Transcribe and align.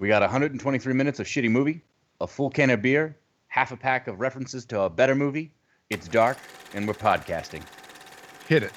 We 0.00 0.06
got 0.06 0.22
123 0.22 0.94
minutes 0.94 1.18
of 1.18 1.26
shitty 1.26 1.50
movie, 1.50 1.82
a 2.20 2.26
full 2.28 2.50
can 2.50 2.70
of 2.70 2.80
beer, 2.80 3.16
half 3.48 3.72
a 3.72 3.76
pack 3.76 4.06
of 4.06 4.20
references 4.20 4.64
to 4.66 4.82
a 4.82 4.88
better 4.88 5.16
movie. 5.16 5.50
It's 5.90 6.06
dark, 6.06 6.38
and 6.72 6.86
we're 6.86 6.94
podcasting. 6.94 7.64
Hit 8.46 8.62
it. 8.62 8.72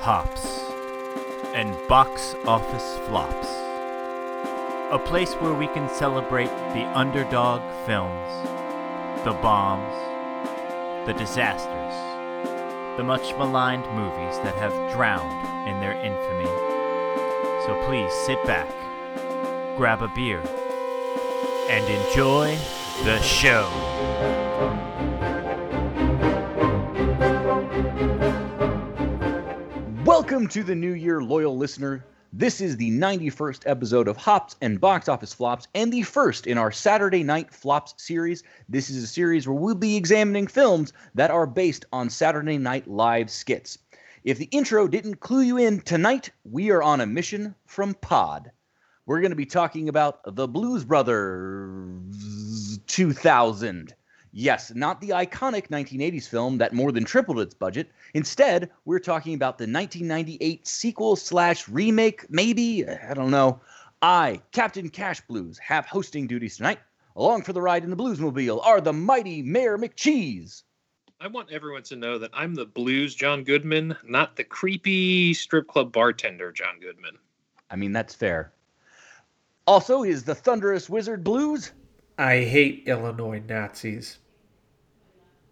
Hops 0.00 0.44
and 1.54 1.76
box 1.88 2.34
office 2.44 2.98
flops. 3.06 3.46
A 4.92 4.98
place 4.98 5.34
where 5.34 5.54
we 5.54 5.68
can 5.68 5.88
celebrate 5.88 6.50
the 6.74 6.84
underdog 6.98 7.60
films, 7.86 8.48
the 9.24 9.32
bombs, 9.40 9.94
the 11.06 11.12
disasters, 11.12 11.94
the 12.96 13.04
much 13.04 13.32
maligned 13.38 13.86
movies 13.94 14.38
that 14.38 14.56
have 14.56 14.72
drowned 14.92 15.68
in 15.68 15.78
their 15.78 15.92
infamy. 15.92 16.69
So 17.66 17.78
please 17.84 18.10
sit 18.10 18.42
back, 18.46 18.66
grab 19.76 20.00
a 20.00 20.08
beer, 20.08 20.40
and 21.68 21.84
enjoy 22.06 22.56
the 23.04 23.20
show. 23.20 23.68
Welcome 30.06 30.48
to 30.48 30.62
the 30.62 30.74
new 30.74 30.94
year, 30.94 31.22
loyal 31.22 31.54
listener. 31.54 32.02
This 32.32 32.62
is 32.62 32.78
the 32.78 32.92
91st 32.92 33.64
episode 33.66 34.08
of 34.08 34.16
Hops 34.16 34.56
and 34.62 34.80
Box 34.80 35.06
Office 35.06 35.34
Flops, 35.34 35.68
and 35.74 35.92
the 35.92 36.00
first 36.00 36.46
in 36.46 36.56
our 36.56 36.72
Saturday 36.72 37.22
Night 37.22 37.52
Flops 37.52 37.92
series. 37.98 38.42
This 38.70 38.88
is 38.88 39.02
a 39.04 39.06
series 39.06 39.46
where 39.46 39.54
we'll 39.54 39.74
be 39.74 39.96
examining 39.96 40.46
films 40.46 40.94
that 41.14 41.30
are 41.30 41.46
based 41.46 41.84
on 41.92 42.08
Saturday 42.08 42.56
Night 42.56 42.88
Live 42.88 43.28
skits. 43.28 43.76
If 44.22 44.36
the 44.36 44.48
intro 44.50 44.86
didn't 44.86 45.20
clue 45.20 45.40
you 45.40 45.56
in, 45.56 45.80
tonight 45.80 46.30
we 46.44 46.70
are 46.70 46.82
on 46.82 47.00
a 47.00 47.06
mission 47.06 47.54
from 47.64 47.94
Pod. 47.94 48.50
We're 49.06 49.22
going 49.22 49.30
to 49.30 49.36
be 49.36 49.46
talking 49.46 49.88
about 49.88 50.20
The 50.36 50.46
Blues 50.46 50.84
Brothers 50.84 52.78
2000. 52.86 53.94
Yes, 54.32 54.74
not 54.74 55.00
the 55.00 55.08
iconic 55.08 55.68
1980s 55.68 56.28
film 56.28 56.58
that 56.58 56.74
more 56.74 56.92
than 56.92 57.04
tripled 57.04 57.40
its 57.40 57.54
budget. 57.54 57.90
Instead, 58.12 58.68
we're 58.84 58.98
talking 58.98 59.32
about 59.32 59.56
the 59.56 59.62
1998 59.62 60.66
sequel 60.66 61.16
slash 61.16 61.66
remake, 61.66 62.26
maybe? 62.28 62.86
I 62.86 63.14
don't 63.14 63.30
know. 63.30 63.58
I, 64.02 64.42
Captain 64.52 64.90
Cash 64.90 65.22
Blues, 65.22 65.56
have 65.60 65.86
hosting 65.86 66.26
duties 66.26 66.58
tonight. 66.58 66.80
Along 67.16 67.40
for 67.42 67.54
the 67.54 67.62
ride 67.62 67.84
in 67.84 67.90
the 67.90 67.96
Bluesmobile 67.96 68.66
are 68.66 68.82
the 68.82 68.92
mighty 68.92 69.40
Mayor 69.40 69.78
McCheese. 69.78 70.64
I 71.22 71.26
want 71.26 71.50
everyone 71.52 71.82
to 71.82 71.96
know 71.96 72.16
that 72.16 72.30
I'm 72.32 72.54
the 72.54 72.64
blues 72.64 73.14
John 73.14 73.44
Goodman, 73.44 73.94
not 74.02 74.36
the 74.36 74.44
creepy 74.44 75.34
strip 75.34 75.68
club 75.68 75.92
bartender 75.92 76.50
John 76.50 76.80
Goodman. 76.80 77.18
I 77.70 77.76
mean, 77.76 77.92
that's 77.92 78.14
fair. 78.14 78.52
Also 79.66 80.02
is 80.02 80.24
the 80.24 80.34
Thunderous 80.34 80.88
Wizard 80.88 81.22
Blues. 81.22 81.72
I 82.16 82.38
hate 82.38 82.84
Illinois 82.86 83.42
Nazis. 83.46 84.16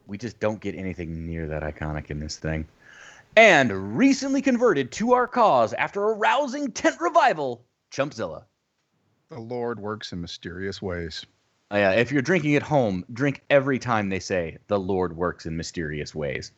We 0.07 0.17
just 0.17 0.41
don't 0.41 0.59
get 0.59 0.75
anything 0.75 1.27
near 1.27 1.47
that 1.49 1.63
iconic 1.63 2.11
in 2.11 2.19
this 2.19 2.39
thing. 2.39 2.67
And 3.37 3.99
recently 3.99 4.41
converted 4.41 4.91
to 4.93 5.13
our 5.13 5.27
cause 5.27 5.75
after 5.75 6.03
a 6.09 6.15
rousing 6.15 6.73
tent 6.73 6.97
revival, 6.99 7.63
Chumpzilla. 7.93 8.45
The 9.29 9.39
Lord 9.39 9.79
works 9.79 10.15
in 10.15 10.23
mysterious 10.23 10.81
ways. 10.81 11.27
Oh, 11.71 11.77
yeah, 11.77 11.93
if 11.93 12.11
you're 12.11 12.23
drinking 12.23 12.57
at 12.57 12.63
home, 12.63 13.05
drink 13.13 13.43
every 13.51 13.79
time 13.79 14.09
they 14.09 14.21
say 14.21 14.57
the 14.69 14.81
Lord 14.81 15.17
works 15.17 15.45
in 15.45 15.57
mysterious 15.57 16.15
ways. 16.15 16.53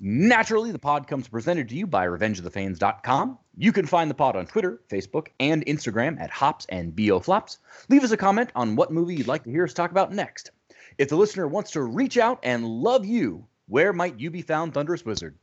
Naturally, 0.00 0.70
the 0.70 0.78
pod 0.78 1.06
comes 1.06 1.28
presented 1.28 1.68
to 1.70 1.74
you 1.74 1.86
by 1.86 2.06
RevengeOfTheFans.com. 2.06 3.38
You 3.56 3.72
can 3.72 3.86
find 3.86 4.10
the 4.10 4.14
pod 4.14 4.36
on 4.36 4.46
Twitter, 4.46 4.82
Facebook, 4.90 5.28
and 5.40 5.64
Instagram 5.64 6.20
at 6.20 6.30
Hops 6.30 6.66
and 6.68 6.94
BOFlops. 6.94 7.58
Leave 7.88 8.04
us 8.04 8.10
a 8.10 8.16
comment 8.16 8.50
on 8.54 8.76
what 8.76 8.92
movie 8.92 9.14
you'd 9.14 9.28
like 9.28 9.44
to 9.44 9.50
hear 9.50 9.64
us 9.64 9.72
talk 9.72 9.90
about 9.90 10.12
next. 10.12 10.50
If 10.98 11.08
the 11.08 11.16
listener 11.16 11.48
wants 11.48 11.70
to 11.70 11.82
reach 11.82 12.18
out 12.18 12.38
and 12.42 12.66
love 12.66 13.06
you, 13.06 13.46
where 13.66 13.94
might 13.94 14.20
you 14.20 14.30
be 14.30 14.42
found, 14.42 14.74
Thunderous 14.74 15.06
Wizard? 15.06 15.38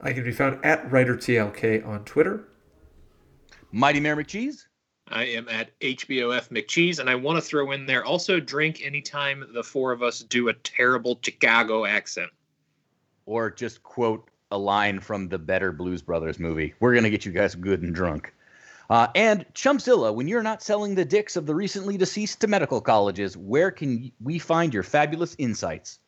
I 0.00 0.12
can 0.12 0.24
be 0.24 0.32
found 0.32 0.64
at 0.64 0.90
WriterTLK 0.90 1.86
on 1.86 2.04
Twitter. 2.04 2.48
Mighty 3.70 4.00
Mayor 4.00 4.16
McCheese? 4.16 4.66
I 5.08 5.24
am 5.24 5.48
at 5.48 5.78
HBOF 5.80 6.48
McCheese, 6.48 6.98
and 6.98 7.10
I 7.10 7.14
want 7.14 7.36
to 7.36 7.42
throw 7.42 7.72
in 7.72 7.86
there 7.86 8.04
also 8.04 8.40
drink 8.40 8.84
anytime 8.84 9.44
the 9.52 9.62
four 9.62 9.92
of 9.92 10.02
us 10.02 10.20
do 10.20 10.48
a 10.48 10.54
terrible 10.54 11.18
Chicago 11.22 11.84
accent. 11.84 12.30
Or 13.26 13.50
just 13.50 13.82
quote 13.82 14.28
a 14.50 14.58
line 14.58 15.00
from 15.00 15.28
the 15.28 15.38
better 15.38 15.72
Blues 15.72 16.02
Brothers 16.02 16.38
movie. 16.38 16.74
We're 16.80 16.92
going 16.92 17.04
to 17.04 17.10
get 17.10 17.24
you 17.24 17.32
guys 17.32 17.54
good 17.54 17.82
and 17.82 17.94
drunk. 17.94 18.32
Uh, 18.90 19.08
and 19.14 19.46
Chumpzilla, 19.54 20.14
when 20.14 20.28
you're 20.28 20.42
not 20.42 20.62
selling 20.62 20.94
the 20.94 21.04
dicks 21.04 21.36
of 21.36 21.46
the 21.46 21.54
recently 21.54 21.96
deceased 21.96 22.40
to 22.40 22.46
medical 22.46 22.80
colleges, 22.80 23.36
where 23.36 23.70
can 23.70 24.12
we 24.22 24.38
find 24.38 24.74
your 24.74 24.82
fabulous 24.82 25.34
insights? 25.38 25.98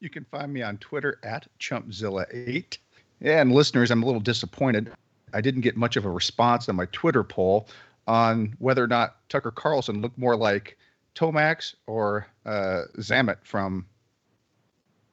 You 0.00 0.10
can 0.10 0.24
find 0.24 0.52
me 0.52 0.62
on 0.62 0.78
Twitter 0.78 1.18
at 1.22 1.46
Chumpzilla8. 1.60 2.78
And 3.20 3.52
listeners, 3.52 3.90
I'm 3.90 4.02
a 4.02 4.06
little 4.06 4.20
disappointed. 4.20 4.90
I 5.32 5.40
didn't 5.40 5.62
get 5.62 5.76
much 5.76 5.96
of 5.96 6.04
a 6.04 6.10
response 6.10 6.68
on 6.68 6.76
my 6.76 6.86
Twitter 6.86 7.24
poll 7.24 7.68
on 8.06 8.54
whether 8.58 8.82
or 8.82 8.88
not 8.88 9.16
Tucker 9.28 9.50
Carlson 9.50 10.00
looked 10.00 10.18
more 10.18 10.36
like 10.36 10.76
Tomax 11.14 11.74
or 11.86 12.26
uh, 12.46 12.82
Xamot 12.98 13.38
from 13.44 13.86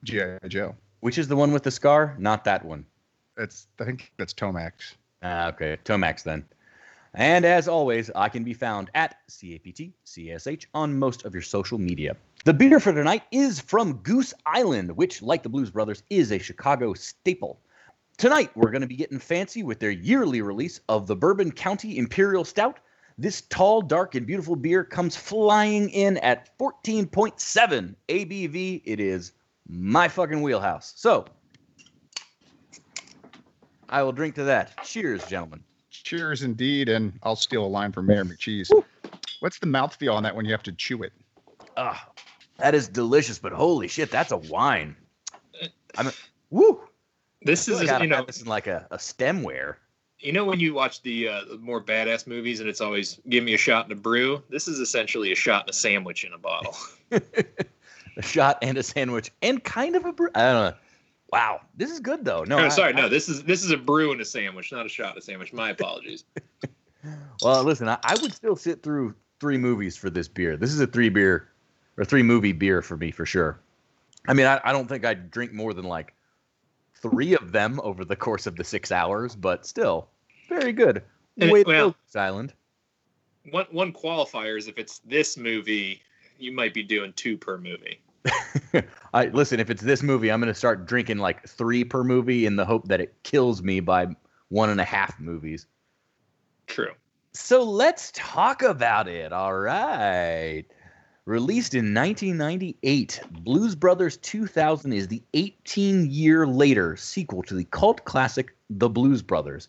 G.I. 0.04 0.48
Joe. 0.48 0.76
Which 1.02 1.18
is 1.18 1.28
the 1.28 1.36
one 1.36 1.52
with 1.52 1.64
the 1.64 1.72
scar? 1.72 2.16
Not 2.20 2.44
that 2.46 2.66
one. 2.66 2.86
It's 3.38 3.68
I 3.80 3.86
think 3.86 4.12
that's 4.18 4.34
Tomax. 4.34 4.96
Ah, 5.24 5.48
okay. 5.48 5.78
Tomax 5.86 6.24
then. 6.24 6.46
And 7.14 7.44
as 7.44 7.68
always, 7.68 8.12
I 8.16 8.30
can 8.30 8.44
be 8.44 8.54
found 8.54 8.92
at 8.94 9.16
CAPT 9.28 9.92
CSH 10.06 10.66
on 10.74 11.00
most 11.00 11.26
of 11.26 11.34
your 11.34 11.42
social 11.42 11.80
media. 11.80 12.16
The 12.46 12.54
beer 12.54 12.80
for 12.80 12.94
tonight 12.94 13.24
is 13.32 13.60
from 13.60 13.94
Goose 13.98 14.34
Island, 14.46 14.96
which, 14.96 15.22
like 15.22 15.42
the 15.42 15.50
Blues 15.50 15.72
Brothers, 15.72 16.04
is 16.10 16.32
a 16.32 16.38
Chicago 16.38 16.94
staple. 16.94 17.60
Tonight, 18.20 18.52
we're 18.54 18.70
going 18.70 18.82
to 18.82 18.88
be 18.88 18.98
getting 18.98 19.18
fancy 19.18 19.64
with 19.64 19.80
their 19.80 19.92
yearly 19.92 20.42
release 20.42 20.82
of 20.90 21.08
the 21.08 21.16
Bourbon 21.16 21.54
County 21.54 21.98
Imperial 21.98 22.44
Stout. 22.44 22.78
This 23.18 23.44
tall, 23.44 23.82
dark, 23.82 24.14
and 24.14 24.28
beautiful 24.28 24.58
beer 24.58 24.84
comes 24.84 25.16
flying 25.16 25.90
in 25.92 26.18
at 26.18 26.50
14.7 26.60 27.96
ABV. 28.10 28.82
It 28.84 29.00
is 29.00 29.32
my 29.70 30.10
fucking 30.10 30.42
wheelhouse. 30.42 30.92
So, 30.98 31.28
I 33.88 34.04
will 34.04 34.12
drink 34.12 34.36
to 34.36 34.44
that. 34.44 34.84
Cheers, 34.84 35.26
gentlemen. 35.28 35.64
Cheers 35.90 36.44
indeed, 36.44 36.90
and 36.90 37.18
I'll 37.24 37.38
steal 37.38 37.66
a 37.66 37.68
line 37.68 37.94
from 37.94 38.06
Mayor 38.06 38.26
McCheese. 38.26 38.70
What's 39.40 39.60
the 39.60 39.68
mouthfeel 39.68 40.14
on 40.14 40.24
that 40.24 40.36
when 40.36 40.44
you 40.44 40.52
have 40.52 40.64
to 40.64 40.74
chew 40.74 41.04
it? 41.04 41.14
Ah, 41.78 42.10
that 42.58 42.76
is 42.76 42.90
delicious, 42.90 43.40
but 43.40 43.54
holy 43.54 43.88
shit, 43.88 44.12
that's 44.12 44.34
a 44.34 44.38
wine. 44.38 44.98
I 45.98 46.04
mean, 46.04 46.14
woo. 46.50 46.82
This 47.42 47.68
is, 47.68 47.80
like 47.80 47.90
I 47.90 48.02
you 48.02 48.08
know, 48.08 48.26
this 48.26 48.42
in 48.42 48.48
like 48.48 48.68
a, 48.68 48.86
a 48.92 48.98
stemware. 48.98 49.76
you 50.20 50.34
know 50.34 50.44
when 50.46 50.60
you 50.60 50.74
watch 50.74 51.02
the, 51.04 51.30
uh, 51.30 51.42
more 51.60 51.82
badass 51.82 52.28
movies 52.28 52.60
and 52.60 52.68
it's 52.68 52.82
always 52.82 53.20
give 53.30 53.44
me 53.44 53.54
a 53.54 53.58
shot 53.58 53.86
and 53.86 53.94
a 53.94 53.96
brew. 53.96 54.44
This 54.50 54.68
is 54.68 54.80
essentially 54.80 55.32
a 55.32 55.36
shot 55.36 55.62
and 55.64 55.70
a 55.70 55.74
sandwich 55.74 56.24
in 56.26 56.34
a 56.34 56.38
bottle. 56.38 56.76
a 57.12 58.22
shot 58.22 58.58
and 58.62 58.78
a 58.78 58.84
sandwich 58.84 59.32
and 59.42 59.64
kind 59.64 59.96
of 59.96 60.06
a 60.06 60.12
brew. 60.12 60.30
I 60.36 60.52
don't 60.52 60.72
know. 60.72 60.78
Wow, 61.32 61.62
this 61.78 61.92
is 61.92 62.00
good 62.00 62.26
though. 62.26 62.44
No, 62.44 62.58
Oh, 62.58 62.66
I- 62.66 62.70
sorry, 62.70 62.94
I- 62.94 63.02
no. 63.02 63.08
This 63.10 63.30
is 63.30 63.44
this 63.44 63.64
is 63.64 63.72
a 63.72 63.78
brew 63.78 64.12
and 64.12 64.20
a 64.20 64.26
sandwich, 64.26 64.72
not 64.72 64.86
a 64.86 64.90
shot 64.90 65.10
and 65.12 65.20
a 65.20 65.22
sandwich. 65.22 65.54
My 65.54 65.70
apologies. 65.70 66.24
Well, 67.42 67.64
listen, 67.64 67.88
I, 67.88 67.98
I 68.04 68.16
would 68.22 68.34
still 68.34 68.58
sit 68.58 68.84
through 68.84 69.16
three 69.40 69.58
movies 69.58 69.96
for 69.96 70.10
this 70.10 70.28
beer. 70.28 70.58
This 70.58 70.74
is 70.74 70.82
a 70.82 70.88
three 70.88 71.08
beer 71.08 71.48
or 71.98 72.04
three 72.04 72.24
movie 72.24 72.52
beer 72.52 72.82
for 72.82 72.98
me 72.98 73.12
for 73.12 73.26
sure. 73.26 73.58
I 74.28 74.34
mean, 74.34 74.46
I, 74.46 74.60
I 74.66 74.74
don't 74.74 74.88
think 74.90 75.06
I'd 75.06 75.32
drink 75.32 75.54
more 75.54 75.74
than 75.74 75.86
like 75.86 76.14
three 77.02 77.36
of 77.36 77.52
them 77.52 77.80
over 77.84 78.06
the 78.06 78.16
course 78.16 78.48
of 78.48 78.56
the 78.56 78.64
six 78.64 78.92
hours, 78.92 79.36
but 79.36 79.66
still, 79.66 80.10
very 80.48 80.72
good. 80.72 81.04
Way 81.38 81.64
to 81.64 81.70
well- 81.70 81.96
Island. 82.16 82.54
One 83.52 83.66
one 83.72 83.94
qualifier 83.94 84.58
is 84.58 84.68
if 84.68 84.78
it's 84.78 85.00
this 85.00 85.38
movie, 85.38 86.02
you 86.38 86.52
might 86.52 86.74
be 86.74 86.84
doing 86.84 87.14
two 87.14 87.38
per 87.38 87.58
movie. 87.58 88.02
I 89.14 89.28
listen. 89.28 89.60
If 89.60 89.70
it's 89.70 89.82
this 89.82 90.04
movie, 90.04 90.32
I'm 90.32 90.42
going 90.42 90.54
to 90.54 90.58
start 90.58 90.86
drinking 90.86 91.18
like 91.20 91.48
three 91.48 91.84
per 91.84 92.04
movie 92.04 92.46
in 92.46 92.58
the 92.58 92.66
hope 92.66 92.88
that 92.90 93.00
it 93.00 93.16
kills 93.24 93.64
me 93.64 93.80
by 93.80 94.08
one 94.50 94.70
and 94.70 94.82
a 94.82 94.86
half 94.86 95.20
movies. 95.20 95.66
True. 96.68 96.92
So 97.34 97.64
let's 97.64 98.12
talk 98.14 98.62
about 98.62 99.08
it. 99.08 99.32
All 99.32 99.58
right. 99.58 100.66
Released 101.30 101.76
in 101.76 101.94
1998, 101.94 103.22
Blues 103.30 103.76
Brothers 103.76 104.18
2000 104.18 104.92
is 104.92 105.08
the 105.08 105.22
18 105.36 106.10
year 106.10 106.48
later 106.48 106.98
sequel 106.98 107.44
to 107.44 107.54
the 107.54 107.66
cult 107.66 108.04
classic 108.04 108.56
The 108.72 108.90
Blues 108.90 109.22
Brothers. 109.22 109.68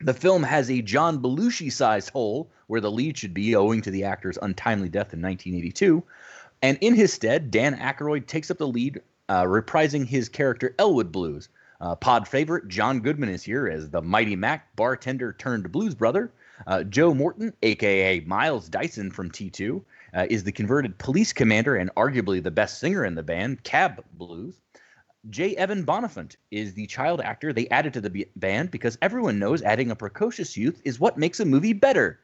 The 0.00 0.12
film 0.12 0.42
has 0.42 0.68
a 0.68 0.82
John 0.82 1.22
Belushi 1.22 1.70
sized 1.70 2.10
hole 2.10 2.50
where 2.66 2.80
the 2.80 2.90
lead 2.90 3.16
should 3.16 3.32
be 3.32 3.54
owing 3.54 3.80
to 3.82 3.92
the 3.92 4.02
actor's 4.02 4.38
untimely 4.42 4.88
death 4.88 5.14
in 5.14 5.22
1982. 5.22 6.02
And 6.62 6.78
in 6.80 6.96
his 6.96 7.12
stead, 7.12 7.52
Dan 7.52 7.78
Aykroyd 7.78 8.26
takes 8.26 8.50
up 8.50 8.58
the 8.58 8.66
lead, 8.66 9.00
uh, 9.28 9.44
reprising 9.44 10.04
his 10.04 10.28
character 10.28 10.74
Elwood 10.80 11.12
Blues. 11.12 11.48
Uh, 11.80 11.94
pod 11.94 12.26
favorite 12.26 12.66
John 12.66 12.98
Goodman 12.98 13.28
is 13.28 13.44
here 13.44 13.68
as 13.68 13.90
the 13.90 14.02
Mighty 14.02 14.34
Mack 14.34 14.74
bartender 14.74 15.32
turned 15.32 15.70
blues 15.70 15.94
brother. 15.94 16.32
Uh, 16.66 16.82
Joe 16.82 17.14
Morton, 17.14 17.52
aka 17.62 18.18
Miles 18.20 18.68
Dyson 18.68 19.12
from 19.12 19.30
T2, 19.30 19.80
uh, 20.14 20.26
is 20.30 20.44
the 20.44 20.52
converted 20.52 20.96
police 20.98 21.32
commander 21.32 21.76
and 21.76 21.90
arguably 21.94 22.42
the 22.42 22.50
best 22.50 22.78
singer 22.80 23.04
in 23.04 23.14
the 23.14 23.22
band, 23.22 23.62
Cab 23.64 24.04
Blues. 24.14 24.60
J. 25.30 25.54
Evan 25.56 25.84
Bonifant 25.86 26.34
is 26.50 26.74
the 26.74 26.86
child 26.88 27.20
actor 27.20 27.52
they 27.52 27.68
added 27.68 27.92
to 27.94 28.00
the 28.00 28.10
b- 28.10 28.26
band 28.36 28.70
because 28.72 28.98
everyone 29.02 29.38
knows 29.38 29.62
adding 29.62 29.90
a 29.92 29.96
precocious 29.96 30.56
youth 30.56 30.82
is 30.84 30.98
what 30.98 31.16
makes 31.16 31.38
a 31.38 31.44
movie 31.44 31.72
better. 31.72 32.18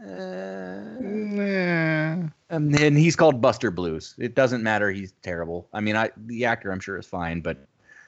Uh, 0.00 0.84
Nah. 1.00 2.28
and 2.50 2.74
then 2.74 2.94
he's 2.96 3.16
called 3.16 3.40
Buster 3.40 3.70
Blues. 3.70 4.14
It 4.18 4.34
doesn't 4.34 4.62
matter. 4.62 4.90
He's 4.90 5.12
terrible. 5.22 5.68
I 5.72 5.80
mean, 5.80 5.96
I 5.96 6.10
the 6.26 6.44
actor 6.44 6.70
I'm 6.72 6.80
sure 6.80 6.98
is 6.98 7.06
fine, 7.06 7.40
but 7.40 7.66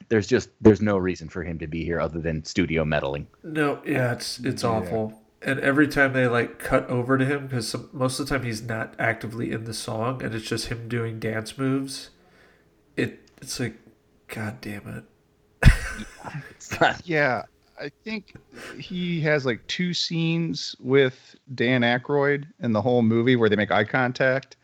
there's 0.09 0.27
just 0.27 0.51
there's 0.61 0.81
no 0.81 0.97
reason 0.99 1.29
for 1.29 1.43
him 1.43 1.59
to 1.59 1.67
be 1.67 1.85
here 1.85 2.01
other 2.01 2.21
than 2.21 2.45
studio 2.45 2.85
meddling. 2.85 3.27
No, 3.43 3.81
yeah, 3.87 4.13
it's 4.13 4.39
it's 4.41 4.63
Yeah. 4.63 4.69
awful. 4.71 5.21
And 5.43 5.59
every 5.61 5.89
time 5.89 6.13
they 6.13 6.27
like 6.27 6.59
cut 6.59 6.87
over 6.89 7.17
to 7.17 7.25
him, 7.25 7.47
because 7.47 7.75
most 7.93 8.21
of 8.21 8.29
the 8.29 8.35
time 8.35 8.45
he's 8.45 8.63
not 8.63 8.95
actively 8.99 9.53
in 9.53 9.65
the 9.65 9.73
song, 9.73 10.23
and 10.23 10.35
it's 10.35 10.47
just 10.47 10.67
him 10.67 10.89
doing 10.89 11.19
dance 11.19 11.57
moves. 11.57 12.11
It 12.97 13.31
it's 13.41 13.59
like, 13.59 13.77
god 14.29 14.61
damn 14.61 14.87
it. 14.89 15.05
Yeah, 17.05 17.43
I 17.81 17.91
think 18.05 18.35
he 18.79 19.21
has 19.23 19.47
like 19.47 19.67
two 19.67 19.95
scenes 19.95 20.77
with 20.79 21.35
Dan 21.55 21.81
Aykroyd 21.81 22.47
in 22.61 22.73
the 22.73 22.83
whole 22.83 23.03
movie 23.03 23.37
where 23.37 23.49
they 23.49 23.57
make 23.57 23.71
eye 23.71 23.85
contact, 23.85 24.57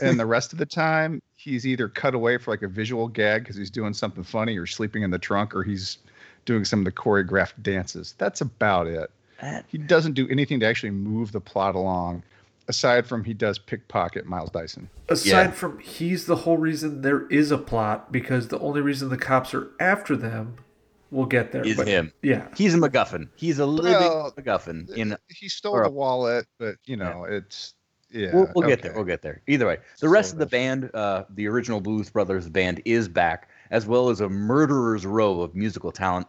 and 0.00 0.18
the 0.18 0.26
rest 0.26 0.52
of 0.52 0.58
the 0.58 0.66
time 0.66 1.20
he's 1.36 1.66
either 1.66 1.88
cut 1.88 2.14
away 2.14 2.38
for 2.38 2.52
like 2.52 2.62
a 2.62 2.68
visual 2.68 3.08
gag 3.08 3.42
because 3.42 3.56
he's 3.56 3.70
doing 3.70 3.92
something 3.92 4.22
funny, 4.22 4.56
or 4.56 4.66
sleeping 4.66 5.02
in 5.02 5.10
the 5.10 5.18
trunk, 5.18 5.54
or 5.54 5.62
he's 5.64 5.98
doing 6.44 6.64
some 6.64 6.78
of 6.78 6.84
the 6.84 6.92
choreographed 6.92 7.60
dances. 7.62 8.14
That's 8.18 8.40
about 8.40 8.86
it. 8.86 9.10
That- 9.40 9.64
He 9.68 9.78
doesn't 9.78 10.12
do 10.14 10.28
anything 10.28 10.60
to 10.60 10.66
actually 10.66 10.90
move 10.90 11.32
the 11.32 11.40
plot 11.40 11.74
along, 11.74 12.22
aside 12.68 13.06
from 13.06 13.24
he 13.24 13.34
does 13.34 13.58
pickpocket 13.58 14.26
Miles 14.26 14.50
Dyson. 14.50 14.88
Aside 15.08 15.26
Yeah. 15.26 15.50
from 15.50 15.78
he's 15.80 16.26
the 16.26 16.36
whole 16.36 16.56
reason 16.58 17.02
there 17.02 17.26
is 17.28 17.50
a 17.50 17.58
plot, 17.58 18.10
because 18.12 18.48
the 18.48 18.58
only 18.60 18.80
reason 18.80 19.08
the 19.10 19.16
cops 19.18 19.52
are 19.54 19.68
after 19.80 20.16
them, 20.16 20.56
we'll 21.10 21.26
get 21.26 21.52
there. 21.52 21.64
Is 21.64 21.76
but- 21.76 21.86
him. 21.86 22.12
Yeah. 22.22 22.46
He's 22.56 22.74
a 22.74 22.78
MacGuffin. 22.78 23.28
He's 23.36 23.58
a 23.58 23.66
living 23.66 23.92
Well, 23.92 24.32
MacGuffin. 24.36 24.90
In 24.96 25.16
He 25.28 25.48
stole 25.48 25.74
or 25.74 25.82
a- 25.82 25.84
the 25.86 25.90
wallet, 25.92 26.46
but 26.58 26.76
you 26.86 26.96
know 26.96 27.24
it's 27.24 27.74
yeah. 28.10 28.34
we'll, 28.34 28.50
we'll 28.54 28.68
get 28.68 28.82
there. 28.82 28.92
We'll 28.94 29.04
get 29.04 29.22
there. 29.22 29.42
Either 29.46 29.66
way, 29.66 29.78
the 30.00 30.08
rest 30.08 30.30
So 30.30 30.34
of 30.36 30.38
the 30.40 30.46
band, 30.46 30.90
uh, 30.94 31.24
the 31.30 31.46
original 31.48 31.80
Blues 31.80 32.08
Brothers 32.10 32.48
band, 32.48 32.80
is 32.84 33.08
back, 33.08 33.48
as 33.70 33.86
well 33.86 34.08
as 34.08 34.20
a 34.20 34.28
murderer's 34.28 35.04
row 35.04 35.40
of 35.42 35.54
musical 35.54 35.92
talent 35.92 36.26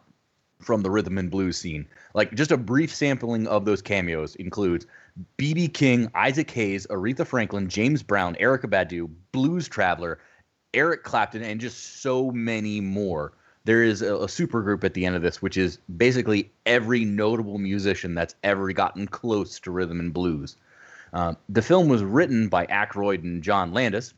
from 0.66 0.82
the 0.82 0.90
rhythm 0.90 1.18
and 1.18 1.30
blues 1.30 1.58
scene. 1.58 1.88
Like 2.16 2.34
just 2.34 2.52
a 2.52 2.58
brief 2.58 2.94
sampling 2.94 3.48
of 3.48 3.66
those 3.66 3.82
cameos 3.82 4.36
includes 4.36 4.88
B.B. 5.38 5.68
King, 5.70 6.10
Isaac 6.16 6.50
Hayes, 6.52 6.88
Aretha 6.88 7.26
Franklin, 7.26 7.70
James 7.70 8.02
Brown, 8.02 8.36
Erykah 8.36 8.70
Badu, 8.70 9.10
Blues 9.32 9.68
Traveler, 9.68 10.20
Eric 10.74 11.04
Clapton, 11.04 11.44
and 11.44 11.62
just 11.62 12.02
so 12.02 12.32
many 12.32 12.82
more. 12.82 13.34
There 13.64 13.84
is 13.84 14.02
a, 14.02 14.16
a 14.18 14.28
super 14.28 14.62
group 14.62 14.84
at 14.84 14.94
the 14.94 15.06
end 15.06 15.16
of 15.16 15.22
this, 15.22 15.42
which 15.42 15.56
is 15.56 15.78
basically 15.98 16.52
every 16.66 17.06
notable 17.06 17.58
musician 17.60 18.16
that's 18.16 18.36
ever 18.44 18.72
gotten 18.74 19.08
close 19.08 19.60
to 19.62 19.72
rhythm 19.72 20.00
and 20.00 20.14
blues. 20.14 20.58
Um, 21.14 21.38
the 21.48 21.62
film 21.62 21.88
was 21.88 22.04
written 22.04 22.50
by 22.50 22.66
Aykroyd 22.66 23.24
and 23.24 23.42
John 23.42 23.72
Landis. 23.72 24.14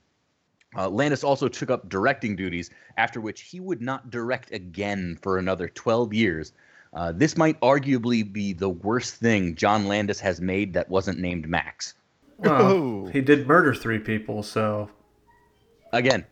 Uh, 0.75 0.89
Landis 0.89 1.23
also 1.23 1.47
took 1.47 1.69
up 1.69 1.87
directing 1.89 2.35
duties, 2.35 2.69
after 2.97 3.21
which 3.21 3.41
he 3.41 3.59
would 3.59 3.81
not 3.81 4.09
direct 4.09 4.51
again 4.51 5.17
for 5.21 5.37
another 5.37 5.69
12 5.69 6.13
years. 6.13 6.51
Uh, 6.93 7.11
this 7.11 7.37
might 7.37 7.59
arguably 7.61 8.29
be 8.29 8.53
the 8.53 8.69
worst 8.69 9.15
thing 9.15 9.55
John 9.55 9.87
Landis 9.87 10.19
has 10.19 10.41
made 10.41 10.73
that 10.73 10.89
wasn't 10.89 11.19
named 11.19 11.47
Max. 11.47 11.93
Well, 12.37 12.61
Oh. 12.61 13.05
he 13.07 13.21
did 13.21 13.47
murder 13.47 13.73
three 13.73 13.99
people, 13.99 14.43
so 14.43 14.89
Again, 15.93 16.25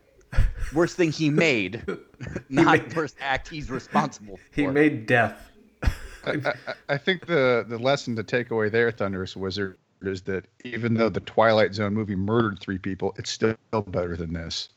worst 0.74 0.96
thing 0.96 1.10
he 1.12 1.30
made, 1.30 1.82
not 2.50 2.78
made- 2.88 2.96
worst 2.96 3.16
act 3.20 3.48
he's 3.48 3.70
responsible 3.70 4.36
for. 4.36 4.42
he 4.60 4.66
made 4.66 5.06
death. 5.06 5.50
I, 5.82 6.32
I, 6.44 6.54
I 6.90 6.96
think 6.98 7.26
the 7.26 7.64
the 7.66 7.78
lesson 7.78 8.16
to 8.16 8.22
take 8.22 8.50
away 8.50 8.68
there, 8.68 8.90
Thunderous 8.90 9.34
Wizard, 9.36 9.78
is 10.02 10.22
that 10.22 10.46
even 10.64 10.94
though 10.94 11.08
the 11.08 11.20
Twilight 11.20 11.74
Zone 11.74 11.94
movie 11.94 12.16
murdered 12.16 12.58
three 12.60 12.78
people, 12.78 13.14
it's 13.18 13.30
still 13.30 13.56
better 13.88 14.16
than 14.16 14.32
this. 14.32 14.68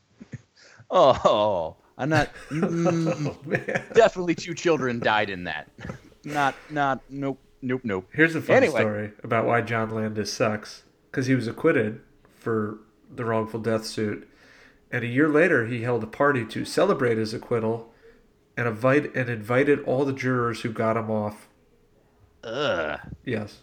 oh, 0.91 1.75
I'm 1.97 2.09
not. 2.09 2.29
mm, 2.49 3.27
Oh, 3.27 3.93
definitely 3.93 4.35
two 4.35 4.53
children 4.53 4.99
died 4.99 5.29
in 5.29 5.43
that. 5.45 5.69
Not, 6.23 6.55
not, 6.69 7.01
nope, 7.09 7.39
nope, 7.61 7.81
nope. 7.83 8.07
Here's 8.13 8.35
a 8.35 8.41
fun 8.41 8.57
Anyway. 8.57 8.81
story 8.81 9.11
about 9.23 9.45
why 9.45 9.61
John 9.61 9.89
Landis 9.89 10.31
sucks. 10.31 10.83
Because 11.11 11.25
he 11.27 11.33
was 11.35 11.47
acquitted 11.47 12.01
for 12.37 12.77
the 13.13 13.25
wrongful 13.25 13.59
death 13.59 13.85
suit, 13.85 14.29
and 14.91 15.03
a 15.03 15.07
year 15.07 15.27
later 15.27 15.65
he 15.65 15.81
held 15.81 16.03
a 16.03 16.07
party 16.07 16.45
to 16.45 16.63
celebrate 16.65 17.17
his 17.17 17.33
acquittal, 17.33 17.91
and 18.55 18.67
invite 18.67 19.15
and 19.15 19.27
invited 19.29 19.81
all 19.85 20.05
the 20.05 20.13
jurors 20.13 20.61
who 20.61 20.71
got 20.71 20.97
him 20.97 21.09
off. 21.09 21.47
Ugh. 22.43 22.99
Yes. 23.25 23.57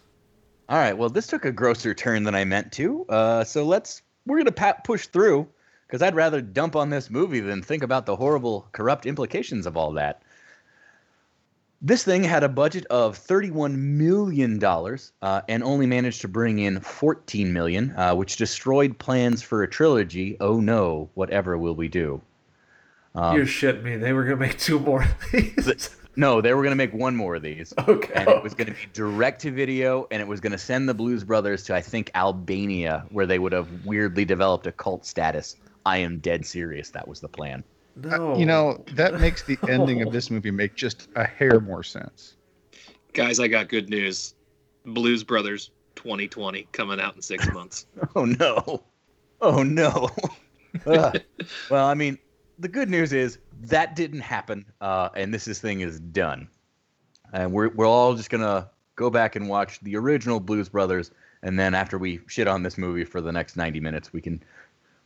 All 0.69 0.77
right. 0.77 0.97
Well, 0.97 1.09
this 1.09 1.27
took 1.27 1.45
a 1.45 1.51
grosser 1.51 1.93
turn 1.93 2.23
than 2.23 2.35
I 2.35 2.43
meant 2.43 2.71
to. 2.73 3.05
Uh, 3.07 3.43
so 3.43 3.63
let's 3.63 4.01
we're 4.25 4.37
gonna 4.37 4.51
pa- 4.51 4.77
push 4.83 5.07
through 5.07 5.47
because 5.87 6.01
I'd 6.01 6.15
rather 6.15 6.41
dump 6.41 6.75
on 6.75 6.89
this 6.89 7.09
movie 7.09 7.39
than 7.39 7.61
think 7.61 7.83
about 7.83 8.05
the 8.05 8.15
horrible, 8.15 8.67
corrupt 8.73 9.05
implications 9.05 9.65
of 9.65 9.77
all 9.77 9.93
that. 9.93 10.21
This 11.81 12.03
thing 12.03 12.23
had 12.23 12.43
a 12.43 12.49
budget 12.49 12.85
of 12.87 13.15
thirty-one 13.17 13.97
million 13.97 14.59
dollars 14.59 15.13
uh, 15.21 15.41
and 15.47 15.63
only 15.63 15.85
managed 15.85 16.21
to 16.21 16.27
bring 16.27 16.59
in 16.59 16.79
fourteen 16.81 17.53
million, 17.53 17.93
uh, 17.95 18.15
which 18.15 18.35
destroyed 18.35 18.97
plans 18.97 19.41
for 19.41 19.63
a 19.63 19.69
trilogy. 19.69 20.37
Oh 20.39 20.59
no! 20.59 21.09
Whatever 21.13 21.57
will 21.57 21.75
we 21.75 21.87
do? 21.87 22.19
Um, 23.15 23.37
You're 23.37 23.45
shitting 23.45 23.83
me. 23.83 23.95
They 23.95 24.11
were 24.11 24.23
gonna 24.23 24.37
make 24.37 24.57
two 24.57 24.79
more 24.79 25.03
of 25.03 25.31
these. 25.31 25.89
no, 26.17 26.41
they 26.41 26.53
were 26.53 26.63
gonna 26.63 26.75
make 26.75 26.93
one 26.93 27.15
more 27.15 27.35
of 27.35 27.41
these. 27.43 27.73
okay. 27.87 28.13
and 28.15 28.27
it 28.27 28.43
was 28.43 28.53
going 28.53 28.67
to 28.67 28.73
be 28.73 28.87
direct 28.91 29.41
to 29.41 29.51
video 29.51 30.07
and 30.11 30.21
it 30.21 30.27
was 30.27 30.41
going 30.41 30.51
to 30.51 30.57
send 30.57 30.89
the 30.89 30.93
blues 30.93 31.23
brothers 31.23 31.63
to 31.63 31.75
i 31.75 31.81
think 31.81 32.11
albania 32.15 33.05
where 33.11 33.25
they 33.25 33.39
would 33.39 33.51
have 33.51 33.67
weirdly 33.85 34.25
developed 34.25 34.67
a 34.67 34.71
cult 34.71 35.05
status 35.05 35.55
i 35.85 35.97
am 35.97 36.17
dead 36.19 36.45
serious 36.45 36.89
that 36.89 37.07
was 37.07 37.19
the 37.19 37.27
plan 37.27 37.63
no. 38.03 38.33
Uh, 38.33 38.37
you 38.37 38.45
know 38.45 38.83
that 38.93 39.19
makes 39.21 39.43
the 39.43 39.57
ending 39.67 40.01
of 40.01 40.11
this 40.11 40.29
movie 40.29 40.51
make 40.51 40.75
just 40.75 41.09
a 41.15 41.25
hair 41.25 41.59
more 41.59 41.83
sense. 41.83 42.35
Guys, 43.13 43.39
I 43.39 43.47
got 43.47 43.69
good 43.69 43.89
news. 43.89 44.35
Blues 44.85 45.23
Brothers 45.23 45.71
2020 45.95 46.67
coming 46.71 46.99
out 46.99 47.15
in 47.15 47.21
six 47.21 47.51
months. 47.51 47.87
oh 48.15 48.25
no 48.25 48.83
oh 49.41 49.63
no 49.63 50.09
Ugh. 50.85 51.21
well 51.69 51.85
i 51.85 51.93
mean 51.93 52.17
the 52.59 52.67
good 52.67 52.89
news 52.89 53.13
is 53.13 53.37
that 53.61 53.95
didn't 53.95 54.21
happen 54.21 54.65
uh, 54.81 55.09
and 55.15 55.33
this 55.33 55.47
is 55.47 55.59
thing 55.59 55.81
is 55.81 55.99
done 55.99 56.47
and 57.33 57.51
we're, 57.51 57.69
we're 57.69 57.87
all 57.87 58.15
just 58.15 58.29
going 58.29 58.41
to 58.41 58.69
go 58.95 59.09
back 59.09 59.35
and 59.35 59.47
watch 59.47 59.79
the 59.81 59.95
original 59.95 60.39
blues 60.39 60.69
brothers 60.69 61.11
and 61.43 61.59
then 61.59 61.75
after 61.75 61.97
we 61.97 62.19
shit 62.27 62.47
on 62.47 62.63
this 62.63 62.77
movie 62.77 63.03
for 63.03 63.21
the 63.21 63.31
next 63.31 63.55
90 63.55 63.79
minutes 63.79 64.11
we 64.11 64.21
can 64.21 64.41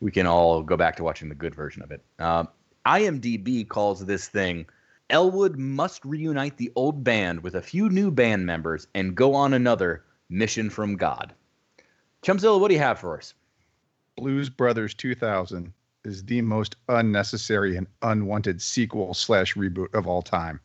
we 0.02 0.12
can 0.12 0.28
all 0.28 0.62
go 0.62 0.76
back 0.76 0.98
to 0.98 1.04
watching 1.04 1.30
the 1.30 1.36
good 1.36 1.56
version 1.56 1.82
of 1.84 1.92
it. 1.92 2.04
Um, 2.20 2.50
IMDb 2.86 3.68
calls 3.68 4.04
this 4.06 4.28
thing 4.28 4.66
Elwood 5.10 5.58
must 5.58 6.04
reunite 6.04 6.58
the 6.58 6.72
old 6.76 7.04
band 7.04 7.44
with 7.44 7.56
a 7.56 7.62
few 7.62 7.90
new 7.90 8.12
band 8.12 8.46
members 8.46 8.88
and 8.96 9.16
go 9.16 9.36
on 9.36 9.54
another 9.54 10.04
mission 10.30 10.70
from 10.70 10.96
God. 10.96 11.34
Chumpzilla, 12.24 12.60
what 12.60 12.70
do 12.70 12.74
you 12.74 12.80
have 12.80 13.00
for 13.00 13.18
us? 13.18 13.34
Blues 14.16 14.50
Brothers 14.50 14.94
2000 14.94 15.74
is 16.04 16.24
the 16.24 16.42
most 16.42 16.76
unnecessary 16.90 17.78
and 17.78 17.88
unwanted 18.02 18.62
sequel 18.62 19.14
slash 19.14 19.56
reboot 19.56 19.94
of 19.94 20.08
all 20.08 20.22
time. 20.22 20.60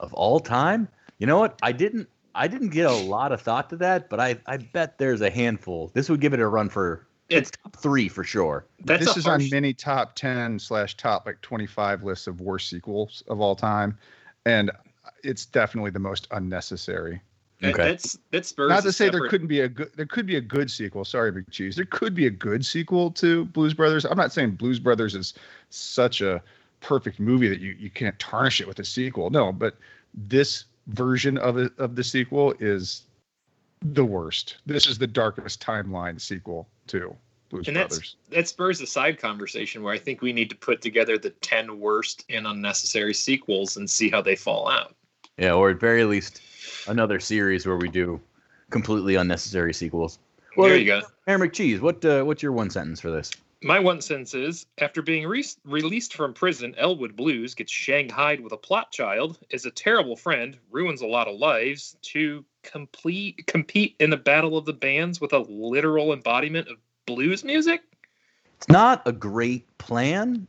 Of 0.00 0.12
all 0.14 0.40
time? 0.40 0.88
You 1.18 1.26
know 1.26 1.38
what? 1.38 1.58
I 1.62 1.72
didn't 1.72 2.08
I 2.34 2.48
didn't 2.48 2.70
get 2.70 2.86
a 2.86 2.92
lot 2.92 3.30
of 3.32 3.40
thought 3.40 3.70
to 3.70 3.76
that, 3.76 4.08
but 4.08 4.18
I, 4.18 4.38
I 4.46 4.56
bet 4.56 4.98
there's 4.98 5.20
a 5.20 5.30
handful. 5.30 5.90
This 5.94 6.08
would 6.08 6.20
give 6.20 6.32
it 6.32 6.40
a 6.40 6.48
run 6.48 6.68
for 6.68 7.06
it's 7.28 7.50
It's 7.50 7.58
top 7.62 7.76
three 7.76 8.08
for 8.08 8.24
sure. 8.24 8.66
that's 8.84 9.04
this 9.04 9.16
is 9.16 9.24
harsh, 9.24 9.44
on 9.44 9.50
many 9.50 9.72
top 9.72 10.14
10 10.14 10.58
slash 10.58 10.96
top 10.96 11.26
like 11.26 11.40
25 11.40 12.02
lists 12.02 12.26
of 12.26 12.40
worst 12.40 12.68
sequels 12.68 13.22
of 13.28 13.40
all 13.40 13.56
time 13.56 13.96
and 14.44 14.70
it's 15.22 15.46
definitely 15.46 15.90
the 15.90 15.98
most 15.98 16.28
unnecessary 16.32 17.20
that- 17.62 17.74
Okay. 17.74 17.84
That's 17.84 18.18
that 18.32 18.44
spurs 18.44 18.68
not 18.68 18.82
to 18.82 18.92
say 18.92 19.08
there 19.08 19.28
couldn't 19.28 19.46
be 19.46 19.60
a 19.60 19.68
good 19.68 19.90
there 19.94 20.06
could 20.06 20.26
be 20.26 20.36
a 20.36 20.40
good 20.40 20.70
sequel. 20.70 21.04
Sorry 21.04 21.30
big 21.30 21.50
cheese. 21.50 21.76
There 21.76 21.84
could 21.86 22.14
be 22.14 22.26
a 22.26 22.30
good 22.30 22.66
sequel 22.66 23.10
to 23.12 23.44
blues 23.46 23.72
brothers. 23.72 24.04
I'm 24.04 24.16
not 24.16 24.32
saying 24.32 24.52
blues 24.52 24.78
brothers 24.78 25.14
is 25.14 25.34
such 25.70 26.20
a 26.20 26.42
perfect 26.80 27.20
movie 27.20 27.48
that 27.48 27.60
you, 27.60 27.76
you 27.78 27.88
can't 27.90 28.18
tarnish 28.18 28.60
it 28.60 28.66
with 28.66 28.78
a 28.80 28.84
sequel. 28.84 29.30
No 29.30 29.52
but 29.52 29.76
this 30.14 30.64
version 30.88 31.38
of 31.38 31.56
it 31.56 31.72
of 31.78 31.94
the 31.94 32.02
sequel 32.04 32.52
is 32.58 33.02
the 33.80 34.04
worst. 34.04 34.56
This 34.66 34.86
is 34.86 34.98
the 34.98 35.06
darkest 35.06 35.60
timeline 35.60 36.20
sequel 36.20 36.68
to 36.88 37.16
blues 37.48 37.68
and 37.68 37.76
that's 37.76 37.94
brothers. 37.96 38.16
that 38.30 38.48
spurs 38.48 38.80
a 38.80 38.86
side 38.86 39.18
conversation 39.20 39.82
where 39.82 39.94
I 39.94 39.98
think 39.98 40.20
we 40.20 40.32
need 40.32 40.50
to 40.50 40.56
put 40.56 40.80
together 40.80 41.16
the 41.18 41.30
10 41.30 41.78
worst 41.78 42.24
and 42.28 42.46
unnecessary 42.46 43.14
sequels 43.14 43.76
and 43.76 43.88
see 43.88 44.10
how 44.10 44.20
they 44.22 44.34
fall 44.36 44.68
out. 44.68 44.94
Yeah, 45.38 45.52
or 45.54 45.70
at 45.70 45.80
very 45.80 46.04
least 46.04 46.40
another 46.86 47.20
series 47.20 47.66
where 47.66 47.76
we 47.76 47.88
do 47.88 48.20
completely 48.70 49.16
unnecessary 49.16 49.74
sequels. 49.74 50.18
there 50.56 50.76
you 50.76 50.86
go. 50.86 51.02
Aaron 51.26 51.42
McCheese, 51.42 51.80
what 51.80 52.04
uh, 52.04 52.22
what's 52.24 52.42
your 52.42 52.52
one 52.52 52.70
sentence 52.70 53.00
for 53.00 53.10
this? 53.10 53.30
My 53.64 53.78
one 53.78 54.00
sentence 54.00 54.34
is 54.34 54.66
after 54.78 55.02
being 55.02 55.26
re- 55.26 55.44
released 55.64 56.14
from 56.14 56.34
prison, 56.34 56.74
Elwood 56.76 57.14
Blues 57.14 57.54
gets 57.54 57.70
shanghaied 57.70 58.40
with 58.40 58.52
a 58.52 58.56
plot 58.56 58.90
child, 58.90 59.38
is 59.50 59.66
a 59.66 59.70
terrible 59.70 60.16
friend, 60.16 60.58
ruins 60.72 61.00
a 61.00 61.06
lot 61.06 61.28
of 61.28 61.38
lives 61.38 61.96
to 62.02 62.44
complete 62.64 63.46
compete 63.46 63.94
in 64.00 64.10
the 64.10 64.16
battle 64.16 64.58
of 64.58 64.64
the 64.64 64.72
bands 64.72 65.20
with 65.20 65.32
a 65.32 65.38
literal 65.38 66.12
embodiment 66.12 66.68
of 66.68 66.76
blues 67.06 67.44
music. 67.44 67.82
It's 68.56 68.68
not 68.68 69.02
a 69.06 69.12
great 69.12 69.66
plan 69.78 70.46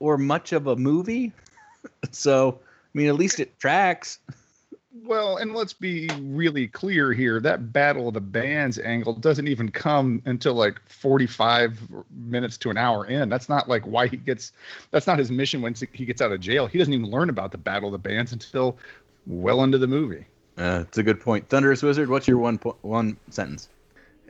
or 0.00 0.18
much 0.18 0.52
of 0.52 0.66
a 0.66 0.76
movie. 0.76 1.32
so, 2.10 2.60
I 2.62 2.98
mean, 2.98 3.08
at 3.08 3.14
least 3.14 3.40
it 3.40 3.58
tracks. 3.58 4.18
Well, 4.90 5.36
and 5.36 5.54
let's 5.54 5.74
be 5.74 6.08
really 6.20 6.66
clear 6.66 7.12
here. 7.12 7.40
That 7.40 7.72
Battle 7.72 8.08
of 8.08 8.14
the 8.14 8.20
Bands 8.20 8.78
angle 8.78 9.14
doesn't 9.14 9.46
even 9.46 9.70
come 9.70 10.22
until 10.24 10.54
like 10.54 10.80
45 10.88 11.78
minutes 12.10 12.56
to 12.58 12.70
an 12.70 12.78
hour 12.78 13.06
in. 13.06 13.28
That's 13.28 13.48
not 13.48 13.68
like 13.68 13.86
why 13.86 14.08
he 14.08 14.16
gets, 14.16 14.52
that's 14.90 15.06
not 15.06 15.18
his 15.18 15.30
mission 15.30 15.60
when 15.60 15.74
he 15.92 16.06
gets 16.06 16.22
out 16.22 16.32
of 16.32 16.40
jail. 16.40 16.66
He 16.66 16.78
doesn't 16.78 16.92
even 16.92 17.10
learn 17.10 17.28
about 17.28 17.52
the 17.52 17.58
Battle 17.58 17.88
of 17.88 17.92
the 17.92 18.08
Bands 18.08 18.32
until 18.32 18.78
well 19.26 19.62
into 19.62 19.78
the 19.78 19.86
movie. 19.86 20.26
Uh, 20.56 20.84
it's 20.88 20.98
a 20.98 21.02
good 21.02 21.20
point. 21.20 21.48
Thunderous 21.48 21.82
Wizard, 21.82 22.08
what's 22.08 22.26
your 22.26 22.38
one 22.38 22.58
po- 22.58 22.76
one 22.80 23.16
sentence? 23.30 23.68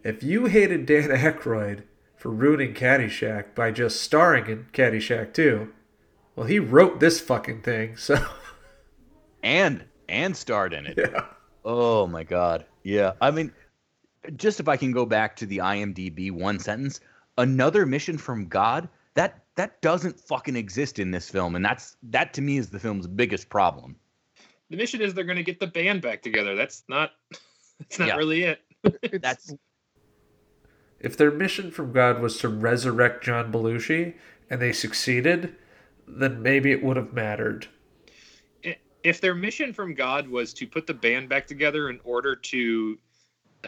If 0.05 0.23
you 0.23 0.47
hated 0.47 0.87
Dan 0.87 1.09
Aykroyd 1.11 1.85
for 2.17 2.31
ruining 2.31 2.75
Caddyshack 2.75 3.55
by 3.55 3.71
just 3.71 4.03
starring 4.03 4.47
in 4.47 4.67
Caddyshack 4.73 5.33
2, 5.33 5.73
well, 6.37 6.47
he 6.47 6.59
wrote 6.59 7.00
this 7.00 7.21
fucking 7.21 7.62
thing, 7.62 7.97
so. 7.97 8.25
And 9.43 9.85
and 10.09 10.37
starred 10.37 10.73
in 10.73 10.87
it. 10.87 10.95
Yeah. 10.99 11.25
Oh 11.65 12.07
my 12.07 12.25
god. 12.25 12.65
Yeah. 12.83 13.12
I 13.21 13.31
mean, 13.31 13.53
just 14.37 14.61
if 14.61 14.69
I 14.69 14.77
can 14.77 14.93
go 14.93 15.05
back 15.07 15.37
to 15.37 15.47
the 15.47 15.59
IMDb 15.59 16.31
one 16.31 16.59
sentence, 16.59 17.00
another 17.37 17.85
mission 17.87 18.19
from 18.19 18.47
God, 18.49 18.88
that 19.15 19.45
that 19.57 19.81
doesn't 19.83 20.19
fucking 20.21 20.57
exist 20.57 20.99
in 20.99 21.11
this 21.11 21.29
film 21.29 21.57
and 21.57 21.65
that's 21.65 21.97
that 22.05 22.33
to 22.35 22.41
me 22.41 22.59
is 22.59 22.71
the 22.71 22.79
film's 22.79 23.07
biggest 23.07 23.49
problem. 23.49 23.97
The 24.71 24.77
mission 24.77 25.00
is 25.00 25.15
they're 25.15 25.25
going 25.25 25.37
to 25.37 25.43
get 25.43 25.61
the 25.61 25.67
band 25.67 26.03
back 26.03 26.23
together. 26.23 26.55
That's 26.55 26.85
not. 26.88 27.12
That's 27.79 27.99
not 27.99 28.09
Yeah. 28.09 28.17
really 28.17 28.43
it. 28.43 28.61
That's 29.23 29.55
If 31.00 31.17
their 31.17 31.31
mission 31.31 31.71
from 31.71 31.93
God 31.93 32.21
was 32.21 32.38
to 32.38 32.49
resurrect 32.49 33.23
John 33.25 33.53
Belushi 33.53 34.15
and 34.50 34.61
they 34.61 34.73
succeeded, 34.73 35.55
then 36.07 36.43
maybe 36.43 36.73
it 36.73 36.83
would 36.83 36.97
have 36.97 37.12
mattered. 37.12 37.69
If 39.05 39.21
their 39.21 39.35
mission 39.35 39.73
from 39.73 39.95
God 39.95 40.28
was 40.28 40.52
to 40.55 40.67
put 40.67 40.87
the 40.87 40.95
band 40.95 41.28
back 41.28 41.47
together 41.47 41.88
in 41.90 42.00
order 42.05 42.35
to 42.35 42.99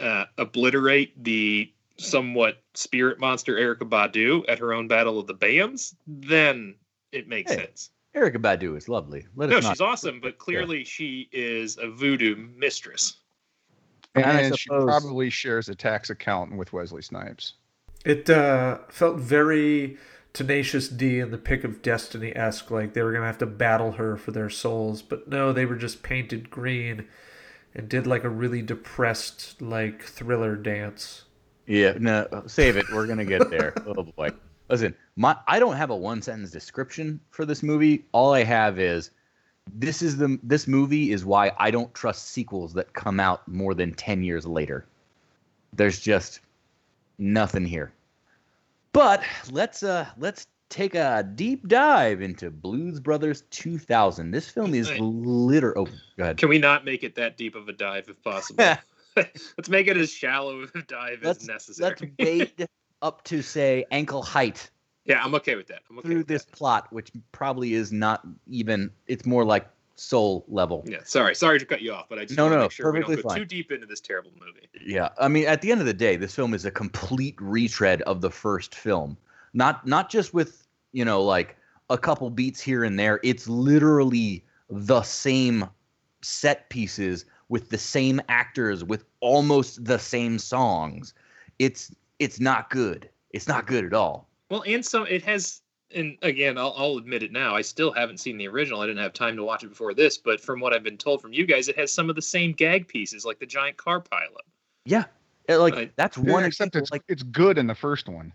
uh, 0.00 0.24
obliterate 0.38 1.22
the 1.22 1.72
somewhat 1.98 2.62
spirit 2.74 3.18
monster 3.20 3.56
Erykah 3.56 3.88
Badu 3.88 4.44
at 4.48 4.58
her 4.58 4.72
own 4.72 4.88
Battle 4.88 5.18
of 5.18 5.26
the 5.26 5.34
Bands, 5.34 5.94
then 6.06 6.74
it 7.12 7.28
makes 7.28 7.52
Hey, 7.52 7.58
sense. 7.58 7.90
Erykah 8.14 8.38
Badu 8.38 8.76
is 8.76 8.88
lovely. 8.88 9.26
Let 9.36 9.50
No, 9.50 9.58
us 9.58 9.64
not 9.64 9.72
she's 9.72 9.80
awesome, 9.80 10.20
but 10.20 10.38
clearly 10.38 10.84
she 10.84 11.28
is 11.32 11.78
a 11.78 11.88
voodoo 11.88 12.36
mistress. 12.36 13.18
And 14.14 14.24
I 14.24 14.40
and 14.40 14.58
she 14.58 14.68
probably 14.68 15.30
shares 15.30 15.68
a 15.68 15.74
tax 15.74 16.10
accountant 16.10 16.58
with 16.58 16.72
Wesley 16.72 17.02
Snipes. 17.02 17.54
It 18.04 18.28
uh, 18.30 18.78
felt 18.88 19.18
very 19.18 19.98
Tenacious 20.32 20.88
D 20.88 21.20
and 21.20 21.32
the 21.32 21.38
Pick 21.38 21.64
of 21.64 21.82
Destiny 21.82 22.34
esque, 22.36 22.70
like 22.70 22.94
they 22.94 23.02
were 23.02 23.10
going 23.10 23.22
to 23.22 23.26
have 23.26 23.38
to 23.38 23.46
battle 23.46 23.92
her 23.92 24.16
for 24.16 24.30
their 24.30 24.50
souls. 24.50 25.02
But 25.02 25.28
no, 25.28 25.52
they 25.52 25.66
were 25.66 25.76
just 25.76 26.02
painted 26.02 26.50
green 26.50 27.06
and 27.74 27.88
did 27.88 28.06
like 28.06 28.24
a 28.24 28.28
really 28.28 28.62
depressed, 28.62 29.60
like 29.60 30.02
thriller 30.02 30.56
dance. 30.56 31.24
Yeah, 31.66 31.94
no, 32.00 32.26
save 32.46 32.76
it. 32.76 32.86
We're 32.92 33.06
gonna 33.06 33.24
get 33.24 33.48
there. 33.50 33.72
oh 33.86 34.02
boy. 34.02 34.30
Listen, 34.68 34.94
my 35.16 35.36
I 35.46 35.58
don't 35.58 35.76
have 35.76 35.90
a 35.90 35.96
one 35.96 36.20
sentence 36.20 36.50
description 36.50 37.20
for 37.30 37.44
this 37.44 37.62
movie. 37.62 38.04
All 38.12 38.34
I 38.34 38.42
have 38.42 38.78
is 38.78 39.10
this 39.72 40.02
is 40.02 40.16
the 40.16 40.38
this 40.42 40.66
movie 40.66 41.12
is 41.12 41.24
why 41.24 41.52
I 41.58 41.70
don't 41.70 41.94
trust 41.94 42.28
sequels 42.28 42.72
that 42.74 42.92
come 42.92 43.20
out 43.20 43.46
more 43.46 43.74
than 43.74 43.94
ten 43.94 44.24
years 44.24 44.46
later. 44.46 44.86
There's 45.72 46.00
just 46.00 46.40
nothing 47.18 47.64
here. 47.64 47.92
But 48.92 49.22
let's 49.50 49.82
uh 49.82 50.06
let's 50.18 50.46
take 50.68 50.94
a 50.94 51.28
deep 51.34 51.68
dive 51.68 52.20
into 52.22 52.50
Blues 52.50 53.00
Brothers 53.00 53.42
2000. 53.50 54.30
This 54.30 54.48
film 54.48 54.74
is 54.74 54.88
Hey. 54.88 54.98
liter. 55.00 55.76
Oh, 55.78 55.84
go 56.16 56.24
ahead. 56.24 56.36
Can 56.38 56.48
we 56.48 56.58
not 56.58 56.84
make 56.84 57.02
it 57.02 57.14
that 57.16 57.36
deep 57.36 57.54
of 57.54 57.68
a 57.68 57.72
dive 57.72 58.08
if 58.08 58.22
possible? 58.22 58.64
Let's 59.16 59.68
make 59.68 59.88
it 59.88 59.96
as 59.96 60.12
shallow 60.12 60.60
of 60.60 60.70
a 60.74 60.82
dive 60.82 61.18
Let's 61.22 61.42
as 61.42 61.48
necessary. 61.48 61.90
let's 61.90 62.02
wade 62.20 62.66
up 63.02 63.24
to 63.24 63.42
say 63.42 63.84
ankle 63.90 64.22
height 64.22 64.70
yeah, 65.04 65.24
I'm 65.24 65.34
okay 65.36 65.56
with 65.56 65.66
that. 65.68 65.82
I'm 65.90 65.98
okay 65.98 66.08
through 66.08 66.18
with 66.18 66.28
this 66.28 66.44
that. 66.44 66.52
plot, 66.56 66.92
which 66.92 67.10
probably 67.32 67.74
is 67.74 67.90
not 67.90 68.24
even. 68.46 68.90
It's 69.06 69.26
more 69.26 69.44
like 69.44 69.66
soul 70.00 70.44
level. 70.48 70.82
Yeah, 70.86 71.00
sorry, 71.04 71.34
sorry 71.34 71.58
to 71.58 71.66
cut 71.66 71.82
you 71.82 71.92
off, 71.92 72.06
but 72.08 72.18
I 72.18 72.24
just 72.24 72.36
No, 72.36 72.44
want 72.44 72.52
to 72.52 72.56
no, 72.56 72.62
make 72.62 72.72
sure 72.72 72.90
we 72.90 73.00
perfectly 73.00 73.16
don't 73.16 73.22
go 73.22 73.28
fine. 73.28 73.38
too 73.40 73.44
deep 73.44 73.70
into 73.70 73.86
this 73.86 74.00
terrible 74.00 74.32
movie. 74.40 74.68
Yeah, 74.84 75.10
I 75.18 75.28
mean, 75.28 75.46
at 75.46 75.60
the 75.60 75.70
end 75.70 75.80
of 75.80 75.86
the 75.86 75.92
day, 75.94 76.16
this 76.16 76.34
film 76.34 76.54
is 76.54 76.64
a 76.64 76.70
complete 76.70 77.36
retread 77.40 78.00
of 78.02 78.22
the 78.22 78.30
first 78.30 78.74
film. 78.74 79.16
Not 79.52 79.86
not 79.86 80.10
just 80.10 80.32
with 80.32 80.66
you 80.92 81.04
know 81.04 81.22
like 81.22 81.56
a 81.90 81.98
couple 81.98 82.30
beats 82.30 82.60
here 82.60 82.84
and 82.84 82.98
there. 82.98 83.20
It's 83.22 83.46
literally 83.48 84.44
the 84.70 85.02
same 85.02 85.68
set 86.22 86.70
pieces 86.70 87.26
with 87.48 87.68
the 87.68 87.78
same 87.78 88.20
actors 88.28 88.84
with 88.84 89.04
almost 89.20 89.84
the 89.84 89.98
same 89.98 90.38
songs. 90.38 91.12
It's 91.58 91.94
it's 92.18 92.40
not 92.40 92.70
good. 92.70 93.08
It's 93.32 93.48
not 93.48 93.66
good 93.66 93.84
at 93.84 93.92
all. 93.92 94.28
Well, 94.50 94.64
and 94.66 94.84
some 94.84 95.06
it 95.08 95.22
has, 95.22 95.60
and 95.94 96.16
again, 96.22 96.56
I'll, 96.58 96.74
I'll 96.76 96.96
admit 96.96 97.22
it 97.22 97.32
now. 97.32 97.54
I 97.54 97.62
still 97.62 97.92
haven't 97.92 98.18
seen 98.18 98.36
the 98.38 98.48
original. 98.48 98.80
I 98.80 98.86
didn't 98.86 99.02
have 99.02 99.12
time 99.12 99.36
to 99.36 99.44
watch 99.44 99.64
it 99.64 99.68
before 99.68 99.94
this, 99.94 100.18
but 100.18 100.40
from 100.40 100.60
what 100.60 100.72
I've 100.72 100.82
been 100.82 100.96
told 100.98 101.20
from 101.20 101.32
you 101.32 101.46
guys, 101.46 101.68
it 101.68 101.76
has 101.76 101.92
some 101.92 102.08
of 102.10 102.16
the 102.16 102.22
same 102.22 102.52
gag 102.52 102.88
pieces, 102.88 103.24
like 103.24 103.38
the 103.38 103.46
giant 103.46 103.76
car 103.76 104.00
pileup. 104.00 104.46
Yeah, 104.84 105.04
Uh, 105.48 105.58
like 105.58 105.74
Right. 105.74 105.92
that's 105.96 106.16
Yeah, 106.16 106.32
one 106.32 106.44
except 106.44 106.68
example, 106.68 106.80
it's 106.82 106.92
like 106.92 107.02
it's 107.08 107.22
good 107.22 107.58
in 107.58 107.66
the 107.66 107.74
first 107.74 108.08
one. 108.08 108.32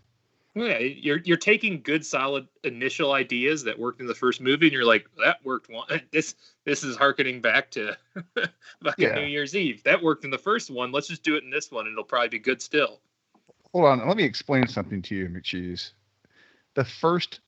Yeah, 0.54 0.78
you're 0.78 1.18
you're 1.18 1.36
taking 1.36 1.82
good, 1.82 2.04
solid 2.04 2.48
initial 2.64 3.12
ideas 3.12 3.62
that 3.64 3.78
worked 3.78 4.00
in 4.00 4.06
the 4.06 4.14
first 4.14 4.40
movie, 4.40 4.66
and 4.66 4.72
you're 4.72 4.86
like, 4.86 5.06
that 5.22 5.44
worked. 5.44 5.68
One. 5.68 5.86
This 6.12 6.34
this 6.64 6.82
is 6.82 6.96
harkening 6.96 7.42
back 7.42 7.70
to 7.72 7.94
fucking 8.34 8.92
Yeah. 8.96 9.14
New 9.16 9.26
Year's 9.26 9.54
Eve. 9.54 9.82
That 9.82 10.02
worked 10.02 10.24
in 10.24 10.30
the 10.30 10.38
first 10.38 10.70
one. 10.70 10.92
Let's 10.92 11.08
just 11.08 11.22
do 11.22 11.36
it 11.36 11.44
in 11.44 11.50
this 11.50 11.70
one, 11.70 11.86
and 11.86 11.92
it'll 11.92 12.04
probably 12.04 12.28
be 12.30 12.38
good 12.38 12.62
still. 12.62 13.00
Hold 13.72 13.84
on, 13.84 14.08
let 14.08 14.16
me 14.16 14.24
explain 14.24 14.66
something 14.66 15.02
to 15.02 15.14
you, 15.14 15.28
McCheese. 15.28 15.90
The 16.74 16.84
first, 16.84 17.40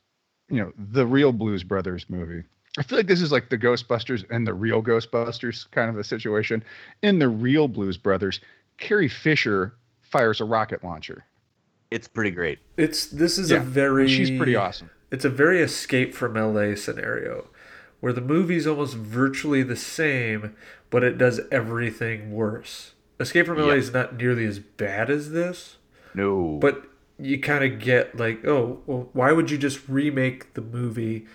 you 0.49 0.59
know, 0.61 0.73
the 0.77 1.07
real 1.07 1.33
Blues 1.33 1.63
Brothers 1.63 2.07
movie. 2.09 2.43
I 2.79 2.83
feel 2.83 2.99
like 2.99 3.07
this 3.09 3.21
is 3.21 3.33
like 3.33 3.49
the 3.51 3.59
Ghostbusters 3.59 4.25
and 4.31 4.47
the 4.47 4.55
real 4.55 4.83
Ghostbusters 4.83 5.71
kind 5.73 5.91
of 5.91 5.99
a 5.99 6.05
situation. 6.05 6.63
In 7.03 7.19
the 7.19 7.29
real 7.29 7.67
Blues 7.69 7.97
Brothers, 7.97 8.41
Carrie 8.79 9.09
Fisher 9.09 9.75
fires 10.03 10.41
a 10.41 10.45
rocket 10.45 10.83
launcher. 10.85 11.25
it's 11.91 12.07
pretty 12.09 12.31
great. 12.31 12.59
It's 12.77 13.07
this 13.07 13.39
is 13.39 13.51
Yeah, 13.51 13.59
a 13.59 13.61
very 13.61 14.09
She's 14.09 14.31
pretty 14.31 14.55
awesome. 14.57 14.91
It's 15.11 15.25
a 15.25 15.31
very 15.31 15.61
escape 15.63 16.15
from 16.15 16.35
LA 16.35 16.75
scenario 16.75 17.49
where 18.01 18.13
the 18.13 18.21
movie's 18.21 18.67
almost 18.67 18.95
virtually 18.95 19.63
the 19.63 19.75
same, 19.77 20.55
but 20.91 21.03
it 21.03 21.19
does 21.19 21.41
everything 21.51 22.31
worse. 22.33 22.93
Escape 23.19 23.47
from 23.47 23.59
LA 23.59 23.69
Yeah. 23.69 23.75
is 23.75 23.93
not 23.93 24.17
nearly 24.17 24.45
as 24.45 24.59
bad 24.61 25.11
as 25.11 25.31
this, 25.33 25.79
No, 26.15 26.59
but 26.61 26.87
you 27.19 27.39
kind 27.41 27.65
of 27.65 27.81
get 27.81 28.17
like, 28.17 28.45
oh, 28.47 28.81
well, 28.87 29.09
why 29.13 29.33
would 29.33 29.51
you 29.51 29.59
just 29.59 29.89
remake 29.89 30.55
the 30.55 30.61
movie 30.61 31.27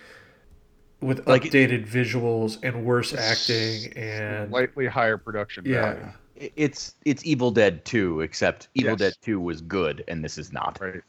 with 1.02 1.28
Like- 1.28 1.44
updated 1.44 1.88
visuals 1.88 2.58
and 2.64 2.86
worse 2.86 3.14
acting 3.14 3.92
and 3.98 4.50
Slightly 4.50 4.86
higher 4.88 5.18
production 5.18 5.66
yeah, 5.66 5.94
value. 5.94 6.52
It's 6.56 6.96
it's 7.06 7.26
Evil 7.26 7.52
Dead 7.52 7.84
2, 7.86 8.22
except 8.22 8.70
Evil 8.74 8.92
Yes. 8.92 9.00
Dead 9.00 9.14
2 9.22 9.40
was 9.40 9.62
good, 9.62 10.04
and 10.08 10.24
this 10.24 10.38
is 10.38 10.52
not. 10.54 10.80
Right. 10.82 11.02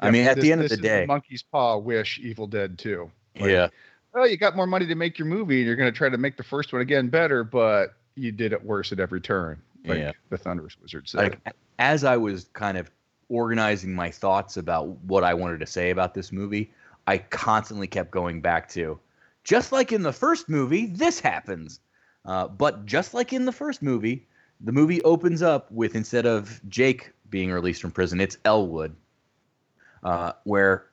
I 0.00 0.10
mean, 0.10 0.26
at 0.26 0.34
This- 0.36 0.42
the 0.42 0.52
end 0.52 0.62
of 0.62 0.68
the 0.68 0.74
is 0.74 0.80
day, 0.80 1.06
Monkey's 1.06 1.42
Paw 1.42 1.78
wish 1.78 2.18
Evil 2.18 2.46
Dead 2.46 2.78
2. 2.78 3.10
Like, 3.38 3.50
yeah, 3.50 3.68
oh, 4.14 4.24
you 4.24 4.36
got 4.36 4.56
more 4.56 4.66
money 4.66 4.86
to 4.86 4.94
make 4.94 5.18
your 5.18 5.26
movie, 5.26 5.58
and 5.58 5.66
you're 5.66 5.76
going 5.76 5.90
to 5.92 5.96
try 5.96 6.08
to 6.08 6.18
make 6.18 6.36
the 6.36 6.42
first 6.42 6.72
one 6.72 6.82
again 6.82 7.08
better, 7.08 7.44
but 7.44 7.94
you 8.16 8.32
did 8.32 8.52
it 8.52 8.62
worse 8.64 8.92
at 8.92 8.98
every 9.00 9.20
turn, 9.20 9.60
like 9.84 9.98
Yeah. 9.98 10.12
the 10.30 10.38
Thunderous 10.38 10.76
Wizard 10.82 11.08
said. 11.08 11.18
like 11.18 11.38
as 11.78 12.02
I 12.04 12.16
was 12.16 12.48
kind 12.54 12.76
of 12.78 12.90
organizing 13.28 13.94
my 13.94 14.10
thoughts 14.10 14.56
about 14.56 14.88
what 15.04 15.24
I 15.24 15.34
wanted 15.34 15.60
to 15.60 15.66
say 15.66 15.90
about 15.90 16.14
this 16.14 16.32
movie, 16.32 16.72
I 17.06 17.18
constantly 17.18 17.86
kept 17.86 18.10
going 18.10 18.40
back 18.40 18.68
to, 18.70 18.98
just 19.44 19.72
like 19.72 19.92
in 19.92 20.02
the 20.02 20.12
first 20.12 20.48
movie, 20.48 20.86
this 20.86 21.20
happens. 21.20 21.80
Uh, 22.24 22.48
but 22.48 22.86
just 22.86 23.14
like 23.14 23.32
in 23.32 23.44
the 23.44 23.52
first 23.52 23.82
movie, 23.82 24.26
the 24.60 24.72
movie 24.72 25.02
opens 25.02 25.42
up 25.42 25.70
with 25.70 25.94
instead 25.94 26.26
of 26.26 26.60
Jake 26.68 27.12
being 27.30 27.52
released 27.52 27.80
from 27.80 27.92
prison, 27.92 28.20
it's 28.20 28.38
Elwood, 28.44 28.94
uh, 30.02 30.32
where 30.44 30.86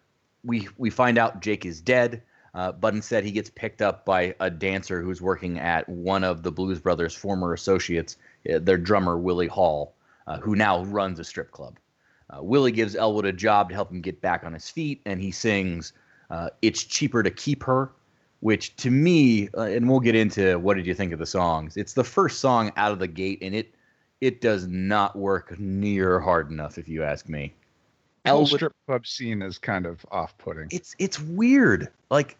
we 0.44 0.68
we 0.78 0.90
find 0.90 1.18
out 1.18 1.42
Jake 1.42 1.66
is 1.66 1.82
dead. 1.82 2.22
Uh, 2.56 2.72
but 2.72 2.94
instead, 2.94 3.24
he 3.24 3.32
gets 3.32 3.50
picked 3.50 3.82
up 3.82 4.06
by 4.06 4.36
a 4.40 4.48
dancer 4.48 5.02
who's 5.02 5.20
working 5.20 5.58
at 5.60 5.90
one 5.90 6.24
of 6.24 6.44
the 6.44 6.52
Blues 6.52 6.80
Brothers' 6.80 7.16
former 7.16 7.54
associates, 7.54 8.18
uh, 8.54 8.60
their 8.60 8.78
drummer, 8.78 9.18
Willie 9.18 9.48
Hall, 9.48 9.96
uh, 10.28 10.38
who 10.38 10.56
now 10.56 10.84
runs 10.84 11.18
a 11.20 11.24
strip 11.24 11.50
club. 11.50 11.80
Uh, 12.34 12.42
Willie 12.42 12.72
gives 12.72 12.96
Elwood 12.96 13.25
a 13.25 13.34
job 13.34 13.70
to 13.70 13.75
help 13.75 13.92
him 13.92 14.02
get 14.02 14.22
back 14.22 14.44
on 14.44 14.54
his 14.54 14.70
feet, 14.70 15.02
and 15.06 15.22
he 15.22 15.32
sings 15.32 15.94
uh, 16.30 16.50
It's 16.62 16.84
Cheaper 16.84 17.22
to 17.24 17.32
Keep 17.32 17.63
Her, 17.63 17.92
which 18.40 18.75
to 18.78 18.90
me, 18.90 19.50
uh, 19.58 19.62
and 19.62 19.90
we'll 19.90 20.00
get 20.00 20.16
into 20.16 20.58
what 20.60 20.75
did 20.75 20.86
you 20.86 20.94
think 20.94 21.13
of 21.13 21.20
the 21.20 21.25
songs, 21.25 21.78
it's 21.78 21.94
the 21.94 22.04
first 22.04 22.40
song 22.40 22.72
out 22.78 22.92
of 22.92 23.00
the 23.00 23.08
gate, 23.08 23.40
and 23.42 23.54
it 23.56 23.75
it 24.22 24.40
does 24.40 24.68
not 24.68 25.18
work 25.18 25.60
near 25.60 26.18
hard 26.20 26.50
enough, 26.50 26.78
if 26.78 26.88
you 26.88 27.04
ask 27.04 27.28
me. 27.28 27.54
The 28.24 28.32
whole 28.32 28.40
Elwood- 28.40 28.58
strip 28.60 28.74
club 28.88 29.06
scene 29.06 29.42
is 29.42 29.58
kind 29.58 29.86
of 29.86 30.06
off-putting. 30.12 30.70
it's 30.72 30.96
it's 30.98 31.20
weird. 31.20 31.90
Like 32.10 32.38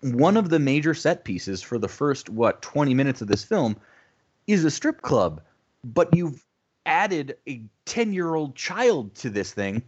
one 0.00 0.36
of 0.36 0.50
the 0.50 0.58
major 0.58 0.92
set 0.92 1.24
pieces 1.24 1.62
for 1.62 1.78
the 1.78 1.88
first 1.88 2.28
what 2.30 2.62
20 2.62 2.94
minutes 2.94 3.22
of 3.22 3.28
this 3.28 3.44
film 3.44 3.76
is 4.48 4.64
a 4.64 4.70
strip 4.70 5.02
club, 5.02 5.40
but 5.84 6.14
you've 6.14 6.44
added 6.86 7.36
a 7.48 7.62
10-year-old 7.86 8.54
child 8.54 9.14
to 9.16 9.30
this 9.30 9.52
thing 9.52 9.82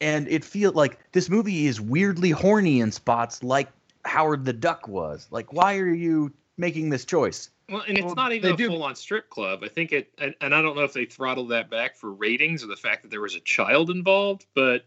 and 0.00 0.26
it 0.28 0.44
feels 0.44 0.74
like 0.74 0.98
this 1.12 1.30
movie 1.30 1.66
is 1.66 1.80
weirdly 1.80 2.30
horny 2.30 2.80
in 2.80 2.90
spots 2.90 3.42
like 3.42 3.68
Howard 4.04 4.44
the 4.44 4.52
Duck 4.52 4.88
was. 4.88 5.28
Like 5.30 5.52
why 5.52 5.78
are 5.78 5.92
you 5.92 6.32
making 6.56 6.90
this 6.90 7.04
choice? 7.04 7.50
Well, 7.68 7.84
and 7.86 7.96
it's 7.96 8.04
Well, 8.04 8.14
not 8.14 8.32
even 8.32 8.52
a 8.52 8.56
full-on 8.56 8.96
strip 8.96 9.30
club. 9.30 9.62
I 9.62 9.68
think 9.68 9.92
it, 9.92 10.12
and, 10.18 10.34
and 10.40 10.54
I 10.54 10.60
don't 10.60 10.76
know 10.76 10.84
if 10.84 10.92
they 10.92 11.06
throttled 11.06 11.50
that 11.50 11.70
back 11.70 11.96
for 11.96 12.12
ratings 12.12 12.62
or 12.62 12.66
the 12.66 12.76
fact 12.76 13.02
that 13.02 13.10
there 13.10 13.20
was 13.20 13.34
a 13.34 13.40
child 13.40 13.88
involved. 13.88 14.46
But 14.54 14.84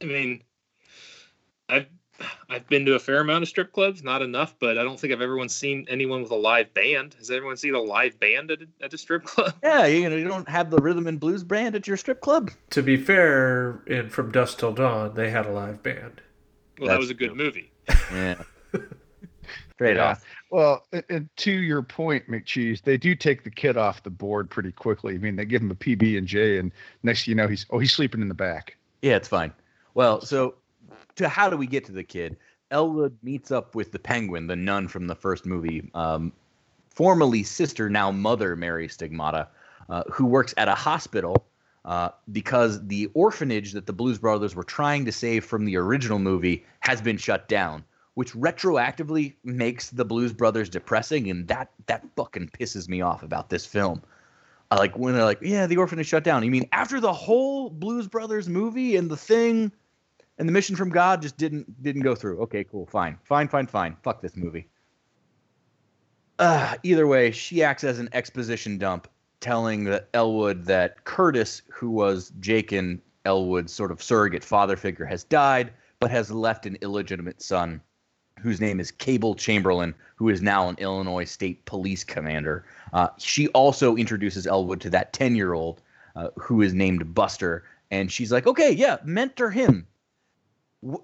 I 0.00 0.04
mean, 0.06 0.42
I've 1.68 1.86
I've 2.48 2.68
been 2.68 2.84
to 2.86 2.94
a 2.94 2.98
fair 2.98 3.20
amount 3.20 3.42
of 3.42 3.48
strip 3.48 3.72
clubs, 3.72 4.02
not 4.02 4.22
enough, 4.22 4.54
but 4.58 4.78
I 4.78 4.84
don't 4.84 4.98
think 5.00 5.12
I've 5.12 5.20
ever 5.22 5.48
seen 5.48 5.86
anyone 5.88 6.22
with 6.22 6.30
a 6.30 6.36
live 6.36 6.72
band. 6.74 7.14
Has 7.18 7.30
everyone 7.30 7.56
seen 7.56 7.74
a 7.74 7.80
live 7.80 8.18
band 8.20 8.50
at 8.50 8.62
a, 8.62 8.66
at 8.84 8.94
a 8.94 8.98
strip 8.98 9.24
club? 9.24 9.54
Yeah, 9.62 9.86
you 9.86 10.08
know, 10.08 10.16
you 10.16 10.28
don't 10.28 10.48
have 10.48 10.70
the 10.70 10.78
rhythm 10.78 11.06
and 11.06 11.18
blues 11.18 11.42
brand 11.42 11.74
at 11.74 11.86
your 11.86 11.96
strip 11.96 12.20
club. 12.20 12.50
To 12.70 12.82
be 12.82 12.96
fair, 12.96 13.82
in 13.86 14.08
From 14.10 14.30
Dusk 14.30 14.58
Till 14.58 14.72
Dawn, 14.72 15.14
they 15.14 15.30
had 15.30 15.46
a 15.46 15.50
live 15.52 15.82
band. 15.82 16.20
Well, 16.78 16.88
that 16.88 16.98
was 16.98 17.10
a 17.10 17.14
good 17.14 17.34
true. 17.34 17.36
movie. 17.36 17.70
Yeah. 18.12 18.34
Straight 19.74 19.96
Yeah. 19.96 20.10
off. 20.10 20.24
Well, 20.50 20.86
and- 20.92 21.04
and 21.08 21.28
to 21.38 21.50
your 21.50 21.82
point, 21.82 22.28
McCheese, 22.28 22.82
they 22.82 22.96
do 22.96 23.14
take 23.14 23.42
the 23.42 23.50
kid 23.50 23.76
off 23.76 24.02
the 24.02 24.10
board 24.10 24.50
pretty 24.50 24.70
quickly. 24.70 25.14
I 25.14 25.18
mean, 25.18 25.34
they 25.36 25.44
give 25.44 25.62
him 25.62 25.70
a 25.70 25.74
PB 25.74 26.18
and 26.18 26.26
J, 26.26 26.58
and 26.58 26.70
next 27.02 27.24
thing 27.24 27.32
you 27.32 27.36
know, 27.36 27.48
he's 27.48 27.66
oh, 27.70 27.78
he's 27.78 27.92
sleeping 27.92 28.20
in 28.20 28.28
the 28.28 28.34
back. 28.34 28.76
Yeah, 29.00 29.16
it's 29.16 29.28
fine. 29.28 29.52
Well, 29.94 30.20
so 30.20 30.54
to 31.16 31.28
how 31.28 31.50
do 31.50 31.56
we 31.56 31.66
get 31.66 31.84
to 31.86 31.92
the 31.92 32.04
kid? 32.04 32.36
Elwood 32.70 33.16
meets 33.22 33.50
up 33.50 33.74
with 33.74 33.92
the 33.92 33.98
penguin, 33.98 34.46
the 34.46 34.56
nun 34.56 34.88
from 34.88 35.06
the 35.06 35.14
first 35.14 35.44
movie, 35.44 35.90
um, 35.94 36.32
formerly 36.88 37.42
sister, 37.42 37.90
now 37.90 38.10
mother 38.10 38.56
Mary 38.56 38.88
Stigmata, 38.88 39.48
uh, 39.88 40.02
who 40.10 40.24
works 40.24 40.54
at 40.56 40.68
a 40.68 40.74
hospital 40.74 41.46
uh, 41.84 42.10
because 42.30 42.86
the 42.86 43.10
orphanage 43.14 43.72
that 43.72 43.86
the 43.86 43.92
Blues 43.92 44.18
Brothers 44.18 44.54
were 44.54 44.64
trying 44.64 45.04
to 45.04 45.12
save 45.12 45.44
from 45.44 45.64
the 45.64 45.76
original 45.76 46.18
movie 46.18 46.64
has 46.80 47.00
been 47.00 47.16
shut 47.16 47.48
down, 47.48 47.84
which 48.14 48.32
retroactively 48.34 49.34
makes 49.44 49.90
the 49.90 50.04
Blues 50.04 50.32
Brothers 50.32 50.68
depressing, 50.68 51.28
and 51.28 51.48
that 51.48 51.70
that 51.86 52.04
fucking 52.16 52.50
pisses 52.58 52.88
me 52.88 53.00
off 53.00 53.22
about 53.22 53.50
this 53.50 53.66
film. 53.66 54.02
I 54.70 54.76
like 54.76 54.96
when 54.96 55.14
they're 55.14 55.24
like, 55.24 55.42
yeah, 55.42 55.66
the 55.66 55.76
orphanage 55.76 56.06
shut 56.06 56.24
down. 56.24 56.44
You 56.44 56.50
mean 56.50 56.68
after 56.72 57.00
the 57.00 57.12
whole 57.12 57.68
Blues 57.68 58.06
Brothers 58.06 58.48
movie 58.48 58.96
and 58.96 59.10
the 59.10 59.16
thing 59.16 59.72
and 60.42 60.48
the 60.48 60.52
mission 60.52 60.74
from 60.74 60.90
God 60.90 61.22
just 61.22 61.36
didn't 61.36 61.80
didn't 61.84 62.02
go 62.02 62.16
through. 62.16 62.40
Okay, 62.40 62.64
cool, 62.64 62.84
fine, 62.86 63.16
fine, 63.22 63.46
fine, 63.46 63.68
fine. 63.68 63.96
Fuck 64.02 64.20
this 64.22 64.36
movie. 64.36 64.66
Uh, 66.40 66.74
either 66.82 67.06
way, 67.06 67.30
she 67.30 67.62
acts 67.62 67.84
as 67.84 68.00
an 68.00 68.08
exposition 68.12 68.76
dump, 68.76 69.06
telling 69.38 69.84
the 69.84 70.04
Elwood 70.14 70.64
that 70.64 71.04
Curtis, 71.04 71.62
who 71.72 71.90
was 71.90 72.32
Jake 72.40 72.72
and 72.72 73.00
Elwood's 73.24 73.72
sort 73.72 73.92
of 73.92 74.02
surrogate 74.02 74.42
father 74.42 74.76
figure, 74.76 75.04
has 75.04 75.22
died, 75.22 75.72
but 76.00 76.10
has 76.10 76.28
left 76.28 76.66
an 76.66 76.76
illegitimate 76.80 77.40
son, 77.40 77.80
whose 78.40 78.60
name 78.60 78.80
is 78.80 78.90
Cabel 78.90 79.36
Chamberlain, 79.36 79.94
who 80.16 80.28
is 80.28 80.42
now 80.42 80.68
an 80.68 80.74
Illinois 80.78 81.22
State 81.22 81.64
Police 81.66 82.02
commander. 82.02 82.64
Uh, 82.92 83.10
she 83.16 83.46
also 83.50 83.94
introduces 83.94 84.48
Elwood 84.48 84.80
to 84.80 84.90
that 84.90 85.12
ten-year-old 85.12 85.82
uh, 86.16 86.30
who 86.36 86.62
is 86.62 86.74
named 86.74 87.14
Buster, 87.14 87.62
and 87.92 88.10
she's 88.10 88.32
like, 88.32 88.48
"Okay, 88.48 88.72
yeah, 88.72 88.96
mentor 89.04 89.48
him, 89.48 89.86
w- 90.82 91.02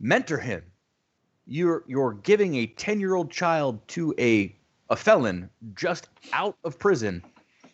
mentor 0.00 0.38
him. 0.38 0.62
You're 1.46 1.84
you're 1.86 2.14
giving 2.14 2.54
a 2.56 2.66
ten-year-old 2.66 3.30
child 3.30 3.86
to 3.88 4.14
a 4.18 4.54
a 4.90 4.96
felon 4.96 5.50
just 5.74 6.08
out 6.32 6.56
of 6.64 6.78
prison 6.78 7.22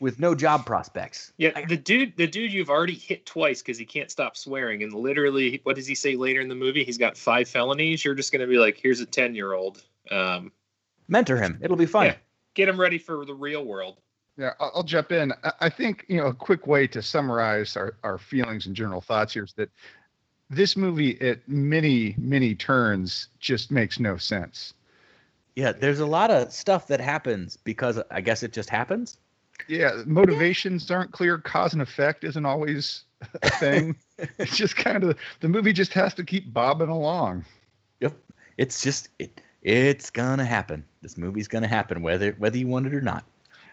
with 0.00 0.18
no 0.18 0.34
job 0.34 0.64
prospects. 0.64 1.32
Yeah, 1.36 1.66
the 1.66 1.76
dude, 1.76 2.16
the 2.16 2.26
dude 2.26 2.52
you've 2.52 2.70
already 2.70 2.94
hit 2.94 3.26
twice 3.26 3.60
because 3.60 3.78
he 3.78 3.84
can't 3.84 4.10
stop 4.10 4.36
swearing, 4.36 4.82
and 4.82 4.92
literally, 4.92 5.60
what 5.64 5.76
does 5.76 5.86
he 5.86 5.94
say 5.94 6.16
later 6.16 6.40
in 6.40 6.48
the 6.48 6.54
movie? 6.54 6.84
He's 6.84 6.98
got 6.98 7.16
five 7.16 7.48
felonies. 7.48 8.04
You're 8.04 8.14
just 8.14 8.32
gonna 8.32 8.46
be 8.46 8.58
like, 8.58 8.78
here's 8.82 9.00
a 9.00 9.06
ten 9.06 9.34
year 9.34 9.52
old. 9.52 9.82
Um, 10.10 10.50
Mentor 11.08 11.36
him. 11.36 11.58
It'll 11.62 11.76
be 11.76 11.86
fine. 11.86 12.06
Yeah. 12.06 12.16
get 12.54 12.68
him 12.68 12.80
ready 12.80 12.98
for 12.98 13.24
the 13.24 13.34
real 13.34 13.64
world. 13.64 14.00
Yeah, 14.36 14.52
I'll, 14.58 14.72
I'll 14.76 14.82
jump 14.82 15.12
in. 15.12 15.32
I, 15.44 15.52
I 15.60 15.68
think 15.68 16.06
you 16.08 16.16
know 16.16 16.26
a 16.26 16.34
quick 16.34 16.66
way 16.66 16.86
to 16.88 17.02
summarize 17.02 17.76
our, 17.76 17.94
our 18.02 18.16
feelings 18.18 18.66
and 18.66 18.74
general 18.74 19.00
thoughts 19.00 19.34
here 19.34 19.44
is 19.44 19.52
that 19.54 19.70
this 20.50 20.76
movie, 20.76 21.20
at 21.20 21.48
many 21.48 22.14
many 22.18 22.54
turns, 22.54 23.28
just 23.38 23.70
makes 23.70 24.00
no 24.00 24.16
sense. 24.16 24.74
Yeah, 25.54 25.72
there's 25.72 26.00
a 26.00 26.06
lot 26.06 26.30
of 26.30 26.52
stuff 26.52 26.88
that 26.88 27.00
happens 27.00 27.56
because 27.56 28.00
I 28.10 28.20
guess 28.20 28.42
it 28.42 28.52
just 28.52 28.68
happens. 28.68 29.18
Yeah, 29.68 30.02
motivations 30.06 30.90
aren't 30.90 31.12
clear. 31.12 31.38
Cause 31.38 31.72
and 31.72 31.82
effect 31.82 32.24
isn't 32.24 32.46
always 32.46 33.04
a 33.42 33.50
thing. 33.50 33.96
it's 34.38 34.56
just 34.56 34.76
kind 34.76 35.04
of 35.04 35.16
the 35.40 35.48
movie 35.48 35.72
just 35.72 35.92
has 35.92 36.14
to 36.14 36.24
keep 36.24 36.52
bobbing 36.52 36.88
along. 36.88 37.44
Yep. 38.00 38.14
It's 38.58 38.82
just 38.82 39.08
it 39.18 39.40
it's 39.62 40.10
gonna 40.10 40.44
happen. 40.44 40.84
This 41.02 41.16
movie's 41.16 41.48
gonna 41.48 41.68
happen 41.68 42.02
whether 42.02 42.32
whether 42.32 42.58
you 42.58 42.66
want 42.66 42.86
it 42.86 42.94
or 42.94 43.00
not. 43.00 43.24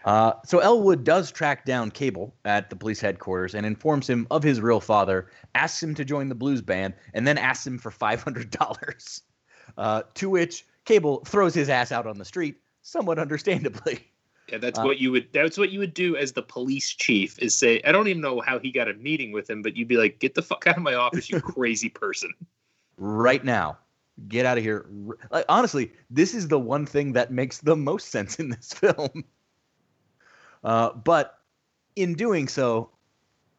Uh, 0.04 0.32
so 0.44 0.58
Elwood 0.60 1.04
does 1.04 1.30
track 1.32 1.64
down 1.64 1.90
Cabel 1.90 2.34
at 2.44 2.70
the 2.70 2.76
police 2.76 3.00
headquarters 3.00 3.54
and 3.54 3.66
informs 3.66 4.08
him 4.08 4.26
of 4.30 4.42
his 4.42 4.60
real 4.60 4.80
father, 4.80 5.30
asks 5.54 5.82
him 5.82 5.94
to 5.96 6.04
join 6.04 6.28
the 6.28 6.34
blues 6.34 6.62
band, 6.62 6.94
and 7.14 7.26
then 7.26 7.36
asks 7.38 7.66
him 7.66 7.78
for 7.78 7.90
five 7.90 8.22
hundred 8.22 8.50
dollars. 8.50 9.22
Uh, 9.76 10.02
to 10.14 10.30
which 10.30 10.64
Cabel 10.84 11.22
throws 11.24 11.54
his 11.54 11.68
ass 11.68 11.92
out 11.92 12.06
on 12.06 12.18
the 12.18 12.24
street, 12.24 12.56
somewhat 12.82 13.18
understandably. 13.18 14.10
Yeah, 14.50 14.58
that's 14.58 14.78
Uh, 14.78 14.84
what 14.84 14.98
you 14.98 15.12
would. 15.12 15.28
That's 15.32 15.58
what 15.58 15.70
you 15.70 15.78
would 15.80 15.92
do 15.92 16.16
as 16.16 16.32
the 16.32 16.42
police 16.42 16.90
chief. 16.94 17.38
Is 17.38 17.54
say, 17.54 17.82
I 17.84 17.92
don't 17.92 18.08
even 18.08 18.22
know 18.22 18.40
how 18.40 18.58
he 18.58 18.70
got 18.72 18.88
a 18.88 18.94
meeting 18.94 19.30
with 19.30 19.50
him, 19.50 19.60
but 19.60 19.76
you'd 19.76 19.88
be 19.88 19.98
like, 19.98 20.20
"Get 20.20 20.34
the 20.34 20.42
fuck 20.42 20.66
out 20.66 20.78
of 20.78 20.82
my 20.82 20.94
office, 20.94 21.28
you 21.28 21.40
crazy 21.42 21.90
person." 21.90 22.32
right 22.96 23.44
now. 23.44 23.78
Get 24.26 24.46
out 24.46 24.58
of 24.58 24.64
here. 24.64 24.86
Like 25.30 25.44
honestly, 25.48 25.92
this 26.10 26.34
is 26.34 26.48
the 26.48 26.58
one 26.58 26.86
thing 26.86 27.12
that 27.12 27.30
makes 27.30 27.58
the 27.58 27.76
most 27.76 28.08
sense 28.08 28.40
in 28.40 28.48
this 28.48 28.72
film. 28.74 29.24
Uh, 30.64 30.90
but 30.92 31.38
in 31.96 32.14
doing 32.14 32.48
so, 32.48 32.90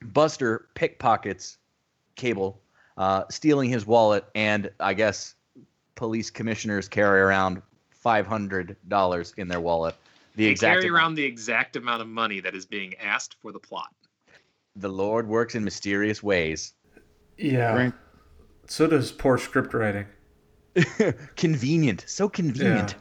Buster 0.02 0.68
pickpockets 0.76 1.58
Cabel, 2.16 2.60
uh, 2.98 3.24
stealing 3.30 3.70
his 3.70 3.86
wallet, 3.86 4.26
and 4.36 4.70
I 4.80 4.94
guess 4.94 5.36
police 5.96 6.30
commissioners 6.30 6.88
carry 6.88 7.22
around 7.22 7.62
five 7.90 8.26
hundred 8.28 8.76
dollars 8.88 9.34
in 9.38 9.48
their 9.48 9.60
wallet. 9.62 9.96
The 10.36 10.46
They 10.46 10.52
exact 10.52 10.76
carry 10.76 10.88
amount. 10.90 11.02
around 11.02 11.16
the 11.16 11.24
exact 11.26 11.76
amount 11.76 12.02
of 12.02 12.08
money 12.08 12.40
that 12.40 12.56
is 12.56 12.66
being 12.66 12.96
asked 12.96 13.36
for 13.42 13.52
the 13.52 13.60
plot. 13.60 13.94
The 14.76 14.88
Lord 14.90 15.28
works 15.28 15.56
in 15.56 15.64
mysterious 15.64 16.24
ways. 16.24 16.74
Yeah. 17.38 17.74
Right. 17.76 17.94
So 18.68 18.88
does 18.88 19.12
poor 19.12 19.38
script 19.38 19.74
writing. 19.74 20.06
convenient, 21.36 22.06
so 22.08 22.30
convenient. 22.30 22.96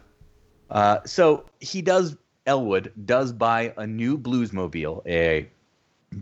Uh, 0.71 0.99
so 1.05 1.45
he 1.61 1.83
does. 1.83 2.17
Elwood 2.49 2.93
does 3.05 3.31
buy 3.31 3.75
a 3.77 3.87
new 3.87 4.17
Bluesmobile, 4.17 5.07
a 5.07 5.47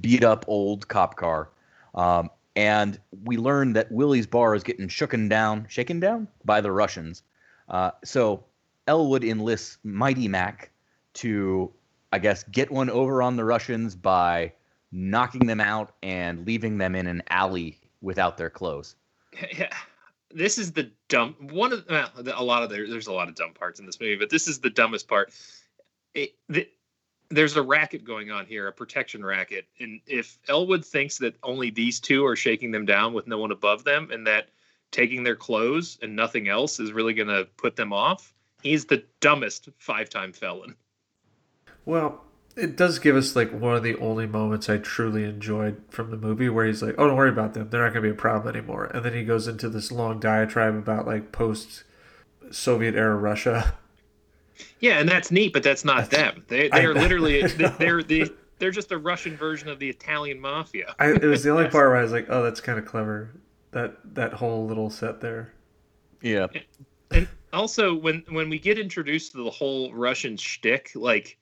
beat 0.00 0.24
up 0.24 0.44
old 0.48 0.88
cop 0.88 1.16
car, 1.16 1.50
um, 1.94 2.28
and 2.56 2.98
we 3.24 3.36
learn 3.36 3.74
that 3.74 3.92
Willie's 3.92 4.26
bar 4.26 4.56
is 4.56 4.64
getting 4.64 4.88
shooken 4.88 5.28
down, 5.28 5.66
shaken 5.68 6.00
down 6.00 6.26
by 6.44 6.60
the 6.60 6.72
Russians. 6.72 7.22
Uh, 7.68 7.92
so 8.04 8.42
Elwood 8.88 9.22
enlists 9.22 9.78
Mighty 9.84 10.26
Mack 10.26 10.70
to, 11.14 11.72
I 12.12 12.18
guess, 12.18 12.42
get 12.44 12.72
one 12.72 12.90
over 12.90 13.22
on 13.22 13.36
the 13.36 13.44
Russians 13.44 13.94
by 13.94 14.52
knocking 14.90 15.46
them 15.46 15.60
out 15.60 15.94
and 16.02 16.44
leaving 16.44 16.78
them 16.78 16.96
in 16.96 17.06
an 17.06 17.22
alley 17.30 17.78
without 18.00 18.36
their 18.36 18.50
clothes. 18.50 18.96
Yeah, 19.56 19.68
this 20.34 20.56
is 20.56 20.72
the 20.72 20.90
dumb 21.08 21.36
one 21.50 21.72
of 21.72 21.84
well, 21.88 22.10
a 22.34 22.42
lot 22.42 22.62
of 22.62 22.70
there. 22.70 22.88
There's 22.88 23.06
a 23.06 23.12
lot 23.12 23.28
of 23.28 23.34
dumb 23.34 23.52
parts 23.52 23.80
in 23.80 23.86
this 23.86 24.00
movie, 24.00 24.16
but 24.16 24.30
this 24.30 24.48
is 24.48 24.60
the 24.60 24.70
dumbest 24.70 25.08
part. 25.08 25.32
The, 26.48 26.68
there's 27.30 27.56
a 27.56 27.62
racket 27.62 28.04
going 28.04 28.30
on 28.30 28.46
here, 28.46 28.68
a 28.68 28.72
protection 28.72 29.24
racket, 29.24 29.66
and 29.80 30.00
if 30.06 30.38
Elwood 30.48 30.84
thinks 30.84 31.18
that 31.18 31.34
only 31.42 31.70
these 31.70 32.00
two 32.00 32.24
are 32.24 32.36
shaking 32.36 32.70
them 32.70 32.86
down 32.86 33.12
with 33.12 33.26
no 33.26 33.38
one 33.38 33.50
above 33.50 33.84
them, 33.84 34.10
and 34.10 34.26
that 34.26 34.48
taking 34.92 35.24
their 35.24 35.36
clothes 35.36 35.98
and 36.02 36.14
nothing 36.14 36.48
else 36.48 36.78
is 36.78 36.92
really 36.92 37.14
going 37.14 37.28
to 37.28 37.48
put 37.56 37.76
them 37.76 37.92
off, 37.92 38.32
he's 38.62 38.84
the 38.84 39.04
dumbest 39.20 39.68
five-time 39.78 40.32
felon. 40.32 40.76
Well, 41.84 42.22
it 42.56 42.76
does 42.76 42.98
give 42.98 43.16
us 43.16 43.36
like 43.36 43.52
one 43.52 43.76
of 43.76 43.82
the 43.82 43.96
only 43.98 44.26
moments 44.26 44.68
I 44.68 44.78
truly 44.78 45.24
enjoyed 45.24 45.82
from 45.90 46.10
the 46.10 46.16
movie 46.16 46.48
where 46.48 46.64
he's 46.64 46.82
like, 46.82 46.94
"Oh, 46.96 47.06
don't 47.06 47.16
worry 47.16 47.28
about 47.28 47.54
them; 47.54 47.68
they're 47.68 47.82
not 47.82 47.92
going 47.92 48.02
to 48.02 48.08
be 48.08 48.14
a 48.14 48.18
problem 48.18 48.54
anymore." 48.56 48.86
And 48.86 49.04
then 49.04 49.12
he 49.12 49.24
goes 49.24 49.46
into 49.46 49.68
this 49.68 49.92
long 49.92 50.18
diatribe 50.18 50.74
about 50.74 51.06
like 51.06 51.32
post 51.32 51.84
Soviet 52.50 52.94
era 52.94 53.16
Russia. 53.16 53.74
Yeah, 54.80 54.98
and 54.98 55.08
that's 55.08 55.30
neat, 55.30 55.52
but 55.52 55.62
that's 55.62 55.84
not 55.84 56.10
them. 56.10 56.44
They 56.48 56.68
they 56.72 56.84
are 56.84 56.94
literally 56.94 57.42
they're 57.78 58.02
the 58.02 58.32
they're 58.58 58.70
just 58.70 58.92
a 58.92 58.98
Russian 58.98 59.36
version 59.36 59.68
of 59.68 59.78
the 59.78 59.88
Italian 59.88 60.40
mafia. 60.40 60.94
I, 60.98 61.10
it 61.10 61.24
was 61.24 61.42
the 61.42 61.50
only 61.50 61.64
part 61.70 61.90
where 61.90 61.96
I 61.96 62.02
was 62.02 62.12
like, 62.12 62.26
"Oh, 62.28 62.42
that's 62.42 62.60
kind 62.60 62.78
of 62.78 62.86
clever." 62.86 63.30
That 63.72 63.96
that 64.14 64.32
whole 64.32 64.66
little 64.66 64.90
set 64.90 65.20
there. 65.20 65.52
Yeah. 66.22 66.46
And 67.10 67.28
also, 67.52 67.94
when 67.94 68.24
when 68.28 68.48
we 68.48 68.58
get 68.58 68.78
introduced 68.78 69.32
to 69.32 69.44
the 69.44 69.50
whole 69.50 69.92
Russian 69.92 70.36
shtick, 70.36 70.92
like 70.94 71.38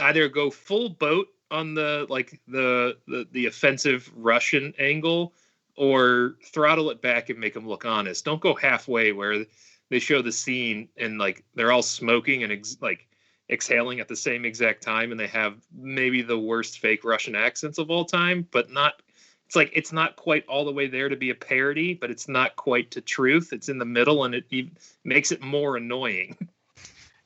either 0.00 0.28
go 0.28 0.50
full 0.50 0.90
boat 0.90 1.28
on 1.50 1.74
the 1.74 2.06
like 2.08 2.40
the 2.46 2.98
the, 3.06 3.26
the 3.32 3.46
offensive 3.46 4.10
Russian 4.14 4.74
angle, 4.78 5.32
or 5.76 6.36
throttle 6.44 6.90
it 6.90 7.00
back 7.00 7.30
and 7.30 7.38
make 7.38 7.54
them 7.54 7.66
look 7.66 7.84
honest. 7.84 8.24
Don't 8.24 8.40
go 8.40 8.54
halfway 8.54 9.12
where 9.12 9.46
they 9.90 9.98
show 9.98 10.22
the 10.22 10.32
scene 10.32 10.88
and 10.96 11.18
like 11.18 11.44
they're 11.54 11.72
all 11.72 11.82
smoking 11.82 12.42
and 12.42 12.52
ex- 12.52 12.78
like 12.80 13.06
exhaling 13.50 14.00
at 14.00 14.08
the 14.08 14.16
same 14.16 14.44
exact 14.44 14.82
time 14.82 15.10
and 15.10 15.18
they 15.18 15.26
have 15.26 15.56
maybe 15.74 16.22
the 16.22 16.38
worst 16.38 16.78
fake 16.80 17.04
russian 17.04 17.34
accents 17.34 17.78
of 17.78 17.90
all 17.90 18.04
time 18.04 18.46
but 18.50 18.70
not 18.70 19.02
it's 19.46 19.56
like 19.56 19.70
it's 19.72 19.92
not 19.92 20.16
quite 20.16 20.46
all 20.46 20.64
the 20.66 20.72
way 20.72 20.86
there 20.86 21.08
to 21.08 21.16
be 21.16 21.30
a 21.30 21.34
parody 21.34 21.94
but 21.94 22.10
it's 22.10 22.28
not 22.28 22.54
quite 22.56 22.90
to 22.90 23.00
truth 23.00 23.50
it's 23.52 23.70
in 23.70 23.78
the 23.78 23.84
middle 23.84 24.24
and 24.24 24.34
it, 24.34 24.44
it 24.50 24.66
makes 25.04 25.32
it 25.32 25.40
more 25.40 25.76
annoying 25.76 26.36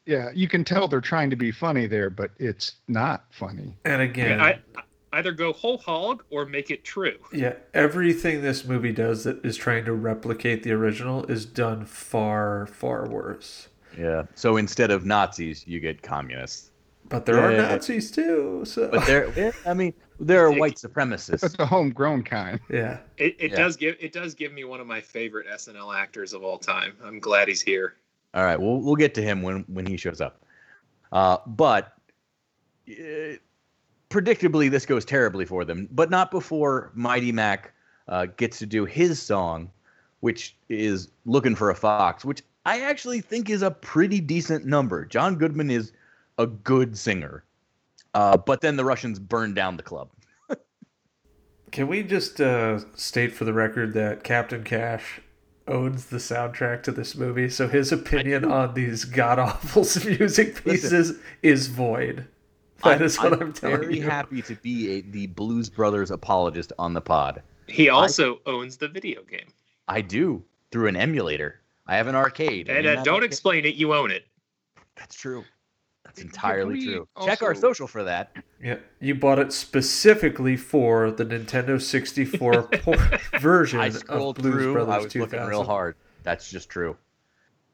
Yeah, 0.05 0.31
you 0.35 0.49
can 0.49 0.65
tell 0.65 0.89
they're 0.89 1.01
trying 1.01 1.31
to 1.31 1.37
be 1.37 1.53
funny 1.53 1.87
there, 1.87 2.11
but 2.11 2.33
it's 2.39 2.75
not 2.89 3.25
funny. 3.31 3.77
And 3.85 4.03
again, 4.03 4.41
I, 4.41 4.59
either 5.15 5.33
go 5.33 5.53
whole 5.53 5.79
hog 5.79 6.25
or 6.31 6.47
make 6.47 6.71
it 6.71 6.85
true 6.85 7.17
yeah, 7.33 7.55
everything 7.75 8.41
this 8.43 8.65
movie 8.65 8.93
does 8.93 9.25
that 9.25 9.45
is 9.45 9.57
trying 9.57 9.85
to 9.85 9.93
replicate 9.93 10.63
the 10.63 10.73
original 10.73 11.25
is 11.27 11.45
done 11.47 11.85
far 11.85 12.67
far 12.67 13.09
worse. 13.09 13.69
Yeah. 13.99 14.23
So 14.35 14.57
instead 14.57 14.91
of 14.91 15.05
Nazis, 15.05 15.67
you 15.67 15.79
get 15.81 16.01
communists. 16.03 16.71
But 17.11 17.27
there 17.27 17.39
are 17.41 17.53
Nazis 17.53 18.11
too. 18.11 18.63
So 18.65 18.89
But 18.89 19.05
they're, 19.07 19.31
yeah, 19.39 19.51
I 19.67 19.75
mean, 19.75 19.93
there 20.19 20.47
are 20.47 20.51
white 20.53 20.81
That's 20.81 20.95
supremacists. 20.95 21.57
the 21.59 21.67
homegrown 21.67 22.23
kind. 22.23 22.59
yeah. 22.71 22.99
it, 23.19 23.37
it 23.39 23.51
Yeah. 23.51 23.57
does 23.59 23.77
give 23.77 23.97
it 24.01 24.13
does 24.13 24.33
give 24.35 24.53
me 24.55 24.65
one 24.65 24.81
of 24.81 24.87
my 24.87 25.01
favorite 25.03 25.47
snl 25.49 25.95
actors 25.95 26.33
of 26.33 26.43
all 26.43 26.57
time 26.59 26.95
i'm 27.05 27.19
glad 27.21 27.49
he's 27.49 27.61
here 27.61 27.97
All 28.33 28.45
right, 28.45 28.59
we'll 28.59 28.81
we'll 28.81 28.97
get 28.97 29.13
to 29.17 29.23
him 29.23 29.43
when 29.43 29.65
when 29.69 29.85
he 29.85 29.99
shows 29.99 30.23
up. 30.23 30.41
Uh, 31.13 31.37
but 31.47 31.93
uh, 32.89 33.35
predictably, 34.13 34.71
this 34.71 34.87
goes 34.87 35.05
terribly 35.05 35.45
for 35.45 35.65
them. 35.65 35.89
But 35.91 36.11
not 36.11 36.31
before 36.31 36.93
Mighty 36.95 37.33
Mack 37.33 37.73
uh, 38.09 38.27
gets 38.37 38.59
to 38.59 38.67
do 38.67 38.85
his 38.85 39.21
song, 39.21 39.71
which 40.21 40.57
is 40.69 41.09
"Looking 41.25 41.57
for 41.57 41.71
a 41.71 41.75
Fox," 41.75 42.25
which 42.25 42.43
I 42.65 42.81
actually 42.83 43.21
think 43.21 43.51
is 43.51 43.63
a 43.63 43.71
pretty 43.71 44.21
decent 44.21 44.67
number. 44.67 45.05
John 45.05 45.37
Goodman 45.37 45.71
is 45.71 45.93
a 46.39 46.47
good 46.47 46.97
singer, 46.97 47.45
uh, 48.15 48.37
but 48.37 48.61
then 48.61 48.77
the 48.77 48.85
Russians 48.85 49.19
burned 49.19 49.55
down 49.55 49.77
the 49.77 49.83
club. 49.83 50.11
Can 51.73 51.89
we 51.89 52.03
just 52.03 52.41
uh, 52.41 52.81
state 52.95 53.33
for 53.33 53.45
the 53.45 53.53
record 53.53 53.95
that 53.95 54.23
Captain 54.23 54.63
Cash 54.63 55.21
owns 55.67 56.07
the 56.07 56.19
soundtrack 56.19 56.83
to 56.83 56.93
this 56.93 57.17
movie, 57.17 57.49
so 57.49 57.69
his 57.69 57.93
opinion 57.93 58.45
on 58.45 58.75
these 58.75 59.05
god 59.05 59.39
awful 59.39 59.83
music 60.05 60.63
pieces 60.65 61.19
is 61.43 61.69
void. 61.69 62.27
That 62.85 63.03
is 63.03 63.19
what 63.19 63.41
I'm, 63.41 63.53
telling 63.53 63.81
very 63.81 63.99
you. 63.99 64.09
happy 64.09 64.43
to 64.43 64.55
be 64.57 64.91
a, 64.99 65.01
the 65.03 65.27
Blues 65.29 65.69
Brothers 65.71 66.11
apologist 66.11 66.73
on 66.79 66.95
the 66.95 67.01
pod. 67.01 67.43
he 67.69 67.89
also 67.89 68.41
owns 68.47 68.77
the 68.77 68.89
video 68.89 69.23
game 69.23 69.47
I 69.89 70.01
do 70.01 70.43
through 70.71 70.89
an 70.89 70.97
emulator. 70.97 71.61
I 71.87 71.97
have 71.97 72.07
an 72.07 72.15
arcade. 72.15 72.69
and 72.69 72.87
uh, 72.87 73.03
don't 73.03 73.15
arcade- 73.17 73.25
explain 73.31 73.65
it 73.65 73.75
you 73.75 73.95
own 73.95 74.11
it 74.11 74.25
That's 74.97 75.15
true. 75.17 75.45
That's 76.05 76.21
entirely 76.21 76.75
we 76.75 76.85
true. 76.87 77.09
Check 77.25 77.43
our 77.43 77.55
social 77.55 77.87
for 77.87 78.03
that. 78.05 78.37
Yeah, 78.63 78.77
you 79.01 79.15
bought 79.15 79.39
it 79.39 79.53
specifically 79.53 80.57
for 80.57 81.11
the 81.11 81.25
Nintendo 81.25 81.81
64 81.81 82.69
version 83.41 83.81
I 83.81 83.87
of 83.87 84.05
Blues 84.07 84.35
through. 84.37 84.73
Brothers 84.75 84.93
I 84.95 84.99
was 84.99 85.13
2000. 85.13 85.21
looking 85.21 85.49
real 85.49 85.65
hard. 85.65 85.95
That's 86.23 86.51
just 86.51 86.69
true. 86.69 86.97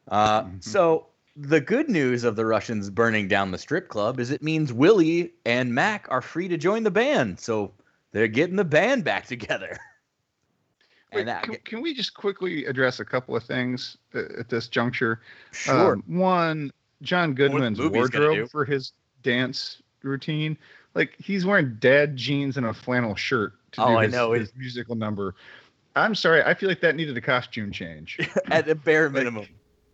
Uh, 0.07 0.43
Mhm. 0.45 0.63
so 0.63 1.07
the 1.41 1.61
good 1.61 1.89
news 1.89 2.25
of 2.25 2.35
the 2.35 2.45
Russians 2.45 2.91
burning 2.91 3.29
down 3.29 3.53
the 3.53 3.59
strip 3.59 3.89
club 3.89 4.19
is 4.19 4.31
it 4.31 4.43
means 4.43 4.73
Willie 4.73 5.33
and 5.47 5.73
Mac 5.73 6.07
are 6.11 6.21
free 6.21 6.49
to 6.49 6.57
join 6.57 6.83
the 6.83 6.91
band. 6.91 7.39
So 7.39 7.73
they're 8.13 8.27
getting 8.27 8.57
the 8.57 8.65
band 8.65 9.05
back 9.05 9.27
together. 9.27 9.79
Wait, 11.13 11.25
that, 11.27 11.45
can, 11.45 11.57
can 11.65 11.81
we 11.81 11.95
just 11.95 12.13
quickly 12.13 12.67
address 12.67 13.01
a 13.01 13.05
couple 13.05 13.35
of 13.35 13.43
things 13.43 13.97
uh, 14.15 14.41
at 14.41 14.49
this 14.49 14.69
juncture? 14.69 15.23
sure. 15.53 15.95
Um, 15.95 16.03
one, 16.07 16.71
John 17.03 17.33
Goodman's 17.35 17.79
movie's 17.79 18.11
gonna 18.11 18.25
do. 18.25 18.29
wardrobe 18.31 18.51
for 18.51 18.65
his 18.65 18.93
dance 19.23 19.81
routine. 20.03 20.59
Like 20.95 21.15
he's 21.19 21.47
wearing 21.47 21.77
dad 21.79 22.17
jeans 22.17 22.57
and 22.57 22.67
a 22.67 22.75
flannel 22.75 23.15
shirt 23.15 23.55
to 23.73 23.83
Oh, 23.83 23.89
do 23.89 23.97
I 23.97 24.05
his, 24.05 24.13
know, 24.13 24.33
his 24.33 24.53
musical 24.57 24.97
number. 24.97 25.35
I'm 25.97 26.15
sorry, 26.15 26.43
I 26.43 26.53
feel 26.53 26.69
like 26.69 26.81
that 26.81 26.95
needed 26.97 27.17
a 27.17 27.21
costume 27.21 27.73
change. 27.73 28.19
At 28.51 28.67
the 28.67 28.75
bare 28.75 29.09
minimum. 29.09 29.47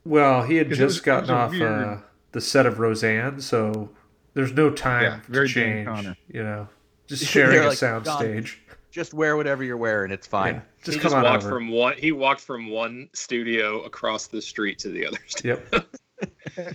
Well, 0.05 0.43
he 0.43 0.57
had 0.57 0.69
just 0.69 0.81
was 0.81 1.01
gotten 1.01 1.31
off 1.31 1.53
weird- 1.53 1.62
uh, 1.62 1.97
the 2.33 2.40
set 2.40 2.67
of 2.67 2.79
Roseanne, 2.79 3.40
so 3.40 3.90
there's 4.35 4.53
no 4.53 4.71
time 4.71 5.05
Yeah, 5.05 5.21
very 5.29 5.49
to 5.49 5.55
change. 5.55 6.17
You 6.29 6.43
know, 6.43 6.69
just 7.07 7.25
sharing 7.31 7.61
a 7.62 7.69
like, 7.69 7.79
sound 7.79 8.05
"John, 8.05 8.19
stage. 8.19 8.61
Just 8.90 9.14
wear 9.14 9.37
whatever 9.37 9.64
you're 9.64 9.77
wearing. 9.77 10.11
It's 10.12 10.27
fine. 10.27 10.55
Yeah, 10.55 10.61
just 10.85 10.97
he 10.97 11.01
come 11.03 11.11
just 11.12 11.14
on 11.17 11.23
walked 11.25 11.45
over. 11.45 11.55
from 11.55 11.69
one 11.71 11.95
he 11.97 12.12
walked 12.12 12.40
from 12.43 12.71
one 12.71 13.09
studio 13.12 13.81
across 13.83 14.27
the 14.29 14.43
street 14.43 14.79
to 14.81 14.88
the 14.88 15.07
other 15.07 15.19
Yep. 15.45 15.87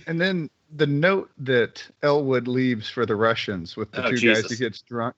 and 0.06 0.20
then 0.20 0.50
the 0.76 0.86
note 0.86 1.30
that 1.38 1.86
Elwood 2.02 2.46
leaves 2.48 2.88
for 2.90 3.06
the 3.06 3.16
Russians 3.16 3.76
with 3.76 3.90
the 3.92 4.04
Oh, 4.06 4.10
two 4.10 4.34
guys 4.34 4.44
who 4.50 4.56
gets 4.56 4.82
drunk. 4.82 5.14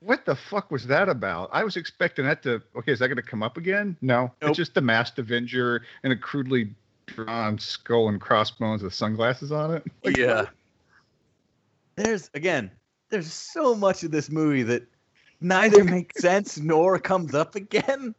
What 0.00 0.24
the 0.26 0.34
fuck 0.36 0.70
was 0.70 0.86
that 0.86 1.08
about? 1.08 1.50
I 1.52 1.64
was 1.64 1.76
expecting 1.76 2.24
that 2.26 2.42
to. 2.44 2.62
Okay, 2.76 2.92
is 2.92 2.98
that 2.98 3.08
going 3.08 3.16
to 3.16 3.22
come 3.22 3.42
up 3.42 3.56
again? 3.56 3.96
No, 4.02 4.30
Nope. 4.42 4.50
it's 4.50 4.56
just 4.56 4.74
the 4.74 4.80
masked 4.82 5.18
Avenger 5.18 5.82
and 6.02 6.12
a 6.12 6.16
crudely 6.16 6.70
drawn 7.06 7.58
skull 7.58 8.08
and 8.08 8.20
crossbones 8.20 8.82
with 8.82 8.94
sunglasses 8.94 9.52
on 9.52 9.74
it. 9.74 9.84
Like, 10.04 10.16
yeah. 10.16 10.46
There's 11.96 12.30
again, 12.34 12.70
there's 13.10 13.32
so 13.32 13.74
much 13.74 14.02
of 14.02 14.10
this 14.10 14.30
movie 14.30 14.64
that 14.64 14.86
neither 15.40 15.84
makes 15.84 16.20
sense 16.20 16.58
nor 16.58 16.98
comes 16.98 17.34
up 17.34 17.54
again. 17.54 18.14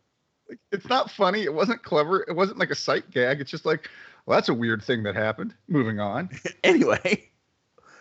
It's 0.72 0.88
not 0.88 1.12
funny. 1.12 1.44
It 1.44 1.54
wasn't 1.54 1.84
clever. 1.84 2.24
It 2.28 2.36
wasn't 2.36 2.60
like 2.60 2.70
a 2.70 2.76
sight 2.76 3.10
gag. 3.12 3.42
It's 3.42 3.52
just 3.52 3.66
like, 3.66 3.90
well, 4.26 4.38
that's 4.38 4.50
a 4.50 4.54
weird 4.54 4.84
thing 4.84 5.04
that 5.04 5.16
happened. 5.16 5.54
Moving 5.68 6.00
on. 6.00 6.30
anyway, 6.64 7.30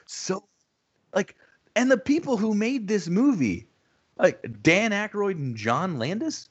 so 0.06 0.44
like, 1.14 1.36
and 1.74 1.90
the 1.90 1.98
people 1.98 2.36
who 2.36 2.54
made 2.54 2.86
this 2.86 3.08
movie, 3.08 3.66
like 4.18 4.62
Dan 4.62 4.92
Aykroyd 4.92 5.36
and 5.36 5.56
John 5.56 5.98
Landis, 5.98 6.48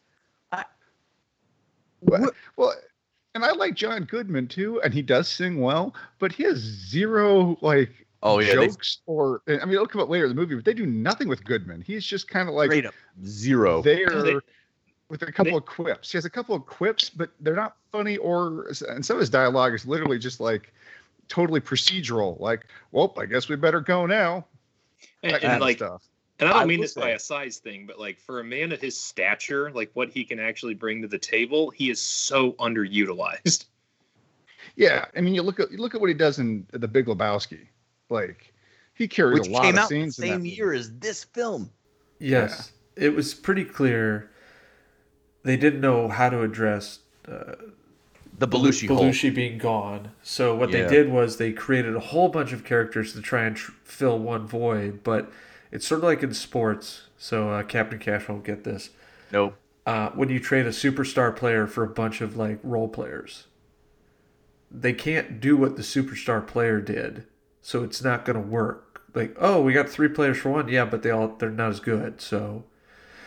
Well, 2.01 2.31
well, 2.57 2.73
and 3.35 3.43
I 3.43 3.51
like 3.51 3.75
John 3.75 4.03
Goodman 4.03 4.47
too, 4.47 4.81
and 4.81 4.93
he 4.93 5.01
does 5.01 5.27
sing 5.27 5.59
well, 5.61 5.93
but 6.19 6.31
he 6.31 6.43
has 6.43 6.57
zero 6.57 7.57
like 7.61 8.05
oh 8.21 8.39
yeah, 8.39 8.55
they 8.55 8.67
jokes 8.67 8.99
or 9.05 9.41
I 9.47 9.65
mean, 9.65 9.73
it'll 9.73 9.87
come 9.87 10.01
up 10.01 10.09
later 10.09 10.25
in 10.25 10.29
the 10.29 10.35
movie, 10.35 10.55
but 10.55 10.65
they 10.65 10.73
do 10.73 10.85
nothing 10.85 11.27
with 11.27 11.43
Goodman. 11.43 11.81
He's 11.81 12.05
just 12.05 12.27
kind 12.27 12.47
of 12.49 12.55
like 12.55 12.69
straight 12.71 12.85
up 12.85 12.93
zero. 13.25 13.81
there 13.81 14.21
they- 14.21 14.35
with 15.09 15.21
a 15.21 15.31
couple 15.31 15.51
they- 15.51 15.57
of 15.57 15.65
quips. 15.65 16.11
He 16.11 16.17
has 16.17 16.25
a 16.25 16.29
couple 16.29 16.55
of 16.55 16.65
quips, 16.65 17.09
but 17.09 17.29
they're 17.41 17.55
not 17.55 17.75
funny 17.91 18.17
or 18.17 18.67
and 18.89 19.05
some 19.05 19.17
of 19.17 19.19
his 19.19 19.29
dialogue 19.29 19.73
is 19.73 19.85
literally 19.85 20.17
just 20.17 20.39
like 20.39 20.73
totally 21.27 21.59
procedural. 21.61 22.39
Like, 22.39 22.67
well, 22.91 23.13
I 23.17 23.25
guess 23.25 23.49
we 23.49 23.55
better 23.55 23.81
go 23.81 24.05
now. 24.05 24.45
and, 25.21 25.35
and 25.43 25.61
like 25.61 25.77
stuff. 25.77 26.03
And 26.39 26.49
i 26.49 26.53
don't 26.53 26.61
I 26.63 26.65
mean 26.65 26.79
will 26.79 26.83
this 26.85 26.93
by 26.93 27.11
a 27.11 27.19
size 27.19 27.57
thing 27.57 27.85
but 27.85 27.99
like 27.99 28.19
for 28.19 28.39
a 28.39 28.43
man 28.43 28.71
of 28.71 28.81
his 28.81 28.99
stature 28.99 29.71
like 29.71 29.91
what 29.93 30.09
he 30.09 30.23
can 30.23 30.39
actually 30.39 30.73
bring 30.73 31.01
to 31.01 31.07
the 31.07 31.17
table 31.19 31.69
he 31.69 31.89
is 31.89 32.01
so 32.01 32.53
underutilized 32.53 33.65
Yeah, 34.75 35.05
I 35.15 35.21
mean, 35.21 35.35
you 35.35 35.41
look 35.43 35.59
at 35.59 35.71
you 35.71 35.77
look 35.77 35.93
at 35.93 35.99
what 36.01 36.07
he 36.07 36.13
does 36.15 36.39
in 36.39 36.65
The 36.71 36.87
Big 36.87 37.05
Lebowski. 37.05 37.67
Like, 38.09 38.53
he 38.95 39.07
carries 39.07 39.41
which 39.41 39.49
a 39.49 39.51
lot 39.51 39.63
came 39.63 39.73
of 39.75 39.79
out 39.81 39.89
the 39.89 39.95
scenes 39.95 40.17
in 40.17 40.21
that 40.23 40.33
same 40.35 40.37
movie. 40.39 40.49
year 40.51 40.73
as 40.73 40.97
this 40.97 41.25
film. 41.25 41.69
Yes, 42.17 42.71
it 42.95 43.13
was 43.13 43.33
pretty 43.35 43.65
clear 43.65 44.31
they 45.43 45.57
didn't 45.57 45.81
know 45.81 46.07
how 46.07 46.29
to 46.29 46.41
address 46.41 46.99
uh, 47.27 47.55
The 48.39 48.47
Belushi 48.47 48.87
hole. 48.87 48.99
Belushi 49.03 49.35
being 49.35 49.57
gone. 49.59 50.11
So 50.23 50.55
what 50.55 50.69
Yeah. 50.71 50.83
they 50.83 50.89
did 50.89 51.11
was 51.11 51.37
they 51.37 51.51
created 51.51 51.95
a 51.95 51.99
whole 51.99 52.29
bunch 52.29 52.53
of 52.53 52.63
characters 52.63 53.13
to 53.13 53.21
try 53.21 53.43
and 53.43 53.55
tr- 53.55 53.73
fill 53.83 54.17
one 54.17 54.47
void. 54.47 55.03
But 55.03 55.29
it's 55.73 55.85
sort 55.85 55.99
of 55.99 56.05
like 56.05 56.23
in 56.23 56.33
sports. 56.33 57.03
So 57.17 57.49
uh, 57.49 57.63
Captain 57.63 57.99
Cash 57.99 58.29
won't 58.29 58.45
get 58.45 58.63
this. 58.63 58.91
Nope. 59.31 59.55
uh, 59.85 60.09
when 60.11 60.29
you 60.29 60.39
trade 60.39 60.65
a 60.65 60.69
superstar 60.69 61.35
player 61.35 61.67
for 61.67 61.83
a 61.83 61.89
bunch 61.89 62.21
of 62.21 62.37
like 62.37 62.59
role 62.63 62.87
players. 62.87 63.47
They 64.71 64.93
can't 64.93 65.39
do 65.39 65.55
what 65.57 65.75
the 65.75 65.83
superstar 65.83 66.45
player 66.45 66.81
did, 66.81 67.25
so 67.61 67.83
it's 67.83 68.03
not 68.03 68.25
going 68.25 68.35
to 68.41 68.47
work. 68.47 69.01
Like, 69.13 69.35
oh, 69.39 69.61
we 69.61 69.71
got 69.73 69.87
three 69.87 70.07
players 70.07 70.37
for 70.39 70.49
one, 70.49 70.67
yeah, 70.67 70.85
but 70.85 71.03
they 71.03 71.11
all 71.11 71.27
they're 71.37 71.51
not 71.51 71.69
as 71.69 71.79
good. 71.79 72.19
So 72.21 72.63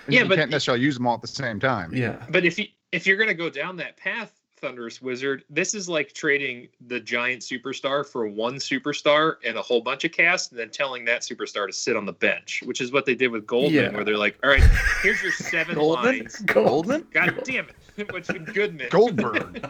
Yeah, 0.09 0.23
you 0.23 0.29
but- 0.29 0.37
can't 0.39 0.51
necessarily 0.51 0.83
use 0.83 0.95
them 0.97 1.07
all 1.07 1.15
at 1.15 1.21
the 1.23 1.29
same 1.29 1.61
time. 1.61 1.95
yeah, 1.95 2.25
But 2.31 2.45
if 2.45 2.59
you 2.59 2.67
if 2.93 3.07
you're 3.07 3.17
gonna 3.17 3.35
go 3.35 3.49
down 3.51 3.77
that 3.77 3.97
path, 3.97 4.33
Thunderous 4.59 5.03
Wizard, 5.03 5.45
this 5.51 5.75
is 5.75 5.89
like 5.89 6.13
trading 6.15 6.69
the 6.87 6.99
giant 6.99 7.43
superstar 7.43 8.07
for 8.07 8.27
one 8.27 8.55
superstar 8.55 9.37
and 9.45 9.57
a 9.59 9.63
whole 9.63 9.81
bunch 9.83 10.05
of 10.05 10.13
cast, 10.13 10.51
and 10.51 10.59
then 10.59 10.71
telling 10.71 11.05
that 11.05 11.21
superstar 11.23 11.67
to 11.67 11.73
sit 11.73 11.97
on 11.97 12.07
the 12.07 12.13
bench, 12.13 12.63
which 12.65 12.81
is 12.81 12.91
what 12.91 13.05
they 13.05 13.15
did 13.15 13.29
with 13.29 13.47
Goldman, 13.47 13.75
Yeah. 13.75 13.91
where 13.95 14.03
they're 14.05 14.17
like, 14.17 14.39
"All 14.43 14.49
right, 14.51 14.63
here's 15.03 15.23
your 15.23 15.33
seven 15.33 15.75
Goldman? 15.75 16.19
lines." 16.21 16.37
Goldman? 16.41 17.07
God 17.13 17.39
damn 17.45 17.67
it, 17.99 18.11
what's 18.13 18.29
your 18.31 18.39
Goodman? 18.39 18.89
Goldberg. 18.91 19.63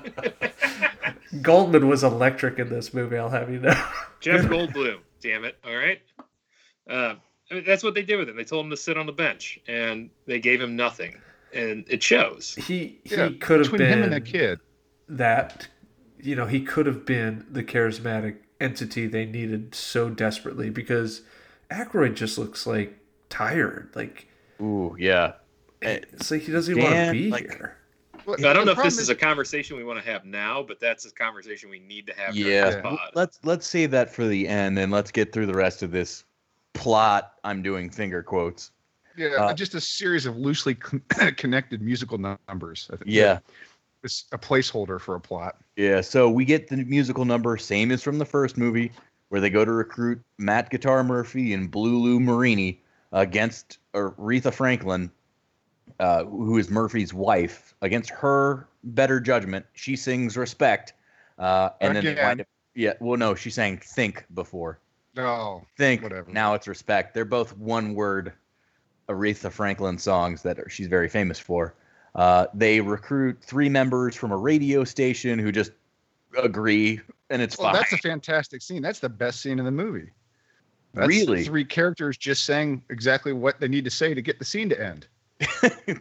Goldman 1.43 1.89
was 1.89 2.05
electric 2.05 2.59
in 2.59 2.69
this 2.69 2.95
movie. 2.95 3.17
I'll 3.19 3.29
have 3.29 3.51
you 3.51 3.59
know. 3.59 3.75
Jeff 4.21 4.43
Goldblum. 4.47 4.99
Damn 5.21 5.45
it. 5.45 5.57
All 5.65 5.77
right. 5.77 6.01
Uh, 6.89 7.15
I 7.51 7.55
mean, 7.55 7.65
that's 7.67 7.83
what 7.83 7.95
they 7.95 8.03
did 8.03 8.17
with 8.19 8.29
him. 8.29 8.37
They 8.37 8.45
told 8.45 8.65
him 8.65 8.71
to 8.71 8.77
sit 8.77 8.97
on 8.97 9.07
the 9.07 9.13
bench, 9.13 9.59
and 9.67 10.11
they 10.27 10.39
gave 10.39 10.61
him 10.61 10.77
nothing, 10.77 11.17
and 11.53 11.85
it 11.89 12.03
shows. 12.03 12.55
He 12.55 13.01
he 13.05 13.17
Yeah, 13.17 13.31
could 13.41 13.59
have 13.61 13.71
Between 13.73 13.79
been 13.89 13.99
him 13.99 14.03
and 14.05 14.13
the 14.13 14.21
kid. 14.21 14.61
That. 15.09 15.69
You 16.19 16.35
know, 16.35 16.47
he 16.47 16.61
could 16.61 16.87
have 16.87 17.05
been 17.05 17.47
the 17.51 17.63
charismatic 17.63 18.37
entity 18.61 19.07
they 19.07 19.27
needed 19.27 19.75
so 19.75 20.09
desperately 20.09 20.71
because 20.71 21.23
Aykroyd 21.71 22.15
just 22.15 22.39
looks 22.39 22.67
like 22.67 22.99
tired. 23.29 23.91
Like 23.95 24.27
Ooh, 24.61 24.97
yeah. 24.99 25.33
Eh, 25.83 26.01
it's 26.13 26.31
like 26.31 26.43
he 26.43 26.53
doesn't 26.53 26.77
even 26.77 26.91
want 26.91 27.07
to 27.07 27.13
be 27.13 27.31
like- 27.31 27.51
here. 27.51 27.77
Well, 28.25 28.45
I 28.45 28.53
don't 28.55 28.65
know 28.67 28.73
if 28.73 28.79
this 28.79 28.95
problem 28.97 28.99
is 29.03 29.09
a 29.09 29.15
conversation 29.15 29.77
we 29.77 29.85
want 29.85 30.03
to 30.03 30.11
have 30.11 30.25
now, 30.25 30.61
but 30.61 30.81
that's 30.81 31.07
a 31.07 31.13
conversation 31.13 31.71
we 31.71 31.79
need 31.79 32.09
to 32.09 32.15
have. 32.15 32.35
Yeah. 32.35 32.71
this 32.71 32.83
pod. 32.83 32.99
Let's 33.15 33.39
let's 33.45 33.67
save 33.69 33.93
that 33.93 34.13
for 34.13 34.27
the 34.27 34.49
end 34.49 34.79
and 34.81 34.91
let's 34.91 35.13
get 35.13 35.33
through 35.33 35.47
the 35.47 35.55
rest 35.55 35.85
of 35.85 35.93
this 35.93 36.25
plot. 36.73 37.35
I'm 37.45 37.63
doing 37.63 37.89
finger 37.89 38.25
quotes. 38.25 38.73
Yeah, 39.17 39.29
Uh, 39.39 39.55
just 39.55 39.75
a 39.77 39.81
series 39.81 40.27
of 40.27 40.37
loosely 40.37 40.75
con- 40.75 41.03
connected 41.37 41.81
musical 41.81 42.19
numbers. 42.19 42.91
I 42.93 42.97
think. 42.97 43.05
Yeah. 43.07 43.39
It's 44.07 44.25
a 44.31 44.39
placeholder 44.39 45.01
for 45.01 45.17
a 45.17 45.21
plot. 45.21 45.57
Yeah, 45.75 46.01
so 46.01 46.31
we 46.31 46.45
get 46.45 46.69
the 46.69 46.77
musical 46.77 47.25
number, 47.25 47.57
same 47.57 47.91
as 47.91 48.05
from 48.05 48.19
the 48.19 48.25
first 48.25 48.57
movie, 48.57 48.93
where 49.31 49.41
they 49.41 49.51
go 49.51 49.65
to 49.65 49.73
recruit 49.73 50.23
Matt 50.39 50.71
Guitar 50.71 51.03
Murphy 51.03 51.53
and 51.53 51.69
Blue 51.69 51.99
Lou 51.99 52.21
Marini 52.21 52.81
against 53.11 53.79
Aretha 53.95 54.55
Franklin, 54.55 55.11
uh, 55.99 56.25
who 56.25 56.57
is 56.57 56.71
Murphy's 56.71 57.13
wife. 57.13 57.75
Against 57.83 58.11
her 58.11 58.69
better 58.85 59.19
judgment, 59.19 59.67
she 59.73 59.97
sings 59.97 60.37
"Respect," 60.37 60.93
uh, 61.39 61.71
and 61.81 61.97
then 61.97 62.07
Again. 62.07 62.25
wind 62.25 62.41
up. 62.43 62.47
Yeah, 62.77 62.93
well, 63.01 63.19
no, 63.19 63.35
she 63.35 63.51
sang 63.51 63.79
"Think" 63.79 64.25
before. 64.35 64.79
Oh, 65.17 65.63
Think. 65.77 66.03
Whatever. 66.03 66.31
Now 66.31 66.55
it's 66.55 66.69
"Respect." 66.69 67.13
They're 67.13 67.25
both 67.25 67.57
one-word 67.57 68.33
Aretha 69.09 69.51
Franklin 69.51 69.99
songs 69.99 70.43
that 70.43 70.61
are, 70.61 70.69
she's 70.69 70.87
very 70.87 71.09
famous 71.09 71.41
for. 71.41 71.75
Uh, 72.17 72.47
they 72.55 72.81
recruit 72.81 73.39
three 73.43 73.69
members 73.69 74.17
from 74.17 74.33
a 74.33 74.37
radio 74.37 74.85
station 74.85 75.39
who 75.39 75.53
just 75.53 75.71
agree, 76.43 76.99
and 77.29 77.43
it's 77.43 77.59
well, 77.59 77.69
fine. 77.69 77.75
that's 77.75 77.93
a 77.93 77.99
fantastic 77.99 78.63
scene. 78.63 78.81
That's 78.81 79.01
the 79.01 79.09
best 79.09 79.41
scene 79.41 79.59
in 79.59 79.67
the 79.67 79.71
movie. 79.71 80.11
That's 80.95 81.09
Really? 81.09 81.45
Three 81.45 81.65
characters 81.65 82.17
just 82.17 82.47
saying 82.47 82.83
exactly 82.89 83.35
what 83.35 83.61
they 83.61 83.69
need 83.69 83.85
to 83.85 83.91
say 83.91 84.15
to 84.15 84.23
get 84.23 84.39
the 84.39 84.47
scene 84.47 84.71
to 84.71 84.83
end. 84.83 85.07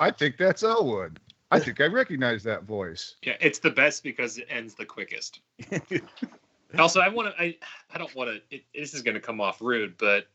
I 0.00 0.10
think 0.10 0.36
that's 0.36 0.64
Elwood. 0.64 1.20
I 1.52 1.60
think 1.60 1.80
I 1.80 1.84
recognize 1.84 2.42
that 2.42 2.64
voice. 2.64 3.14
Yeah, 3.22 3.36
it's 3.40 3.60
the 3.60 3.70
best 3.70 4.02
because 4.02 4.38
it 4.38 4.48
ends 4.50 4.74
the 4.74 4.84
quickest. 4.84 5.40
also, 6.78 6.98
I 6.98 7.08
want 7.08 7.36
to. 7.36 7.40
I 7.40 7.56
I 7.94 7.98
don't 7.98 8.12
want 8.16 8.30
to. 8.50 8.60
This 8.74 8.94
is 8.94 9.02
going 9.02 9.14
to 9.14 9.20
come 9.20 9.40
off 9.40 9.60
rude, 9.60 9.96
but 9.96 10.26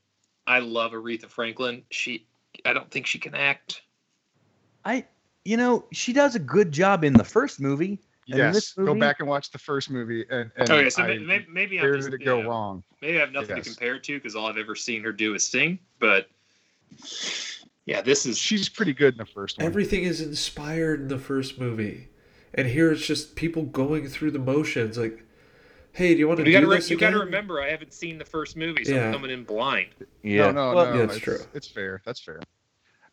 I 0.45 0.59
love 0.59 0.93
Aretha 0.93 1.25
Franklin. 1.25 1.83
She. 1.91 2.27
I 2.63 2.71
don't 2.71 2.89
think 2.89 3.07
she 3.07 3.19
can 3.19 3.35
act. 3.35 3.81
I, 4.85 5.05
you 5.47 5.55
know, 5.55 5.85
she 5.93 6.11
does 6.11 6.35
a 6.35 6.39
good 6.39 6.73
job 6.73 7.05
in 7.05 7.13
the 7.13 7.23
first 7.23 7.61
movie. 7.61 7.99
And 8.29 8.37
Yes, 8.39 8.53
this 8.53 8.73
go 8.73 8.93
back 8.93 9.21
and 9.21 9.29
watch 9.29 9.49
the 9.51 9.57
first 9.57 9.89
movie, 9.89 10.25
and, 10.29 10.51
and 10.57 10.69
Okay, 10.69 10.89
so 10.89 11.03
I, 11.03 11.17
maybe, 11.17 11.45
maybe 11.49 11.79
I'm 11.79 11.85
where 11.85 11.95
just 11.95 12.11
did 12.11 12.21
it 12.21 12.25
go 12.25 12.39
yeah, 12.39 12.45
wrong? 12.45 12.83
Maybe 13.01 13.15
I 13.15 13.21
have 13.21 13.31
nothing 13.31 13.55
Yes. 13.55 13.63
to 13.63 13.71
compare 13.71 13.95
it 13.95 14.03
to 14.03 14.15
because 14.15 14.35
all 14.35 14.47
I've 14.47 14.57
ever 14.57 14.75
seen 14.75 15.01
her 15.05 15.13
do 15.13 15.33
is 15.33 15.47
sing. 15.47 15.79
But 15.99 16.29
yeah, 17.85 18.01
this 18.01 18.25
is 18.25 18.37
She's 18.37 18.67
pretty 18.67 18.91
good 18.91 19.13
in 19.13 19.17
the 19.19 19.25
first 19.25 19.57
one. 19.57 19.65
Everything 19.65 20.03
is 20.03 20.19
inspired 20.19 20.99
in 20.99 21.07
the 21.07 21.17
first 21.17 21.57
movie, 21.57 22.09
and 22.53 22.67
here 22.67 22.91
it's 22.91 23.07
just 23.07 23.37
people 23.37 23.63
going 23.63 24.09
through 24.09 24.31
the 24.31 24.39
motions. 24.39 24.97
Like, 24.97 25.23
hey, 25.93 26.13
do 26.13 26.19
you 26.19 26.27
want 26.27 26.41
to 26.41 26.45
you 26.45 26.51
do 26.51 26.59
got 26.65 26.69
to 26.69 26.75
this 26.75 26.89
you 26.89 26.97
got 26.97 27.11
to 27.11 27.19
remember 27.19 27.61
I 27.61 27.69
haven't 27.69 27.93
seen 27.93 28.17
the 28.17 28.25
first 28.25 28.57
movie, 28.57 28.83
so 28.83 28.93
Yeah. 28.93 29.05
I'm 29.05 29.13
coming 29.13 29.31
in 29.31 29.45
blind. 29.45 29.91
Yeah, 30.21 30.51
No, 30.51 30.73
no, 30.73 30.75
Well, 30.75 30.85
no. 30.91 30.97
Yeah, 30.97 31.03
it's 31.05 31.15
it's 31.15 31.23
true. 31.23 31.39
It's 31.53 31.67
fair. 31.69 32.01
That's 32.05 32.19
fair. 32.19 32.41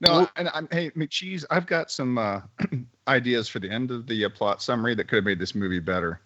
No, 0.00 0.12
Well- 0.12 0.30
and 0.36 0.50
I'm 0.54 0.68
hey 0.70 0.90
McCheese. 0.90 1.44
I've 1.50 1.66
got 1.66 1.90
some 1.90 2.18
uh, 2.18 2.40
ideas 3.08 3.48
for 3.48 3.58
the 3.58 3.70
end 3.70 3.90
of 3.90 4.06
the 4.06 4.24
uh, 4.24 4.28
plot 4.28 4.62
summary 4.62 4.94
that 4.94 5.08
could 5.08 5.16
have 5.16 5.24
made 5.24 5.38
this 5.38 5.54
movie 5.54 5.80
better, 5.80 6.20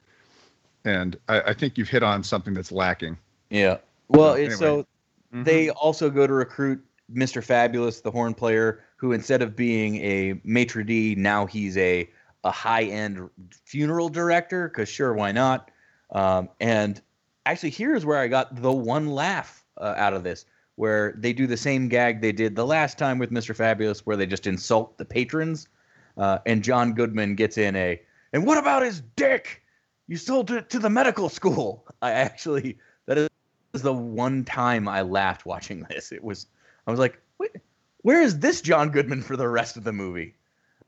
and 0.85 1.17
I, 1.29 1.41
I 1.43 1.55
think 1.55 1.77
you've 1.79 1.89
hit 1.89 2.03
on 2.03 2.23
something 2.23 2.55
that's 2.55 2.73
lacking. 2.73 3.17
yeah. 3.51 3.79
Well, 4.11 4.35
So, 4.35 4.41
it's 4.41 4.59
so 4.59 4.87
Mhm. 5.35 5.45
they 5.45 5.69
also 5.71 6.09
go 6.09 6.27
to 6.27 6.33
recruit 6.33 6.83
Mr. 7.13 7.45
Fabulous, 7.45 8.01
the 8.01 8.11
horn 8.11 8.33
player, 8.33 8.83
who 8.97 9.13
instead 9.13 9.43
of 9.43 9.55
being 9.55 9.97
a 9.97 10.41
maitre 10.45 10.83
d, 10.85 11.15
now 11.15 11.45
he's 11.47 11.77
a 11.77 12.09
a 12.45 12.51
high 12.51 12.85
end 12.85 13.29
funeral 13.65 14.09
director. 14.09 14.69
Because 14.69 14.89
sure, 14.89 15.13
why 15.13 15.33
not? 15.33 15.71
Um, 16.13 16.49
and 16.61 17.01
actually, 17.45 17.71
here's 17.71 18.07
where 18.07 18.19
I 18.19 18.29
got 18.29 18.63
the 18.63 18.73
one 18.73 19.09
laugh 19.09 19.63
uh, 19.77 19.93
out 19.99 20.15
of 20.15 20.23
this, 20.25 20.47
where 20.79 21.13
they 21.19 21.33
do 21.33 21.49
the 21.49 21.57
same 21.57 21.89
gag 21.89 22.21
they 22.21 22.31
did 22.31 22.55
the 22.55 22.65
last 22.65 22.99
time 22.99 23.19
with 23.19 23.33
Mr. 23.33 23.55
Fabulous, 23.55 24.07
where 24.07 24.17
they 24.17 24.27
just 24.27 24.47
insult 24.47 24.97
the 24.97 25.05
patrons, 25.05 25.67
uh, 26.17 26.39
and 26.47 26.63
John 26.63 26.93
Goodman 26.93 27.35
gets 27.35 27.59
in 27.59 27.75
a. 27.75 28.01
And 28.33 28.47
what 28.47 28.59
about 28.59 28.85
his 28.85 29.03
dick? 29.17 29.61
You 30.07 30.17
sold 30.17 30.53
it 30.53 30.71
to 30.71 30.79
the 30.79 30.89
medical 30.89 31.29
school. 31.29 31.85
I 32.03 32.13
actually 32.13 32.79
that 33.07 33.19
is 33.19 33.29
the 33.83 33.93
one 33.93 34.45
time 34.45 34.87
I 34.87 35.03
laughed 35.03 35.45
watching 35.47 35.85
this. 35.91 36.13
It 36.13 36.23
was 36.23 36.47
I 36.87 36.93
was 36.93 37.01
like, 37.01 37.21
where 38.03 38.23
is 38.23 38.39
this 38.39 38.61
John 38.61 38.91
Goodman 38.91 39.23
for 39.23 39.37
the 39.37 39.49
rest 39.49 39.77
of 39.77 39.83
the 39.83 39.93
movie? 39.93 40.37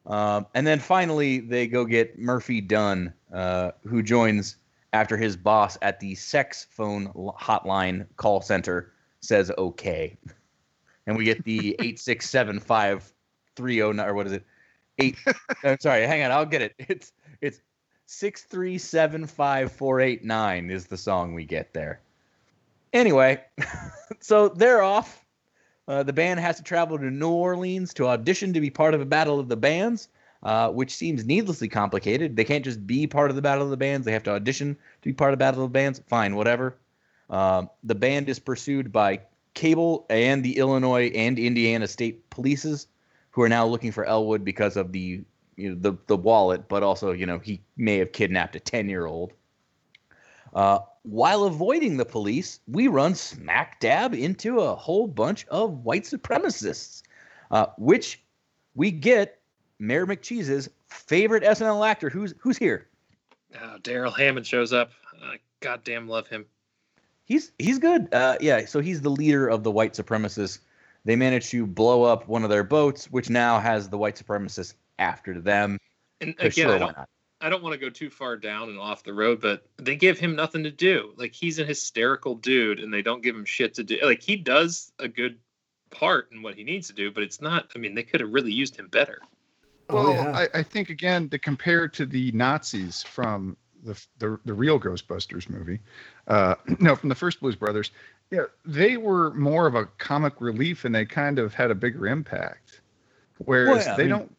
Um, 0.06 0.46
and 0.54 0.64
then 0.64 0.78
finally 0.78 1.40
they 1.40 1.66
go 1.66 1.84
get 1.84 2.16
Murphy 2.16 2.60
Dunne, 2.60 3.12
uh, 3.34 3.72
who 3.82 4.04
joins 4.04 4.54
after 4.92 5.16
his 5.16 5.36
boss 5.36 5.76
at 5.82 5.98
the 5.98 6.14
sex 6.14 6.68
phone 6.70 7.08
hotline 7.40 8.06
call 8.16 8.40
center 8.40 8.92
says 9.20 9.50
okay, 9.56 10.16
and 11.06 11.16
we 11.16 11.24
get 11.24 11.44
the 11.44 11.76
eight 11.80 11.98
six 11.98 12.28
seven 12.28 12.58
five 12.58 13.12
three 13.56 13.76
zero 13.76 13.92
nine 13.92 14.08
or 14.08 14.14
what 14.14 14.26
is 14.26 14.32
it? 14.32 14.44
Eight. 14.98 15.16
I'm 15.64 15.80
sorry, 15.80 16.06
hang 16.06 16.22
on, 16.22 16.30
I'll 16.30 16.46
get 16.46 16.62
it. 16.62 16.74
It's 16.78 17.12
it's 17.40 17.60
six 18.06 18.42
three 18.42 18.78
seven 18.78 19.26
five 19.26 19.70
four 19.70 20.00
eight 20.00 20.24
nine 20.24 20.70
is 20.70 20.86
the 20.86 20.96
song 20.96 21.34
we 21.34 21.44
get 21.44 21.72
there. 21.72 22.00
Anyway, 22.92 23.40
so 24.20 24.48
they're 24.48 24.82
off. 24.82 25.24
Uh, 25.86 26.02
the 26.02 26.12
band 26.12 26.40
has 26.40 26.56
to 26.56 26.62
travel 26.62 26.98
to 26.98 27.10
New 27.10 27.30
Orleans 27.30 27.94
to 27.94 28.06
audition 28.06 28.52
to 28.52 28.60
be 28.60 28.70
part 28.70 28.94
of 28.94 29.00
a 29.00 29.04
battle 29.04 29.40
of 29.40 29.48
the 29.48 29.56
bands, 29.56 30.08
uh, 30.42 30.70
which 30.70 30.94
seems 30.94 31.24
needlessly 31.24 31.68
complicated. 31.68 32.36
They 32.36 32.44
can't 32.44 32.64
just 32.64 32.86
be 32.86 33.06
part 33.06 33.30
of 33.30 33.36
the 33.36 33.42
battle 33.42 33.64
of 33.64 33.70
the 33.70 33.76
bands; 33.76 34.04
they 34.04 34.12
have 34.12 34.22
to 34.24 34.32
audition 34.32 34.74
to 34.74 35.08
be 35.08 35.12
part 35.12 35.32
of 35.32 35.38
the 35.38 35.44
battle 35.44 35.64
of 35.64 35.70
the 35.70 35.78
bands. 35.78 36.00
Fine, 36.08 36.34
whatever. 36.34 36.76
Um, 37.30 37.70
the 37.84 37.94
band 37.94 38.28
is 38.28 38.38
pursued 38.38 38.92
by 38.92 39.20
Cabel 39.54 40.06
and 40.10 40.44
the 40.44 40.58
Illinois 40.58 41.06
and 41.14 41.38
Indiana 41.38 41.86
state 41.86 42.28
polices, 42.30 42.86
who 43.30 43.42
are 43.42 43.48
now 43.48 43.66
looking 43.66 43.92
for 43.92 44.04
Elwood 44.04 44.44
because 44.44 44.76
of 44.76 44.92
the 44.92 45.22
you 45.56 45.70
know, 45.70 45.76
the 45.78 45.96
the 46.06 46.16
wallet, 46.16 46.68
but 46.68 46.82
also 46.82 47.12
you 47.12 47.26
know 47.26 47.38
he 47.38 47.60
may 47.76 47.98
have 47.98 48.12
kidnapped 48.12 48.56
a 48.56 48.60
ten 48.60 48.88
year 48.88 49.06
old. 49.06 49.32
Uh, 50.54 50.80
while 51.02 51.44
avoiding 51.44 51.96
the 51.96 52.04
police, 52.04 52.60
we 52.66 52.88
run 52.88 53.14
smack 53.14 53.78
dab 53.80 54.12
into 54.14 54.60
a 54.60 54.74
whole 54.74 55.06
bunch 55.06 55.46
of 55.46 55.84
white 55.84 56.02
supremacists, 56.02 57.02
uh, 57.50 57.66
which 57.78 58.20
we 58.74 58.90
get 58.90 59.40
Mayor 59.78 60.06
McCheese's 60.06 60.68
favorite 60.88 61.44
SNL 61.44 61.86
actor. 61.86 62.10
Who's 62.10 62.34
who's 62.38 62.58
here? 62.58 62.88
Oh, 63.60 63.78
Darrell 63.82 64.12
Hammond 64.12 64.46
shows 64.46 64.72
up. 64.72 64.90
I 65.22 65.38
goddamn 65.60 66.08
love 66.08 66.26
him. 66.26 66.46
He's 67.30 67.52
he's 67.60 67.78
good. 67.78 68.12
Uh, 68.12 68.36
yeah, 68.40 68.66
so 68.66 68.80
he's 68.80 69.02
the 69.02 69.08
leader 69.08 69.46
of 69.46 69.62
the 69.62 69.70
white 69.70 69.92
supremacists. 69.92 70.58
They 71.04 71.14
managed 71.14 71.48
to 71.52 71.64
blow 71.64 72.02
up 72.02 72.26
one 72.26 72.42
of 72.42 72.50
their 72.50 72.64
boats, 72.64 73.08
which 73.08 73.30
now 73.30 73.60
has 73.60 73.88
the 73.88 73.96
white 73.96 74.16
supremacists 74.16 74.74
after 74.98 75.40
them. 75.40 75.78
And 76.20 76.34
again, 76.40 76.50
sure, 76.50 76.74
I 76.74 76.78
don't 76.78 76.96
not? 76.96 77.08
I 77.40 77.48
don't 77.48 77.62
want 77.62 77.72
to 77.74 77.78
go 77.78 77.88
too 77.88 78.10
far 78.10 78.36
down 78.36 78.68
and 78.68 78.80
off 78.80 79.04
the 79.04 79.14
road, 79.14 79.40
but 79.40 79.64
they 79.76 79.94
give 79.94 80.18
him 80.18 80.34
nothing 80.34 80.64
to 80.64 80.72
do. 80.72 81.12
Like 81.16 81.32
he's 81.32 81.60
an 81.60 81.68
hysterical 81.68 82.34
dude, 82.34 82.80
and 82.80 82.92
they 82.92 83.00
don't 83.00 83.22
give 83.22 83.36
him 83.36 83.44
shit 83.44 83.74
to 83.74 83.84
do. 83.84 84.00
Like 84.02 84.20
he 84.20 84.34
does 84.34 84.90
a 84.98 85.06
good 85.06 85.38
part 85.90 86.32
in 86.32 86.42
what 86.42 86.56
he 86.56 86.64
needs 86.64 86.88
to 86.88 86.94
do, 86.94 87.12
but 87.12 87.22
it's 87.22 87.40
not. 87.40 87.70
I 87.76 87.78
mean, 87.78 87.94
they 87.94 88.02
could 88.02 88.20
have 88.22 88.32
really 88.32 88.52
used 88.52 88.74
him 88.74 88.88
better. 88.88 89.20
Well, 89.88 90.08
oh 90.08 90.12
yeah. 90.14 90.46
I, 90.52 90.58
I 90.58 90.62
think 90.64 90.90
again 90.90 91.28
to 91.28 91.38
compare 91.38 91.86
to 91.86 92.06
the 92.06 92.32
Nazis 92.32 93.04
from 93.04 93.56
the 93.84 94.06
the, 94.18 94.38
the 94.44 94.54
real 94.54 94.78
Ghostbusters 94.78 95.48
movie, 95.48 95.80
uh, 96.28 96.54
no, 96.80 96.96
from 96.96 97.08
the 97.08 97.14
first 97.14 97.40
Blues 97.40 97.56
Brothers, 97.56 97.90
yeah, 98.30 98.44
they 98.64 98.96
were 98.96 99.32
more 99.34 99.66
of 99.66 99.74
a 99.74 99.86
comic 99.98 100.34
relief 100.40 100.84
and 100.84 100.94
they 100.94 101.04
kind 101.04 101.38
of 101.38 101.54
had 101.54 101.70
a 101.70 101.74
bigger 101.74 102.06
impact. 102.06 102.80
Whereas 103.38 103.86
yeah, 103.86 103.94
I 103.94 103.96
they 103.96 104.02
mean- 104.04 104.10
don't 104.10 104.36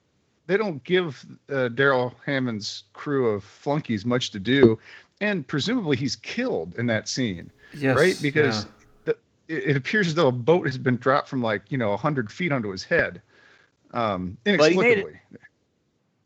they 0.48 0.58
don't 0.58 0.84
give 0.84 1.26
uh, 1.50 1.70
Darrell 1.70 2.14
Hammond's 2.26 2.84
crew 2.94 3.30
of 3.30 3.44
flunkies 3.44 4.06
much 4.06 4.32
to 4.32 4.40
do, 4.40 4.78
and 5.22 5.48
presumably 5.48 5.96
he's 5.96 6.16
killed 6.16 6.76
in 6.78 6.88
that 6.88 7.08
scene, 7.08 7.52
yes, 7.74 7.96
right? 7.96 8.18
Because 8.22 8.66
yeah. 8.66 8.72
the, 9.06 9.12
it, 9.48 9.70
it 9.70 9.76
appears 9.78 10.08
as 10.08 10.16
though 10.16 10.28
a 10.28 10.32
boat 10.32 10.66
has 10.66 10.78
been 10.78 10.98
dropped 10.98 11.30
from 11.30 11.42
like 11.42 11.64
you 11.70 11.78
know 11.78 11.96
hundred 11.96 12.32
feet 12.32 12.52
onto 12.52 12.70
his 12.70 12.84
head, 12.84 13.22
um, 13.94 14.38
But 14.44 14.72
he 14.72 14.78
made 14.78 14.98
it. 15.00 15.08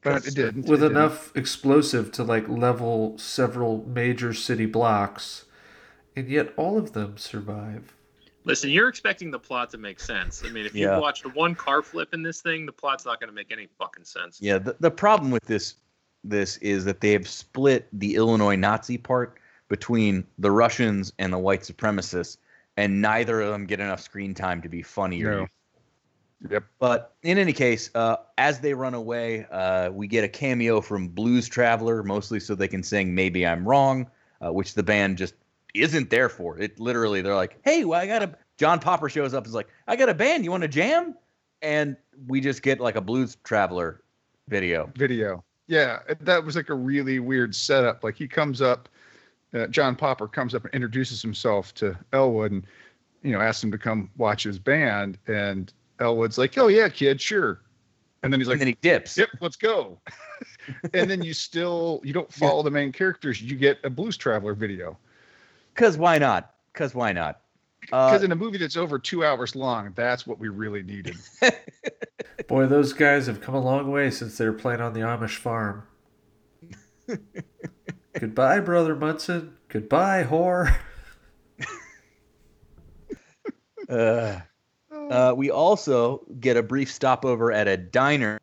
Inexplicably. 0.06 0.44
But 0.44 0.50
it 0.50 0.54
didn't. 0.54 0.70
with 0.72 0.84
it 0.84 0.88
didn't. 0.89 0.98
enough 1.04 1.36
explosive 1.36 2.12
to 2.13 2.24
like 2.24 2.48
level 2.48 3.18
several 3.18 3.86
major 3.88 4.34
city 4.34 4.65
blocks, 4.65 5.46
and 6.15 6.28
yet 6.30 6.54
all 6.58 6.78
of 6.78 6.94
them 6.94 7.18
survive. 7.18 7.94
Listen, 8.44 8.70
you're 8.70 8.89
expecting 8.89 9.32
the 9.32 9.39
plot 9.39 9.72
to 9.72 9.78
make 9.80 10.00
sense. 10.00 10.44
I 10.46 10.50
mean, 10.50 10.65
if 10.68 10.76
Yeah. 10.76 10.96
you 10.96 11.02
watched 11.02 11.26
one 11.36 11.56
car 11.56 11.82
flip 11.82 12.13
in 12.13 12.22
this 12.22 12.41
thing, 12.41 12.65
the 12.68 12.72
plot's 12.72 13.04
not 13.06 13.20
going 13.20 13.30
to 13.30 13.34
make 13.36 13.52
any 13.52 13.68
fucking 13.80 14.04
sense. 14.04 14.39
Yeah, 14.39 14.60
the, 14.60 14.76
the 14.80 14.91
problem 14.91 15.32
with 15.32 15.44
this 15.46 15.76
this 16.24 16.58
is 16.58 16.86
that 16.86 17.02
they 17.02 17.12
have 17.12 17.28
split 17.28 17.88
the 17.94 18.15
Illinois 18.15 18.56
Nazi 18.56 18.98
part 18.98 19.38
between 19.68 20.26
the 20.39 20.50
Russians 20.52 21.12
and 21.20 21.32
the 21.34 21.38
white 21.38 21.62
supremacists, 21.62 22.38
and 22.78 23.02
neither 23.02 23.41
of 23.41 23.52
them 23.52 23.65
get 23.65 23.80
enough 23.80 24.02
screen 24.02 24.34
time 24.34 24.62
to 24.62 24.70
be 24.70 24.82
funny 24.82 25.22
or 25.24 25.32
No. 25.32 25.39
useful. 25.41 25.50
Yep. 26.49 26.63
But 26.79 27.13
in 27.23 27.38
any 27.38 27.53
case, 27.53 27.89
uh, 27.95 28.17
as 28.38 28.60
they 28.60 28.73
run 28.73 28.93
away, 28.93 29.45
uh, 29.51 29.89
we 29.91 30.08
get 30.08 30.23
a 30.23 30.27
cameo 30.27 30.81
from 30.81 31.08
Blues 31.08 31.47
Traveler, 31.47 32.03
mostly 32.03 32.39
so 32.39 32.55
they 32.55 32.67
can 32.67 32.84
sing 32.84 33.15
"Maybe 33.15 33.45
I'm 33.45 33.67
Wrong," 33.67 34.10
uh, 34.41 34.51
which 34.51 34.73
the 34.73 34.84
band 34.84 35.17
just 35.17 35.36
isn't 35.73 36.10
there 36.10 36.29
for. 36.29 36.58
It 36.58 36.79
literally, 36.79 37.21
they're 37.21 37.36
like, 37.36 37.58
"Hey, 37.63 37.86
well, 37.86 37.99
I 37.99 38.08
got 38.08 38.23
a." 38.23 38.36
John 38.58 38.79
Popper 38.79 39.10
shows 39.10 39.34
up, 39.34 39.43
and 39.43 39.47
is 39.47 39.55
like, 39.55 39.67
"I 39.88 39.95
got 39.95 40.10
a 40.10 40.13
band. 40.13 40.45
You 40.45 40.51
want 40.51 40.63
to 40.63 40.69
jam?" 40.69 41.15
And 41.62 41.97
we 42.27 42.41
just 42.41 42.62
get 42.62 42.79
like 42.79 42.95
a 42.95 43.01
Blues 43.01 43.38
Traveler 43.43 44.01
video. 44.47 44.91
video. 44.95 45.43
Yeah, 45.67 45.99
that 46.21 46.43
was 46.43 46.55
like 46.55 46.69
a 46.69 46.75
really 46.75 47.19
weird 47.19 47.55
setup. 47.55 48.03
Like 48.03 48.15
he 48.15 48.27
comes 48.27 48.62
up, 48.62 48.88
uh, 49.53 49.67
John 49.67 49.95
Popper 49.95 50.27
comes 50.27 50.53
up 50.53 50.63
and 50.63 50.73
introduces 50.73 51.21
himself 51.21 51.73
to 51.75 51.97
Elwood, 52.13 52.51
and 52.51 52.67
you 53.23 53.31
know 53.31 53.41
asks 53.41 53.63
him 53.63 53.71
to 53.71 53.77
come 53.77 54.10
watch 54.17 54.43
his 54.43 54.60
band, 54.60 55.17
and 55.27 55.73
Elwood's 55.99 56.38
like, 56.38 56.58
"Oh 56.58 56.67
yeah, 56.67 56.89
kid, 56.89 57.21
sure." 57.21 57.62
And 58.23 58.34
then 58.34 58.39
he's 58.39 58.47
like, 58.47 58.55
and 58.55 58.62
then 58.62 58.67
he 58.67 58.77
dips. 58.81 59.17
"Yep, 59.17 59.29
let's 59.41 59.55
go." 59.55 59.99
and 60.93 61.10
then 61.10 61.21
you 61.21 61.34
still 61.34 62.01
you 62.03 62.13
don't 62.13 62.31
follow 62.34 62.63
the 62.63 62.71
main 62.71 62.91
characters. 62.91 63.41
You 63.41 63.55
get 63.55 63.79
a 63.84 63.89
Blues 63.89 64.17
Traveler 64.17 64.53
video 64.53 64.97
Cause 65.75 65.97
why 65.97 66.17
not? 66.17 66.55
Cause 66.73 66.95
why 66.95 67.12
not? 67.12 67.41
because 67.81 68.23
Uh, 68.23 68.25
in 68.25 68.31
a 68.31 68.36
movie 68.36 68.58
that's 68.58 68.77
over 68.77 68.97
two 68.97 69.23
hours 69.23 69.55
long, 69.55 69.91
that's 69.93 70.25
what 70.25 70.39
we 70.39 70.47
really 70.47 70.81
needed. 70.81 71.17
Boy, 72.47 72.65
those 72.65 72.93
guys 72.93 73.27
have 73.27 73.41
come 73.41 73.53
a 73.53 73.62
long 73.62 73.91
way 73.91 74.10
since 74.10 74.38
they 74.38 74.45
were 74.45 74.53
playing 74.53 74.81
on 74.81 74.93
the 74.93 75.01
Amish 75.01 75.36
farm. 75.36 75.84
Goodbye, 78.19 78.62
brother 78.62 78.95
Munson. 78.95 79.58
Goodbye, 79.67 80.23
whore. 80.23 80.75
uh, 83.89 84.39
uh, 85.10 85.34
we 85.36 85.50
also 85.50 86.22
get 86.39 86.58
a 86.58 86.63
brief 86.63 86.91
stopover 86.91 87.52
at 87.52 87.68
a 87.68 87.78
diner, 87.78 88.39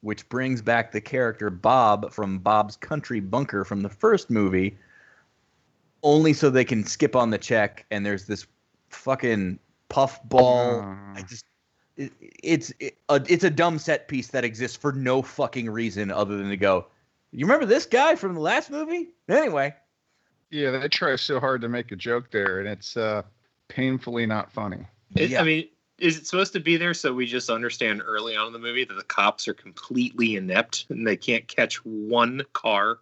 which 0.00 0.28
brings 0.28 0.62
back 0.62 0.92
the 0.92 1.00
character 1.00 1.50
Bob 1.50 2.12
from 2.12 2.38
Bob's 2.38 2.76
Country 2.76 3.20
Bunker 3.20 3.64
from 3.64 3.82
the 3.82 3.88
first 3.88 4.30
movie, 4.30 4.76
only 6.02 6.32
so 6.32 6.50
they 6.50 6.64
can 6.64 6.84
skip 6.84 7.14
on 7.14 7.30
the 7.30 7.38
check. 7.38 7.84
And 7.90 8.04
there's 8.04 8.26
this 8.26 8.46
fucking 8.88 9.58
puffball. 9.88 10.80
I 11.14 11.22
just. 11.22 11.44
It, 11.96 12.12
it's 12.42 12.72
it, 12.80 12.96
a, 13.10 13.22
it's 13.28 13.44
a 13.44 13.50
dumb 13.50 13.78
set 13.78 14.08
piece 14.08 14.28
that 14.28 14.44
exists 14.44 14.76
for 14.76 14.92
no 14.92 15.20
fucking 15.20 15.68
reason 15.68 16.10
other 16.10 16.36
than 16.36 16.48
to 16.48 16.56
go. 16.56 16.86
You 17.32 17.44
remember 17.44 17.66
this 17.66 17.84
guy 17.84 18.16
from 18.16 18.34
the 18.34 18.40
last 18.40 18.70
movie? 18.70 19.10
Anyway, 19.28 19.74
yeah, 20.50 20.70
they 20.70 20.88
try 20.88 21.14
so 21.16 21.38
hard 21.38 21.60
to 21.60 21.68
make 21.68 21.92
a 21.92 21.96
joke 21.96 22.30
there, 22.30 22.58
and 22.58 22.68
it's 22.68 22.96
uh, 22.96 23.22
painfully 23.68 24.26
not 24.26 24.50
funny. 24.50 24.86
It, 25.14 25.30
Yeah. 25.30 25.40
I 25.40 25.44
mean, 25.44 25.68
is 26.00 26.16
it 26.16 26.26
supposed 26.26 26.52
to 26.54 26.60
be 26.60 26.76
there 26.76 26.94
so 26.94 27.12
we 27.12 27.26
just 27.26 27.50
understand 27.50 28.02
early 28.04 28.34
on 28.34 28.48
in 28.48 28.52
the 28.52 28.58
movie 28.58 28.84
that 28.84 28.94
the 28.94 29.04
cops 29.04 29.46
are 29.46 29.54
completely 29.54 30.36
inept 30.36 30.86
and 30.88 31.06
they 31.06 31.16
can't 31.16 31.46
catch 31.46 31.76
one 31.84 32.42
car? 32.52 32.98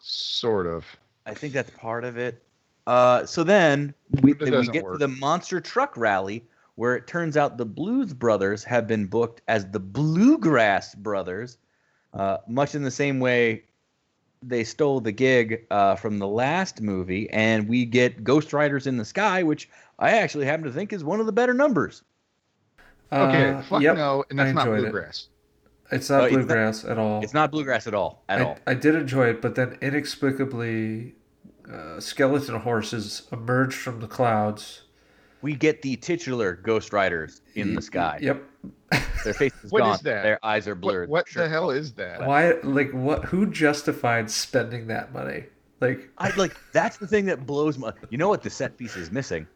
Sort 0.00 0.66
of. 0.66 0.84
I 1.26 1.34
think 1.34 1.52
that's 1.52 1.70
part 1.70 2.04
of 2.04 2.16
it. 2.16 2.42
Uh, 2.86 3.26
so 3.26 3.42
then 3.42 3.92
we, 4.22 4.32
then 4.32 4.46
we 4.46 4.50
doesn't 4.50 4.72
get 4.72 4.84
to 4.84 4.96
the 4.96 5.08
monster 5.08 5.60
truck 5.60 5.96
rally 5.96 6.44
where 6.76 6.94
it 6.94 7.06
turns 7.06 7.36
out 7.36 7.56
the 7.56 7.66
Blues 7.66 8.12
Brothers 8.12 8.62
have 8.62 8.86
been 8.86 9.06
booked 9.06 9.42
as 9.48 9.68
the 9.70 9.80
Bluegrass 9.80 10.94
Brothers, 10.94 11.58
uh, 12.14 12.38
much 12.46 12.74
in 12.74 12.82
the 12.82 12.90
same 12.90 13.18
way 13.18 13.64
they 14.42 14.64
stole 14.64 15.00
the 15.00 15.12
gig 15.12 15.66
uh, 15.70 15.96
from 15.96 16.18
the 16.18 16.26
last 16.28 16.80
movie, 16.80 17.28
and 17.30 17.68
we 17.68 17.84
get 17.84 18.22
Ghost 18.24 18.52
Riders 18.52 18.86
in 18.86 18.96
the 18.96 19.04
Sky, 19.04 19.42
which 19.42 19.68
I 19.98 20.12
actually 20.12 20.46
happen 20.46 20.64
to 20.66 20.72
think 20.72 20.92
is 20.92 21.02
one 21.04 21.20
of 21.20 21.26
the 21.26 21.32
better 21.32 21.54
numbers. 21.54 22.02
Okay, 23.12 23.50
Uh, 23.50 23.62
fuck 23.62 23.82
yep, 23.82 23.96
no, 23.96 24.24
and 24.30 24.40
I 24.40 24.44
that's 24.46 24.54
not 24.56 24.66
enjoyed 24.66 24.78
it. 24.80 24.90
bluegrass. 24.92 25.28
It's 25.92 26.10
Uh, 26.10 26.18
not 26.18 26.24
it's 26.24 26.32
not- 26.32 26.38
bluegrass 26.46 26.84
at 26.84 26.98
all. 26.98 27.22
It's 27.22 27.34
not 27.34 27.50
bluegrass 27.52 27.86
at 27.86 27.94
all. 27.94 28.24
At 28.28 28.40
I, 28.40 28.44
all. 28.44 28.58
I 28.66 28.74
did 28.74 28.94
enjoy 28.96 29.28
it, 29.28 29.40
but 29.40 29.54
then 29.54 29.78
inexplicably, 29.80 31.14
uh, 31.72 32.00
skeleton 32.00 32.56
horses 32.60 33.28
emerged 33.32 33.76
from 33.78 34.00
the 34.00 34.08
clouds. 34.08 34.82
We 35.46 35.54
get 35.54 35.80
the 35.80 35.94
titular 35.94 36.54
Ghost 36.56 36.92
Riders 36.92 37.40
in 37.54 37.76
the 37.76 37.80
sky. 37.82 38.18
Yep. 38.20 38.42
Their 39.22 39.32
face 39.32 39.52
is 39.62 39.70
What 39.70 39.78
gone. 39.82 39.94
is 39.94 40.00
that? 40.00 40.24
Their 40.24 40.44
eyes 40.44 40.66
are 40.66 40.74
blurred. 40.74 41.08
what 41.08 41.28
Sure. 41.28 41.44
the 41.44 41.48
hell 41.48 41.70
is 41.70 41.92
that? 41.92 42.26
Why? 42.26 42.54
Like, 42.64 42.90
what? 42.90 43.24
Who 43.26 43.46
justified 43.46 44.28
spending 44.28 44.88
that 44.88 45.12
money? 45.12 45.44
Like, 45.80 46.10
I 46.18 46.30
like 46.36 46.56
that's 46.72 46.96
the 46.96 47.06
thing 47.06 47.26
that 47.26 47.46
blows 47.46 47.78
my. 47.78 47.92
You 48.10 48.18
know 48.18 48.28
what 48.28 48.42
the 48.42 48.50
set 48.50 48.76
piece 48.76 48.96
is 48.96 49.12
missing? 49.12 49.46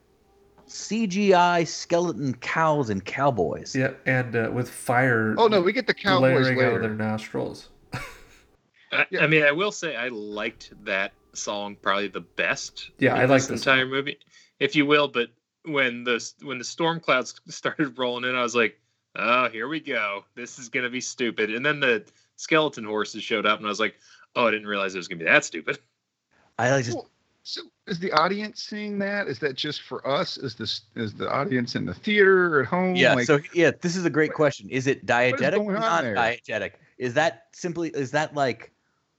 CGI 0.68 1.66
skeleton 1.66 2.34
cows 2.36 2.88
and 2.90 3.04
cowboys. 3.04 3.74
yeah, 3.74 3.90
and 4.06 4.36
uh, 4.36 4.48
with 4.52 4.70
fire. 4.70 5.34
Oh 5.38 5.48
no, 5.48 5.60
we 5.60 5.72
get 5.72 5.88
the 5.88 5.94
cowboys 5.94 6.46
blaring 6.46 6.62
out 6.62 6.74
of 6.74 6.82
their 6.82 6.94
nostrils. 6.94 7.68
I, 8.92 9.06
Yeah. 9.10 9.24
I 9.24 9.26
mean, 9.26 9.42
I 9.42 9.50
will 9.50 9.72
say 9.72 9.96
I 9.96 10.06
liked 10.08 10.72
that 10.84 11.12
song 11.32 11.76
probably 11.82 12.06
the 12.06 12.20
best. 12.20 12.90
Yeah, 12.98 13.14
I 13.16 13.24
like 13.24 13.40
this 13.40 13.46
this 13.48 13.60
entire 13.62 13.86
movie, 13.86 14.18
if 14.60 14.76
you 14.76 14.86
will. 14.86 15.08
But 15.08 15.30
when 15.64 16.04
the 16.04 16.32
when 16.42 16.58
the 16.58 16.64
storm 16.64 17.00
clouds 17.00 17.40
started 17.48 17.98
rolling 17.98 18.28
in, 18.28 18.36
I 18.36 18.42
was 18.42 18.54
like, 18.54 18.78
"Oh, 19.16 19.48
here 19.48 19.68
we 19.68 19.80
go. 19.80 20.24
This 20.34 20.58
is 20.58 20.68
gonna 20.68 20.90
be 20.90 21.00
stupid." 21.00 21.54
And 21.54 21.64
then 21.64 21.80
the 21.80 22.04
skeleton 22.36 22.84
horses 22.84 23.22
showed 23.22 23.46
up, 23.46 23.58
and 23.58 23.66
I 23.66 23.70
was 23.70 23.80
like, 23.80 23.96
"Oh, 24.36 24.46
I 24.46 24.50
didn't 24.50 24.68
realize 24.68 24.94
it 24.94 24.98
was 24.98 25.08
gonna 25.08 25.18
be 25.18 25.24
that 25.26 25.44
stupid." 25.44 25.78
I 26.58 26.70
like 26.70 26.84
just 26.84 26.96
Well, 26.96 27.08
So 27.42 27.62
is 27.86 27.98
the 27.98 28.12
audience 28.12 28.62
seeing 28.62 28.98
that? 28.98 29.26
Is 29.26 29.38
that 29.38 29.54
just 29.54 29.82
for 29.82 30.06
us? 30.06 30.36
Is 30.36 30.54
this 30.54 30.82
is 30.94 31.14
the 31.14 31.30
audience 31.30 31.74
in 31.74 31.86
the 31.86 31.94
theater 31.94 32.54
or 32.54 32.62
at 32.62 32.66
home? 32.66 32.94
yeah. 32.96 33.14
Like, 33.14 33.26
so 33.26 33.40
yeah, 33.54 33.70
this 33.80 33.96
is 33.96 34.04
a 34.04 34.10
great 34.10 34.34
question. 34.34 34.68
Is 34.68 34.86
it 34.86 35.06
diegetic 35.06 35.56
going 35.56 35.70
or 35.70 35.76
on 35.76 35.80
not 35.80 36.02
there? 36.02 36.14
diegetic? 36.14 36.72
Is 36.98 37.14
that 37.14 37.46
simply 37.52 37.88
is 37.90 38.10
that 38.10 38.34
like 38.34 38.72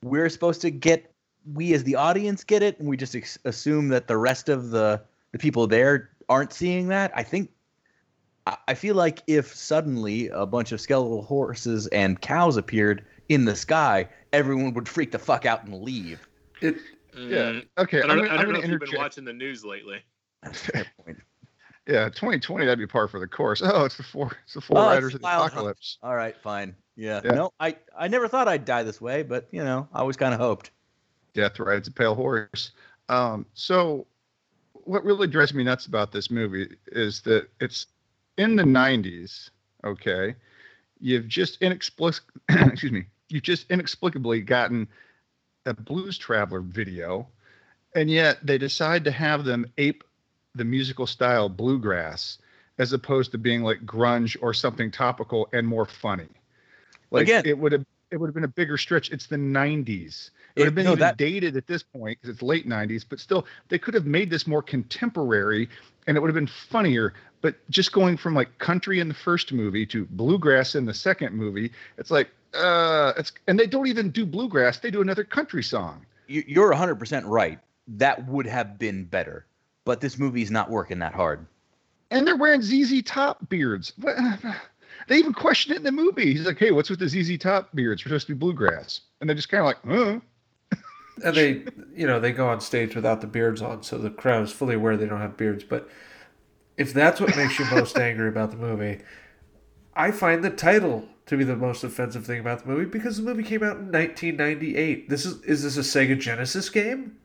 we're 0.04 0.30
supposed 0.30 0.62
to 0.62 0.69
get 0.69 1.12
we 1.51 1.73
as 1.73 1.84
the 1.84 1.95
audience 1.95 2.43
get 2.43 2.62
it 2.62 2.80
and 2.80 2.88
we 2.88 2.95
just 2.95 3.15
ex- 3.15 3.39
assume 3.45 3.88
that 3.89 4.08
the 4.08 4.17
rest 4.17 4.49
of 4.49 4.69
the 4.69 5.01
the 5.32 5.39
people 5.39 5.65
there 5.65 6.11
aren't 6.31 6.53
seeing 6.53 6.87
that? 6.87 7.11
I 7.15 7.23
think 7.23 7.51
I- 8.47 8.57
I 8.69 8.73
feel 8.73 8.95
like 8.95 9.21
if 9.27 9.53
suddenly 9.53 10.29
a 10.29 10.45
bunch 10.47 10.71
of 10.71 10.81
skeletal 10.81 11.21
horses 11.21 11.85
and 11.87 12.19
cows 12.21 12.57
appeared 12.57 13.05
in 13.29 13.45
the 13.45 13.55
sky, 13.55 14.07
everyone 14.33 14.73
would 14.73 14.89
freak 14.89 15.11
the 15.11 15.19
fuck 15.19 15.45
out 15.45 15.63
and 15.65 15.75
leave. 15.83 16.27
It. 16.61 16.75
yeah. 17.15 17.19
Mm, 17.51 17.67
Okay, 17.77 17.99
I 17.99 18.03
I'm 18.03 18.07
don't, 18.07 18.17
gonna, 18.17 18.29
I 18.29 18.38
don't 18.38 18.45
gonna 18.45 18.57
know 18.57 18.63
if 18.63 18.69
you've 18.71 18.79
been 18.79 18.95
watching 18.97 19.25
the 19.25 19.34
news 19.34 19.63
lately. 19.63 20.01
That's 20.41 20.59
fair 20.59 20.86
point. 21.05 21.17
Yeah, 21.88 22.05
2020 22.09 22.65
that'd 22.65 22.77
be 22.77 22.86
par 22.86 23.07
for 23.07 23.19
the 23.19 23.27
course. 23.27 23.59
Oh, 23.65 23.86
it's 23.86 23.97
the 23.97 24.03
four, 24.03 24.32
it's 24.43 24.53
the 24.53 24.61
four 24.61 24.77
Oh, 24.77 24.82
it's 24.89 24.95
riders 24.95 25.15
of 25.15 25.21
the 25.21 25.23
Wild 25.25 25.41
Hunt. 25.41 25.53
apocalypse. 25.53 25.97
All 26.03 26.15
right, 26.15 26.38
fine. 26.38 26.75
Yeah. 26.95 27.21
Yeah. 27.25 27.32
No, 27.32 27.53
I 27.59 27.75
I 27.97 28.07
never 28.07 28.27
thought 28.27 28.47
I'd 28.47 28.65
die 28.65 28.84
this 28.84 29.01
way, 29.01 29.23
but 29.23 29.47
you 29.51 29.63
know, 29.63 29.88
I 29.91 29.99
always 29.99 30.15
kind 30.15 30.34
of 30.34 30.39
hoped. 30.39 30.69
Death 31.34 31.59
rides 31.59 31.88
a 31.88 31.91
pale 31.91 32.13
horse. 32.13 32.71
Um, 33.09 33.47
so, 33.55 34.05
what 34.91 35.05
really 35.05 35.25
drives 35.27 35.53
me 35.53 35.63
nuts 35.63 35.85
about 35.85 36.11
this 36.11 36.29
movie 36.29 36.75
is 36.87 37.21
that 37.21 37.47
it's 37.61 37.85
in 38.37 38.57
the 38.57 38.63
90s. 38.63 39.49
Okay, 39.85 40.35
you've 40.99 41.29
just 41.29 41.61
inexplic- 41.61 42.19
excuse 42.49 42.91
me, 42.91 43.05
you've 43.29 43.41
just 43.41 43.71
inexplicably 43.71 44.41
gotten 44.41 44.85
a 45.65 45.73
Blues 45.73 46.17
Traveler 46.17 46.59
video, 46.59 47.25
and 47.95 48.11
yet 48.11 48.45
they 48.45 48.57
decide 48.57 49.05
to 49.05 49.11
have 49.11 49.45
them 49.45 49.65
ape 49.77 50.03
the 50.55 50.65
musical 50.65 51.07
style 51.07 51.47
bluegrass 51.47 52.39
as 52.77 52.91
opposed 52.91 53.31
to 53.31 53.37
being 53.37 53.63
like 53.63 53.85
grunge 53.85 54.35
or 54.41 54.53
something 54.53 54.91
topical 54.91 55.47
and 55.53 55.65
more 55.65 55.85
funny. 55.85 56.27
Like 57.11 57.23
Again- 57.23 57.43
it 57.45 57.57
would 57.57 57.71
have 57.71 57.85
it 58.12 58.18
would 58.18 58.28
have 58.28 58.34
been 58.36 58.43
a 58.43 58.47
bigger 58.49 58.78
stretch. 58.78 59.09
It's 59.12 59.28
the 59.28 59.38
90s. 59.38 60.30
It 60.55 60.62
would 60.62 60.66
have 60.66 60.76
been 60.76 60.86
no, 60.86 60.91
even 60.91 60.99
that- 60.99 61.18
dated 61.18 61.55
at 61.55 61.66
this 61.68 61.82
point 61.82 62.20
because 62.22 62.34
it's 62.34 62.41
late 62.43 62.68
90s, 62.68 63.05
but 63.07 63.20
still 63.20 63.45
they 63.70 63.80
could 63.80 63.93
have 63.93 64.05
made 64.05 64.30
this 64.30 64.45
more 64.45 64.62
contemporary 64.62 65.70
and 66.07 66.18
it 66.18 66.20
would 66.20 66.28
have 66.28 66.36
been 66.36 66.47
funnier. 66.47 67.14
But 67.41 67.55
just 67.70 67.91
going 67.93 68.18
from 68.18 68.36
like 68.36 68.55
country 68.59 68.99
in 68.99 69.07
the 69.07 69.14
first 69.14 69.51
movie 69.53 69.86
to 69.88 70.05
bluegrass 70.12 70.76
in 70.76 70.86
the 70.86 70.93
second 70.93 71.34
movie, 71.36 71.72
it's 71.97 72.12
like 72.12 72.30
uh 72.53 73.14
it's 73.18 73.32
and 73.47 73.57
they 73.57 73.66
don't 73.66 73.88
even 73.88 74.12
do 74.12 74.26
bluegrass, 74.26 74.80
they 74.80 74.91
do 74.91 75.01
another 75.01 75.24
country 75.24 75.64
song. 75.64 76.05
You- 76.28 76.43
You're 76.45 76.74
100% 76.74 77.24
right. 77.26 77.59
That 77.88 78.28
would 78.28 78.45
have 78.45 78.78
been 78.78 79.05
better. 79.05 79.45
But 79.86 80.01
this 80.01 80.20
movie's 80.20 80.51
not 80.51 80.70
working 80.70 80.99
that 80.99 81.14
hard. 81.14 81.45
And 82.12 82.28
they're 82.28 82.36
wearing 82.36 82.62
ZZ 82.62 83.01
Top 83.03 83.47
beards. 83.49 83.93
What- 85.12 85.16
They 85.16 85.20
even 85.20 85.34
question 85.34 85.74
it 85.74 85.78
in 85.78 85.84
the 85.84 85.91
movie. 85.91 86.34
He's 86.34 86.45
like, 86.45 86.57
"Hey, 86.57 86.72
what's 86.72 86.89
with 86.89 86.99
the 86.99 87.07
ZZ 87.09 87.38
Top 87.38 87.70
beards? 87.76 88.03
We're 88.03 88.09
supposed 88.09 88.28
to 88.28 88.34
be 88.36 88.39
bluegrass." 88.39 89.01
And 89.20 89.30
they're 89.30 89.36
just 89.36 89.49
kind 89.49 89.62
of 89.62 89.66
like, 89.66 89.78
"Huh." 89.86 90.20
And 91.24 91.36
they, 91.36 91.64
you 91.95 92.07
know, 92.07 92.20
they 92.20 92.32
go 92.32 92.47
on 92.47 92.62
stage 92.62 92.95
without 92.95 93.22
the 93.22 93.28
beards 93.28 93.62
on, 93.62 93.84
so 93.84 93.97
the 93.99 94.09
crowd 94.09 94.43
is 94.43 94.51
fully 94.51 94.74
aware 94.76 94.97
they 94.97 95.05
don't 95.05 95.20
have 95.22 95.38
beards. 95.38 95.64
But 95.64 95.88
if 96.78 96.93
that's 96.93 97.20
what 97.20 97.36
makes 97.36 97.59
you 97.59 97.66
most 97.66 97.95
angry 97.97 98.28
about 98.30 98.49
the 98.49 98.57
movie, 98.57 99.01
I 99.93 100.09
find 100.12 100.43
the 100.43 100.49
title 100.49 101.07
to 101.28 101.38
be 101.38 101.43
the 101.43 101.55
most 101.55 101.84
offensive 101.84 102.26
thing 102.26 102.39
about 102.39 102.64
the 102.64 102.70
movie 102.70 102.86
because 102.86 103.18
the 103.18 103.24
movie 103.24 103.43
came 103.43 103.62
out 103.62 103.78
in 103.78 103.91
1998. 103.91 105.09
This 105.09 105.26
is 105.26 105.43
is 105.43 105.62
this 105.64 105.78
a 105.78 105.82
Sega 105.82 106.18
Genesis 106.20 106.70
game? 106.70 107.18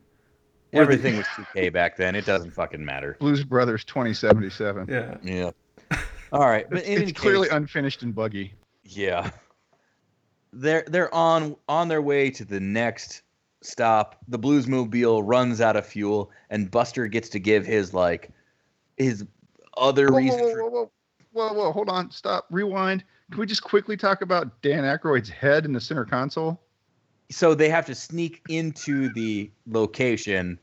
Everything 0.73 1.17
was 1.17 1.25
2K 1.27 1.71
back 1.73 1.95
then. 1.97 2.13
It 2.13 2.25
doesn't 2.25 2.51
fucking 2.51 2.83
matter. 2.83 3.15
Blues 3.19 3.43
Brothers 3.43 3.83
2077. 3.85 4.87
Yeah. 4.89 5.17
Yeah. 5.23 5.51
All 6.31 6.47
right, 6.47 6.69
but 6.69 6.79
It's, 6.79 7.11
it's 7.11 7.19
clearly 7.19 7.47
case, 7.47 7.55
unfinished 7.55 8.03
and 8.03 8.13
buggy. 8.13 8.53
yeah. 8.83 9.29
They're 10.53 10.85
they're 10.87 11.13
on 11.13 11.55
on 11.67 11.87
their 11.87 12.01
way 12.01 12.31
to 12.31 12.45
the 12.45 12.59
next 12.59 13.21
stop. 13.61 14.17
The 14.27 14.39
Bluesmobile 14.39 15.21
runs 15.25 15.61
out 15.61 15.75
of 15.75 15.85
fuel, 15.85 16.31
and 16.49 16.71
Buster 16.71 17.07
gets 17.07 17.29
to 17.29 17.39
give 17.39 17.65
his 17.65 17.93
like 17.93 18.31
his 18.95 19.25
other 19.77 20.07
Whoa, 20.09 20.17
reason 20.17 20.39
whoa, 20.39 20.51
for 20.51 20.63
whoa, 20.63 20.69
whoa, 20.69 20.91
whoa, 21.33 21.53
whoa, 21.53 21.71
hold 21.71 21.89
on, 21.89 22.09
stop, 22.11 22.47
rewind. 22.49 23.03
Can 23.29 23.39
we 23.41 23.45
just 23.45 23.61
quickly 23.61 23.97
talk 23.97 24.21
about 24.21 24.61
Dan 24.61 24.83
Aykroyd's 24.85 25.29
head 25.29 25.65
in 25.65 25.73
the 25.73 25.81
center 25.81 26.05
console? 26.05 26.59
so 27.29 27.53
they 27.53 27.67
have 27.67 27.85
to 27.85 27.93
sneak 27.93 28.41
into 28.47 29.11
the 29.13 29.51
location 29.67 30.57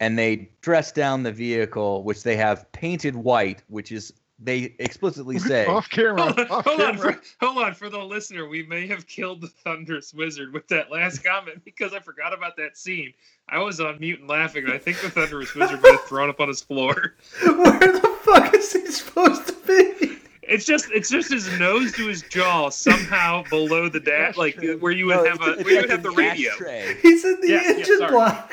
and 0.00 0.18
they 0.18 0.50
dress 0.62 0.90
down 0.90 1.22
the 1.22 1.30
vehicle 1.30 2.02
which 2.04 2.22
they 2.22 2.36
have 2.36 2.72
painted 2.72 3.14
white 3.14 3.62
which 3.68 3.92
is 3.92 4.14
they 4.38 4.74
explicitly 4.78 5.38
say 5.38 5.66
off 5.66 5.88
camera, 5.90 6.22
Hold 6.22 6.38
on, 6.40 6.46
off 6.48 6.64
hold 6.66 6.80
on, 6.82 6.98
for, 6.98 7.20
hold 7.40 7.58
on, 7.58 7.74
for 7.74 7.88
the 7.88 7.98
listener, 7.98 8.46
we 8.48 8.62
may 8.64 8.86
have 8.86 9.06
killed 9.06 9.40
the 9.40 9.48
thunderous 9.48 10.12
wizard 10.12 10.52
with 10.52 10.68
that 10.68 10.90
last 10.90 11.24
comment 11.24 11.64
because 11.64 11.94
I 11.94 12.00
forgot 12.00 12.34
about 12.34 12.56
that 12.58 12.76
scene. 12.76 13.14
I 13.48 13.58
was 13.58 13.80
on 13.80 13.98
mute 13.98 14.20
and 14.20 14.28
laughing, 14.28 14.64
and 14.64 14.72
I 14.72 14.78
think 14.78 15.00
the 15.00 15.08
thunderous 15.10 15.54
wizard 15.54 15.80
might 15.82 15.92
have 15.92 16.04
thrown 16.04 16.28
up 16.28 16.40
on 16.40 16.48
his 16.48 16.60
floor. 16.62 17.14
Where 17.42 17.78
the 17.92 18.16
fuck 18.22 18.54
is 18.54 18.72
he 18.72 18.86
supposed 18.88 19.46
to 19.46 19.54
be? 19.66 20.18
It's 20.42 20.64
just, 20.64 20.90
it's 20.92 21.08
just 21.10 21.32
his 21.32 21.48
nose 21.58 21.92
to 21.94 22.06
his 22.06 22.22
jaw 22.22 22.68
somehow 22.68 23.42
below 23.50 23.88
the 23.88 23.98
dash, 24.00 24.36
like 24.36 24.56
where 24.80 24.92
you 24.92 25.06
would 25.06 25.16
No, 25.16 25.24
have 25.24 25.40
a, 25.40 25.62
where 25.64 25.72
you 25.74 25.80
would 25.80 25.90
have 25.90 26.02
the 26.04 26.10
radio. 26.10 26.52
ashtray. 26.52 26.96
He's 27.02 27.24
in 27.24 27.40
the 27.40 27.48
Yeah, 27.48 27.62
yeah, 27.64 27.70
engine 27.78 27.98
sorry. 27.98 28.12
block. 28.12 28.52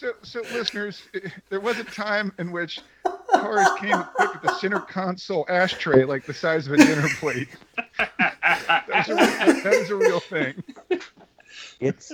So, 0.00 0.14
so 0.22 0.40
listeners, 0.54 1.02
there 1.50 1.60
was 1.60 1.78
a 1.78 1.84
time 1.84 2.32
in 2.38 2.52
which 2.52 2.80
cars 3.30 3.68
came 3.78 4.00
equipped 4.00 4.42
with 4.42 4.50
a 4.50 4.54
center 4.54 4.80
console 4.80 5.44
ashtray 5.50 6.04
like 6.04 6.24
the 6.24 6.32
size 6.32 6.66
of 6.66 6.72
a 6.72 6.76
dinner 6.78 7.06
plate. 7.18 7.48
That 7.98 8.88
is 8.98 9.08
a, 9.10 9.14
real- 9.14 9.62
that 9.62 9.72
is 9.74 9.90
a 9.90 9.96
real 9.96 10.20
thing. 10.20 10.64
it's 11.80 12.12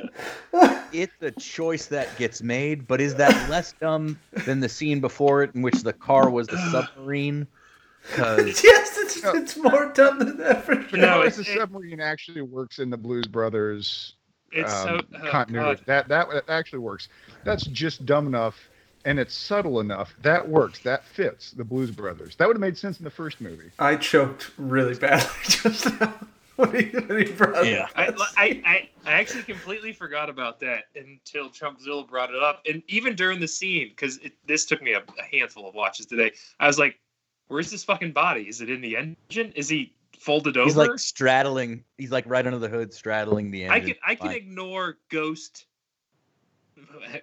it's 0.93 1.13
a 1.21 1.31
choice 1.31 1.87
that 1.87 2.17
gets 2.19 2.43
made 2.43 2.89
but 2.89 3.01
is 3.01 3.15
that 3.17 3.49
less 3.49 3.73
dumb 3.81 4.19
than 4.47 4.59
the 4.59 4.69
scene 4.69 5.01
before 5.01 5.45
it 5.45 5.55
in 5.55 5.63
which 5.63 5.83
the 5.83 5.93
car 5.93 6.29
was 6.29 6.49
the 6.49 6.59
submarine 6.73 7.47
Yes, 8.19 8.63
it's, 8.99 9.17
it's 9.25 9.57
more 9.57 9.93
dumb 9.93 10.19
than 10.19 10.39
that 10.39 10.65
for 10.65 10.75
sure. 10.89 10.99
No, 10.99 11.07
How 11.09 11.19
it's- 11.21 11.37
the 11.37 11.45
submarine 11.45 12.01
actually 12.01 12.43
works 12.43 12.81
in 12.81 12.91
the 12.91 12.97
Blues 12.97 13.27
Brothers 13.29 14.15
It's 14.53 14.73
um, 14.73 14.87
so 14.89 15.01
oh, 15.23 15.31
continuity. 15.31 15.77
God. 15.77 15.87
That, 15.87 16.09
that 16.09 16.29
that 16.31 16.45
actually 16.49 16.79
works. 16.81 17.09
That's 17.45 17.65
just 17.65 18.07
dumb 18.07 18.27
enough, 18.27 18.69
and 19.05 19.19
it's 19.19 19.35
subtle 19.35 19.81
enough. 19.81 20.15
That 20.23 20.49
works. 20.49 20.79
That 20.81 21.05
fits 21.05 21.51
the 21.51 21.65
Blues 21.65 21.91
Brothers. 21.91 22.37
That 22.37 22.47
would 22.49 22.57
have 22.57 22.61
made 22.61 22.79
sense 22.79 22.99
in 22.99 23.05
the 23.05 23.11
first 23.11 23.41
movie. 23.41 23.71
I 23.79 23.97
choked 23.97 24.53
really 24.57 24.95
badly 24.95 25.31
just 25.49 25.87
now 26.01 26.15
when 26.57 26.75
he, 26.75 26.85
when 26.99 27.27
he 27.27 27.33
brought 27.33 27.67
Yeah. 27.67 27.87
I, 27.95 28.09
I, 28.37 28.63
I, 28.65 28.89
I 29.05 29.13
actually 29.13 29.43
completely 29.45 29.93
forgot 29.93 30.29
about 30.29 30.59
that 30.61 30.85
until 30.97 31.51
Chumpzilla 31.51 32.09
brought 32.09 32.31
it 32.31 32.43
up. 32.43 32.63
And 32.69 32.83
even 32.89 33.15
during 33.15 33.41
the 33.41 33.49
scene, 33.49 33.91
because 33.91 34.19
this 34.47 34.65
took 34.65 34.83
me 34.83 34.93
a, 34.93 34.99
a 35.01 35.37
handful 35.39 35.69
of 35.69 35.75
watches 35.75 36.07
today, 36.07 36.33
I 36.59 36.67
was 36.67 36.79
like, 36.79 36.99
where's 37.49 37.71
this 37.71 37.85
fucking 37.85 38.13
body? 38.13 38.43
Is 38.43 38.61
it 38.61 38.71
in 38.71 38.81
the 38.81 38.97
engine? 38.97 39.53
Is 39.55 39.69
he 39.69 39.93
folded 40.21 40.57
over? 40.57 40.65
he's 40.67 40.77
like 40.77 40.99
straddling 40.99 41.85
he's 41.99 42.11
like 42.11 42.25
right 42.27 42.47
under 42.47 42.59
the 42.59 42.69
hood 42.69 42.93
straddling 42.93 43.51
the 43.51 43.65
engine 43.65 43.73
I 43.75 43.81
can 43.81 43.95
I 44.07 44.15
can 44.15 44.27
Fine. 44.29 44.37
ignore 44.37 44.99
ghost 45.11 45.67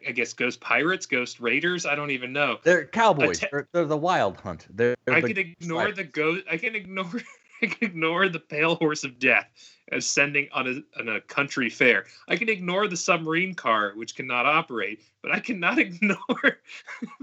I 0.08 0.12
guess 0.12 0.34
ghost 0.34 0.60
pirates, 0.62 1.06
ghost 1.06 1.40
raiders, 1.40 1.86
I 1.86 1.94
don't 1.96 2.10
even 2.12 2.34
know. 2.34 2.58
they're 2.64 2.86
cowboys 2.86 3.40
they're, 3.40 3.68
they're 3.72 3.86
the 3.86 3.96
wild 3.98 4.38
hunt 4.40 4.66
they're, 4.70 4.96
they're 5.06 5.16
I 5.16 5.22
the 5.22 5.28
can 5.34 5.38
ignore 5.38 5.82
sliders. 5.82 5.96
the 5.98 6.04
ghost 6.06 6.44
I 6.50 6.58
can 6.58 6.76
ignore 6.76 7.06
I 7.64 7.68
can 7.68 7.90
ignore 7.90 8.28
the 8.30 8.40
pale 8.40 8.76
horse 8.76 9.04
of 9.04 9.20
death 9.20 9.48
ascending 9.92 10.50
on 10.54 10.68
a 10.68 11.00
on 11.00 11.10
a 11.10 11.22
country 11.22 11.70
fair. 11.70 12.06
I 12.28 12.36
can 12.36 12.50
ignore 12.50 12.88
the 12.88 12.98
submarine 12.98 13.54
car, 13.54 13.94
which 13.96 14.16
cannot 14.16 14.46
operate, 14.46 15.02
but 15.22 15.32
I 15.32 15.40
cannot 15.40 15.80
ignore 15.80 16.60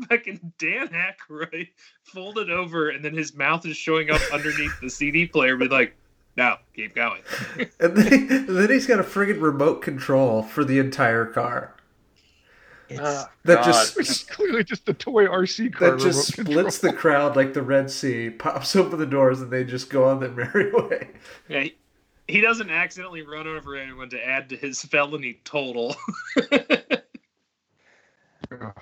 fucking 0.09 0.53
Dan 0.59 0.89
Aykroyd 0.89 1.69
folded 2.05 2.51
over 2.51 2.91
and 2.91 3.05
then 3.05 3.15
his 3.15 3.35
mouth 3.35 3.67
is 3.67 3.77
showing 3.77 4.11
up 4.11 4.21
underneath 4.33 4.81
the 4.81 4.91
CD 4.91 5.27
player, 5.27 5.57
be 5.57 5.69
like, 5.69 5.95
no, 6.37 6.57
keep 6.75 6.95
going. 6.95 7.23
And 7.81 7.97
then, 7.97 8.13
and 8.31 8.49
then 8.49 8.71
he's 8.71 8.87
got 8.87 9.01
a 9.01 9.05
friggin' 9.05 9.43
remote 9.43 9.83
control 9.83 10.43
for 10.43 10.65
the 10.65 10.79
entire 10.79 11.27
car. 11.27 11.75
It's- 12.91 13.01
ah, 13.27 13.31
That 13.45 13.65
just 13.65 13.97
Which 13.97 14.11
is 14.11 14.23
clearly 14.31 14.65
just 14.65 14.85
the 14.87 14.95
toy 14.95 15.27
RC 15.27 15.73
car. 15.73 15.91
that 15.93 16.01
just 16.01 16.37
remote 16.39 16.51
splits 16.53 16.79
the 16.79 16.93
crowd 16.93 17.37
like 17.37 17.55
the 17.55 17.63
Red 17.63 17.91
Sea, 17.91 18.31
pops 18.31 18.75
open 18.77 18.99
the 18.99 19.07
doors, 19.07 19.41
and 19.41 19.51
they 19.51 19.65
just 19.65 19.91
go 19.91 20.05
on 20.09 20.21
their 20.21 20.31
merry 20.31 20.71
way. 20.73 21.11
Yeah, 21.49 21.61
he, 21.63 21.77
he 22.29 22.41
doesn't 22.41 22.71
accidentally 22.71 23.23
run 23.23 23.47
over 23.47 23.77
anyone 23.77 24.11
to 24.11 24.25
add 24.27 24.49
to 24.51 24.57
his 24.57 24.83
felony 24.83 25.41
total. 25.45 25.95
Oh, 28.53 28.73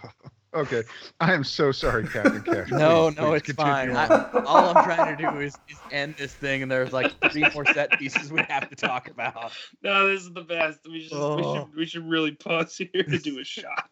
okay, 0.54 0.82
I 1.20 1.34
am 1.34 1.44
so 1.44 1.72
sorry, 1.72 2.08
Captain 2.08 2.40
Cash. 2.42 2.70
no 2.70 3.10
Please, 3.10 3.16
no 3.18 3.28
please 3.30 3.36
it's 3.36 3.46
continue 3.52 3.94
fine. 3.94 4.10
I, 4.10 4.42
all 4.46 4.74
i'm 4.74 4.82
trying 4.84 5.14
to 5.14 5.22
do 5.30 5.40
is, 5.40 5.54
is 5.68 5.76
end 5.92 6.14
this 6.16 6.32
thing 6.32 6.62
and 6.62 6.72
there's 6.72 6.92
like 6.92 7.12
three 7.30 7.44
more 7.52 7.66
set 7.66 7.90
pieces 7.98 8.32
we 8.32 8.40
have 8.48 8.70
to 8.70 8.74
talk 8.76 9.08
about 9.10 9.52
no, 9.82 10.08
this 10.08 10.22
is 10.22 10.32
the 10.32 10.40
best. 10.40 10.78
We 10.86 11.02
should, 11.06 11.12
we 11.18 11.18
Oh. 11.22 11.54
should 11.66 11.76
we 11.76 11.86
should 11.86 12.08
really 12.08 12.30
pause 12.32 12.78
here 12.78 13.02
to 13.02 13.18
do 13.18 13.38
a 13.40 13.44
shot. 13.44 13.90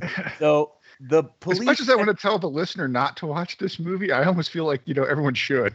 so 0.38 0.72
the 1.00 1.24
As 1.24 1.30
police 1.40 1.62
much 1.64 1.80
as 1.80 1.90
I 1.90 1.94
want 1.94 2.08
to 2.08 2.14
tell 2.14 2.38
the 2.38 2.48
listener 2.48 2.88
not 2.88 3.16
to 3.18 3.26
watch 3.26 3.58
this 3.58 3.78
movie, 3.78 4.12
I 4.12 4.24
almost 4.24 4.50
feel 4.50 4.64
like 4.64 4.82
you 4.84 4.94
know 4.94 5.04
everyone 5.04 5.34
should. 5.34 5.74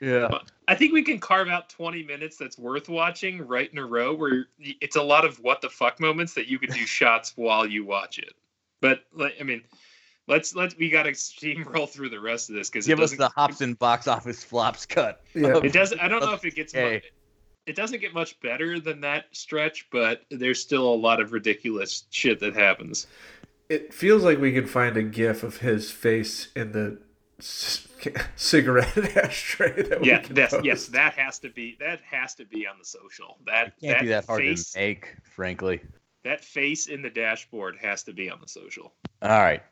yeah 0.00 0.28
I 0.68 0.74
think 0.74 0.92
we 0.92 1.02
can 1.02 1.18
carve 1.18 1.48
out 1.48 1.68
20 1.68 2.04
minutes 2.04 2.36
that's 2.36 2.58
worth 2.58 2.88
watching 2.88 3.46
right 3.46 3.70
in 3.70 3.78
a 3.78 3.84
row 3.84 4.14
where 4.14 4.46
it's 4.58 4.96
a 4.96 5.02
lot 5.02 5.24
of 5.24 5.38
what 5.40 5.60
the 5.60 5.68
fuck 5.68 6.00
moments 6.00 6.34
that 6.34 6.46
you 6.48 6.58
could 6.58 6.70
do 6.70 6.86
shots 6.86 7.32
while 7.36 7.66
you 7.66 7.84
watch 7.84 8.18
it. 8.18 8.32
But 8.80 9.04
like, 9.12 9.34
I 9.40 9.44
mean, 9.44 9.62
let's 10.28 10.54
let's 10.54 10.76
we 10.76 10.88
got 10.90 11.04
to 11.04 11.12
steamroll 11.12 11.88
through 11.88 12.10
the 12.10 12.20
rest 12.20 12.48
of 12.48 12.56
this 12.56 12.70
because 12.70 12.86
it 12.86 12.90
give 12.90 13.00
us 13.00 13.10
doesn't 13.10 13.18
the 13.18 13.28
Hops 13.28 13.60
and 13.60 13.78
box 13.78 14.08
office 14.08 14.42
flops 14.42 14.86
cut 14.86 15.22
Yeah. 15.34 15.58
it 15.62 15.72
doesn't 15.72 16.00
I 16.00 16.08
don't 16.08 16.20
know 16.20 16.32
if 16.32 16.44
it 16.44 16.54
gets 16.54 16.74
Okay. 16.74 16.94
much, 16.94 17.04
it 17.66 17.76
doesn't 17.76 18.00
get 18.00 18.12
much 18.14 18.40
better 18.40 18.80
than 18.80 19.00
that 19.02 19.26
stretch, 19.32 19.88
but 19.90 20.24
there's 20.30 20.60
still 20.60 20.92
a 20.92 20.96
lot 20.96 21.20
of 21.20 21.32
ridiculous 21.32 22.04
shit 22.10 22.40
that 22.40 22.54
happens. 22.54 23.06
It 23.72 23.94
feels 23.94 24.22
like 24.22 24.38
we 24.38 24.52
can 24.52 24.66
find 24.66 24.96
a 24.96 25.02
gif 25.02 25.42
of 25.42 25.58
his 25.58 25.90
face 25.90 26.48
in 26.54 26.72
the 26.72 26.98
c- 27.40 28.10
cigarette 28.36 28.96
ashtray 29.16 29.82
that 29.82 30.00
we 30.02 30.08
Yeah, 30.08 30.20
can 30.20 30.34
that's, 30.34 30.52
post. 30.52 30.64
yes, 30.64 30.86
that 30.88 31.14
has 31.14 31.38
to 31.40 31.48
be 31.48 31.76
that 31.80 32.00
has 32.02 32.34
to 32.34 32.44
be 32.44 32.66
on 32.66 32.76
the 32.78 32.84
social. 32.84 33.38
That 33.46 33.72
can't 33.80 34.00
be 34.00 34.08
that 34.08 34.26
hard 34.26 34.40
face 34.42 34.72
to 34.72 34.78
make 34.78 35.16
frankly 35.24 35.80
that 36.24 36.44
face 36.44 36.86
in 36.86 37.02
the 37.02 37.10
dashboard 37.10 37.76
has 37.80 38.02
to 38.04 38.12
be 38.12 38.30
on 38.30 38.40
the 38.40 38.46
social. 38.48 38.92
All 39.22 39.40
right. 39.40 39.62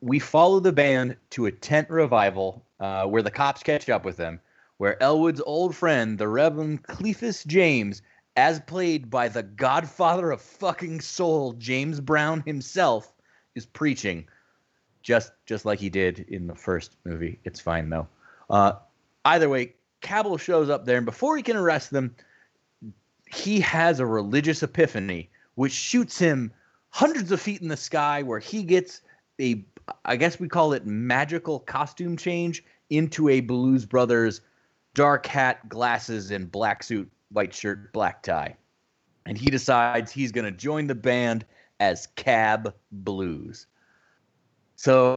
We 0.00 0.18
follow 0.18 0.58
the 0.60 0.72
band 0.72 1.16
to 1.30 1.46
a 1.46 1.52
tent 1.52 1.90
revival 1.90 2.64
uh, 2.80 3.04
where 3.06 3.22
the 3.22 3.30
cops 3.30 3.62
catch 3.62 3.88
up 3.88 4.04
with 4.04 4.16
them, 4.16 4.40
where 4.78 5.00
Elwood's 5.02 5.40
old 5.44 5.74
friend, 5.76 6.16
the 6.18 6.28
Reverend 6.28 6.82
Cleophas 6.84 7.44
James, 7.44 8.02
as 8.36 8.58
played 8.60 9.10
by 9.10 9.28
the 9.28 9.42
godfather 9.42 10.30
of 10.30 10.40
fucking 10.40 11.00
soul, 11.00 11.52
James 11.54 12.00
Brown 12.00 12.42
himself, 12.46 13.12
is 13.58 13.66
preaching. 13.66 14.26
Just 15.02 15.32
just 15.44 15.64
like 15.64 15.78
he 15.78 15.90
did 15.90 16.20
in 16.28 16.46
the 16.46 16.54
first 16.54 16.96
movie. 17.04 17.38
It's 17.44 17.60
fine 17.60 17.90
though. 17.90 18.08
Uh, 18.48 18.72
either 19.26 19.48
way, 19.48 19.74
Cabel 20.00 20.38
shows 20.38 20.70
up 20.70 20.86
there, 20.86 20.96
and 20.96 21.06
before 21.06 21.36
he 21.36 21.42
can 21.42 21.56
arrest 21.56 21.90
them, 21.90 22.14
he 23.26 23.60
has 23.60 24.00
a 24.00 24.06
religious 24.06 24.62
epiphany, 24.62 25.28
which 25.54 25.72
shoots 25.72 26.18
him 26.18 26.52
hundreds 26.90 27.30
of 27.30 27.40
feet 27.40 27.60
in 27.60 27.68
the 27.68 27.76
sky, 27.76 28.22
where 28.22 28.38
he 28.38 28.62
gets 28.62 29.02
a, 29.40 29.64
I 30.04 30.16
guess 30.16 30.40
we 30.40 30.48
call 30.48 30.72
it 30.72 30.86
magical 30.86 31.60
costume 31.60 32.16
change 32.16 32.64
into 32.90 33.28
a 33.28 33.40
Blues 33.40 33.84
Brothers 33.84 34.40
dark 34.94 35.26
hat, 35.26 35.68
glasses, 35.68 36.30
and 36.30 36.50
black 36.50 36.82
suit, 36.82 37.10
white 37.30 37.54
shirt, 37.54 37.92
black 37.92 38.22
tie. 38.22 38.56
And 39.26 39.36
he 39.36 39.50
decides 39.50 40.10
he's 40.10 40.32
going 40.32 40.46
to 40.46 40.50
join 40.50 40.86
the 40.86 40.94
band 40.94 41.44
as 41.80 42.08
Cab 42.16 42.74
Blues. 42.90 43.66
So 44.76 45.14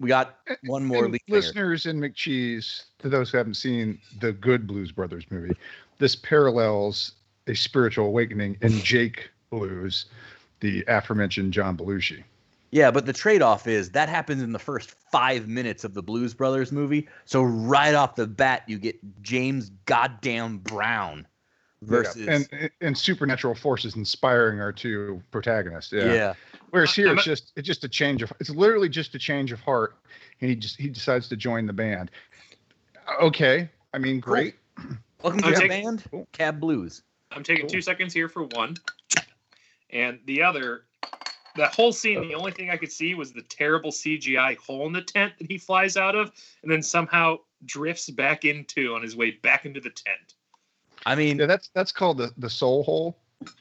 we 0.00 0.08
got 0.08 0.38
one 0.64 0.84
more 0.84 1.04
And 1.04 1.18
listeners 1.28 1.86
in 1.86 2.00
McCheese, 2.00 2.84
to 2.98 3.08
those 3.08 3.30
who 3.30 3.38
haven't 3.38 3.54
seen 3.54 3.98
the 4.20 4.32
good 4.32 4.66
Blues 4.66 4.92
Brothers 4.92 5.24
movie, 5.30 5.56
this 5.98 6.16
parallels 6.16 7.12
a 7.46 7.54
spiritual 7.54 8.06
awakening 8.06 8.56
in 8.60 8.70
Jake 8.80 9.30
Blues, 9.50 10.06
the 10.60 10.84
aforementioned 10.88 11.52
John 11.52 11.76
Belushi. 11.76 12.22
Yeah, 12.70 12.90
but 12.90 13.04
the 13.04 13.12
trade-off 13.12 13.66
is 13.66 13.90
that 13.90 14.08
happens 14.08 14.42
in 14.42 14.52
the 14.52 14.58
first 14.58 14.92
five 15.10 15.46
minutes 15.46 15.84
of 15.84 15.92
the 15.92 16.02
Blues 16.02 16.32
Brothers 16.32 16.72
movie. 16.72 17.06
So 17.26 17.42
right 17.42 17.94
off 17.94 18.14
the 18.14 18.26
bat, 18.26 18.62
you 18.66 18.78
get 18.78 18.96
James 19.22 19.70
Goddamn 19.84 20.58
Brown 20.58 21.26
versus 21.82 22.16
Yeah, 22.16 22.32
and 22.52 22.70
and 22.80 22.96
supernatural 22.98 23.54
forces 23.54 23.96
inspiring 23.96 24.60
our 24.60 24.72
two 24.72 25.22
protagonists. 25.30 25.92
Yeah. 25.92 26.12
yeah. 26.12 26.34
Whereas 26.70 26.90
uh, 26.90 26.92
here 26.94 27.12
it's 27.12 27.24
just 27.24 27.52
it's 27.56 27.66
just 27.66 27.84
a 27.84 27.88
change 27.88 28.22
of 28.22 28.32
it's 28.40 28.50
literally 28.50 28.88
just 28.88 29.14
a 29.14 29.18
change 29.18 29.52
of 29.52 29.60
heart, 29.60 29.96
and 30.40 30.48
he 30.50 30.56
just 30.56 30.76
he 30.80 30.88
decides 30.88 31.28
to 31.28 31.36
join 31.36 31.66
the 31.66 31.72
band. 31.72 32.10
Uh, 33.06 33.24
okay, 33.26 33.68
I 33.92 33.98
mean, 33.98 34.20
great. 34.20 34.54
Welcome 35.22 35.40
to 35.42 35.46
I'm 35.46 35.52
the 35.52 35.60
taking- 35.60 35.68
band, 35.84 36.04
Cool. 36.10 36.28
Cab 36.32 36.60
Blues. 36.60 37.02
I'm 37.30 37.42
taking 37.42 37.62
Cool. 37.62 37.70
two 37.70 37.82
seconds 37.82 38.12
here 38.12 38.28
for 38.28 38.44
one, 38.44 38.76
and 39.90 40.18
the 40.26 40.42
other. 40.42 40.84
That 41.56 41.74
whole 41.74 41.92
scene, 41.92 42.26
the 42.26 42.34
only 42.34 42.50
thing 42.50 42.70
I 42.70 42.78
could 42.78 42.90
see 42.90 43.14
was 43.14 43.30
the 43.34 43.42
terrible 43.42 43.90
CGI 43.90 44.56
hole 44.56 44.86
in 44.86 44.94
the 44.94 45.02
tent 45.02 45.34
that 45.38 45.50
he 45.50 45.58
flies 45.58 45.98
out 45.98 46.14
of, 46.16 46.32
and 46.62 46.72
then 46.72 46.82
somehow 46.82 47.36
drifts 47.66 48.08
back 48.08 48.46
into 48.46 48.94
on 48.94 49.02
his 49.02 49.14
way 49.14 49.32
back 49.32 49.66
into 49.66 49.78
the 49.78 49.90
tent. 49.90 50.32
I 51.06 51.14
mean, 51.14 51.38
Yeah, 51.38 51.46
that's 51.46 51.70
that's 51.74 51.92
called 51.92 52.18
the 52.18 52.32
the 52.38 52.50
soul 52.50 52.82
hole, 52.84 53.18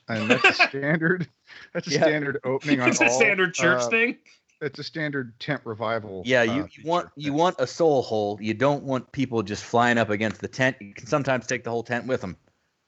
and 0.07 0.29
that's 0.29 0.45
a 0.49 0.53
standard. 0.69 1.27
That's 1.73 1.87
a 1.87 1.91
Yeah. 1.91 2.01
standard 2.03 2.39
opening 2.43 2.81
on 2.81 2.89
It's 2.89 3.01
a 3.01 3.05
all, 3.05 3.19
standard 3.19 3.53
church 3.53 3.81
uh, 3.81 3.89
thing. 3.89 4.17
It's 4.61 4.77
a 4.77 4.83
standard 4.83 5.39
tent 5.39 5.61
revival. 5.65 6.21
yeah, 6.25 6.41
uh, 6.41 6.43
you, 6.43 6.67
you 6.73 6.83
want 6.87 7.07
feature. 7.15 7.25
you 7.27 7.33
want 7.33 7.55
a 7.59 7.65
soul 7.65 8.03
hole. 8.03 8.37
You 8.41 8.53
don't 8.53 8.83
want 8.83 9.11
people 9.11 9.41
just 9.41 9.63
flying 9.63 9.97
up 9.97 10.09
against 10.11 10.39
the 10.39 10.47
tent. 10.47 10.77
You 10.79 10.93
can 10.93 11.07
sometimes 11.07 11.47
take 11.47 11.63
the 11.63 11.71
whole 11.71 11.83
tent 11.83 12.05
with 12.05 12.21
them. 12.21 12.37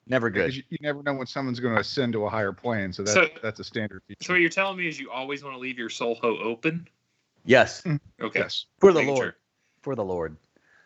Never 0.06 0.30
Because 0.30 0.54
good. 0.54 0.56
You, 0.56 0.62
you 0.70 0.78
never 0.82 1.02
know 1.02 1.14
when 1.14 1.26
someone's 1.26 1.58
going 1.60 1.74
to 1.74 1.80
ascend 1.80 2.12
to 2.12 2.26
a 2.26 2.30
higher 2.30 2.52
plane, 2.52 2.92
so 2.92 3.02
that's 3.02 3.14
So- 3.14 3.28
that's 3.42 3.58
a 3.58 3.64
standard 3.64 4.02
feature. 4.06 4.18
So 4.24 4.34
what 4.34 4.40
you're 4.40 4.50
telling 4.50 4.76
me 4.76 4.86
is 4.86 5.00
you 5.00 5.10
always 5.10 5.42
want 5.42 5.56
to 5.56 5.58
leave 5.58 5.78
your 5.78 5.88
soul 5.90 6.14
hole 6.16 6.38
open? 6.42 6.86
Yes, 7.46 7.82
Okay. 8.22 8.38
Yes, 8.40 8.66
for 8.78 8.92
the 8.92 9.00
Making 9.00 9.14
Lord. 9.14 9.24
sure. 9.26 9.36
For 9.82 9.94
the 9.96 10.04
Lord. 10.04 10.36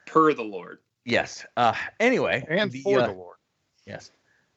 Per 0.06 0.32
the 0.34 0.42
Lord. 0.42 0.78
Yes. 1.04 1.46
Uh, 1.56 1.74
anyway, 2.00 2.44
and 2.48 2.72
the, 2.72 2.80
for 2.82 3.00
uh, 3.00 3.06
the 3.06 3.12
Lord. 3.12 3.36
Yes. 3.88 4.12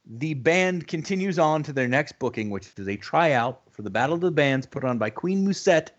The 0.06 0.34
band 0.34 0.88
continues 0.88 1.40
on 1.40 1.64
to 1.64 1.74
their 1.74 1.88
next 1.88 2.20
booking, 2.20 2.50
which 2.50 2.68
is 2.78 2.88
a 2.88 2.98
tryout 2.98 3.62
for 3.72 3.82
the 3.84 3.90
Battle 3.90 4.16
of 4.16 4.22
the 4.22 4.32
Bands 4.32 4.66
put 4.66 4.84
on 4.84 4.98
by 4.98 5.10
Queen 5.10 5.46
Mousette, 5.46 5.92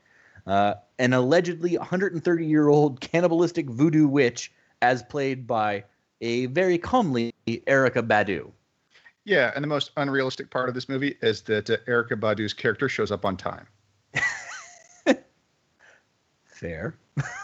uh, 0.46 0.74
an 0.98 1.12
allegedly 1.12 1.78
130 1.78 2.46
year 2.46 2.68
old 2.68 3.00
cannibalistic 3.00 3.70
voodoo 3.70 4.06
witch, 4.06 4.52
as 4.82 5.02
played 5.04 5.46
by 5.46 5.84
a 6.20 6.46
very 6.46 6.78
comely 6.78 7.32
Erykah 7.46 8.06
Badu. 8.06 8.50
Yeah, 9.24 9.52
and 9.54 9.62
the 9.62 9.68
most 9.68 9.92
unrealistic 9.96 10.50
part 10.50 10.68
of 10.68 10.74
this 10.74 10.88
movie 10.88 11.16
is 11.22 11.42
that 11.42 11.70
uh, 11.70 11.76
Erykah 11.86 12.18
Badu's 12.18 12.52
character 12.52 12.88
shows 12.88 13.12
up 13.12 13.24
on 13.24 13.36
time. 13.36 13.66
Fair. 16.44 16.96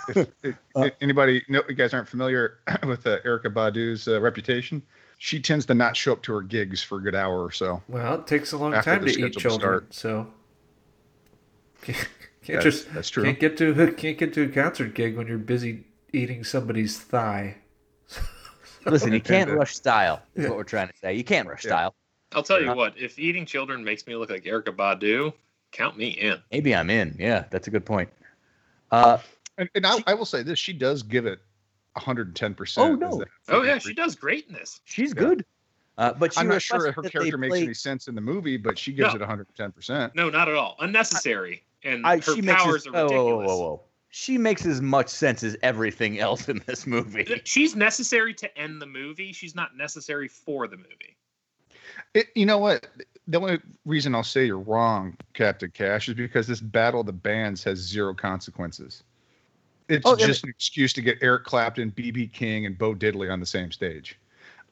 If, 0.08 0.28
if- 0.42 0.56
Uh, 0.74 0.90
anybody, 1.00 1.42
no, 1.48 1.60
you 1.68 1.74
guys 1.74 1.92
aren't 1.92 2.08
familiar 2.08 2.58
with 2.86 3.04
uh, 3.04 3.18
Erykah 3.22 3.52
Badu's 3.52 4.06
uh, 4.06 4.20
reputation. 4.20 4.80
She 5.18 5.40
tends 5.40 5.66
to 5.66 5.74
not 5.74 5.96
show 5.96 6.12
up 6.12 6.22
to 6.22 6.32
her 6.34 6.42
gigs 6.42 6.80
for 6.82 6.98
a 6.98 7.00
good 7.02 7.14
hour 7.16 7.42
or 7.42 7.50
so. 7.50 7.82
Well, 7.88 8.14
it 8.14 8.26
takes 8.26 8.52
a 8.52 8.56
long 8.56 8.72
time 8.72 9.04
to 9.04 9.10
eat 9.10 9.14
scheduled 9.14 9.36
children, 9.38 9.86
so 9.90 10.28
can't, 11.82 11.98
can't 12.44 12.62
That's, 12.62 12.64
just 12.64 12.94
that's 12.94 13.10
true. 13.10 13.24
can't 13.24 13.40
get 13.40 13.56
to 13.58 13.92
can't 13.92 14.16
get 14.16 14.32
to 14.34 14.42
a 14.44 14.48
concert 14.48 14.94
gig 14.94 15.16
when 15.16 15.26
you're 15.26 15.38
busy 15.38 15.84
eating 16.12 16.44
somebody's 16.44 16.98
thigh. 16.98 17.56
Listen, 18.86 19.12
you 19.12 19.20
can't 19.20 19.50
rush 19.50 19.74
style, 19.74 20.22
is 20.34 20.44
Yeah. 20.44 20.50
what 20.50 20.56
we're 20.58 20.64
trying 20.64 20.88
to 20.88 20.94
say. 21.02 21.14
You 21.14 21.24
can't 21.24 21.48
rush 21.48 21.64
Yeah. 21.64 21.70
style. 21.70 21.94
I'll 22.32 22.42
tell 22.42 22.62
you 22.62 22.72
what, 22.74 22.94
if 22.98 23.18
eating 23.18 23.44
children 23.44 23.82
makes 23.82 24.06
me 24.06 24.14
look 24.14 24.30
like 24.30 24.44
Erykah 24.44 24.76
Badu, 24.76 25.32
count 25.72 25.96
me 25.98 26.08
in. 26.10 26.38
Maybe 26.52 26.74
I'm 26.74 26.90
in. 26.90 27.16
Yeah, 27.18 27.44
that's 27.50 27.66
a 27.68 27.70
good 27.70 27.84
point. 27.86 28.08
Uh, 28.90 29.18
And, 29.56 29.68
and 29.74 29.84
I, 29.84 29.98
I 30.06 30.14
will 30.14 30.24
say 30.26 30.42
this: 30.44 30.58
she 30.58 30.72
does 30.72 31.02
give 31.02 31.26
it 31.26 31.40
110. 31.98 32.56
Oh, 32.76 32.94
no. 32.94 33.24
Oh 33.48 33.62
yeah, 33.62 33.78
she 33.78 33.94
does 33.94 34.14
great 34.14 34.46
in 34.48 34.54
this. 34.54 34.80
she's 34.84 35.10
Yeah. 35.10 35.22
good. 35.22 35.44
Uh, 35.96 36.12
but 36.12 36.32
she 36.32 36.40
I'm 36.40 36.48
not 36.48 36.62
sure 36.62 36.78
requested 36.78 37.04
her 37.04 37.10
character 37.10 37.38
makes 37.38 37.50
play- 37.50 37.62
any 37.64 37.74
sense 37.74 38.06
in 38.06 38.14
the 38.14 38.20
movie, 38.20 38.56
but 38.56 38.78
she 38.78 38.92
gives 38.92 39.10
No. 39.14 39.16
it 39.16 39.20
110. 39.20 39.72
percent 39.72 40.14
No, 40.14 40.30
not 40.30 40.48
at 40.48 40.54
all. 40.54 40.76
Unnecessary. 40.78 41.64
And 41.82 42.06
I, 42.06 42.16
her 42.18 42.34
she 42.34 42.40
makes 42.42 42.62
powers 42.62 42.86
as, 42.86 42.86
are 42.86 42.92
whoa, 42.92 43.00
whoa, 43.00 43.04
ridiculous. 43.08 43.46
whoa, 43.48 43.56
whoa, 43.56 43.68
whoa. 43.76 43.82
She 44.10 44.38
makes 44.38 44.64
as 44.64 44.80
much 44.80 45.08
sense 45.08 45.42
as 45.42 45.56
everything 45.62 46.18
else 46.18 46.48
in 46.48 46.62
this 46.66 46.86
movie. 46.86 47.40
She's 47.44 47.76
necessary 47.76 48.32
to 48.34 48.58
end 48.58 48.80
the 48.80 48.86
movie. 48.86 49.32
She's 49.32 49.54
not 49.54 49.76
necessary 49.76 50.28
for 50.28 50.66
the 50.66 50.76
movie. 50.76 51.16
It, 52.14 52.28
you 52.34 52.46
know 52.46 52.58
what? 52.58 52.86
The 53.26 53.38
only 53.40 53.60
reason 53.84 54.14
I'll 54.14 54.22
say 54.24 54.46
you're 54.46 54.58
wrong, 54.58 55.14
Captain 55.34 55.70
Cash, 55.70 56.08
is 56.08 56.14
because 56.14 56.46
this 56.46 56.60
battle 56.60 57.00
of 57.00 57.06
the 57.06 57.12
bands 57.12 57.62
has 57.64 57.78
zero 57.78 58.14
consequences. 58.14 59.02
It's 59.88 60.04
Oh, 60.04 60.16
yeah, 60.18 60.26
just 60.26 60.44
an 60.44 60.50
excuse 60.50 60.92
to 60.94 61.02
get 61.02 61.18
Eric 61.22 61.44
Clapton, 61.44 61.90
BB 61.92 62.32
King, 62.32 62.66
and 62.66 62.76
Bo 62.76 62.94
Diddley 62.94 63.32
on 63.32 63.40
the 63.40 63.46
same 63.46 63.72
stage. 63.72 64.18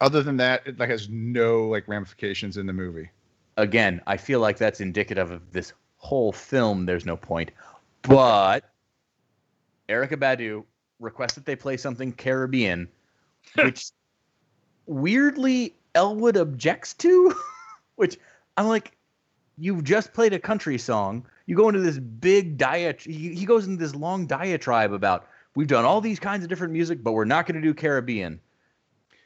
Other 0.00 0.22
than 0.22 0.36
that, 0.36 0.66
it 0.66 0.78
like 0.78 0.90
has 0.90 1.08
no 1.08 1.66
like 1.68 1.88
ramifications 1.88 2.58
in 2.58 2.66
the 2.66 2.72
movie. 2.72 3.10
Again, 3.56 4.02
I 4.06 4.18
feel 4.18 4.40
like 4.40 4.58
that's 4.58 4.80
indicative 4.80 5.30
of 5.30 5.52
this 5.52 5.72
whole 5.96 6.32
film. 6.32 6.84
There's 6.84 7.06
no 7.06 7.16
point. 7.16 7.50
But 8.02 8.70
Erykah 9.88 10.18
Badu 10.18 10.64
requests 11.00 11.34
that 11.34 11.46
they 11.46 11.56
play 11.56 11.78
something 11.78 12.12
Caribbean, 12.12 12.88
which 13.54 13.90
weirdly 14.86 15.74
Elwood 15.94 16.36
objects 16.36 16.92
to. 16.94 17.34
which 17.96 18.18
I'm 18.56 18.68
like, 18.68 18.96
you've 19.58 19.84
just 19.84 20.12
played 20.12 20.32
a 20.32 20.38
country 20.38 20.78
song. 20.78 21.26
You 21.46 21.56
go 21.56 21.68
into 21.68 21.80
this 21.80 21.98
big 21.98 22.56
diet. 22.58 23.02
He, 23.02 23.34
he 23.34 23.44
goes 23.46 23.66
into 23.66 23.78
this 23.78 23.94
long 23.94 24.26
diatribe 24.26 24.92
about 24.92 25.26
we've 25.54 25.66
done 25.68 25.84
all 25.84 26.00
these 26.00 26.18
kinds 26.20 26.42
of 26.42 26.48
different 26.50 26.72
music, 26.72 27.02
but 27.02 27.12
we're 27.12 27.24
not 27.24 27.46
going 27.46 27.60
to 27.60 27.66
do 27.66 27.72
Caribbean. 27.74 28.40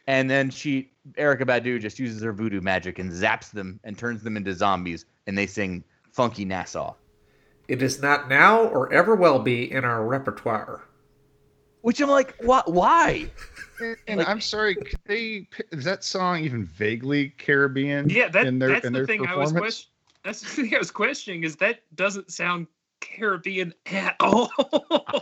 And 0.07 0.29
then 0.29 0.51
she, 0.51 0.91
Erykah 1.13 1.43
Badu, 1.43 1.81
just 1.81 1.99
uses 1.99 2.23
her 2.23 2.33
voodoo 2.33 2.61
magic 2.61 2.99
and 2.99 3.11
zaps 3.13 3.51
them 3.51 3.81
and 3.85 3.97
turns 3.97 4.23
them 4.23 4.37
into 4.37 4.53
zombies, 4.55 5.05
and 5.27 5.37
they 5.39 5.47
sing 5.47 5.85
"Funky 6.13 6.45
Nassau," 6.45 6.95
It 7.69 7.83
is 7.83 8.03
not 8.03 8.29
now 8.29 8.63
or 8.65 8.93
ever 8.93 9.15
will 9.15 9.39
be 9.39 9.71
in 9.71 9.85
our 9.85 10.05
repertoire. 10.05 10.83
which 11.83 12.01
I'm 12.01 12.11
like, 12.11 12.35
why? 12.41 12.63
Why? 12.67 13.31
And, 13.81 13.97
and 14.09 14.19
Like- 14.19 14.29
I'm 14.29 14.41
sorry, 14.41 14.75
could 14.75 14.99
they 15.05 15.47
is 15.71 15.85
that 15.85 16.03
song 16.03 16.43
even 16.43 16.65
vaguely 16.65 17.29
Caribbean? 17.39 18.09
Yeah, 18.11 18.29
that, 18.29 18.47
in 18.47 18.59
their, 18.59 18.69
that's 18.71 18.85
in 18.87 18.93
the 18.93 18.99
their 19.01 19.07
thing 19.07 19.21
I 19.27 19.37
was 19.37 19.53
performance? 19.53 19.61
question- 19.61 19.87
That's 20.25 20.41
the 20.43 20.49
thing 20.49 20.75
I 20.75 20.79
was 20.79 20.91
questioning 20.91 21.45
is 21.45 21.57
that 21.57 21.81
doesn't 21.95 22.31
sound 22.33 22.67
Caribbean 23.01 23.73
at 23.87 24.17
all. 24.21 24.51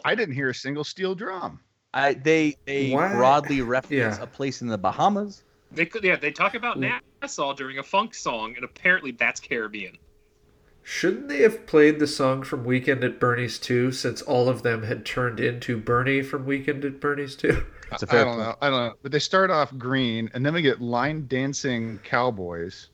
I 0.04 0.14
didn't 0.14 0.34
hear 0.34 0.50
a 0.50 0.54
single 0.54 0.84
steel 0.84 1.14
drum. 1.14 1.60
I 1.94 2.14
they 2.14 2.56
they 2.66 2.90
Why? 2.92 3.12
broadly 3.14 3.62
reference 3.62 4.18
Yeah. 4.18 4.22
a 4.22 4.26
place 4.26 4.60
in 4.62 4.68
the 4.68 4.76
Bahamas. 4.78 5.44
they 5.72 5.86
could, 5.86 6.04
yeah, 6.04 6.16
they 6.16 6.30
talk 6.30 6.54
about. 6.54 6.78
Nassau 7.22 7.52
during 7.54 7.78
a 7.78 7.82
funk 7.82 8.14
song, 8.14 8.54
and 8.56 8.64
apparently 8.64 9.12
that's 9.12 9.40
Caribbean. 9.40 9.96
Shouldn't 10.82 11.28
they 11.28 11.42
have 11.42 11.66
played 11.66 11.98
the 11.98 12.06
song 12.06 12.42
from 12.42 12.64
Weekend 12.64 13.04
at 13.04 13.20
Bernie's 13.20 13.58
too, 13.58 13.92
since 13.92 14.22
all 14.22 14.48
of 14.48 14.62
them 14.62 14.82
had 14.84 15.04
turned 15.04 15.38
into 15.38 15.76
Bernie 15.76 16.22
from 16.22 16.46
Weekend 16.46 16.84
at 16.84 16.98
Bernie's 17.00 17.36
too? 17.36 17.64
It's 17.92 18.02
a 18.02 18.06
I 18.08 18.10
fair 18.10 18.24
don't 18.24 18.36
point. 18.36 18.48
know. 18.48 18.54
I 18.62 18.70
don't 18.70 18.86
know. 18.88 18.94
But 19.02 19.12
they 19.12 19.18
start 19.18 19.50
off 19.50 19.76
green, 19.76 20.30
and 20.34 20.44
then 20.46 20.54
we 20.54 20.62
get 20.62 20.80
line 20.80 21.26
dancing 21.26 21.98
cowboys. 22.04 22.88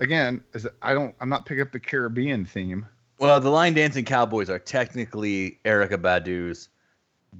Again, 0.00 0.42
is 0.54 0.66
I 0.82 0.94
don't. 0.94 1.14
I'm 1.20 1.28
not 1.28 1.46
picking 1.46 1.62
up 1.62 1.72
the 1.72 1.80
Caribbean 1.80 2.44
theme. 2.44 2.86
Well, 3.18 3.38
the 3.38 3.50
line 3.50 3.74
dancing 3.74 4.04
cowboys 4.04 4.48
are 4.48 4.58
technically 4.58 5.58
Erykah 5.66 6.00
Badu's 6.00 6.70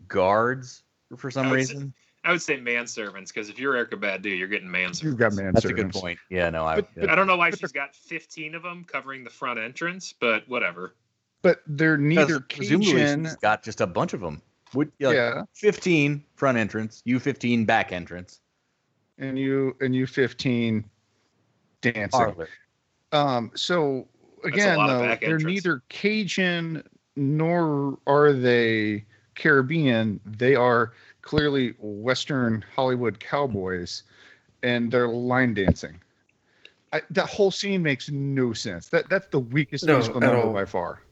guards 0.09 0.83
for 1.17 1.31
some 1.31 1.47
I 1.47 1.51
would 1.53 1.67
say- 1.67 1.75
reason. 1.75 1.95
I 2.23 2.33
would 2.33 2.43
say 2.43 2.59
manservants 2.59 3.29
because 3.29 3.49
if 3.49 3.59
you're 3.59 3.73
Erykah 3.83 3.99
Badu, 3.99 4.39
you're 4.39 4.47
getting 4.47 4.69
manservants. 4.69 5.03
You've 5.03 5.17
got 5.17 5.33
man 5.33 5.55
That's 5.55 5.65
a 5.65 5.73
good 5.73 5.91
point. 5.91 6.19
Yeah, 6.29 6.51
no, 6.51 6.67
I. 6.67 6.77
But- 6.77 6.91
yeah. 6.95 7.11
I 7.11 7.15
don't 7.15 7.27
know 7.27 7.39
why 7.39 7.51
she's 7.51 7.73
got 7.73 7.97
15 7.97 8.55
of 8.55 8.63
them 8.63 8.85
covering 8.85 9.25
the 9.25 9.31
front 9.31 9.59
entrance, 9.59 10.13
but 10.21 10.47
whatever. 10.47 10.95
But 11.41 11.63
they're 11.67 11.97
neither 11.97 12.41
presumably 12.41 12.93
Cajun. 12.93 13.25
she's 13.25 13.37
got 13.37 13.63
just 13.63 13.81
a 13.81 13.87
bunch 13.87 14.13
of 14.13 14.21
them. 14.21 14.43
Would 14.75 14.93
like, 15.01 15.15
Yeah, 15.15 15.45
15 15.55 16.23
front 16.37 16.59
entrance, 16.59 17.03
U15 17.07 17.65
back 17.65 17.91
entrance. 17.91 18.41
and 19.17 19.39
you 19.39 19.75
and 19.81 19.95
you 19.97 20.07
15 20.07 20.85
dancing. 21.81 22.09
Parlor. 22.11 22.49
Um, 23.13 23.51
so 23.55 24.07
again, 24.45 24.79
though, 24.87 24.99
they're 25.01 25.13
entrance. 25.13 25.45
neither 25.45 25.83
Cajun 25.89 26.83
nor 27.17 27.99
are 28.07 28.33
they 28.33 29.05
Caribbean. 29.35 30.21
They 30.25 30.55
are 30.55 30.93
clearly 31.23 31.75
Western 31.79 32.65
Hollywood 32.75 33.21
cowboys, 33.21 34.05
and 34.63 34.91
they're 34.91 35.09
line 35.09 35.55
dancing. 35.55 36.01
I, 36.93 37.03
that 37.11 37.29
whole 37.29 37.51
scene 37.51 37.83
makes 37.83 38.11
no 38.11 38.53
sense. 38.53 38.89
That 38.89 39.09
that's 39.09 39.29
the 39.29 39.39
weakest 39.41 39.85
No, 39.85 39.95
musical 39.95 40.23
at 40.25 40.33
number 40.33 40.53
by 40.53 40.65
far. 40.65 41.03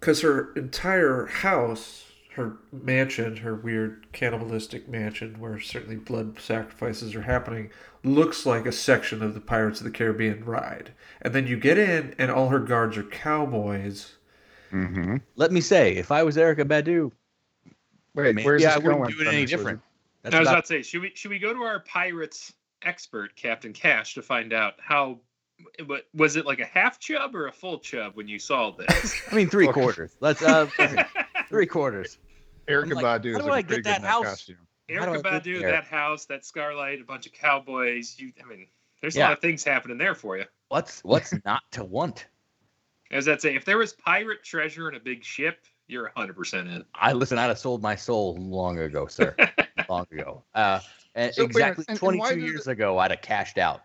because 0.00 0.20
her 0.20 0.52
entire 0.54 1.26
house, 1.26 2.04
her 2.34 2.56
mansion, 2.72 3.36
her 3.38 3.54
weird 3.54 4.06
cannibalistic 4.12 4.88
mansion 4.88 5.38
where 5.38 5.60
certainly 5.60 5.96
blood 5.96 6.38
sacrifices 6.40 7.14
are 7.14 7.22
happening, 7.22 7.70
looks 8.04 8.46
like 8.46 8.66
a 8.66 8.72
section 8.72 9.22
of 9.22 9.34
the 9.34 9.40
Pirates 9.40 9.80
of 9.80 9.84
the 9.84 9.90
Caribbean 9.90 10.44
ride. 10.44 10.92
And 11.20 11.34
then 11.34 11.46
you 11.46 11.56
get 11.56 11.78
in, 11.78 12.14
and 12.18 12.30
all 12.30 12.48
her 12.48 12.58
guards 12.58 12.96
are 12.96 13.02
cowboys. 13.04 14.14
Mm-hmm. 14.72 15.16
Let 15.36 15.52
me 15.52 15.60
say, 15.60 15.94
if 15.96 16.10
I 16.10 16.22
was 16.22 16.36
Erykah 16.36 16.64
Badu, 16.64 17.12
Wait, 18.14 18.34
maybe 18.34 18.44
where's 18.44 18.64
I 18.64 18.74
this 18.74 18.84
wouldn't 18.84 19.02
going? 19.02 19.14
do 19.16 19.22
it 19.22 19.28
any 19.28 19.46
different. 19.46 19.80
That's 20.22 20.34
I 20.34 20.38
was 20.38 20.48
about- 20.48 20.54
about 20.54 20.64
to 20.64 20.68
say, 20.68 20.82
should 20.82 21.02
we 21.02 21.12
should 21.14 21.30
we 21.30 21.38
go 21.38 21.52
to 21.52 21.60
our 21.60 21.80
pirates 21.80 22.52
expert, 22.82 23.34
Captain 23.36 23.72
Cash, 23.72 24.14
to 24.14 24.22
find 24.22 24.52
out 24.52 24.74
how 24.78 25.20
what 25.86 26.06
was 26.14 26.36
it 26.36 26.44
like 26.44 26.60
a 26.60 26.64
half 26.64 26.98
chub 26.98 27.34
or 27.34 27.46
a 27.46 27.52
full 27.52 27.78
chub 27.78 28.16
when 28.16 28.28
you 28.28 28.38
saw 28.38 28.72
this? 28.76 29.20
I 29.30 29.34
mean, 29.34 29.48
three 29.48 29.68
quarters. 29.68 30.16
Let's 30.20 30.42
uh, 30.42 30.68
listen, 30.78 31.04
three 31.56 31.66
quarters. 31.66 32.18
Erica 32.68 32.90
I'm 32.96 33.02
like, 33.02 33.22
Badu 33.22 33.32
how 33.32 33.38
is 33.38 33.44
do 33.44 33.50
I 33.50 33.54
like 33.56 33.68
get 33.68 33.74
pretty 33.74 33.82
good 33.82 34.02
that 34.02 34.02
house? 34.02 34.24
costume. 34.24 34.56
How 34.90 35.04
do 35.06 35.10
Erica 35.12 35.22
get 35.22 35.32
Badu, 35.44 35.60
there? 35.60 35.70
that 35.72 35.84
house, 35.84 36.24
that 36.26 36.42
Scarlight, 36.42 37.00
a 37.00 37.04
bunch 37.04 37.26
of 37.26 37.32
cowboys. 37.32 38.16
You, 38.18 38.32
I 38.42 38.48
mean, 38.48 38.66
there's 39.00 39.16
a 39.16 39.20
lot 39.20 39.32
of 39.32 39.40
things 39.40 39.64
happening 39.64 39.98
there 39.98 40.14
for 40.14 40.36
you. 40.38 40.44
What's 40.68 41.02
what's 41.04 41.34
not 41.44 41.62
to 41.72 41.84
want? 41.84 42.26
As 43.10 43.28
I'd 43.28 43.40
say, 43.42 43.54
if 43.54 43.64
there 43.64 43.78
was 43.78 43.92
pirate 43.92 44.42
treasure 44.42 44.88
in 44.88 44.94
a 44.94 45.00
big 45.00 45.22
ship, 45.24 45.64
you're 45.88 46.04
100 46.04 46.34
percent 46.36 46.68
in. 46.68 46.84
I 46.94 47.12
listen. 47.12 47.36
I'd 47.38 47.48
have 47.48 47.58
sold 47.58 47.82
my 47.82 47.94
soul 47.96 48.36
long 48.38 48.78
ago, 48.78 49.06
sir. 49.06 49.34
long 49.88 50.06
ago. 50.12 50.42
Uh, 50.54 50.78
So, 50.78 50.84
wait 50.84 51.36
a 51.36 51.42
minute, 51.42 51.50
exactly 51.50 51.84
and- 51.88 51.90
and 51.90 51.98
22 51.98 52.20
why 52.20 52.34
does 52.34 52.42
years 52.42 52.66
it- 52.66 52.70
ago, 52.72 52.98
I'd 52.98 53.10
have 53.10 53.20
cashed 53.22 53.58
out. 53.58 53.82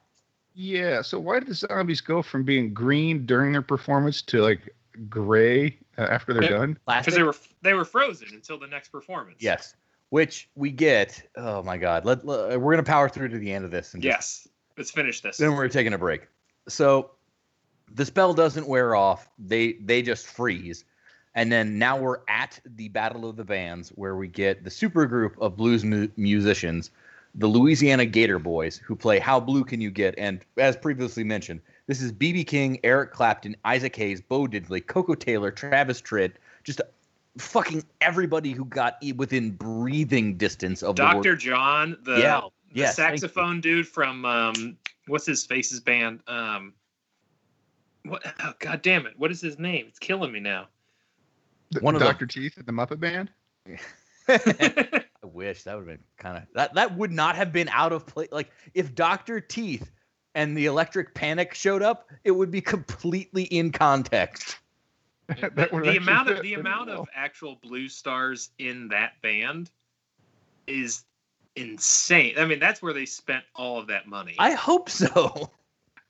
Yeah. 0.54 1.02
So 1.02 1.20
why 1.20 1.40
did 1.40 1.50
the 1.50 1.54
zombies 1.56 2.00
go 2.02 2.22
from 2.22 2.44
being 2.44 2.74
green 2.74 3.26
during 3.26 3.52
their 3.52 3.62
performance 3.62 4.22
to 4.24 4.42
like 4.42 4.74
gray 5.10 5.78
uh, 5.98 6.02
after 6.04 6.34
they're 6.34 6.50
done? 6.50 6.78
Because 6.88 7.16
they 7.16 7.24
were 7.24 7.36
they 7.62 7.74
were 7.74 7.86
frozen 7.86 8.30
until 8.34 8.58
the 8.60 8.68
next 8.68 8.90
performance. 8.90 9.38
Yes. 9.40 9.76
Which 10.10 10.50
we 10.56 10.72
get. 10.72 11.22
Oh 11.36 11.62
my 11.64 11.78
God. 11.78 12.06
Let, 12.06 12.26
let- 12.26 12.60
we're 12.62 12.74
gonna 12.74 12.84
power 12.84 13.10
through 13.10 13.30
to 13.30 13.38
the 13.38 13.52
end 13.52 13.66
of 13.66 13.72
this 13.72 13.94
and 13.94 14.02
just 14.02 14.46
Yes. 14.46 14.48
Let's 14.78 14.92
finish 14.92 15.22
this. 15.22 15.38
then 15.38 15.56
we're 15.56 15.68
taking 15.70 15.94
a 15.94 15.98
break. 15.98 16.28
So 16.68 17.12
the 17.94 18.06
spell 18.06 18.34
doesn't 18.34 18.68
wear 18.68 18.96
off. 18.96 19.28
They 19.40 19.74
they 19.74 20.02
just 20.02 20.28
freeze. 20.28 20.86
And 21.36 21.52
then 21.52 21.78
now 21.78 21.98
we're 22.00 22.20
at 22.28 22.60
the 22.66 22.90
Battle 22.90 23.30
of 23.30 23.36
the 23.36 23.44
Bands 23.44 23.90
where 23.90 24.16
we 24.16 24.28
get 24.28 24.64
the 24.64 24.72
super 24.72 25.06
group 25.06 25.36
of 25.40 25.56
blues 25.56 25.84
mu- 25.86 26.08
musicians, 26.18 26.90
the 27.36 27.46
Louisiana 27.48 28.06
Gator 28.08 28.40
Boys, 28.40 28.78
who 28.78 28.96
play 28.96 29.20
How 29.20 29.40
Blue 29.40 29.64
Can 29.64 29.80
You 29.80 29.92
Get? 29.92 30.16
And 30.18 30.44
as 30.58 30.76
previously 30.76 31.24
mentioned, 31.24 31.62
this 31.88 32.02
is 32.02 32.12
B.B. 32.12 32.44
King, 32.44 32.80
Eric 32.84 33.14
Clapton, 33.14 33.56
Isaac 33.66 33.96
Hayes, 33.96 34.22
Bo 34.22 34.46
Diddley, 34.46 34.86
Koko 34.86 35.16
Taylor, 35.16 35.52
Travis 35.52 36.02
Tritt, 36.02 36.34
just 36.64 36.82
fucking 37.38 37.84
everybody 38.02 38.52
who 38.52 38.66
got 38.66 39.02
within 39.16 39.52
breathing 39.52 40.38
distance 40.38 40.84
of 40.84 40.98
the. 40.98 41.04
Dr. 41.04 41.36
John, 41.36 41.98
the, 42.04 42.20
Yeah, 42.20 42.42
the 42.42 42.80
yes, 42.80 42.96
saxophone 42.98 43.62
dude 43.62 43.88
from 43.88 44.26
um, 44.26 44.78
what's 45.08 45.26
his 45.26 45.46
face's 45.46 45.80
band? 45.80 46.22
Um, 46.28 46.74
what? 48.04 48.22
Oh, 48.44 48.54
God 48.60 48.82
damn 48.82 49.06
it! 49.06 49.14
What 49.18 49.32
is 49.32 49.42
his 49.42 49.58
name? 49.58 49.86
It's 49.88 50.00
killing 50.00 50.32
me 50.32 50.40
now. 50.40 50.68
The- 51.72 51.80
One 51.80 51.96
of 51.96 52.00
them. 52.00 52.10
Dr. 52.10 52.26
Teeth 52.26 52.58
and 52.58 52.66
the 52.66 52.72
Muppet 52.72 53.00
Band. 53.00 53.30
I 54.30 55.26
wish 55.26 55.64
that 55.64 55.78
would 55.78 55.88
have 55.88 55.98
been 55.98 56.04
kind 56.18 56.38
of 56.38 56.44
that. 56.54 56.74
That 56.74 56.98
would 56.98 57.12
not 57.12 57.36
have 57.36 57.54
been 57.54 57.70
out 57.70 57.94
of 57.94 58.06
place. 58.06 58.30
Like 58.32 58.52
if 58.74 58.94
Doctor 58.94 59.40
Teeth 59.40 59.92
and 60.38 60.56
the 60.56 60.68
Electric 60.68 61.16
Panic 61.16 61.56
showed 61.56 61.82
up, 61.82 62.12
it 62.24 62.30
would 62.30 62.52
be 62.52 62.62
completely 62.62 63.46
in 63.46 63.72
context. 63.72 64.60
the 65.28 65.50
the 65.84 65.98
amount 65.98 66.30
of 66.30 66.42
the 66.44 66.54
amount 66.54 66.88
well. 66.88 67.02
of 67.02 67.10
actual 67.14 67.58
blue 67.62 67.90
stars 67.90 68.52
in 68.60 68.88
that 68.90 69.14
band 69.24 69.72
is 70.68 71.04
insane. 71.56 72.36
I 72.38 72.46
mean, 72.46 72.60
that's 72.60 72.84
where 72.84 72.94
they 72.94 73.06
spent 73.06 73.44
all 73.56 73.80
of 73.80 73.88
that 73.88 74.08
money. 74.08 74.36
I 74.38 74.52
hope 74.52 74.90
so. 74.90 75.52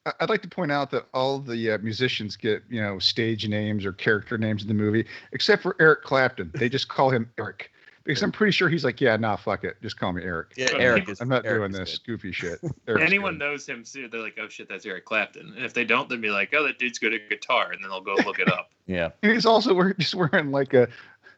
I- 0.05 0.13
I'd 0.19 0.30
like 0.30 0.41
to 0.41 0.49
point 0.49 0.73
out 0.73 0.91
that 0.91 1.07
all 1.13 1.39
the 1.39 1.71
uh, 1.71 1.78
musicians 1.78 2.36
get 2.36 2.63
you 2.69 2.82
know 2.82 2.99
stage 2.99 3.47
names 3.47 3.86
or 3.86 3.93
character 3.93 4.38
names 4.38 4.61
in 4.61 4.67
the 4.67 4.73
movie, 4.73 5.05
except 5.32 5.63
for 5.63 5.78
Eric 5.80 6.03
Clapton. 6.03 6.51
They 6.53 6.67
just 6.67 6.89
call 6.89 7.09
him 7.09 7.32
Eric 7.39 7.71
because 8.08 8.24
I'm 8.24 8.32
pretty 8.32 8.51
sure 8.51 8.70
he's 8.70 8.84
like, 8.86 8.99
yeah, 9.01 9.16
nah, 9.18 9.36
fuck 9.36 9.64
it, 9.64 9.76
just 9.82 9.99
call 9.99 10.14
me 10.14 10.24
Eric. 10.24 10.53
Yeah, 10.58 10.68
But 10.72 10.82
Eric 10.82 11.10
is. 11.10 11.22
I'm 11.22 11.30
not 11.30 11.45
Eric 11.45 11.60
doing 11.60 11.72
this 11.74 11.97
good. 11.99 12.14
goofy 12.14 12.32
shit. 12.34 12.60
Eric's 12.88 13.03
Anyone 13.05 13.34
good. 13.34 13.39
knows 13.39 13.68
him, 13.68 13.84
too, 13.84 14.08
they're 14.08 14.22
like, 14.22 14.38
"Oh 14.41 14.47
shit, 14.49 14.68
that's 14.70 14.86
Eric 14.86 15.05
Clapton." 15.05 15.53
And 15.55 15.66
if 15.66 15.74
they 15.74 15.84
don't, 15.86 16.10
they'd 16.10 16.22
be 16.22 16.30
like, 16.30 16.53
"Oh, 16.53 16.64
that 16.64 16.80
dude's 16.80 16.99
good 16.99 17.14
at 17.14 17.30
guitar," 17.30 17.72
and 17.72 17.84
then 17.84 17.89
they'll 17.91 18.01
go 18.01 18.16
look 18.26 18.39
it 18.39 18.51
up. 18.51 18.70
Yeah. 18.89 19.10
And 19.22 19.34
he's 19.34 19.45
also 19.45 19.74
wearing, 19.74 19.95
just 19.99 20.16
wearing 20.16 20.49
like 20.49 20.74
a 20.74 20.88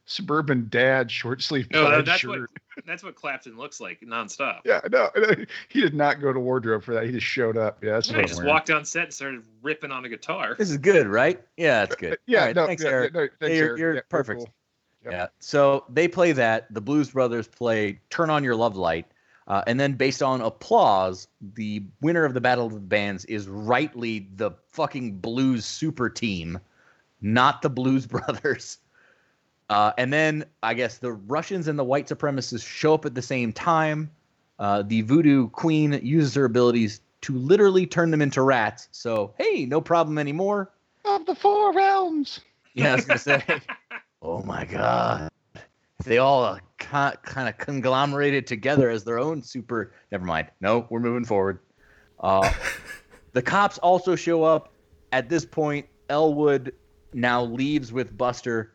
suburban 0.05 0.67
dad 0.69 1.09
short 1.11 1.41
sleeve 1.41 1.67
No, 1.71 2.01
that's 2.01 2.19
shirt. 2.21 2.41
what 2.41 2.49
that's 2.85 3.03
what 3.03 3.15
Clapton 3.15 3.57
looks 3.57 3.79
like 3.81 4.01
nonstop. 4.01 4.59
Yeah, 4.65 4.81
no, 4.91 5.09
no, 5.15 5.33
he 5.69 5.81
did 5.81 5.93
not 5.95 6.21
go 6.21 6.31
to 6.31 6.39
wardrobe 6.39 6.83
for 6.83 6.93
that. 6.93 7.05
He 7.05 7.11
just 7.11 7.25
showed 7.25 7.57
up. 7.57 7.83
Yeah, 7.83 7.93
that's 7.93 8.07
Yeah, 8.09 8.17
what 8.17 8.19
he 8.19 8.21
I'm 8.23 8.27
just 8.27 8.37
wearing. 8.39 8.53
walked 8.53 8.69
on 8.69 8.85
set 8.85 9.03
and 9.05 9.13
started 9.13 9.41
ripping 9.63 9.91
on 9.91 10.05
a 10.05 10.09
guitar. 10.09 10.55
This 10.59 10.69
is 10.69 10.77
good, 10.77 11.07
right? 11.07 11.41
Yeah, 11.57 11.83
it's 11.83 11.95
good. 11.95 12.17
Yeah, 12.27 12.39
All 12.41 12.45
right, 12.45 12.55
no, 12.55 12.65
thanks, 12.67 12.83
yeah, 12.83 12.89
Eric. 12.89 13.13
no, 13.13 13.19
thanks, 13.39 13.55
you're- 13.55 13.67
Eric. 13.69 13.79
you're 13.79 13.95
Yeah, 13.95 14.01
perfect. 14.09 14.39
cool. 14.41 14.49
Yep. 15.03 15.13
Yeah. 15.13 15.27
So 15.39 15.85
they 15.89 16.07
play 16.07 16.31
that. 16.33 16.73
The 16.73 16.81
Blues 16.81 17.11
Brothers 17.11 17.47
play 17.47 17.99
"Turn 18.09 18.29
On 18.29 18.43
Your 18.43 18.55
Love 18.55 18.75
Light," 18.75 19.05
uh, 19.47 19.63
and 19.65 19.79
then 19.79 19.93
based 19.93 20.21
on 20.21 20.41
applause, 20.41 21.27
the 21.53 21.83
winner 22.01 22.25
of 22.25 22.33
the 22.33 22.41
Battle 22.41 22.67
of 22.67 22.73
the 22.73 22.79
Bands 22.79 23.25
is 23.25 23.47
rightly 23.47 24.27
the 24.35 24.51
fucking 24.67 25.17
Blues 25.17 25.65
Super 25.65 26.09
Team, 26.09 26.59
not 27.21 27.61
the 27.61 27.69
Blues 27.69 28.05
Brothers. 28.07 28.77
Uh, 29.69 29.93
and 29.97 30.11
then 30.11 30.45
I 30.63 30.73
guess 30.73 30.97
the 30.97 31.11
Russians 31.11 31.67
and 31.67 31.77
the 31.77 31.83
white 31.83 32.07
supremacists 32.07 32.65
show 32.65 32.95
up 32.95 33.05
at 33.05 33.13
the 33.15 33.21
same 33.21 33.53
time. 33.53 34.09
Uh, 34.57 34.81
the 34.81 35.01
Voodoo 35.03 35.47
Queen 35.49 35.99
uses 36.03 36.33
her 36.35 36.45
abilities 36.45 37.01
to 37.21 37.37
literally 37.37 37.85
turn 37.85 38.11
them 38.11 38.21
into 38.21 38.41
rats. 38.41 38.87
So 38.91 39.33
hey, 39.37 39.65
no 39.65 39.79
problem 39.79 40.17
anymore. 40.17 40.71
Of 41.05 41.25
the 41.25 41.35
four 41.35 41.73
realms. 41.73 42.39
Yeah, 42.73 42.93
I 42.93 42.95
was 42.95 43.05
gonna 43.05 43.19
say. 43.19 43.43
oh 44.21 44.41
my 44.43 44.65
god! 44.65 45.29
They 46.05 46.17
all 46.17 46.43
uh, 46.43 46.59
kind 46.77 47.49
of 47.49 47.57
conglomerated 47.57 48.47
together 48.47 48.89
as 48.89 49.03
their 49.03 49.19
own 49.19 49.43
super. 49.43 49.93
Never 50.11 50.25
mind. 50.25 50.47
No, 50.61 50.87
we're 50.89 50.99
moving 50.99 51.25
forward. 51.25 51.59
Uh, 52.19 52.51
the 53.33 53.41
cops 53.41 53.77
also 53.79 54.15
show 54.15 54.43
up. 54.43 54.73
At 55.11 55.27
this 55.27 55.45
point, 55.45 55.87
Elwood 56.09 56.73
now 57.13 57.43
leaves 57.43 57.91
with 57.91 58.17
Buster, 58.17 58.73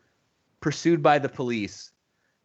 pursued 0.59 1.01
by 1.01 1.17
the 1.17 1.29
police, 1.29 1.91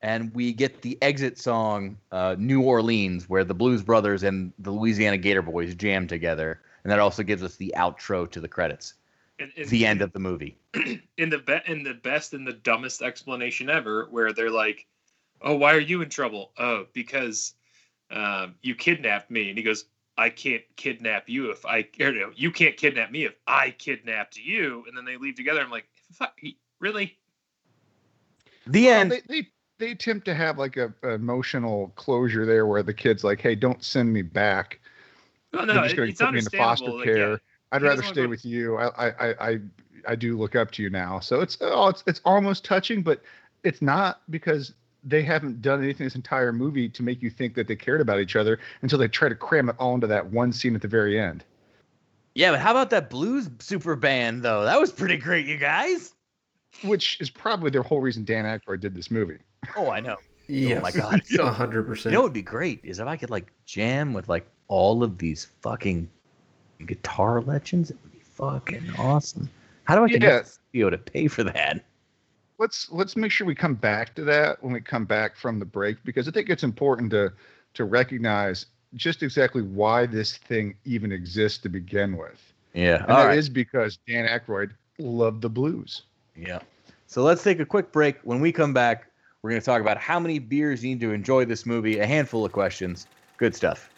and 0.03 0.32
we 0.34 0.53
get 0.53 0.82
the 0.82 0.96
exit 1.03 1.38
song, 1.38 1.96
uh, 2.12 2.36
"New 2.38 2.62
Orleans," 2.62 3.28
where 3.28 3.44
the 3.44 3.55
Blues 3.55 3.82
Brothers 3.82 4.22
and 4.22 4.53
the 4.59 4.70
Louisiana 4.70 5.18
Gator 5.18 5.42
Boys 5.42 5.74
jam 5.74 6.07
together, 6.07 6.61
and 6.84 6.90
that 6.90 7.01
also 7.01 7.22
gives 7.22 7.42
us 7.42 7.57
the 7.57 7.74
outro 7.76 8.30
to 8.30 8.40
the 8.40 8.48
credits, 8.48 8.94
And- 9.41 9.53
and- 9.57 9.66
the 9.68 9.86
end 9.86 10.03
of 10.03 10.12
the 10.12 10.18
movie. 10.18 10.57
in 11.16 11.30
the 11.30 11.38
be- 11.38 11.62
in 11.66 11.82
the 11.82 11.95
best 11.95 12.34
and 12.34 12.47
the 12.47 12.53
dumbest 12.53 13.03
explanation 13.03 13.70
ever, 13.70 14.07
where 14.11 14.32
they're 14.32 14.51
like, 14.51 14.86
"Oh, 15.41 15.57
why 15.57 15.74
are 15.74 15.80
you 15.80 16.03
in 16.03 16.11
trouble? 16.11 16.53
Oh, 16.59 16.86
because 16.93 17.55
um, 18.11 18.55
you 18.62 18.74
kidnapped 18.74 19.30
me." 19.30 19.49
And 19.49 19.59
he 19.59 19.64
goes, 19.64 19.86
"I 20.18 20.30
can't 20.30 20.62
kidnap 20.76 21.28
you 21.28 21.51
if 21.51 21.64
I 21.64 21.88
or 22.01 22.12
no, 22.12 22.30
you 22.36 22.51
can't 22.53 22.76
kidnap 22.76 23.11
me 23.11 23.24
if 23.24 23.34
I 23.47 23.70
kidnapped 23.70 24.36
you." 24.36 24.84
And 24.86 24.97
then 24.97 25.05
they 25.05 25.16
leave 25.16 25.34
together. 25.36 25.61
I'm 25.61 25.70
like, 25.70 25.88
"Fuck, 26.12 26.38
he- 26.38 26.59
really?" 26.78 27.18
The 28.66 28.86
Well, 28.86 29.01
end. 29.01 29.11
they, 29.12 29.22
they 29.26 29.49
they 29.78 29.91
attempt 29.93 30.26
to 30.26 30.34
have 30.34 30.59
like 30.59 30.76
a, 30.76 30.93
a 31.03 31.11
emotional 31.11 31.93
closure 31.97 32.45
there 32.45 32.66
where 32.66 32.82
the 32.82 32.95
kid's 32.95 33.24
like, 33.24 33.41
"Hey, 33.41 33.55
don't 33.55 33.82
send 33.82 34.12
me 34.12 34.22
back. 34.22 34.80
No, 35.53 35.64
You're 35.64 35.74
no, 35.74 35.82
just 35.82 35.95
it, 35.95 35.97
going 35.97 36.07
to 36.09 36.11
it's 36.12 36.20
put 36.20 36.32
me 36.32 36.38
into 36.38 36.57
foster 36.57 36.84
understandable. 36.84 36.99
Like, 36.99 37.07
care. 37.07 37.30
yeah, 37.30 37.36
I'd 37.72 37.82
rather 37.82 38.02
stay 38.02 38.26
with 38.26 38.44
you. 38.44 38.76
I 38.76 38.88
I 38.88 39.08
I 39.08 39.48
I, 39.50 39.60
I 40.08 40.14
do 40.16 40.36
look 40.36 40.56
up 40.56 40.70
to 40.72 40.82
you 40.82 40.90
now." 40.90 41.20
So 41.20 41.40
it's 41.40 41.56
oh, 41.60 41.88
it's 41.88 42.02
it's 42.06 42.20
almost 42.24 42.64
touching, 42.64 43.02
but 43.02 43.22
it's 43.64 43.82
not 43.82 44.22
because 44.30 44.72
they 45.04 45.22
haven't 45.22 45.62
done 45.62 45.82
anything 45.82 46.04
this 46.04 46.14
entire 46.14 46.52
movie 46.52 46.88
to 46.88 47.02
make 47.02 47.22
you 47.22 47.30
think 47.30 47.54
that 47.54 47.66
they 47.66 47.76
cared 47.76 48.00
about 48.00 48.20
each 48.20 48.36
other 48.36 48.58
until 48.82 48.98
they 48.98 49.08
try 49.08 49.28
to 49.28 49.34
cram 49.34 49.68
it 49.68 49.76
all 49.78 49.94
into 49.94 50.06
that 50.06 50.26
one 50.30 50.52
scene 50.52 50.74
at 50.74 50.82
the 50.82 50.88
very 50.88 51.18
end. 51.18 51.42
Yeah, 52.34 52.52
but 52.52 52.60
how 52.60 52.70
about 52.70 52.90
that 52.90 53.10
blues 53.10 53.48
super 53.58 53.96
band 53.96 54.42
though? 54.42 54.64
That 54.64 54.78
was 54.78 54.92
pretty 54.92 55.16
great, 55.16 55.46
you 55.46 55.56
guys. 55.56 56.14
Which 56.82 57.20
is 57.20 57.28
probably 57.30 57.70
the 57.70 57.82
whole 57.82 58.00
reason 58.00 58.24
Dan 58.24 58.44
Aykroyd 58.44 58.80
did 58.80 58.94
this 58.94 59.10
movie. 59.10 59.38
Oh, 59.76 59.90
I 59.90 60.00
know. 60.00 60.14
Oh 60.14 60.18
yes. 60.48 60.82
my 60.82 60.90
God. 60.90 61.22
A 61.38 61.50
hundred 61.50 61.82
You 61.82 61.86
percent. 61.92 62.12
know 62.12 62.20
it'd 62.20 62.32
be 62.32 62.42
great 62.42 62.80
is 62.84 62.98
if 62.98 63.06
I 63.06 63.16
could 63.16 63.30
like 63.30 63.52
jam 63.66 64.12
with 64.12 64.28
like 64.28 64.46
all 64.68 65.02
of 65.02 65.18
these 65.18 65.48
fucking 65.62 66.08
Guitar 66.86 67.40
Legends? 67.42 67.90
It 67.90 67.96
would 68.02 68.12
be 68.12 68.18
fucking 68.20 68.92
awesome. 68.98 69.48
How 69.84 69.96
do 69.96 70.04
I 70.04 70.08
get 70.08 70.22
Yeah. 70.22 70.42
studio 70.42 70.90
to 70.90 70.98
pay 70.98 71.28
for 71.28 71.44
that? 71.44 71.84
let's 72.60 72.92
let's 72.92 73.16
make 73.16 73.32
sure 73.32 73.46
we 73.46 73.54
come 73.54 73.74
back 73.74 74.14
to 74.14 74.22
that 74.22 74.62
when 74.62 74.72
we 74.72 74.80
come 74.80 75.06
back 75.06 75.34
from 75.34 75.58
the 75.58 75.64
break 75.64 75.96
because 76.04 76.28
I 76.28 76.30
think 76.30 76.50
it's 76.50 76.62
important 76.62 77.10
to 77.10 77.32
to 77.72 77.84
recognize 77.84 78.66
just 78.94 79.22
exactly 79.22 79.62
why 79.62 80.06
this 80.06 80.36
thing 80.36 80.74
even 80.84 81.10
exists 81.10 81.58
to 81.58 81.68
begin 81.68 82.16
with. 82.16 82.52
Yeah. 82.74 82.98
And 82.98 83.08
that 83.08 83.36
is 83.36 83.48
because 83.48 83.98
Dan 84.06 84.28
Aykroyd 84.28 84.72
loved 84.98 85.42
the 85.42 85.48
blues. 85.48 86.02
Yeah. 86.36 86.58
So 87.06 87.22
let's 87.22 87.42
take 87.42 87.60
a 87.60 87.66
quick 87.66 87.92
break. 87.92 88.18
When 88.24 88.40
we 88.40 88.52
come 88.52 88.72
back, 88.72 89.06
we're 89.42 89.50
going 89.50 89.60
to 89.60 89.64
talk 89.64 89.80
about 89.80 89.98
how 89.98 90.18
many 90.20 90.38
beers 90.38 90.84
you 90.84 90.90
need 90.90 91.00
to 91.00 91.12
enjoy 91.12 91.44
this 91.44 91.64
movie, 91.66 92.00
a 92.00 92.06
handful 92.06 92.44
of 92.44 92.52
questions. 92.52 93.06
Good 93.36 93.54
stuff. 93.54 93.90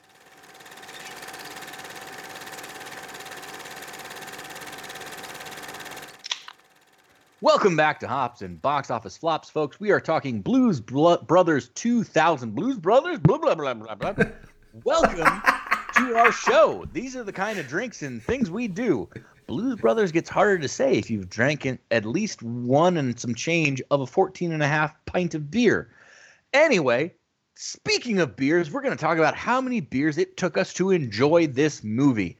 Welcome 7.42 7.74
back 7.74 7.98
to 7.98 8.06
Hops 8.06 8.40
and 8.42 8.62
Box 8.62 8.88
Office 8.88 9.16
Flops, 9.16 9.50
folks. 9.50 9.80
We 9.80 9.90
are 9.90 9.98
talking 9.98 10.42
Blues 10.42 10.80
Blo- 10.80 11.16
Brothers 11.16 11.70
2000. 11.70 12.54
Blues 12.54 12.78
Brothers? 12.78 13.18
Blah, 13.18 13.38
blah, 13.38 13.56
blah, 13.56 13.74
blah, 13.74 13.96
blah. 13.96 14.14
Welcome 14.84 15.42
to 15.96 16.16
our 16.16 16.30
show. 16.30 16.84
These 16.92 17.16
are 17.16 17.24
the 17.24 17.32
kind 17.32 17.58
of 17.58 17.66
drinks 17.66 18.02
and 18.02 18.22
things 18.22 18.48
we 18.48 18.68
do. 18.68 19.08
Blues 19.48 19.74
Brothers 19.80 20.12
gets 20.12 20.30
harder 20.30 20.60
to 20.60 20.68
say 20.68 20.92
if 20.92 21.10
you've 21.10 21.28
drank 21.28 21.66
at 21.90 22.04
least 22.04 22.44
one 22.44 22.96
and 22.96 23.18
some 23.18 23.34
change 23.34 23.82
of 23.90 24.02
a 24.02 24.06
14 24.06 24.52
and 24.52 24.62
a 24.62 24.68
half 24.68 24.94
pint 25.06 25.34
of 25.34 25.50
beer. 25.50 25.90
Anyway, 26.52 27.12
speaking 27.56 28.20
of 28.20 28.36
beers, 28.36 28.70
we're 28.70 28.82
going 28.82 28.96
to 28.96 29.04
talk 29.04 29.18
about 29.18 29.34
how 29.34 29.60
many 29.60 29.80
beers 29.80 30.16
it 30.16 30.36
took 30.36 30.56
us 30.56 30.72
to 30.74 30.92
enjoy 30.92 31.48
this 31.48 31.82
movie. 31.82 32.38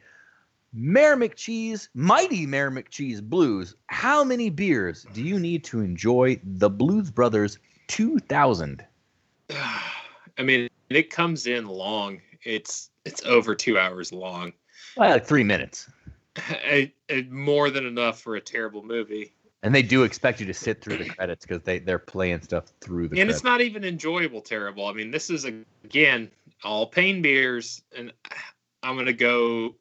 Mayor 0.73 1.17
McCheese, 1.17 1.89
Mighty 1.95 2.47
Mayor 2.47 2.71
McCheese 2.71 3.23
Blues. 3.23 3.75
How 3.89 4.25
many 4.25 4.49
beers 4.51 5.07
do 5.13 5.23
you 5.23 5.39
need 5.39 5.65
to 5.65 5.81
enjoy 5.81 6.41
the 6.43 6.71
Blues 6.71 7.11
Brothers 7.11 7.59
2000? 7.89 8.85
I 9.51 10.43
mean, 10.43 10.69
it 10.89 11.11
comes 11.11 11.47
in 11.47 11.67
long. 11.67 12.21
It's 12.45 12.91
it's 13.05 13.23
over 13.25 13.55
two 13.55 13.79
hours 13.79 14.13
long. 14.13 14.53
Well, 14.97 15.11
like 15.11 15.27
three 15.27 15.45
minutes. 15.45 15.91
I, 16.37 16.91
I- 17.11 17.27
more 17.31 17.71
than 17.71 17.85
enough 17.87 18.21
for 18.21 18.37
a 18.37 18.41
terrible 18.41 18.83
movie. 18.83 19.35
And 19.65 19.73
they 19.73 19.83
do 19.83 20.03
expect 20.03 20.41
you 20.41 20.47
to 20.47 20.55
sit 20.55 20.81
through 20.83 20.97
the 20.97 21.09
credits 21.09 21.47
because 21.47 21.63
they, 21.63 21.79
they're 21.79 22.01
playing 22.01 22.43
stuff 22.43 22.65
through 22.81 23.07
the 23.09 23.21
and 23.21 23.29
credits. 23.29 23.37
it's 23.37 23.45
not 23.45 23.61
even 23.61 23.85
enjoyable 23.85 24.41
terrible. 24.41 24.87
I 24.87 24.93
mean, 24.93 25.13
this 25.13 25.31
is 25.31 25.45
again 25.85 26.31
all 26.65 26.87
pain 26.87 27.23
beers, 27.23 27.83
and 27.97 28.13
I'm 28.83 28.97
gonna 28.97 29.13
go. 29.13 29.77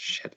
Shit, 0.00 0.34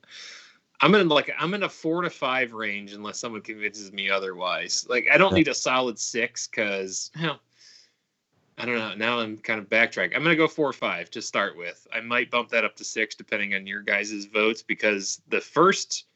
I'm 0.82 0.94
in 0.96 1.08
like 1.08 1.34
I'm 1.40 1.54
in 1.54 1.64
a 1.64 1.70
four 1.70 2.02
to 2.02 2.10
five 2.10 2.52
range 2.52 2.92
unless 2.92 3.18
someone 3.18 3.40
convinces 3.40 3.94
me 3.94 4.10
otherwise. 4.10 4.86
Like 4.90 5.08
I 5.10 5.18
don't 5.18 5.34
need 5.34 5.48
a 5.48 5.54
solid 5.54 5.98
six 5.98 6.50
because 6.50 7.12
I 7.16 8.66
don't 8.66 8.78
know. 8.78 8.94
Now 8.94 9.20
I'm 9.20 9.38
kind 9.38 9.62
of 9.62 9.70
backtrack. 9.70 10.14
I'm 10.14 10.22
gonna 10.22 10.36
go 10.36 10.50
four 10.50 10.68
or 10.68 10.74
five 10.74 11.10
to 11.12 11.22
start 11.22 11.58
with. 11.58 11.88
I 11.94 12.02
might 12.02 12.30
bump 12.30 12.50
that 12.50 12.66
up 12.66 12.76
to 12.76 12.84
six 12.84 13.16
depending 13.16 13.56
on 13.56 13.66
your 13.66 13.82
guys' 13.82 14.26
votes 14.26 14.62
because 14.62 15.22
the 15.30 15.40
first 15.40 16.08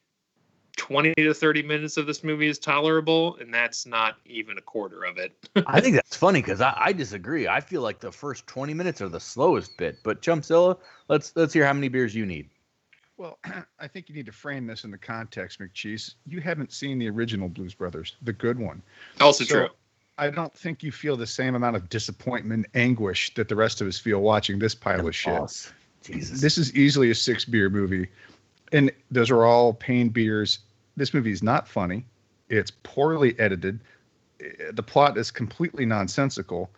20 0.76 1.14
to 1.16 1.34
30 1.34 1.64
minutes 1.64 1.96
of 1.96 2.06
this 2.06 2.22
movie 2.22 2.48
is 2.48 2.60
tolerable, 2.60 3.38
and 3.38 3.54
that's 3.54 3.86
not 3.86 4.18
even 4.26 4.58
a 4.58 4.62
quarter 4.62 5.06
of 5.06 5.18
it. 5.18 5.32
I 5.68 5.80
think 5.80 5.96
that's 5.96 6.18
funny 6.18 6.42
because 6.42 6.60
I, 6.60 6.74
I 6.78 6.92
disagree. 6.92 7.48
I 7.48 7.62
feel 7.62 7.82
like 7.82 8.02
the 8.02 8.12
first 8.12 8.46
20 8.46 8.74
minutes 8.74 9.02
are 9.02 9.10
the 9.10 9.22
slowest 9.22 9.78
bit. 9.78 10.00
But 10.04 10.22
Chumpzilla, 10.22 10.78
let's 11.08 11.32
let's 11.38 11.54
hear 11.54 11.66
how 11.66 11.74
many 11.74 11.88
beers 11.88 12.14
you 12.14 12.26
need. 12.26 12.50
Well, 13.18 13.40
I 13.80 13.88
think 13.88 14.10
you 14.10 14.16
need 14.16 14.26
to 14.28 14.32
frame 14.32 14.66
this 14.68 14.84
in 14.84 14.92
the 14.92 14.98
context, 14.98 15.60
McCheese. 15.60 16.16
You 16.26 16.40
haven't 16.42 16.72
seen 16.72 17.00
the 17.00 17.10
original 17.10 17.50
Blues 17.50 17.74
Brothers, 17.74 18.16
the 18.22 18.34
good 18.34 18.60
one. 18.60 18.82
Also 19.20 19.44
So, 19.44 19.56
true. 19.56 19.70
I 20.20 20.30
don't 20.32 20.54
think 20.54 20.82
you 20.82 20.92
feel 20.92 21.16
the 21.16 21.28
same 21.28 21.54
amount 21.54 21.76
of 21.76 21.90
disappointment 21.90 22.66
anguish 22.74 23.34
that 23.36 23.50
the 23.50 23.56
rest 23.56 23.82
of 23.82 23.88
us 23.88 24.00
feel 24.00 24.20
watching 24.22 24.58
this 24.58 24.74
pile 24.74 25.08
of 25.08 25.16
shit. 25.16 25.38
Boss. 25.38 25.72
Jesus. 26.04 26.42
This 26.42 26.58
is 26.58 26.74
easily 26.76 27.12
a 27.12 27.16
six 27.16 27.46
beer 27.46 27.70
movie. 27.70 28.08
And 28.72 28.92
those 29.12 29.30
are 29.30 29.46
all 29.46 29.74
pain 29.74 30.10
beers. 30.10 30.60
This 30.96 31.14
movie 31.14 31.32
is 31.32 31.44
not 31.44 31.68
funny. 31.68 32.04
It's 32.50 32.72
poorly 32.72 33.40
edited. 33.40 33.80
Eh, 34.40 34.72
The 34.74 34.82
plot 34.84 35.18
is 35.18 35.30
completely 35.30 35.86
nonsensical. 35.86 36.72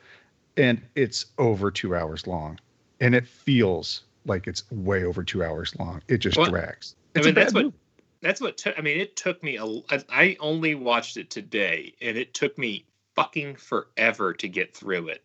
And 0.58 0.82
it's 0.96 1.28
over 1.38 1.72
two 1.72 1.96
hours 1.96 2.28
long. 2.28 2.60
And 3.00 3.16
it 3.16 3.26
feels 3.26 4.04
like 4.30 4.48
it's 4.48 4.70
way 4.72 5.04
over 5.04 5.24
two 5.24 5.44
hours 5.44 5.76
long. 5.78 6.02
It 6.08 6.18
just 6.20 6.38
Well, 6.38 6.50
drags. 6.50 6.96
I 7.16 7.20
It's 7.20 7.26
a 7.26 7.30
mean, 7.30 7.36
that's 7.36 7.52
bad 7.54 7.56
what 7.58 7.64
movie. 7.66 7.78
that's 8.22 8.42
what 8.42 8.58
took. 8.58 8.78
I 8.78 8.82
mean, 8.82 9.00
it 9.00 9.16
took 9.16 9.44
me 9.44 9.58
a. 9.58 9.66
I- 9.90 10.06
I 10.10 10.38
only 10.40 10.76
watched 10.76 11.18
it 11.18 11.30
today, 11.30 11.94
and 12.02 12.18
it 12.18 12.34
took 12.34 12.58
me 12.58 12.86
fucking 13.16 13.56
forever 13.58 14.34
to 14.34 14.48
get 14.48 14.76
through 14.76 15.10
it. 15.10 15.24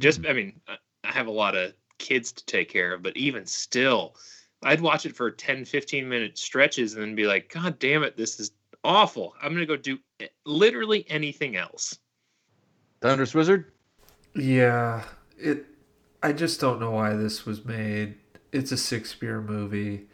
Just, 0.00 0.20
mm-hmm. 0.22 0.30
I 0.30 0.34
mean, 0.34 0.60
I 0.68 0.76
I 1.04 1.12
have 1.12 1.26
a 1.26 1.32
lot 1.32 1.56
of 1.56 1.72
kids 1.98 2.30
to 2.32 2.44
take 2.46 2.68
care 2.68 2.94
of, 2.94 3.02
but 3.02 3.16
even 3.16 3.44
still, 3.46 4.14
I'd 4.62 4.80
watch 4.80 5.04
it 5.06 5.16
for 5.16 5.30
10, 5.30 5.64
15 5.64 6.08
minute 6.08 6.38
stretches 6.38 6.94
and 6.94 7.02
then 7.02 7.14
be 7.14 7.26
like, 7.26 7.52
God 7.52 7.78
damn 7.78 8.02
it, 8.04 8.16
this 8.16 8.38
is 8.40 8.52
awful. 8.84 9.34
I'm 9.42 9.52
gonna 9.52 9.66
go 9.66 9.76
do 9.76 9.98
literally 10.46 11.04
anything 11.08 11.56
else. 11.56 11.98
Thunderous 13.00 13.34
Wizard? 13.34 13.72
Yeah, 14.34 15.04
it. 15.38 15.66
I 16.22 16.32
just 16.32 16.60
don't 16.60 16.78
know 16.78 16.92
why 16.92 17.14
this 17.14 17.44
was 17.44 17.64
made. 17.64 18.14
It's 18.52 18.70
a 18.72 19.16
beer 19.18 19.40
movie. 19.40 20.06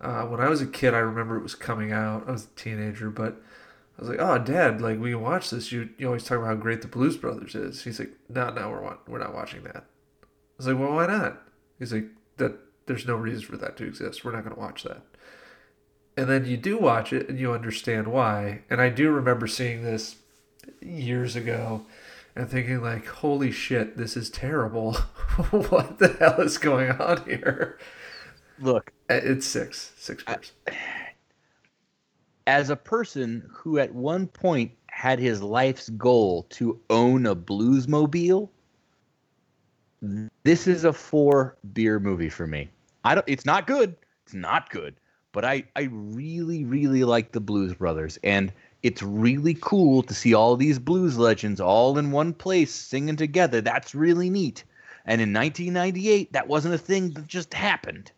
Uh, 0.00 0.24
when 0.24 0.40
I 0.40 0.48
was 0.48 0.60
a 0.60 0.66
kid, 0.66 0.92
I 0.92 0.98
remember 0.98 1.36
it 1.36 1.42
was 1.42 1.54
coming 1.54 1.92
out. 1.92 2.28
I 2.28 2.32
was 2.32 2.44
a 2.44 2.60
teenager, 2.60 3.10
but 3.10 3.40
I 3.98 4.02
was 4.02 4.10
like, 4.10 4.18
"Oh, 4.20 4.38
Dad, 4.38 4.80
like 4.80 5.00
we 5.00 5.12
can 5.12 5.22
watch 5.22 5.50
this. 5.50 5.72
You 5.72 5.88
you 5.96 6.06
always 6.06 6.24
talk 6.24 6.38
about 6.38 6.48
how 6.48 6.54
great 6.54 6.82
the 6.82 6.88
Blues 6.88 7.16
Brothers 7.16 7.54
is." 7.54 7.84
He's 7.84 7.98
like, 7.98 8.12
"No, 8.28 8.50
no, 8.50 8.70
we're 8.70 8.96
we're 9.06 9.18
not 9.18 9.34
watching 9.34 9.62
that." 9.64 9.76
I 9.76 10.56
was 10.58 10.66
like, 10.66 10.78
"Well, 10.78 10.92
why 10.92 11.06
not?" 11.06 11.42
He's 11.78 11.92
like, 11.92 12.08
"That 12.36 12.58
there's 12.86 13.06
no 13.06 13.16
reason 13.16 13.44
for 13.44 13.56
that 13.56 13.76
to 13.78 13.84
exist. 13.86 14.24
We're 14.24 14.32
not 14.32 14.44
going 14.44 14.54
to 14.54 14.60
watch 14.60 14.82
that." 14.82 15.02
And 16.16 16.28
then 16.28 16.44
you 16.44 16.56
do 16.56 16.78
watch 16.78 17.12
it, 17.12 17.28
and 17.28 17.38
you 17.38 17.52
understand 17.52 18.08
why. 18.08 18.62
And 18.68 18.80
I 18.80 18.88
do 18.88 19.10
remember 19.10 19.46
seeing 19.46 19.82
this 19.82 20.16
years 20.80 21.34
ago 21.34 21.86
and 22.36 22.48
thinking 22.48 22.80
like, 22.82 23.06
"Holy 23.06 23.50
shit, 23.50 23.96
this 23.96 24.16
is 24.16 24.30
terrible! 24.30 24.94
what 25.50 25.98
the 25.98 26.08
hell 26.18 26.40
is 26.40 26.58
going 26.58 26.90
on 26.92 27.24
here?" 27.24 27.78
Look, 28.60 28.92
Uh, 29.10 29.14
It's 29.22 29.46
six, 29.46 29.92
six 29.96 30.22
beers. 30.24 30.52
as 32.46 32.70
a 32.70 32.76
person 32.76 33.48
who 33.52 33.78
at 33.78 33.92
one 33.92 34.26
point 34.28 34.72
had 34.86 35.18
his 35.18 35.42
life's 35.42 35.88
goal 35.90 36.44
to 36.50 36.80
own 36.90 37.26
a 37.26 37.34
bluesmobile, 37.34 38.48
this 40.44 40.66
is 40.66 40.84
a 40.84 40.92
four 40.92 41.56
beer 41.72 41.98
movie 41.98 42.28
for 42.28 42.46
me. 42.46 42.68
I 43.04 43.14
don't 43.14 43.24
it's 43.28 43.44
not 43.44 43.66
good. 43.66 43.96
It's 44.24 44.34
not 44.34 44.70
good. 44.70 44.94
But 45.32 45.44
I, 45.44 45.64
I 45.74 45.88
really, 45.90 46.64
really 46.64 47.02
like 47.02 47.32
the 47.32 47.40
Blues 47.40 47.74
Brothers. 47.74 48.18
And 48.22 48.52
it's 48.84 49.02
really 49.02 49.56
cool 49.60 50.02
to 50.02 50.14
see 50.14 50.34
all 50.34 50.56
these 50.56 50.78
blues 50.78 51.16
legends 51.16 51.58
all 51.60 51.96
in 51.98 52.10
one 52.12 52.34
place 52.34 52.72
singing 52.72 53.16
together. 53.16 53.60
That's 53.62 53.94
really 53.94 54.28
neat. 54.28 54.62
And 55.06 55.20
in 55.20 55.32
1998, 55.32 56.32
that 56.34 56.46
wasn't 56.48 56.74
a 56.74 56.78
thing 56.78 57.10
that 57.12 57.26
just 57.26 57.52
happened. 57.54 58.12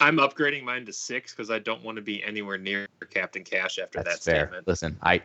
I'm 0.00 0.16
upgrading 0.18 0.62
mine 0.64 0.86
to 0.86 0.92
six 0.92 1.32
because 1.32 1.50
I 1.50 1.58
don't 1.58 1.82
want 1.84 1.96
to 1.96 2.02
be 2.02 2.22
anywhere 2.24 2.56
near 2.56 2.86
Captain 3.10 3.42
Cash 3.44 3.78
after 3.78 4.02
That's 4.02 4.24
that 4.24 4.30
fair. 4.30 4.40
statement. 4.46 4.68
Listen, 4.68 4.96
I 5.02 5.22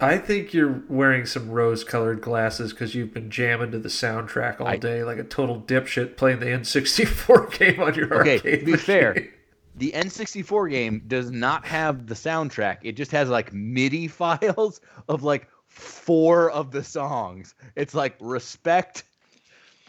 I 0.00 0.16
think 0.16 0.54
you're 0.54 0.82
wearing 0.88 1.26
some 1.26 1.50
rose-colored 1.50 2.22
glasses 2.22 2.72
because 2.72 2.94
you've 2.94 3.12
been 3.12 3.30
jamming 3.30 3.70
to 3.72 3.78
the 3.78 3.90
soundtrack 3.90 4.58
all 4.60 4.68
I- 4.68 4.76
day 4.78 5.04
like 5.04 5.18
a 5.18 5.24
total 5.24 5.60
dipshit 5.60 6.16
playing 6.16 6.40
the 6.40 6.46
N64 6.46 7.58
game 7.58 7.80
on 7.80 7.94
your 7.94 8.20
Okay, 8.20 8.36
arcade 8.36 8.60
to 8.60 8.64
be 8.64 8.72
machine. 8.72 8.84
fair, 8.86 9.28
the 9.76 9.92
N64 9.92 10.70
game 10.70 11.02
does 11.06 11.30
not 11.30 11.64
have 11.64 12.06
the 12.06 12.14
soundtrack. 12.14 12.78
It 12.82 12.92
just 12.92 13.10
has 13.12 13.28
like 13.28 13.52
MIDI 13.52 14.08
files 14.08 14.80
of 15.08 15.22
like 15.22 15.48
four 15.66 16.50
of 16.50 16.70
the 16.72 16.84
songs. 16.84 17.54
It's 17.76 17.94
like 17.94 18.16
Respect, 18.20 19.04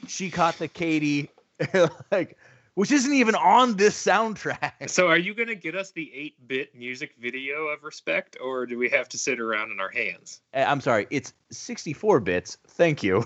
She 0.08 0.30
Caught 0.30 0.60
the 0.60 0.68
Katy, 0.68 1.30
like 2.12 2.38
which 2.76 2.92
isn't 2.92 3.14
even 3.14 3.36
on 3.36 3.76
this 3.76 4.02
soundtrack. 4.04 4.90
So, 4.90 5.08
are 5.08 5.18
you 5.18 5.34
going 5.34 5.50
to 5.50 5.56
get 5.56 5.76
us 5.76 5.92
the 5.92 6.12
8 6.14 6.48
bit 6.48 6.76
music 6.76 7.16
video 7.20 7.68
of 7.68 7.84
Respect, 7.84 8.38
or 8.42 8.66
do 8.66 8.78
we 8.78 8.90
have 8.90 9.10
to 9.10 9.18
sit 9.18 9.40
around 9.40 9.72
in 9.72 9.80
our 9.80 9.92
hands? 9.92 10.42
Uh, 10.54 10.66
I'm 10.68 10.82
sorry, 10.82 11.08
it's 11.10 11.34
64 11.52 12.22
bits. 12.22 12.58
Thank 12.68 13.04
you. 13.04 13.26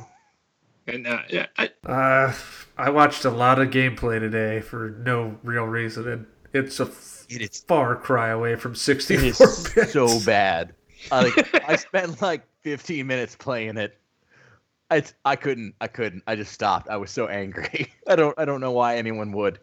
And 0.87 1.07
uh, 1.07 1.21
yeah, 1.29 1.47
I, 1.57 1.69
Uh, 1.85 2.33
I 2.77 2.89
watched 2.89 3.25
a 3.25 3.29
lot 3.29 3.59
of 3.59 3.69
gameplay 3.69 4.19
today 4.19 4.61
for 4.61 4.95
no 5.03 5.37
real 5.43 5.65
reason, 5.65 6.07
and 6.07 6.25
it's 6.55 6.79
a 6.79 6.89
it 7.29 7.41
is, 7.41 7.61
far 7.67 7.95
cry 7.95 8.29
away 8.29 8.55
from 8.55 8.73
it 8.73 8.77
64 8.77 9.47
is 9.47 9.73
bits. 9.75 9.93
so 9.93 10.19
bad. 10.25 10.73
Uh, 11.11 11.29
like, 11.35 11.67
I 11.69 11.75
spent 11.75 12.21
like 12.21 12.43
15 12.61 13.05
minutes 13.05 13.35
playing 13.35 13.77
it. 13.77 13.97
I, 14.91 15.03
I 15.25 15.35
couldn't. 15.35 15.73
I 15.81 15.87
couldn't. 15.87 16.21
I 16.27 16.35
just 16.35 16.51
stopped. 16.51 16.89
I 16.89 16.97
was 16.97 17.09
so 17.09 17.27
angry. 17.27 17.91
I 18.07 18.15
don't. 18.15 18.37
I 18.37 18.45
don't 18.45 18.61
know 18.61 18.71
why 18.71 18.97
anyone 18.97 19.31
would. 19.31 19.59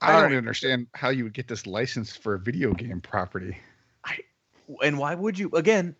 I 0.00 0.08
don't 0.08 0.16
Alright. 0.16 0.30
even 0.32 0.38
understand 0.38 0.86
how 0.94 1.08
you 1.10 1.24
would 1.24 1.32
get 1.34 1.48
this 1.48 1.66
license 1.66 2.14
for 2.16 2.34
a 2.34 2.38
video 2.38 2.72
game 2.72 3.00
property. 3.00 3.56
I, 4.04 4.18
And 4.82 4.98
why 4.98 5.16
would 5.16 5.36
you? 5.36 5.50
Again, 5.50 5.96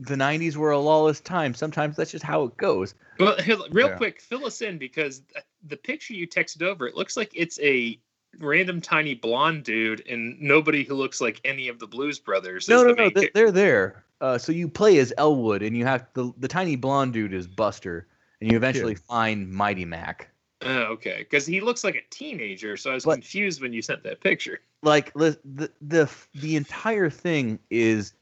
the 0.00 0.16
'90s 0.16 0.56
were 0.56 0.72
a 0.72 0.78
lawless 0.78 1.20
time. 1.20 1.54
Sometimes 1.54 1.96
that's 1.96 2.10
just 2.10 2.24
how 2.24 2.42
it 2.42 2.56
goes. 2.56 2.96
Well, 3.20 3.36
real 3.70 3.90
Yeah. 3.90 3.96
quick, 3.96 4.20
fill 4.20 4.44
us 4.44 4.60
in 4.60 4.76
because 4.76 5.22
the 5.68 5.76
picture 5.76 6.14
you 6.14 6.26
texted 6.26 6.62
over, 6.62 6.88
it 6.88 6.96
looks 6.96 7.16
like 7.16 7.30
it's 7.32 7.60
a 7.60 7.96
random 8.40 8.80
tiny 8.80 9.14
blonde 9.14 9.64
dude 9.64 10.06
and 10.08 10.40
nobody 10.40 10.84
who 10.84 10.94
looks 10.94 11.20
like 11.20 11.40
any 11.44 11.68
of 11.68 11.78
the 11.78 11.86
Blues 11.86 12.18
Brothers. 12.18 12.68
No, 12.68 12.78
is 12.78 12.82
no, 12.82 12.88
the 12.88 12.94
no. 12.94 13.02
main 13.04 13.12
They, 13.14 13.24
cha- 13.26 13.30
they're 13.34 13.50
there. 13.52 14.04
Uh, 14.20 14.38
so 14.38 14.52
you 14.52 14.68
play 14.68 14.98
as 14.98 15.12
Elwood, 15.18 15.62
and 15.62 15.76
you 15.76 15.84
have 15.84 16.06
the 16.14 16.32
the 16.38 16.48
tiny 16.48 16.76
blonde 16.76 17.12
dude 17.12 17.34
is 17.34 17.46
Buster, 17.46 18.06
and 18.40 18.50
you 18.50 18.56
eventually 18.56 18.94
find 18.94 19.50
Mighty 19.50 19.84
Mack. 19.84 20.30
Oh, 20.62 20.84
okay, 20.92 21.18
because 21.18 21.44
he 21.44 21.60
looks 21.60 21.84
like 21.84 21.94
a 21.96 22.02
teenager, 22.10 22.76
so 22.76 22.90
I 22.90 22.94
was 22.94 23.04
But- 23.04 23.14
confused 23.14 23.60
when 23.60 23.72
you 23.72 23.82
sent 23.82 24.02
that 24.04 24.20
picture. 24.20 24.60
Like 24.82 25.12
the 25.14 25.38
the 25.44 25.70
the, 25.80 26.10
the 26.34 26.56
entire 26.56 27.10
thing 27.10 27.58
is 27.70 28.12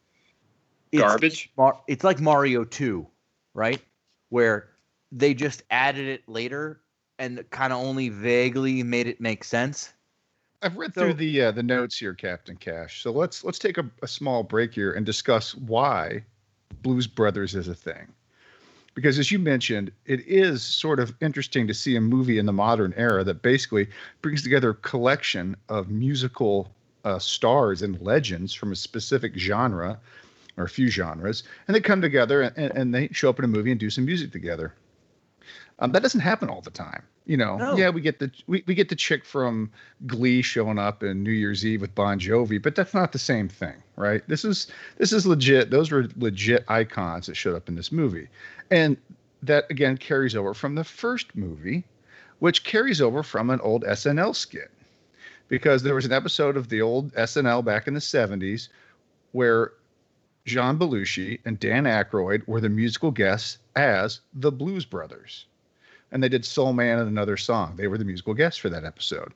it's 0.92 1.02
Garbage. 1.02 1.50
Mar- 1.56 1.80
it's 1.88 2.04
like 2.04 2.20
Mario 2.20 2.64
2, 2.64 3.06
right? 3.54 3.80
Where 4.28 4.68
they 5.10 5.34
just 5.34 5.62
added 5.70 6.06
it 6.06 6.28
later 6.28 6.80
and 7.18 7.44
kind 7.50 7.72
of 7.72 7.78
only 7.80 8.08
vaguely 8.08 8.82
made 8.82 9.06
it 9.06 9.20
make 9.20 9.44
sense. 9.44 9.92
I've 10.62 10.76
read 10.76 10.94
So- 10.94 11.02
through 11.02 11.14
the 11.14 11.42
uh, 11.42 11.50
the 11.52 11.62
notes 11.62 11.98
here, 11.98 12.14
Captain 12.14 12.56
Cash. 12.56 13.02
So 13.02 13.10
let's 13.10 13.44
let's 13.44 13.58
take 13.58 13.78
a, 13.78 13.84
a 14.02 14.08
small 14.08 14.42
break 14.42 14.72
here 14.74 14.92
and 14.92 15.04
discuss 15.04 15.54
why 15.54 16.24
Blues 16.82 17.06
Brothers 17.06 17.54
is 17.54 17.68
a 17.68 17.74
thing. 17.74 18.06
Because 18.94 19.18
as 19.18 19.30
you 19.32 19.38
mentioned, 19.38 19.90
it 20.04 20.20
is 20.26 20.62
sort 20.62 21.00
of 21.00 21.14
interesting 21.22 21.66
to 21.66 21.72
see 21.74 21.96
a 21.96 22.00
movie 22.00 22.38
in 22.38 22.44
the 22.44 22.52
modern 22.52 22.92
era 22.96 23.24
that 23.24 23.40
basically 23.40 23.88
brings 24.20 24.42
together 24.42 24.70
a 24.70 24.74
collection 24.74 25.56
of 25.70 25.88
musical 25.90 26.70
uh, 27.04 27.18
stars 27.18 27.80
and 27.80 27.98
legends 28.02 28.52
from 28.52 28.70
a 28.70 28.76
specific 28.76 29.34
genre 29.34 29.98
or 30.58 30.64
a 30.64 30.68
few 30.68 30.88
genres, 30.88 31.42
and 31.66 31.74
they 31.74 31.80
come 31.80 32.02
together 32.02 32.42
and, 32.42 32.70
and 32.76 32.94
they 32.94 33.08
show 33.08 33.30
up 33.30 33.38
in 33.38 33.46
a 33.46 33.48
movie 33.48 33.70
and 33.70 33.80
do 33.80 33.88
some 33.88 34.04
music 34.04 34.30
together. 34.30 34.74
Um, 35.82 35.90
that 35.90 36.02
doesn't 36.02 36.20
happen 36.20 36.48
all 36.48 36.60
the 36.60 36.70
time. 36.70 37.02
You 37.26 37.36
know, 37.36 37.56
No. 37.56 37.76
yeah, 37.76 37.90
we 37.90 38.00
get 38.00 38.20
the 38.20 38.30
we, 38.46 38.62
we 38.66 38.74
get 38.74 38.88
the 38.88 38.94
chick 38.94 39.24
from 39.24 39.70
Glee 40.06 40.40
showing 40.40 40.78
up 40.78 41.02
in 41.02 41.24
New 41.24 41.32
Year's 41.32 41.66
Eve 41.66 41.80
with 41.80 41.92
Bon 41.94 42.20
Jovi, 42.20 42.62
but 42.62 42.76
that's 42.76 42.94
not 42.94 43.10
the 43.10 43.18
same 43.18 43.48
thing, 43.48 43.82
right? 43.96 44.22
This 44.28 44.44
is 44.44 44.68
this 44.98 45.12
is 45.12 45.26
legit. 45.26 45.70
Those 45.70 45.90
were 45.90 46.08
legit 46.16 46.64
icons 46.68 47.26
that 47.26 47.36
showed 47.36 47.56
up 47.56 47.68
in 47.68 47.74
this 47.74 47.90
movie, 47.90 48.28
and 48.70 48.96
that 49.42 49.68
again 49.70 49.98
carries 49.98 50.36
over 50.36 50.54
from 50.54 50.76
the 50.76 50.84
first 50.84 51.34
movie, 51.34 51.84
which 52.38 52.62
carries 52.62 53.00
over 53.00 53.24
from 53.24 53.50
an 53.50 53.60
old 53.60 53.82
SNL 53.82 54.36
skit, 54.36 54.70
because 55.48 55.82
there 55.82 55.96
was 55.96 56.04
an 56.04 56.12
episode 56.12 56.56
of 56.56 56.68
the 56.68 56.80
old 56.80 57.12
SNL 57.14 57.64
back 57.64 57.88
in 57.88 57.94
the 57.94 58.00
'70s 58.00 58.68
where 59.32 59.72
John 60.44 60.78
Belushi 60.78 61.40
and 61.44 61.58
Dan 61.58 61.84
Aykroyd 61.84 62.46
were 62.46 62.60
the 62.60 62.68
musical 62.68 63.10
guests 63.10 63.58
as 63.74 64.20
the 64.32 64.52
Blues 64.52 64.84
Brothers 64.84 65.46
and 66.12 66.22
they 66.22 66.28
did 66.28 66.44
Soul 66.44 66.72
Man 66.74 66.98
and 66.98 67.08
another 67.08 67.36
song. 67.36 67.74
They 67.76 67.88
were 67.88 67.98
the 67.98 68.04
musical 68.04 68.34
guests 68.34 68.60
for 68.60 68.68
that 68.68 68.84
episode. 68.84 69.32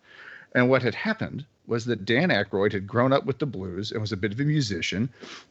And 0.54 0.70
what 0.70 0.82
had 0.82 0.94
happened 0.94 1.44
was 1.66 1.86
that 1.86 2.04
Dan 2.04 2.28
Aykroyd 2.28 2.72
had 2.72 2.86
grown 2.86 3.12
up 3.12 3.24
with 3.24 3.38
the 3.38 3.46
blues 3.46 3.90
and 3.90 4.00
was 4.00 4.12
a 4.12 4.16
bit 4.16 4.32
of 4.32 4.38
a 4.38 4.44
musician, 4.44 5.08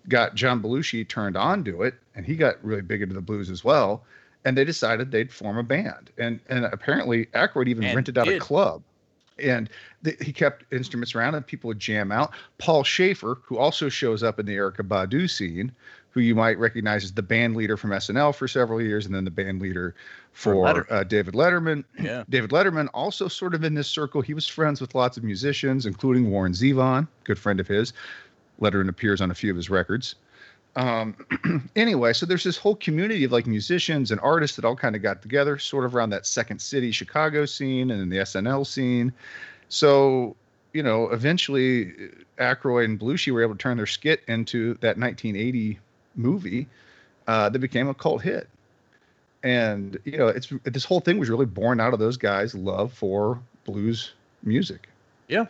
got 0.08 0.36
John 0.36 0.62
Belushi 0.62 1.08
turned 1.08 1.36
on 1.36 1.64
to 1.66 1.82
it, 1.82 1.96
and 2.16 2.26
he 2.26 2.36
got 2.36 2.64
really 2.64 2.82
big 2.82 3.02
into 3.02 3.14
the 3.14 3.22
blues 3.22 3.50
as 3.50 3.64
well. 3.64 4.04
And 4.46 4.58
they 4.58 4.64
decided 4.64 5.12
they'd 5.12 5.34
form 5.34 5.58
a 5.58 5.64
band. 5.64 6.12
And 6.18 6.40
and 6.48 6.66
apparently 6.66 7.26
Aykroyd 7.28 7.68
even 7.68 7.84
And 7.84 7.96
rented 7.96 8.18
out 8.18 8.28
a 8.28 8.40
club. 8.40 8.84
And 9.38 9.70
he 10.22 10.32
kept 10.32 10.72
instruments 10.72 11.14
around 11.14 11.36
and 11.36 11.46
people 11.46 11.68
would 11.68 11.80
jam 11.80 12.12
out. 12.12 12.32
Paul 12.58 12.84
Shaffer, 12.84 13.40
who 13.44 13.58
also 13.58 13.90
shows 13.90 14.24
up 14.24 14.40
in 14.40 14.46
the 14.46 14.56
Erykah 14.56 14.88
Badu 14.88 15.30
scene, 15.30 15.74
who 16.16 16.22
you 16.22 16.34
might 16.34 16.58
recognize 16.58 17.04
as 17.04 17.12
the 17.12 17.22
band 17.22 17.58
leader 17.58 17.76
from 17.76 17.90
SNL 17.90 18.34
for 18.34 18.48
several 18.48 18.82
years, 18.82 19.06
and 19.06 19.14
then 19.14 19.26
the 19.26 19.30
band 19.30 19.62
leader 19.62 19.94
For 20.32 20.54
Letterman. 20.56 20.86
uh, 20.90 21.04
David 21.04 21.34
Letterman. 21.34 21.84
Yeah. 22.00 22.24
David 22.30 22.52
Letterman 22.52 22.88
also 22.94 23.28
sort 23.28 23.54
of 23.54 23.66
in 23.66 23.74
this 23.74 23.90
circle. 23.90 24.22
He 24.22 24.34
was 24.34 24.48
friends 24.48 24.80
with 24.80 24.96
lots 24.96 25.18
of 25.18 25.26
musicians, 25.26 25.86
including 25.86 26.32
Warren 26.32 26.54
Zevon, 26.54 27.10
good 27.26 27.38
friend 27.38 27.60
of 27.60 27.68
his. 27.68 27.92
Letterman 28.62 28.88
appears 28.88 29.20
on 29.20 29.30
a 29.30 29.36
few 29.36 29.52
of 29.52 29.58
his 29.58 29.70
records. 29.70 30.16
Um, 30.78 31.18
anyway, 31.76 32.14
so 32.14 32.26
there's 32.26 32.46
this 32.46 32.58
whole 32.58 32.78
community 32.78 33.26
of 33.26 33.34
like 33.34 33.46
musicians 33.46 34.10
and 34.12 34.22
artists 34.22 34.56
that 34.56 34.64
all 34.64 34.76
kind 34.78 34.96
of 34.96 35.02
got 35.02 35.22
together, 35.22 35.58
sort 35.60 35.84
of 35.84 35.98
around 35.98 36.12
that 36.12 36.26
Second 36.26 36.62
City 36.62 36.92
Chicago 36.92 37.46
scene 37.46 37.92
and 37.92 38.00
then 38.00 38.08
the 38.08 38.20
SNL 38.20 38.66
scene. 38.66 39.12
So, 39.68 40.38
you 40.72 40.82
know, 40.82 41.10
eventually 41.10 41.92
Aykroyd 42.40 42.86
and 42.86 42.98
Belushi 42.98 43.34
were 43.34 43.42
able 43.42 43.56
to 43.56 43.60
turn 43.60 43.76
their 43.76 43.86
skit 43.86 44.22
into 44.30 44.76
that 44.76 44.98
1980 44.98 45.80
movie 46.16 46.68
uh, 47.28 47.50
that 47.50 47.60
became 47.60 47.88
a 47.88 47.94
cult 47.94 48.22
hit. 48.22 48.48
And 49.44 50.00
you 50.06 50.18
know, 50.18 50.28
it's 50.28 50.52
this 50.64 50.86
whole 50.86 51.00
thing 51.00 51.18
was 51.20 51.30
really 51.30 51.46
born 51.46 51.80
out 51.80 51.94
of 51.94 52.00
those 52.00 52.18
guys' 52.18 52.56
love 52.56 52.92
for 52.92 53.40
blues 53.66 54.14
music. 54.44 54.90
Yeah, 55.28 55.46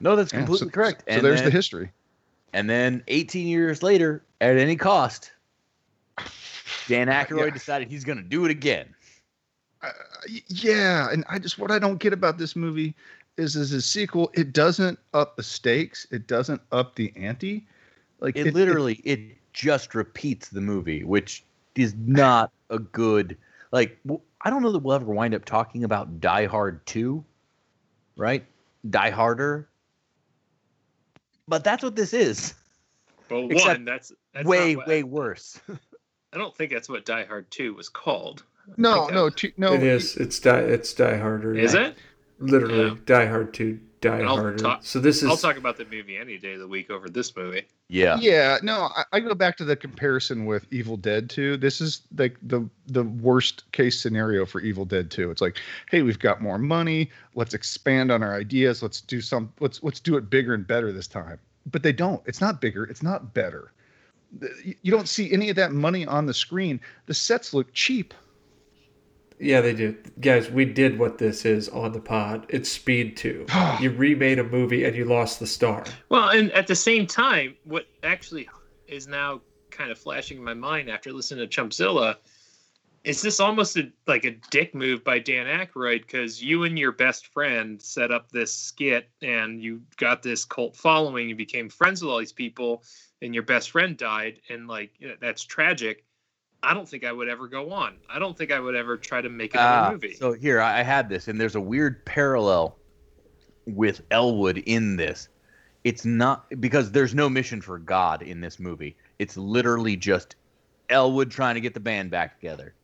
no, 0.00 0.16
that's 0.16 0.32
Yeah, 0.32 0.38
completely 0.38 0.68
so, 0.68 0.70
correct. 0.70 1.04
So 1.08 1.20
and 1.20 1.24
there's 1.24 1.42
then, 1.42 1.44
the 1.44 1.50
history. 1.50 1.90
And 2.52 2.70
then 2.70 3.02
18 3.08 3.46
years 3.46 3.82
later, 3.82 4.24
at 4.40 4.56
any 4.56 4.76
cost, 4.76 5.32
Dan 6.86 7.08
Aykroyd 7.08 7.52
Yeah. 7.52 7.54
decided 7.54 7.88
he's 7.88 8.04
going 8.04 8.18
to 8.18 8.24
do 8.24 8.44
it 8.44 8.50
again. 8.50 8.94
Uh, 9.82 9.90
yeah, 10.48 11.08
and 11.12 11.24
I 11.28 11.38
just 11.38 11.58
what 11.58 11.70
I 11.70 11.78
don't 11.78 11.98
get 11.98 12.12
about 12.12 12.38
this 12.38 12.56
movie 12.56 12.94
is 13.36 13.56
is 13.56 13.72
a 13.72 13.82
sequel. 13.82 14.30
It 14.34 14.52
doesn't 14.52 14.98
up 15.12 15.36
the 15.36 15.42
stakes. 15.42 16.06
It 16.10 16.26
doesn't 16.26 16.62
up 16.72 16.94
the 16.94 17.12
ante. 17.16 17.66
Like 18.20 18.36
It, 18.36 18.54
literally, 18.54 18.94
it 19.04 19.36
just 19.54 19.94
repeats 19.94 20.48
the 20.48 20.60
movie, 20.60 21.02
which 21.04 21.44
is 21.76 21.94
not 21.96 22.52
a 22.68 22.78
good. 22.78 23.38
Like, 23.72 23.98
I 24.42 24.50
don't 24.50 24.62
know 24.62 24.72
that 24.72 24.80
we'll 24.80 24.94
ever 24.94 25.06
wind 25.12 25.34
up 25.34 25.44
talking 25.46 25.84
about 25.84 26.20
Die 26.20 26.46
Hard 26.46 26.84
2, 26.86 27.24
right? 28.16 28.44
Die 28.90 29.10
Harder. 29.10 29.68
But 31.48 31.64
that's 31.64 31.82
what 31.82 31.96
this 31.96 32.12
is. 32.12 32.54
Well, 33.30 33.46
Except 33.50 33.78
one, 33.78 33.84
that's, 33.84 34.12
that's 34.34 34.46
way, 34.46 34.76
what- 34.76 34.86
way 34.86 35.02
worse. 35.02 35.58
I 36.32 36.36
don't 36.36 36.54
think 36.56 36.72
that's 36.72 36.88
what 36.88 37.04
Die 37.04 37.24
Hard 37.24 37.48
2 37.52 37.74
was 37.74 37.88
called. 37.88 38.42
no, 38.76 39.06
no, 39.08 39.26
uh, 39.26 39.30
that- 39.30 39.36
t- 39.36 39.52
no. 39.56 39.72
it 39.72 39.82
is. 39.84 40.16
It's 40.16 40.40
die. 40.40 40.58
It's 40.58 40.92
Die 40.92 41.16
Harder. 41.16 41.54
Is 41.54 41.74
yeah. 41.74 41.88
it? 41.88 41.96
Literally, 42.40 42.88
Yeah. 42.88 42.94
Die 43.06 43.26
Hard 43.26 43.54
Two, 43.54 43.78
Die 44.04 44.18
And 44.18 44.28
I'll 44.28 44.36
Harder. 44.36 44.58
talk- 44.58 44.80
so 44.84 45.00
this 45.00 45.22
is. 45.22 45.28
I'll 45.30 45.36
talk 45.36 45.56
about 45.56 45.76
the 45.78 45.84
movie 45.86 46.16
any 46.16 46.36
day 46.38 46.54
of 46.54 46.60
the 46.60 46.68
week 46.68 46.90
over 46.90 47.08
this 47.08 47.34
movie. 47.34 47.62
Yeah. 47.88 48.16
Yeah, 48.20 48.58
no, 48.62 48.90
I, 48.96 49.04
I 49.12 49.20
go 49.20 49.34
back 49.34 49.56
to 49.58 49.64
the 49.64 49.76
comparison 49.76 50.44
with 50.46 50.66
Evil 50.70 50.96
Dead 50.96 51.30
2. 51.30 51.56
This 51.56 51.80
is 51.80 52.02
like 52.18 52.36
the 52.42 52.68
the 52.86 53.04
worst 53.04 53.70
case 53.72 53.98
scenario 54.00 54.44
for 54.44 54.60
Evil 54.60 54.84
Dead 54.84 55.10
2. 55.10 55.30
It's 55.30 55.40
like, 55.40 55.58
hey, 55.90 56.02
we've 56.02 56.18
got 56.18 56.42
more 56.42 56.58
money. 56.58 57.10
Let's 57.34 57.54
expand 57.54 58.12
on 58.12 58.22
our 58.22 58.34
ideas. 58.34 58.82
Let's 58.82 59.00
do 59.00 59.20
some. 59.20 59.52
Let's 59.60 59.82
let's 59.82 60.00
do 60.00 60.16
it 60.16 60.28
bigger 60.28 60.54
and 60.54 60.66
better 60.66 60.92
this 60.92 61.06
time. 61.08 61.38
But 61.70 61.82
they 61.82 61.92
don't. 61.92 62.22
It's 62.26 62.40
not 62.42 62.60
bigger. 62.60 62.84
It's 62.84 63.02
not 63.02 63.32
better. 63.32 63.72
You 64.64 64.74
you 64.82 64.90
don't 64.90 65.08
see 65.08 65.32
any 65.32 65.48
of 65.48 65.56
that 65.56 65.72
money 65.72 66.04
on 66.06 66.26
the 66.26 66.34
screen. 66.34 66.80
The 67.06 67.14
sets 67.14 67.54
look 67.54 67.72
cheap. 67.72 68.12
Yeah, 69.38 69.60
they 69.60 69.74
do. 69.74 69.96
Guys, 70.20 70.50
we 70.50 70.64
did 70.64 70.98
what 70.98 71.18
this 71.18 71.44
is 71.44 71.68
on 71.68 71.92
the 71.92 72.00
pod. 72.00 72.46
It's 72.48 72.70
Speed 72.70 73.16
2. 73.16 73.46
you 73.80 73.90
remade 73.90 74.38
a 74.38 74.44
movie 74.44 74.84
and 74.84 74.94
you 74.94 75.04
lost 75.04 75.40
the 75.40 75.46
star. 75.46 75.84
Well, 76.08 76.28
and 76.28 76.52
at 76.52 76.66
the 76.66 76.76
same 76.76 77.06
time, 77.06 77.56
what 77.64 77.86
actually 78.02 78.48
is 78.86 79.08
now 79.08 79.40
kind 79.70 79.90
of 79.90 79.98
flashing 79.98 80.38
in 80.38 80.44
my 80.44 80.54
mind 80.54 80.88
after 80.88 81.12
listening 81.12 81.48
to 81.48 81.62
Chumpzilla 81.62 82.16
is 83.04 83.20
this 83.20 83.38
almost 83.38 83.76
a, 83.76 83.92
like 84.06 84.24
a 84.24 84.36
dick 84.50 84.74
move 84.74 85.04
by 85.04 85.18
Dan 85.18 85.46
Aykroyd 85.46 86.00
because 86.00 86.42
you 86.42 86.64
and 86.64 86.78
your 86.78 86.92
best 86.92 87.26
friend 87.26 87.80
set 87.80 88.10
up 88.10 88.30
this 88.30 88.52
skit 88.52 89.10
and 89.20 89.62
you 89.62 89.82
got 89.98 90.22
this 90.22 90.44
cult 90.44 90.74
following. 90.74 91.28
You 91.28 91.36
became 91.36 91.68
friends 91.68 92.02
with 92.02 92.10
all 92.10 92.18
these 92.18 92.32
people, 92.32 92.82
and 93.20 93.34
your 93.34 93.42
best 93.42 93.70
friend 93.70 93.96
died, 93.96 94.40
and 94.48 94.66
like 94.66 94.92
that's 95.20 95.44
tragic. 95.44 96.04
I 96.64 96.74
don't 96.74 96.88
think 96.88 97.04
I 97.04 97.12
would 97.12 97.28
ever 97.28 97.46
go 97.48 97.70
on. 97.72 97.96
I 98.08 98.18
don't 98.18 98.36
think 98.36 98.50
I 98.52 98.58
would 98.60 98.74
ever 98.74 98.96
try 98.96 99.20
to 99.20 99.28
make 99.28 99.54
another 99.54 99.88
Ah, 99.88 99.92
movie. 99.92 100.14
So 100.14 100.32
here 100.32 100.60
I 100.60 100.80
I 100.80 100.82
had 100.82 101.08
this, 101.08 101.28
and 101.28 101.40
there's 101.40 101.54
a 101.54 101.60
weird 101.60 102.04
parallel 102.04 102.76
with 103.66 104.02
Elwood 104.10 104.58
in 104.58 104.96
this. 104.96 105.28
It's 105.84 106.04
not 106.04 106.48
because 106.60 106.90
there's 106.92 107.14
no 107.14 107.28
mission 107.28 107.60
for 107.60 107.78
God 107.78 108.22
in 108.22 108.40
this 108.40 108.58
movie. 108.58 108.96
It's 109.18 109.36
literally 109.36 109.96
just 109.96 110.36
Elwood 110.90 111.30
trying 111.30 111.54
to 111.56 111.60
get 111.60 111.74
the 111.74 111.80
band 111.80 112.10
back 112.10 112.40
together. 112.40 112.74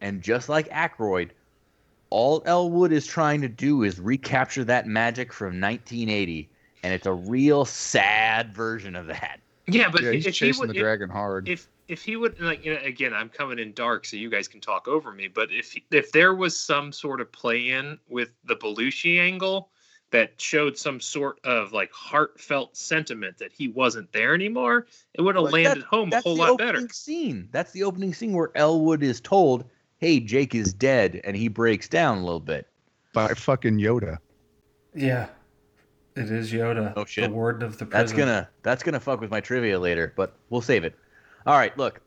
And 0.00 0.20
just 0.22 0.48
like 0.48 0.68
Aykroyd, 0.68 1.30
all 2.10 2.42
Elwood 2.46 2.92
is 2.92 3.06
trying 3.06 3.40
to 3.40 3.48
do 3.48 3.82
is 3.82 3.98
recapture 3.98 4.64
that 4.64 4.86
magic 4.86 5.32
from 5.32 5.58
1980, 5.60 6.48
and 6.82 6.92
it's 6.92 7.06
a 7.06 7.12
real 7.12 7.64
sad 7.64 8.54
version 8.54 8.94
of 8.94 9.06
that. 9.06 9.40
yeah, 9.66 9.88
but 9.88 10.02
yeah, 10.02 10.12
he's 10.12 10.26
if 10.26 10.34
he 10.34 10.38
chasing 10.46 10.60
would, 10.60 10.70
the 10.70 10.74
if- 10.74 10.80
dragon 10.82 11.08
hard. 11.08 11.48
if 11.48 11.66
if 11.88 12.02
he 12.02 12.16
would 12.16 12.38
like 12.40 12.64
you 12.64 12.74
know, 12.74 12.80
again 12.82 13.12
i'm 13.12 13.28
coming 13.28 13.58
in 13.58 13.72
dark 13.74 14.04
so 14.04 14.16
you 14.16 14.30
guys 14.30 14.48
can 14.48 14.60
talk 14.60 14.88
over 14.88 15.12
me 15.12 15.28
but 15.28 15.50
if 15.52 15.76
if 15.90 16.10
there 16.12 16.34
was 16.34 16.58
some 16.58 16.92
sort 16.92 17.20
of 17.20 17.30
play 17.32 17.70
in 17.70 17.98
with 18.08 18.30
the 18.44 18.56
belushi 18.56 19.18
angle 19.20 19.70
that 20.10 20.32
showed 20.40 20.78
some 20.78 21.00
sort 21.00 21.38
of 21.44 21.72
like 21.72 21.92
heartfelt 21.92 22.76
sentiment 22.76 23.36
that 23.36 23.52
he 23.52 23.68
wasn't 23.68 24.10
there 24.12 24.34
anymore 24.34 24.86
it 25.14 25.22
would 25.22 25.34
have 25.34 25.52
landed 25.52 25.82
that- 25.82 25.86
home 25.86 26.12
a 26.12 26.20
whole 26.20 26.36
the 26.36 26.40
lot 26.42 26.58
better 26.58 26.88
scene. 26.90 27.48
That's 27.52 27.72
the 27.72 27.82
opening 27.82 28.14
scene 28.14 28.32
where 28.32 28.50
Elwood 28.56 29.02
is 29.02 29.20
told, 29.20 29.64
"Hey, 29.98 30.20
Jake 30.20 30.54
is 30.54 30.72
dead," 30.72 31.20
and 31.24 31.36
he 31.36 31.48
breaks 31.48 31.88
down 31.88 32.18
a 32.18 32.24
little 32.24 32.40
bit. 32.40 32.66
By 33.12 33.28
fucking 33.34 33.78
Yoda. 33.78 34.18
Yeah, 34.94 35.28
it 36.16 36.30
is 36.30 36.52
Yoda, 36.52 36.92
Oh, 36.96 37.04
shit. 37.04 37.24
the 37.30 37.34
warden 37.34 37.62
of 37.62 37.78
the 37.78 37.86
prison. 37.86 37.90
That's 37.90 38.12
gonna 38.12 38.48
that's 38.62 38.82
gonna 38.84 39.00
fuck 39.00 39.20
with 39.20 39.30
my 39.30 39.40
trivia 39.40 39.78
later, 39.80 40.12
but 40.16 40.36
we'll 40.50 40.60
save 40.62 40.84
it. 40.84 40.94
All 41.46 41.56
right, 41.56 41.76
look, 41.76 42.00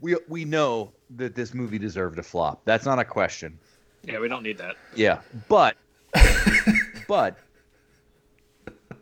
we 0.00 0.16
we 0.28 0.44
know 0.44 0.92
that 1.16 1.34
this 1.34 1.54
movie 1.54 1.78
deserved 1.78 2.18
a 2.18 2.22
flop. 2.22 2.62
That's 2.64 2.84
not 2.84 2.98
a 2.98 3.04
question. 3.04 3.58
yeah 4.04 4.18
we 4.18 4.28
don't 4.28 4.42
need 4.42 4.58
that 4.58 4.76
Yeah, 4.94 5.20
but 5.48 5.76
but 7.08 7.38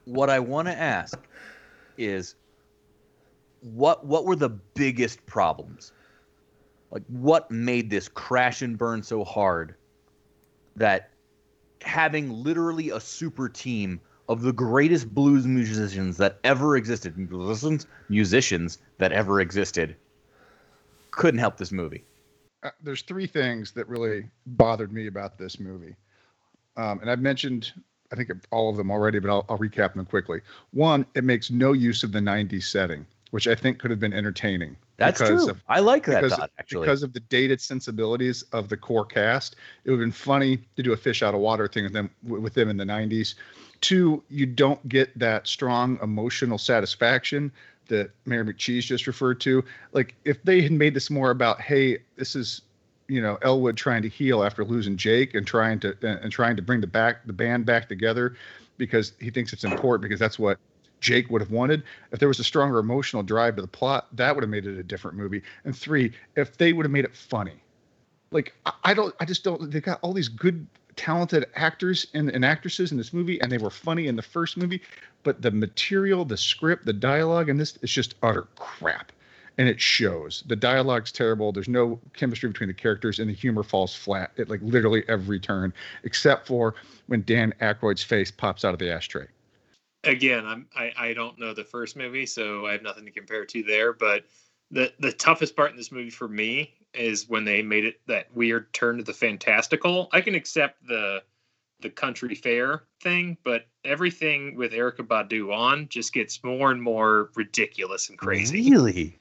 what 0.05 0.30
I 0.30 0.39
want 0.39 0.68
to 0.68 0.78
ask 0.78 1.18
is 1.99 2.37
what 3.61 4.07
what 4.07 4.24
were 4.24 4.37
the 4.37 4.51
biggest 4.51 5.24
problems? 5.26 5.93
Like 6.91 7.03
what 7.09 7.51
made 7.51 7.91
this 7.91 8.09
crash 8.09 8.62
and 8.62 8.78
burn 8.78 9.03
so 9.03 9.24
hard 9.24 9.74
that 10.76 11.11
having 11.82 12.30
literally 12.30 12.91
a 12.91 13.01
super 13.01 13.49
team 13.49 14.01
of 14.29 14.43
the 14.43 14.53
greatest 14.53 15.14
blues 15.14 15.47
musicians 15.47 16.16
that 16.16 16.39
ever 16.45 16.77
existed, 16.77 17.16
musicians, 17.16 17.87
musicians 18.09 18.79
that 18.99 19.12
ever 19.12 19.41
existed, 19.41 19.97
couldn't 21.11 21.41
help 21.41 21.57
this 21.57 21.72
movie. 21.72 22.05
uh, 22.62 22.70
there's 22.83 23.03
three 23.03 23.27
things 23.27 23.72
that 23.72 23.87
really 23.89 24.25
bothered 24.47 24.93
me 24.93 25.07
about 25.07 25.39
this 25.39 25.61
movie. 25.61 25.95
Um, 26.77 26.99
and 27.01 27.11
I've 27.11 27.20
mentioned, 27.20 27.72
I 28.11 28.16
think, 28.16 28.31
all 28.51 28.70
of 28.70 28.77
them 28.77 28.91
already, 28.91 29.18
but 29.18 29.31
I'll, 29.31 29.45
I'll 29.49 29.59
recap 29.59 29.95
them 29.95 30.05
quickly. 30.07 30.41
One, 30.72 31.07
it 31.14 31.25
makes 31.25 31.51
no 31.51 31.72
use 31.72 32.03
of 32.03 32.11
the 32.11 32.20
90s 32.20 32.64
setting, 32.64 33.07
which 33.31 33.47
I 33.47 33.55
think 33.55 33.79
could 33.79 33.91
have 33.91 34.01
been 34.01 34.14
entertaining. 34.14 34.77
That's 34.97 35.20
true. 35.20 35.51
Of, 35.51 35.62
I 35.68 35.81
like 35.81 36.07
that 36.07 36.22
because, 36.22 36.39
thought 36.39 36.51
actually. 36.59 36.87
because 36.87 37.03
of 37.03 37.12
the 37.12 37.20
dated 37.20 37.61
sensibilities 37.61 38.43
of 38.53 38.68
the 38.68 38.77
core 38.77 39.05
cast. 39.05 39.57
It 39.85 39.91
would 39.91 39.99
have 39.99 40.05
been 40.05 40.12
funny 40.12 40.59
to 40.77 40.83
do 40.83 40.93
a 40.93 40.97
fish 40.97 41.22
out 41.22 41.35
of 41.35 41.41
water 41.41 41.68
thing 41.68 41.85
with 41.85 41.93
them, 41.93 42.11
with 42.22 42.55
them 42.55 42.70
in 42.70 42.77
the 42.77 42.85
90s. 42.85 43.35
Two, 43.85 44.22
you 44.30 44.47
don't 44.47 44.89
get 44.89 45.16
that 45.18 45.47
strong 45.47 45.99
emotional 46.03 46.57
satisfaction 46.57 47.53
that 47.89 48.12
Mayor 48.24 48.43
McCheese 48.43 48.85
just 48.85 49.07
referred 49.07 49.41
to. 49.43 49.62
Like 49.93 50.14
if 50.24 50.43
they 50.43 50.62
had 50.62 50.72
made 50.72 50.95
this 50.95 51.11
more 51.11 51.30
about, 51.30 51.61
hey, 51.61 51.99
this 52.16 52.35
is 52.35 52.62
you 53.09 53.20
know 53.20 53.37
Elwood 53.43 53.76
trying 53.76 54.01
to 54.01 54.09
heal 54.09 54.43
after 54.43 54.64
losing 54.64 54.97
Jake 54.97 55.35
and 55.35 55.47
trying 55.47 55.80
to 55.80 55.95
and 56.01 56.32
trying 56.32 56.57
to 56.57 56.62
bring 56.62 56.80
the 56.80 56.87
back 56.87 57.26
the 57.26 57.35
band 57.35 57.66
back 57.66 57.87
together 57.87 58.37
because 58.78 59.12
he 59.20 59.28
thinks 59.28 59.53
it's 59.53 59.64
important 59.64 60.01
because 60.01 60.18
that's 60.18 60.39
what 60.39 60.59
Jake 61.01 61.28
would 61.28 61.43
have 61.43 61.51
wanted. 61.51 61.82
If 62.11 62.20
there 62.20 62.28
was 62.28 62.39
a 62.39 62.45
stronger 62.45 62.78
emotional 62.78 63.22
drive 63.22 63.57
to 63.57 63.61
the 63.61 63.68
plot, 63.68 64.09
that 64.16 64.35
would 64.35 64.43
have 64.43 64.49
made 64.49 64.64
it 64.64 64.78
a 64.78 64.82
different 64.82 65.18
movie. 65.18 65.43
And 65.64 65.76
three, 65.76 66.11
if 66.37 66.57
they 66.57 66.72
would 66.72 66.87
have 66.87 66.91
made 66.91 67.05
it 67.05 67.14
funny, 67.14 67.62
like 68.30 68.55
I, 68.64 68.72
I 68.82 68.95
don't, 68.95 69.14
I 69.20 69.26
just 69.26 69.45
don't. 69.45 69.70
They 69.70 69.82
got 69.82 69.99
all 70.01 70.14
these 70.14 70.28
good, 70.28 70.66
talented 70.97 71.47
actors 71.55 72.07
and, 72.14 72.30
and 72.30 72.45
actresses 72.45 72.92
in 72.92 72.99
this 72.99 73.12
movie, 73.12 73.40
and 73.40 73.51
they 73.51 73.59
were 73.59 73.70
funny 73.70 74.07
in 74.07 74.16
the 74.16 74.22
first 74.22 74.57
movie, 74.57 74.82
but 75.22 75.42
the 75.42 75.51
material, 75.51 76.24
the 76.24 76.36
script, 76.36 76.84
the 76.86 76.92
dialogue 76.92 77.49
and 77.49 77.59
this 77.59 77.76
is 77.82 77.90
just 77.90 78.14
utter 78.22 78.47
crap. 78.57 79.12
And 79.57 79.68
it 79.68 79.80
shows. 79.80 80.42
The 80.49 80.57
dialogue's 80.57 81.12
terrible. 81.12 81.53
There's 81.53 81.68
no 81.68 82.01
chemistry 82.14 82.49
between 82.49 82.66
the 82.66 82.74
characters, 82.74 83.20
and 83.20 83.30
the 83.30 83.34
humor 83.34 83.62
falls 83.62 83.95
flat 83.95 84.32
at 84.36 84.49
like 84.51 84.61
literally 84.62 85.05
every 85.09 85.38
turn, 85.38 85.72
except 86.03 86.49
for 86.49 86.74
when 87.07 87.22
Dan 87.22 87.55
Aykroyd's 87.61 88.03
face 88.03 88.32
pops 88.32 88.64
out 88.64 88.72
of 88.72 88.80
the 88.80 88.90
ashtray. 88.92 89.26
again 90.03 90.45
i'm 90.45 90.66
I, 90.76 90.92
I 90.99 91.14
don't 91.14 91.38
know 91.38 91.55
the 91.55 91.64
first 91.64 91.97
movie 91.97 92.26
so 92.26 92.66
i 92.66 92.72
have 92.72 92.82
nothing 92.82 93.05
to 93.07 93.11
compare 93.11 93.45
to 93.47 93.62
there 93.62 93.92
but 93.92 94.24
the 94.70 94.92
the 94.99 95.12
toughest 95.12 95.57
part 95.57 95.70
in 95.70 95.76
this 95.76 95.92
movie 95.92 96.11
for 96.11 96.28
me 96.28 96.74
is 96.95 97.28
when 97.28 97.45
they 97.45 97.62
made 97.62 97.84
it 97.84 98.01
that 98.07 98.26
weird 98.34 98.72
turn 98.72 98.97
to 98.99 99.03
the 99.05 99.12
fantastical 99.12 100.09
i 100.12 100.20
can 100.20 100.34
accept 100.34 100.86
the 100.86 101.22
the 101.80 101.90
country 101.90 102.34
fair 102.34 102.84
thing 103.03 103.36
but 103.45 103.66
everything 103.84 104.57
with 104.57 104.72
Erykah 104.72 105.07
Badu 105.07 105.53
on 105.55 105.86
just 105.90 106.12
gets 106.14 106.42
more 106.42 106.70
and 106.70 106.80
more 106.80 107.30
ridiculous 107.34 108.09
and 108.09 108.16
crazy 108.18 108.70
Really? 108.70 109.18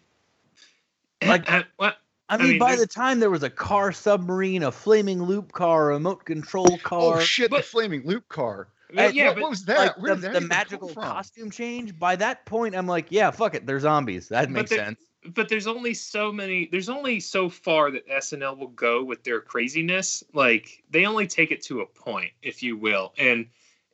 Like- 1.21 1.49
Uh, 1.51 1.63
what 1.77 1.97
I 2.29 2.35
I 2.35 2.37
mean, 2.37 2.47
mean, 2.51 2.59
by 2.59 2.75
the 2.77 2.87
time 2.87 3.19
there 3.19 3.29
was 3.29 3.43
a 3.43 3.49
car 3.49 3.91
submarine, 3.91 4.63
a 4.63 4.71
flaming 4.71 5.21
loop 5.21 5.51
car, 5.51 5.91
a 5.91 5.93
remote 5.95 6.23
control 6.25 6.77
car, 6.79 7.17
oh 7.17 7.19
shit! 7.19 7.51
the 7.51 7.61
flaming 7.61 8.05
loop 8.05 8.27
car. 8.29 8.69
well, 8.93 9.09
Hey, 9.09 9.15
yeah 9.15 9.27
what, 9.27 9.35
but 9.35 9.41
what 9.41 9.49
was 9.49 9.65
that? 9.65 9.77
like 9.77 9.97
Where 10.01 10.15
the, 10.15 10.21
did 10.21 10.33
that 10.33 10.41
the 10.41 10.47
magical 10.47 10.89
costume 10.95 11.51
change, 11.51 11.99
by 11.99 12.15
that 12.15 12.45
point, 12.45 12.75
I'm 12.75 12.87
like, 12.87 13.07
yeah, 13.09 13.29
fuck 13.29 13.55
it. 13.55 13.65
They're 13.67 13.79
zombies. 13.79 14.29
That 14.29 14.49
makes 14.49 14.69
there- 14.69 14.79
sense. 14.79 14.99
But 15.25 15.49
there's 15.49 15.67
only 15.67 15.93
so 15.93 16.31
many 16.31 16.67
there's 16.71 16.89
only 16.89 17.19
so 17.19 17.49
far 17.49 17.91
that 17.91 18.07
SNL 18.07 18.57
will 18.57 18.67
go 18.67 19.03
with 19.03 19.23
their 19.23 19.39
craziness. 19.39 20.23
Like 20.33 20.83
they 20.89 21.05
only 21.05 21.27
take 21.27 21.51
it 21.51 21.61
to 21.63 21.81
a 21.81 21.85
point 21.85 22.31
if 22.41 22.63
you 22.63 22.77
will. 22.77 23.13
And 23.17 23.47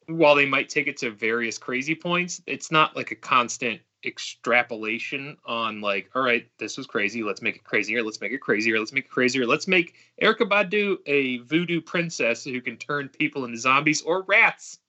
while 0.08 0.36
they 0.36 0.46
might 0.46 0.70
take 0.70 0.88
it 0.88 0.98
to 0.98 1.12
various 1.12 1.58
crazy 1.58 1.94
points 1.94 2.42
it's 2.48 2.72
not 2.72 2.96
like 2.96 3.12
a 3.12 3.16
constant 3.16 3.80
extrapolation 4.06 5.38
on 5.46 5.82
like 5.82 6.10
all 6.16 6.22
right 6.24 6.48
this 6.58 6.78
was 6.78 6.88
crazy 6.88 7.22
let's 7.22 7.42
make 7.42 7.56
it 7.56 7.64
crazier 7.64 8.02
let's 8.02 8.22
make 8.22 8.32
it 8.32 8.40
crazier 8.40 8.80
let's 8.80 8.94
make 8.94 9.06
it 9.06 9.12
crazier. 9.12 9.46
Let's 9.46 9.68
make 9.68 9.96
Erykah 10.22 10.50
Badu 10.50 10.98
a 11.06 11.40
voodoo 11.40 11.82
princess 11.82 12.44
who 12.44 12.62
can 12.62 12.78
turn 12.78 13.10
people 13.10 13.46
into 13.46 13.58
zombies 13.58 14.02
or 14.02 14.24
rats. 14.24 14.80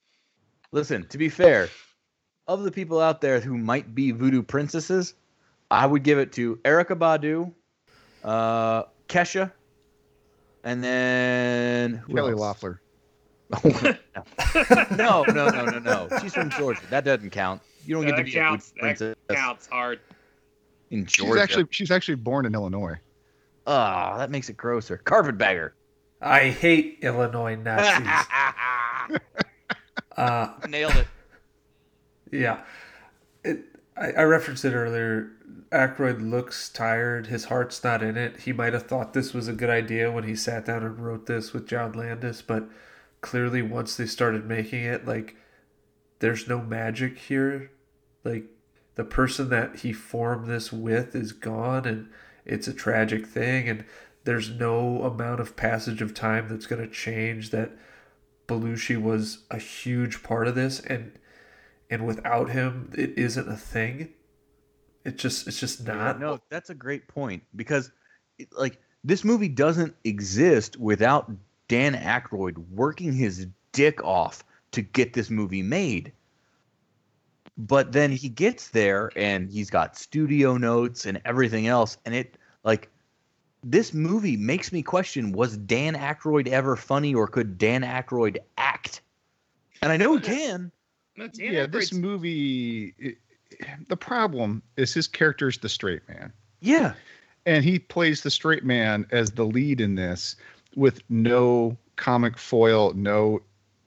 Listen, 0.71 1.05
to 1.07 1.17
be 1.17 1.27
fair, 1.29 1.69
of 2.47 2.63
the 2.63 2.71
people 2.71 2.99
out 2.99 3.21
there 3.21 3.39
who 3.39 3.57
might 3.57 3.93
be 3.93 4.11
voodoo 4.11 4.41
princesses, 4.41 5.13
I 5.71 5.85
would 5.85 6.03
give 6.03 6.19
it 6.19 6.33
to 6.33 6.57
Erykah 6.57 6.97
Badu, 6.99 7.53
uh, 8.23 8.83
Kesha, 9.07 9.51
and 10.63 10.83
then 10.83 11.95
who 11.95 12.13
Kelly 12.13 12.31
else? 12.33 12.39
Loeffler. 12.41 12.81
no, 13.63 15.23
no, 15.23 15.49
no, 15.49 15.65
no, 15.65 15.79
no. 15.79 16.07
She's 16.21 16.33
from 16.33 16.49
Georgia. 16.51 16.81
That 16.89 17.03
doesn't 17.03 17.31
count. 17.31 17.61
You 17.85 17.95
don't 17.95 18.05
get 18.05 18.11
to 18.11 18.17
That 18.17 18.25
be 18.25 18.31
counts. 18.31 18.69
a 18.69 18.73
voodoo 18.73 18.81
princess 18.81 19.15
that 19.27 19.35
counts 19.35 19.67
hard 19.67 19.99
in 20.89 21.05
Georgia. 21.05 21.09
She's 21.09 21.25
Georgia. 21.25 21.41
actually 21.41 21.65
she's 21.71 21.91
actually 21.91 22.15
born 22.15 22.45
in 22.45 22.53
Illinois. 22.53 22.97
Ah, 23.65 24.17
that 24.17 24.29
makes 24.29 24.49
it 24.49 24.57
grosser. 24.57 24.97
Carpetbagger. 24.97 25.73
I 26.21 26.49
hate 26.49 26.99
Illinois 27.01 27.55
Nazis. 27.55 28.07
uh, 30.17 30.53
Nailed 30.67 30.95
it. 30.95 31.07
yeah, 32.31 32.61
it. 33.43 33.63
I, 33.97 34.11
I 34.11 34.23
referenced 34.23 34.63
it 34.65 34.73
earlier. 34.73 35.31
Aykroyd 35.71 36.29
looks 36.29 36.67
tired. 36.69 37.27
His 37.27 37.45
heart's 37.45 37.83
not 37.83 38.03
in 38.03 38.17
it. 38.17 38.41
He 38.41 38.51
might 38.51 38.73
have 38.73 38.87
thought 38.87 39.13
this 39.13 39.33
was 39.33 39.47
a 39.47 39.53
good 39.53 39.69
idea 39.69 40.11
when 40.11 40.25
he 40.25 40.35
sat 40.35 40.65
down 40.65 40.83
and 40.83 40.99
wrote 40.99 41.27
this 41.27 41.53
with 41.53 41.67
John 41.67 41.93
Landis, 41.93 42.41
but 42.41 42.67
clearly 43.21 43.61
once 43.61 43.95
they 43.95 44.05
started 44.05 44.45
making 44.45 44.83
it, 44.83 45.07
like 45.07 45.35
there's 46.19 46.47
no 46.47 46.61
magic 46.61 47.17
here. 47.17 47.71
Like 48.25 48.45
the 48.95 49.05
person 49.05 49.49
that 49.49 49.77
he 49.77 49.93
formed 49.93 50.47
this 50.47 50.73
with 50.73 51.15
is 51.15 51.31
gone, 51.31 51.85
and 51.85 52.09
it's 52.45 52.67
a 52.67 52.73
tragic 52.73 53.25
thing. 53.25 53.69
And 53.69 53.85
there's 54.25 54.49
no 54.49 55.03
amount 55.03 55.39
of 55.39 55.55
passage 55.55 56.01
of 56.01 56.13
time 56.13 56.47
that's 56.49 56.67
going 56.67 56.81
to 56.81 56.93
change 56.93 57.51
that. 57.51 57.71
Belushi 58.47 59.01
was 59.01 59.45
a 59.49 59.57
huge 59.57 60.21
part 60.21 60.49
of 60.49 60.55
this, 60.55 60.81
and 60.81 61.13
and 61.89 62.05
without 62.05 62.49
him, 62.49 62.91
it 62.97 63.17
isn't 63.17 63.49
a 63.49 63.55
thing. 63.55 64.09
It 65.03 65.17
just 65.17 65.47
it's 65.47 65.59
just 65.59 65.85
not. 65.85 66.19
No, 66.19 66.39
that's 66.49 66.69
a 66.69 66.75
great 66.75 67.07
point 67.07 67.43
because, 67.55 67.91
like, 68.51 68.79
this 69.03 69.23
movie 69.23 69.47
doesn't 69.47 69.95
exist 70.03 70.77
without 70.77 71.31
Dan 71.67 71.95
Aykroyd 71.95 72.57
working 72.69 73.13
his 73.13 73.47
dick 73.71 74.03
off 74.03 74.43
to 74.71 74.81
get 74.81 75.13
this 75.13 75.29
movie 75.29 75.63
made. 75.63 76.11
But 77.57 77.91
then 77.91 78.11
he 78.11 78.29
gets 78.29 78.69
there 78.69 79.11
and 79.15 79.49
he's 79.49 79.69
got 79.69 79.97
studio 79.97 80.57
notes 80.57 81.05
and 81.05 81.21
everything 81.25 81.67
else, 81.67 81.97
and 82.05 82.15
it 82.15 82.37
like 82.63 82.89
this 83.63 83.93
movie 83.93 84.37
makes 84.37 84.71
me 84.71 84.81
question: 84.81 85.31
Was 85.31 85.57
Dan 85.57 85.95
Aykroyd 85.95 86.47
ever 86.47 86.75
funny, 86.75 87.13
or 87.13 87.27
could 87.27 87.57
Dan 87.57 87.81
Aykroyd 87.81 88.37
act? 88.57 89.01
And 89.81 89.91
I 89.91 89.97
know 89.97 90.15
he 90.15 90.21
can. 90.21 90.71
No, 91.17 91.27
Dan 91.27 91.53
yeah, 91.53 91.65
this 91.67 91.91
movie. 91.93 93.17
The 93.87 93.97
problem 93.97 94.61
is 94.77 94.93
his 94.93 95.07
character's 95.07 95.57
the 95.57 95.69
straight 95.69 96.07
man, 96.07 96.31
Yeah, 96.59 96.93
and 97.45 97.63
he 97.63 97.79
plays 97.79 98.21
the 98.21 98.31
straight 98.31 98.63
man 98.63 99.05
as 99.11 99.31
the 99.31 99.45
lead 99.45 99.81
in 99.81 99.95
this 99.95 100.35
with 100.75 101.01
no 101.09 101.77
comic 101.95 102.37
foil, 102.37 102.93
no 102.93 103.41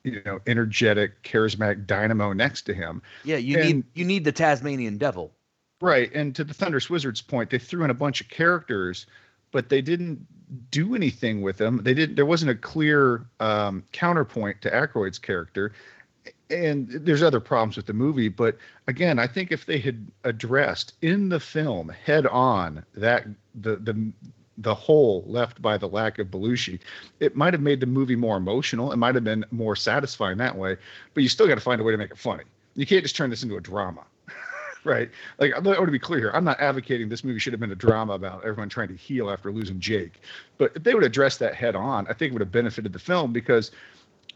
you 0.05 0.23
know 0.27 0.39
energetic, 0.47 1.23
charismatic 1.23 1.87
dynamo 1.87 2.33
next 2.33 2.63
to 2.63 2.75
him. 2.75 3.01
yeah. 3.25 3.37
You 3.37 3.57
need 3.59 3.85
you 3.95 4.05
need 4.05 4.25
the 4.25 4.33
Tasmanian 4.33 4.99
Devil. 4.99 5.33
Right, 5.81 6.11
and 6.15 6.35
to 6.37 6.45
the 6.45 6.55
Thunderous 6.55 6.89
Wizard's 6.89 7.21
point, 7.21 7.51
they 7.51 7.59
threw 7.59 7.85
in 7.85 7.91
a 7.91 7.95
bunch 7.95 8.21
of 8.21 8.29
characters, 8.29 9.07
but 9.51 9.69
they 9.69 9.83
didn't 9.83 10.25
do 10.71 10.95
anything 10.95 11.43
with 11.43 11.57
them. 11.59 11.81
They 11.83 11.95
didn't. 11.95 12.17
There 12.17 12.27
wasn't 12.27 12.53
a 12.53 12.55
clear 12.55 13.27
um, 13.41 13.83
counterpoint 13.93 14.63
to 14.63 14.71
Aykroyd's 14.71 15.19
character, 15.19 15.73
and 16.51 16.89
there's 16.89 17.23
other 17.23 17.41
problems 17.41 17.77
with 17.77 17.87
the 17.87 17.93
movie. 17.93 18.29
But 18.29 18.57
again, 18.87 19.19
I 19.19 19.27
think 19.27 19.51
if 19.51 19.67
they 19.67 19.79
had 19.79 20.07
addressed 20.25 20.95
in 21.03 21.29
the 21.29 21.41
film 21.41 21.89
head 21.89 22.27
on 22.27 22.85
that 22.95 23.27
the 23.55 23.77
the 23.77 24.13
the 24.59 24.75
hole 24.75 25.25
left 25.27 25.61
by 25.61 25.77
the 25.77 25.89
lack 25.89 26.19
of 26.19 26.29
Belushi, 26.29 26.79
it 27.19 27.35
might 27.35 27.55
have 27.55 27.63
made 27.63 27.81
the 27.81 27.87
movie 27.87 28.15
more 28.15 28.37
emotional. 28.37 28.93
It 28.93 28.97
might 28.97 29.17
have 29.17 29.25
been 29.25 29.45
more 29.51 29.75
satisfying 29.75 30.39
that 30.39 30.57
way. 30.57 30.77
But 31.13 31.23
you 31.23 31.29
still 31.29 31.49
got 31.49 31.57
to 31.57 31.61
find 31.61 31.81
a 31.81 31.85
way 31.85 31.93
to 31.93 31.99
make 31.99 32.13
it 32.13 32.19
funny. 32.19 32.45
You 32.77 32.87
can't 32.87 33.03
just 33.03 33.17
turn 33.17 33.31
this 33.31 33.43
into 33.43 33.57
a 33.57 33.61
drama 33.61 34.05
right? 34.85 35.11
Like 35.39 35.55
I 35.55 35.59
want 35.59 35.79
to 35.79 35.91
be 35.91 35.99
clear 35.99 36.21
here. 36.21 36.31
I'm 36.35 36.45
not 36.45 36.61
advocating 36.61 37.09
this 37.09 37.25
movie 37.25 37.39
should 37.39 37.53
have 37.53 37.61
been 37.61 37.73
a 37.73 37.77
drama 37.77 38.13
about 38.13 38.45
everyone 38.45 38.69
trying 38.69 38.89
to 38.89 38.95
heal 38.95 39.31
after 39.31 39.51
losing 39.51 39.81
Jake, 39.81 40.21
but 40.59 40.73
if 40.77 40.83
they 40.83 40.95
would 40.95 41.05
address 41.05 41.37
that 41.39 41.55
head 41.55 41.75
on, 41.75 42.07
I 42.09 42.13
think 42.13 42.31
it 42.31 42.33
would 42.35 42.43
have 42.43 42.53
benefited 42.53 42.93
the 42.93 42.99
film 42.99 43.33
because 43.33 43.71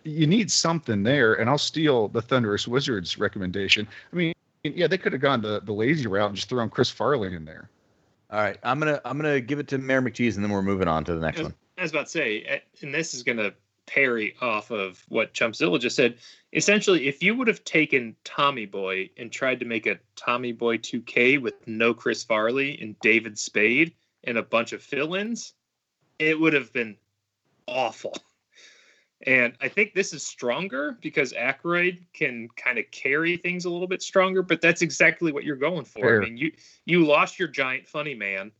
you 0.08 0.26
need 0.26 0.50
something 0.50 1.02
there. 1.02 1.34
And 1.34 1.48
I'll 1.48 1.58
steal 1.58 2.08
the 2.08 2.22
Thunderous 2.22 2.66
Wizards 2.66 3.18
recommendation. 3.18 3.86
I 4.12 4.16
mean, 4.16 4.34
yeah, 4.64 4.86
they 4.86 4.98
could 4.98 5.12
have 5.12 5.22
gone 5.22 5.40
the 5.40 5.60
the 5.60 5.72
lazy 5.72 6.06
route 6.06 6.28
and 6.28 6.36
just 6.36 6.48
thrown 6.48 6.70
Chris 6.70 6.90
Farley 6.90 7.34
in 7.34 7.44
there. 7.44 7.68
All 8.30 8.40
right, 8.40 8.58
I'm 8.62 8.78
gonna 8.78 9.00
I'm 9.04 9.16
gonna 9.16 9.40
give 9.40 9.58
it 9.58 9.68
to 9.68 9.78
Mayor 9.78 10.02
McCheese, 10.02 10.34
and 10.34 10.44
then 10.44 10.50
we're 10.50 10.62
moving 10.62 10.88
on 10.88 11.04
to 11.04 11.14
the 11.14 11.20
next 11.20 11.38
I 11.38 11.42
was, 11.42 11.46
one. 11.46 11.54
I 11.78 11.82
was 11.82 11.90
about 11.92 12.06
to 12.06 12.10
say, 12.10 12.42
eh, 12.42 12.58
and 12.82 12.92
this 12.92 13.14
is 13.14 13.22
gonna 13.22 13.52
parry 13.86 14.34
off 14.42 14.70
of 14.70 15.02
what 15.08 15.32
Chumpzilla 15.32 15.80
just 15.80 15.96
said. 15.96 16.18
Essentially, 16.52 17.08
if 17.08 17.22
you 17.22 17.34
would 17.34 17.48
have 17.48 17.64
taken 17.64 18.14
Tommy 18.24 18.66
Boy 18.66 19.10
and 19.16 19.32
tried 19.32 19.60
to 19.60 19.66
make 19.66 19.86
a 19.86 19.98
Tommy 20.14 20.52
Boy 20.52 20.76
2K 20.76 21.40
with 21.40 21.54
no 21.66 21.94
Chris 21.94 22.22
Farley 22.22 22.78
and 22.80 22.98
David 23.00 23.38
Spade 23.38 23.94
and 24.24 24.36
a 24.36 24.42
bunch 24.42 24.72
of 24.72 24.82
fill-ins, 24.82 25.54
it 26.18 26.38
would 26.38 26.52
have 26.52 26.72
been 26.72 26.96
awful. 27.66 28.14
And 29.26 29.54
I 29.60 29.68
think 29.68 29.94
this 29.94 30.12
is 30.12 30.24
stronger 30.24 30.96
because 31.00 31.32
Aykroyd 31.32 32.04
can 32.12 32.48
kind 32.56 32.78
of 32.78 32.88
carry 32.92 33.36
things 33.36 33.64
a 33.64 33.70
little 33.70 33.88
bit 33.88 34.00
stronger, 34.00 34.42
but 34.42 34.60
that's 34.60 34.80
exactly 34.80 35.32
what 35.32 35.42
you're 35.42 35.56
going 35.56 35.84
for. 35.84 36.02
Fair. 36.02 36.22
I 36.22 36.24
mean, 36.24 36.36
you 36.36 36.52
you 36.84 37.04
lost 37.04 37.36
your 37.36 37.48
giant 37.48 37.88
funny 37.88 38.14
man, 38.14 38.52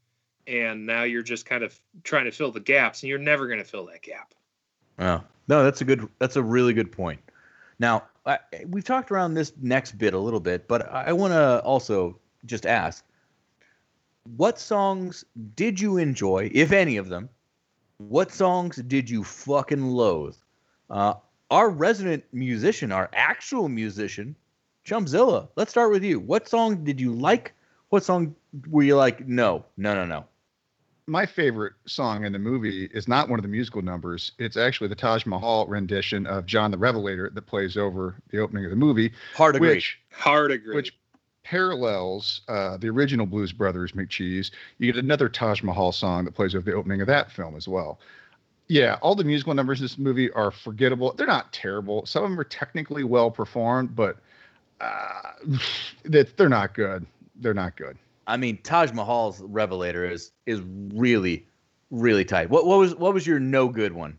and 0.49 0.85
now 0.85 1.05
you're 1.05 1.23
just 1.23 1.47
kind 1.47 1.63
of 1.63 1.79
trying 2.03 2.25
to 2.25 2.33
fill 2.33 2.51
the 2.51 2.59
gaps, 2.59 3.03
and 3.03 3.09
you're 3.09 3.21
never 3.21 3.47
going 3.47 3.61
to 3.61 3.65
fill 3.65 3.87
that 3.87 4.03
gap. 4.03 4.35
Oh, 4.99 5.23
no, 5.47 5.63
that's 5.63 5.81
a 5.81 5.85
good. 5.85 6.09
That's 6.19 6.35
a 6.35 6.43
really 6.43 6.73
good 6.73 6.91
point. 6.91 7.21
Now, 7.79 8.03
I, 8.27 8.41
we've 8.67 8.83
talked 8.85 9.13
around 9.13 9.35
this 9.35 9.53
next 9.63 9.93
bit 9.97 10.13
a 10.13 10.19
little 10.19 10.41
bit, 10.41 10.67
but 10.67 10.93
I, 10.93 11.05
I 11.05 11.13
want 11.13 11.35
to 11.35 11.61
also 11.61 12.19
just 12.47 12.67
ask, 12.67 13.05
what 14.37 14.59
songs 14.59 15.25
did 15.55 15.81
you 15.81 15.99
enjoy, 15.99 16.51
if 16.53 16.73
any 16.73 16.97
of 16.97 17.09
them? 17.09 17.29
What 17.99 18.33
songs 18.33 18.77
did 18.77 19.09
you 19.09 19.23
fucking 19.23 19.85
loathe? 19.85 20.37
Uh, 20.91 21.15
our 21.51 21.71
resident 21.71 22.25
musician, 22.33 22.93
our 22.93 23.09
actual 23.13 23.69
musician, 23.69 24.35
Chumpzilla. 24.87 25.49
Let's 25.57 25.71
start 25.71 25.91
with 25.91 26.03
you. 26.05 26.21
What 26.21 26.49
song 26.49 26.85
did 26.85 27.01
you 27.01 27.13
like? 27.13 27.55
What 27.91 28.05
song 28.05 28.35
were 28.71 28.83
you 28.83 28.97
like? 28.97 29.27
No, 29.27 29.65
no, 29.77 29.95
no, 29.95 30.05
no. 30.05 30.25
My 31.07 31.25
favorite 31.25 31.73
song 31.87 32.25
in 32.27 32.33
the 32.35 32.39
movie 32.39 32.85
is 32.93 33.09
not 33.09 33.31
one 33.31 33.39
of 33.39 33.43
the 33.43 33.49
musical 33.49 33.81
numbers. 33.81 34.33
It's 34.39 34.59
actually 34.59 34.89
the 34.89 34.95
Taj 34.95 35.25
Mahal 35.25 35.67
rendition 35.67 36.27
of 36.27 36.45
John 36.45 36.71
the 36.71 36.77
Revelator 36.77 37.31
that 37.31 37.47
plays 37.47 37.79
over 37.79 38.17
the 38.31 38.39
opening 38.41 38.65
of 38.67 38.71
the 38.71 38.77
movie, 38.77 39.13
Hard 39.35 39.57
agree. 39.57 39.71
which 39.77 39.99
Hard 40.11 40.51
agree. 40.51 40.75
which 40.75 40.95
parallels 41.45 42.43
uh, 42.49 42.77
the 42.77 42.89
original 42.91 43.25
Blues 43.25 43.53
Brothers 43.53 43.93
McCheese. 43.93 44.51
You 44.77 44.93
get 44.93 45.03
another 45.03 45.31
Taj 45.31 45.63
Mahal 45.63 45.93
song 45.93 46.27
that 46.27 46.35
plays 46.35 46.55
over 46.55 46.71
the 46.71 46.77
opening 46.77 47.01
of 47.01 47.07
that 47.07 47.31
film 47.33 47.57
as 47.57 47.67
well. 47.67 47.99
Yeah, 48.69 48.99
all 49.01 49.15
the 49.15 49.25
musical 49.25 49.55
numbers 49.55 49.81
in 49.81 49.85
this 49.85 49.99
movie 49.99 50.31
are 50.33 50.51
forgettable. 50.51 51.13
They're 51.15 51.27
not 51.27 51.53
terrible. 51.53 52.05
Some 52.07 52.25
of 52.25 52.31
them 52.31 52.39
are 52.39 52.45
technically 52.45 53.03
well 53.03 53.31
performed, 53.31 53.97
but 53.97 54.19
uh, 54.81 55.33
they're 56.05 56.49
not 56.49 56.75
good. 56.75 57.07
They're 57.37 57.55
not 57.55 57.77
good. 57.77 57.97
I 58.27 58.37
mean, 58.37 58.59
Taj 58.59 58.93
Mahal's 58.93 59.41
Revelator 59.41 60.05
is 60.05 60.33
is 60.45 60.61
really, 60.93 61.47
really 61.91 62.25
tight. 62.25 62.51
What 62.51 62.67
what 62.67 62.79
was 62.79 62.95
what 62.95 63.15
was 63.15 63.27
your 63.27 63.41
no 63.41 63.69
good 63.69 63.93
one? 63.93 64.19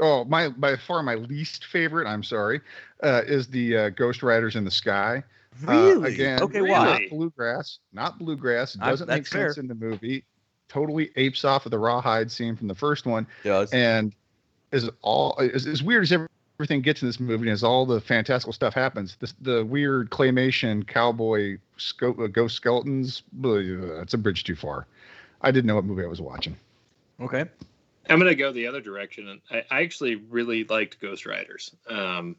Oh, 0.00 0.24
my 0.24 0.48
by 0.48 0.76
far 0.76 1.02
my 1.02 1.16
least 1.16 1.64
favorite. 1.66 2.06
I'm 2.06 2.22
sorry, 2.22 2.60
uh, 3.02 3.22
is 3.26 3.48
the 3.48 3.76
uh, 3.76 3.88
Ghost 3.90 4.22
Riders 4.22 4.54
in 4.56 4.64
the 4.64 4.70
Sky. 4.70 5.22
Uh, 5.66 5.72
Really? 5.72 6.14
again, 6.14 6.42
okay, 6.42 6.60
really? 6.60 6.70
why? 6.72 6.84
not 6.84 7.10
bluegrass, 7.10 7.78
not 7.92 8.18
bluegrass. 8.18 8.74
It 8.74 8.80
doesn't 8.80 9.06
make 9.08 9.18
that's 9.22 9.28
fair. 9.32 9.48
sense 9.48 9.58
in 9.58 9.68
the 9.68 9.74
movie. 9.74 10.24
Totally 10.74 11.12
apes 11.14 11.44
off 11.44 11.66
of 11.66 11.70
the 11.70 11.78
rawhide 11.78 12.32
scene 12.32 12.56
from 12.56 12.66
the 12.66 12.74
first 12.74 13.06
one, 13.06 13.28
Does 13.44 13.72
and 13.72 14.12
is 14.72 14.90
all 15.02 15.38
as, 15.38 15.68
as 15.68 15.84
weird 15.84 16.02
as 16.02 16.12
everything 16.58 16.80
gets 16.82 17.00
in 17.00 17.06
this 17.06 17.20
movie, 17.20 17.42
and 17.42 17.52
as 17.52 17.62
all 17.62 17.86
the 17.86 18.00
fantastical 18.00 18.52
stuff 18.52 18.74
happens, 18.74 19.16
this, 19.20 19.34
the 19.40 19.64
weird 19.64 20.10
claymation 20.10 20.84
cowboy 20.84 21.58
sco- 21.76 22.16
uh, 22.20 22.26
ghost 22.26 22.56
skeletons. 22.56 23.22
That's 23.40 24.14
a 24.14 24.18
bridge 24.18 24.42
too 24.42 24.56
far. 24.56 24.88
I 25.42 25.52
didn't 25.52 25.66
know 25.66 25.76
what 25.76 25.84
movie 25.84 26.02
I 26.02 26.08
was 26.08 26.20
watching. 26.20 26.56
okay. 27.20 27.44
I'm 28.10 28.18
gonna 28.18 28.34
go 28.34 28.50
the 28.50 28.66
other 28.66 28.80
direction, 28.80 29.28
and 29.28 29.40
I, 29.52 29.64
I 29.70 29.82
actually 29.82 30.16
really 30.16 30.64
liked 30.64 31.00
Ghost 31.00 31.24
Riders. 31.24 31.70
Um, 31.88 32.34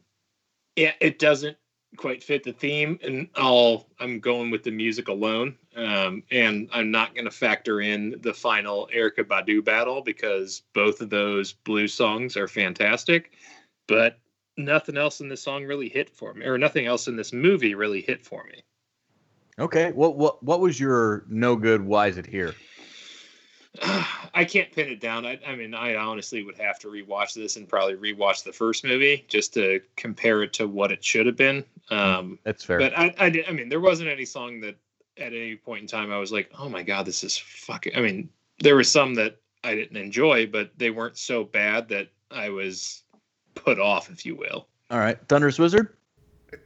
yeah, 0.76 0.92
it 1.00 1.18
doesn't 1.18 1.56
quite 1.96 2.22
fit 2.22 2.44
the 2.44 2.52
theme, 2.52 2.98
and 3.02 3.28
I'll 3.34 3.86
I'm 4.00 4.20
going 4.20 4.50
with 4.50 4.62
the 4.62 4.70
music 4.70 5.08
alone, 5.08 5.56
um, 5.76 6.22
and 6.30 6.68
I'm 6.72 6.90
not 6.90 7.14
gonna 7.14 7.30
factor 7.30 7.80
in 7.80 8.16
the 8.20 8.34
final 8.34 8.88
Erykah 8.94 9.24
Badu 9.24 9.64
battle 9.64 10.02
because 10.02 10.62
both 10.74 11.00
of 11.00 11.10
those 11.10 11.52
blues 11.52 11.94
songs 11.94 12.36
are 12.36 12.48
fantastic, 12.48 13.32
but 13.86 14.18
nothing 14.56 14.96
else 14.96 15.20
in 15.20 15.28
this 15.28 15.42
song 15.42 15.64
really 15.64 15.88
hit 15.88 16.10
for 16.10 16.34
me, 16.34 16.46
or 16.46 16.58
nothing 16.58 16.86
else 16.86 17.08
in 17.08 17.16
this 17.16 17.32
movie 17.32 17.74
really 17.74 18.00
hit 18.00 18.24
for 18.24 18.44
me. 18.44 18.62
Okay. 19.58 19.92
What 19.92 20.16
what 20.16 20.42
what 20.42 20.60
was 20.60 20.78
your 20.78 21.24
no 21.28 21.56
good? 21.56 21.82
Why 21.82 22.08
is 22.08 22.18
it 22.18 22.26
here? 22.26 22.54
I 24.34 24.44
can't 24.44 24.70
pin 24.72 24.88
it 24.88 25.00
down. 25.00 25.26
I, 25.26 25.38
I 25.46 25.56
mean, 25.56 25.74
I 25.74 25.96
honestly 25.96 26.42
would 26.44 26.56
have 26.58 26.78
to 26.80 26.88
rewatch 26.88 27.34
this 27.34 27.56
and 27.56 27.68
probably 27.68 27.94
rewatch 27.94 28.44
the 28.44 28.52
first 28.52 28.84
movie 28.84 29.24
just 29.28 29.54
to 29.54 29.80
compare 29.96 30.42
it 30.42 30.52
to 30.54 30.68
what 30.68 30.92
it 30.92 31.04
should 31.04 31.26
have 31.26 31.36
been. 31.36 31.64
Um, 31.90 32.38
That's 32.44 32.64
fair. 32.64 32.78
but 32.78 32.96
I, 32.98 33.14
I, 33.18 33.30
did, 33.30 33.46
I 33.48 33.52
mean, 33.52 33.68
there 33.68 33.80
wasn't 33.80 34.10
any 34.10 34.24
song 34.24 34.60
that 34.60 34.76
at 35.18 35.32
any 35.32 35.56
point 35.56 35.82
in 35.82 35.86
time 35.88 36.12
I 36.12 36.18
was 36.18 36.32
like, 36.32 36.50
oh 36.58 36.68
my 36.68 36.82
god, 36.82 37.06
this 37.06 37.24
is 37.24 37.36
fucking. 37.36 37.92
I 37.96 38.00
mean, 38.00 38.28
there 38.60 38.74
were 38.74 38.84
some 38.84 39.14
that 39.14 39.40
I 39.64 39.74
didn't 39.74 39.96
enjoy, 39.96 40.46
but 40.46 40.70
they 40.76 40.90
weren't 40.90 41.18
so 41.18 41.44
bad 41.44 41.88
that 41.88 42.08
I 42.30 42.50
was 42.50 43.02
put 43.54 43.78
off, 43.78 44.10
if 44.10 44.24
you 44.24 44.36
will. 44.36 44.68
All 44.90 44.98
right. 44.98 45.18
Thunderous 45.28 45.58
Wizard. 45.58 45.96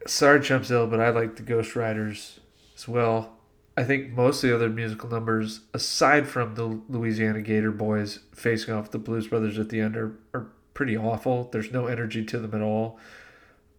Sorry, 0.06 0.40
Chumpzilla, 0.40 0.88
but 0.90 1.00
I 1.00 1.10
like 1.10 1.36
the 1.36 1.42
Ghost 1.42 1.74
Riders 1.74 2.40
as 2.76 2.86
well. 2.86 3.39
I 3.80 3.84
think 3.84 4.10
most 4.10 4.44
of 4.44 4.50
the 4.50 4.54
other 4.54 4.68
musical 4.68 5.08
numbers, 5.08 5.60
aside 5.72 6.28
from 6.28 6.54
the 6.54 6.82
Louisiana 6.90 7.40
Gator 7.40 7.70
Boys 7.70 8.18
facing 8.34 8.74
off 8.74 8.90
the 8.90 8.98
Blues 8.98 9.28
Brothers 9.28 9.58
at 9.58 9.70
the 9.70 9.80
end, 9.80 9.96
are, 9.96 10.18
are 10.34 10.48
pretty 10.74 10.98
awful. 10.98 11.48
There's 11.50 11.72
no 11.72 11.86
energy 11.86 12.22
to 12.26 12.38
them 12.38 12.54
at 12.54 12.60
all. 12.60 12.98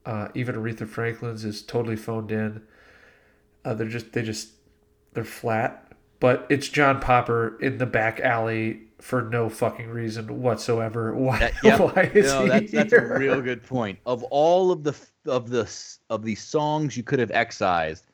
Uh, 0.03 0.29
even 0.33 0.55
Aretha 0.55 0.87
Franklin's 0.87 1.45
is 1.45 1.61
totally 1.61 1.95
phoned 1.95 2.31
in. 2.31 2.63
Uh, 3.63 3.75
they're 3.75 3.87
just 3.87 4.13
they 4.13 4.23
just 4.23 4.53
they're 5.13 5.23
flat. 5.23 5.93
But 6.19 6.47
it's 6.49 6.67
John 6.67 6.99
Popper 6.99 7.59
in 7.61 7.77
the 7.77 7.85
back 7.85 8.19
alley 8.19 8.81
for 8.99 9.21
no 9.21 9.49
fucking 9.49 9.87
reason 9.87 10.41
whatsoever. 10.41 11.13
Why? 11.15 11.37
That- 11.37 11.53
yep. 11.63 11.79
why 11.79 12.11
is 12.15 12.25
no, 12.25 12.43
he 12.43 12.49
that's 12.49 12.71
that's 12.71 12.93
a 12.93 13.01
real 13.01 13.39
good 13.39 13.61
point. 13.61 13.99
Of 14.07 14.23
all 14.23 14.71
of 14.71 14.83
the 14.83 14.95
of 15.27 15.51
the 15.51 15.71
of 16.09 16.23
the 16.23 16.33
songs 16.33 16.97
you 16.97 17.03
could 17.03 17.19
have 17.19 17.29
excised, 17.29 18.07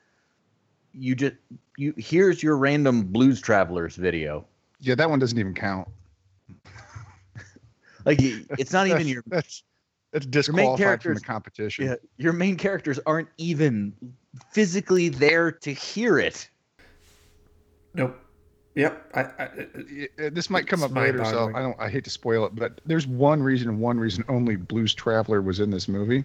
you 0.98 1.16
just 1.16 1.36
you 1.78 1.94
here's 1.98 2.42
your 2.42 2.58
random 2.58 3.04
Blues 3.04 3.42
Travelers 3.42 3.96
video. 3.96 4.46
Yeah, 4.80 4.96
that 4.96 5.10
one 5.10 5.20
doesn't 5.20 5.38
even 5.38 5.54
count. 5.54 5.88
Like 8.06 8.20
it's 8.22 8.72
not 8.72 8.88
even 8.88 9.06
your 9.06 9.22
That's 9.28 9.64
that's 10.14 10.26
disqualified 10.26 11.04
from 11.04 11.16
the 11.16 11.20
competition. 11.20 11.88
yeah, 11.88 11.96
your 12.16 12.32
main 12.32 12.56
characters 12.56 13.02
aren't 13.06 13.28
even 13.38 13.94
physically 14.52 15.10
there 15.10 15.52
to 15.52 15.74
hear 15.74 16.18
it. 16.18 16.50
Nope. 17.94 18.18
Yep. 18.76 19.12
I, 19.16 19.22
I, 19.22 19.50
Y- 19.76 20.08
uh, 20.24 20.30
this 20.32 20.50
might 20.50 20.68
come 20.68 20.84
up 20.84 20.96
later, 20.96 21.26
so. 21.26 21.52
I 21.54 21.62
don't. 21.62 21.76
I 21.80 21.90
hate 21.90 22.04
to 22.06 22.10
spoil 22.10 22.46
it, 22.46 22.56
but 22.56 22.80
there's 22.86 23.08
one 23.08 23.42
reason, 23.44 23.68
and 23.70 23.80
one 23.82 24.00
reason 24.00 24.24
only. 24.30 24.56
Blues 24.56 24.94
Traveler 24.94 25.42
was 25.42 25.60
in 25.60 25.72
this 25.72 25.88
movie. 25.88 26.24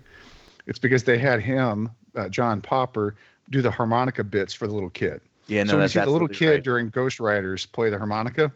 It's 0.66 0.78
because 0.78 1.03
they 1.03 1.19
had 1.19 1.40
him, 1.40 1.90
uh, 2.15 2.28
John 2.28 2.61
Popper, 2.61 3.16
do 3.51 3.62
the 3.62 3.70
harmonica 3.70 4.24
bits 4.24 4.55
for 4.55 4.66
the 4.66 4.74
little 4.74 4.90
kid. 4.90 5.20
Yeah, 5.47 5.64
no, 5.64 5.70
so 5.70 5.77
when 5.77 5.82
you 5.82 5.89
see 5.89 6.01
the 6.01 6.10
little 6.10 6.28
kid 6.28 6.51
right. 6.51 6.62
during 6.62 6.89
Ghost 6.89 7.20
Riders 7.20 7.66
play 7.66 7.90
the 7.90 7.98
harmonica, 7.98 8.52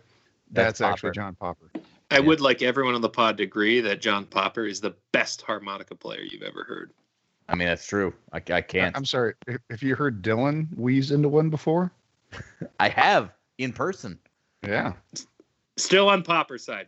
That's 0.50 0.78
that's, 0.78 0.80
actually 0.80 1.12
John 1.12 1.34
Popper. 1.34 1.70
I 2.10 2.18
Yeah. 2.18 2.20
would 2.20 2.40
like 2.40 2.62
everyone 2.62 2.94
on 2.94 3.00
the 3.00 3.08
pod 3.08 3.36
to 3.38 3.42
agree 3.42 3.80
that 3.80 4.00
John 4.00 4.24
Popper 4.24 4.64
is 4.64 4.80
the 4.80 4.94
best 5.12 5.42
harmonica 5.42 5.94
player 5.94 6.22
you've 6.22 6.42
ever 6.42 6.64
heard. 6.64 6.92
I 7.48 7.54
mean, 7.54 7.68
that's 7.68 7.86
true. 7.86 8.14
I, 8.32 8.36
I 8.50 8.60
can't. 8.60 8.96
I'm 8.96 9.04
sorry. 9.04 9.34
If 9.46 9.58
if 9.70 9.82
you 9.82 9.94
heard 9.94 10.22
Dylan 10.22 10.68
wheeze 10.76 11.10
into 11.10 11.28
one 11.28 11.50
before, 11.50 11.92
I 12.80 12.88
have 12.88 13.32
in 13.58 13.72
person. 13.72 14.18
Yeah. 14.66 14.94
Still 15.76 16.08
on 16.08 16.22
Popper's 16.22 16.64
side. 16.64 16.86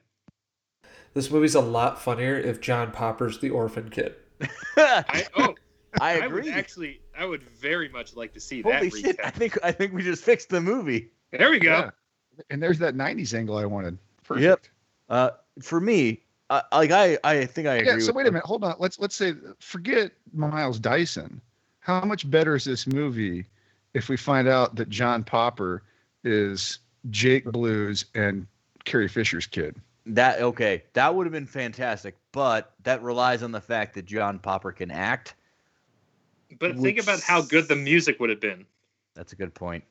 This 1.14 1.30
movie's 1.30 1.54
a 1.54 1.60
lot 1.60 2.00
funnier 2.00 2.36
if 2.36 2.60
John 2.60 2.90
Popper's 2.92 3.38
the 3.38 3.50
orphan 3.50 3.88
kid. 3.90 4.14
I 4.76 5.26
oh 5.36 5.54
I 6.00 6.20
I 6.20 6.26
would 6.26 6.40
agree. 6.40 6.52
actually 6.52 7.00
I 7.16 7.24
would 7.24 7.42
very 7.42 7.88
much 7.88 8.14
like 8.16 8.32
to 8.34 8.40
see 8.40 8.62
Holy 8.62 8.90
that 8.90 8.98
shit! 8.98 9.20
I 9.24 9.30
think 9.30 9.58
I 9.62 9.72
think 9.72 9.92
we 9.92 10.02
just 10.02 10.24
fixed 10.24 10.48
the 10.48 10.60
movie. 10.60 11.10
There 11.30 11.50
we 11.50 11.58
go. 11.58 11.70
Yeah. 11.70 11.90
And 12.50 12.62
there's 12.62 12.78
that 12.78 12.94
90s 12.94 13.34
angle 13.34 13.56
I 13.56 13.64
wanted. 13.64 13.98
Perfect. 14.22 14.44
Yep. 14.44 14.60
Uh, 15.08 15.30
for 15.60 15.80
me, 15.80 16.22
uh, 16.50 16.62
like 16.72 16.90
I, 16.90 17.18
I 17.24 17.44
think 17.46 17.66
I 17.66 17.76
agree. 17.76 17.92
Yeah, 17.92 17.98
so 17.98 18.12
wait 18.12 18.26
a 18.26 18.30
minute, 18.30 18.44
hold 18.44 18.64
on. 18.64 18.76
Let's 18.78 18.98
let's 18.98 19.16
say 19.16 19.34
forget 19.58 20.12
Miles 20.32 20.78
Dyson. 20.78 21.40
How 21.80 22.04
much 22.04 22.30
better 22.30 22.54
is 22.54 22.64
this 22.64 22.86
movie 22.86 23.46
if 23.94 24.08
we 24.08 24.16
find 24.16 24.48
out 24.48 24.76
that 24.76 24.88
John 24.88 25.24
Popper 25.24 25.82
is 26.24 26.78
Jake 27.10 27.44
Blues 27.44 28.06
and 28.14 28.46
Carrie 28.84 29.08
Fisher's 29.08 29.46
kid? 29.46 29.76
That 30.06 30.40
okay, 30.40 30.84
that 30.94 31.14
would 31.14 31.26
have 31.26 31.32
been 31.32 31.46
fantastic, 31.46 32.16
but 32.32 32.72
that 32.84 33.02
relies 33.02 33.42
on 33.42 33.52
the 33.52 33.60
fact 33.60 33.94
that 33.94 34.06
John 34.06 34.38
Popper 34.38 34.72
can 34.72 34.90
act. 34.90 35.34
But 36.58 36.78
think 36.78 36.98
about 37.02 37.20
how 37.20 37.42
good 37.42 37.68
the 37.68 37.76
music 37.76 38.18
would 38.20 38.30
have 38.30 38.40
been 38.40 38.64
That's 39.14 39.32
a 39.32 39.36
good 39.36 39.52
point. 39.54 39.84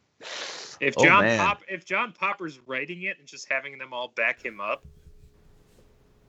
if 0.80 0.96
Oh, 0.98 1.04
John 1.06 1.24
man. 1.26 1.40
Pop 1.40 1.62
if 1.68 1.86
John 1.86 2.12
Popper's 2.14 2.60
writing 2.66 3.04
it 3.04 3.18
and 3.20 3.28
just 3.28 3.48
having 3.52 3.78
them 3.78 3.94
all 3.94 4.08
back 4.16 4.44
him 4.44 4.60
up. 4.60 4.86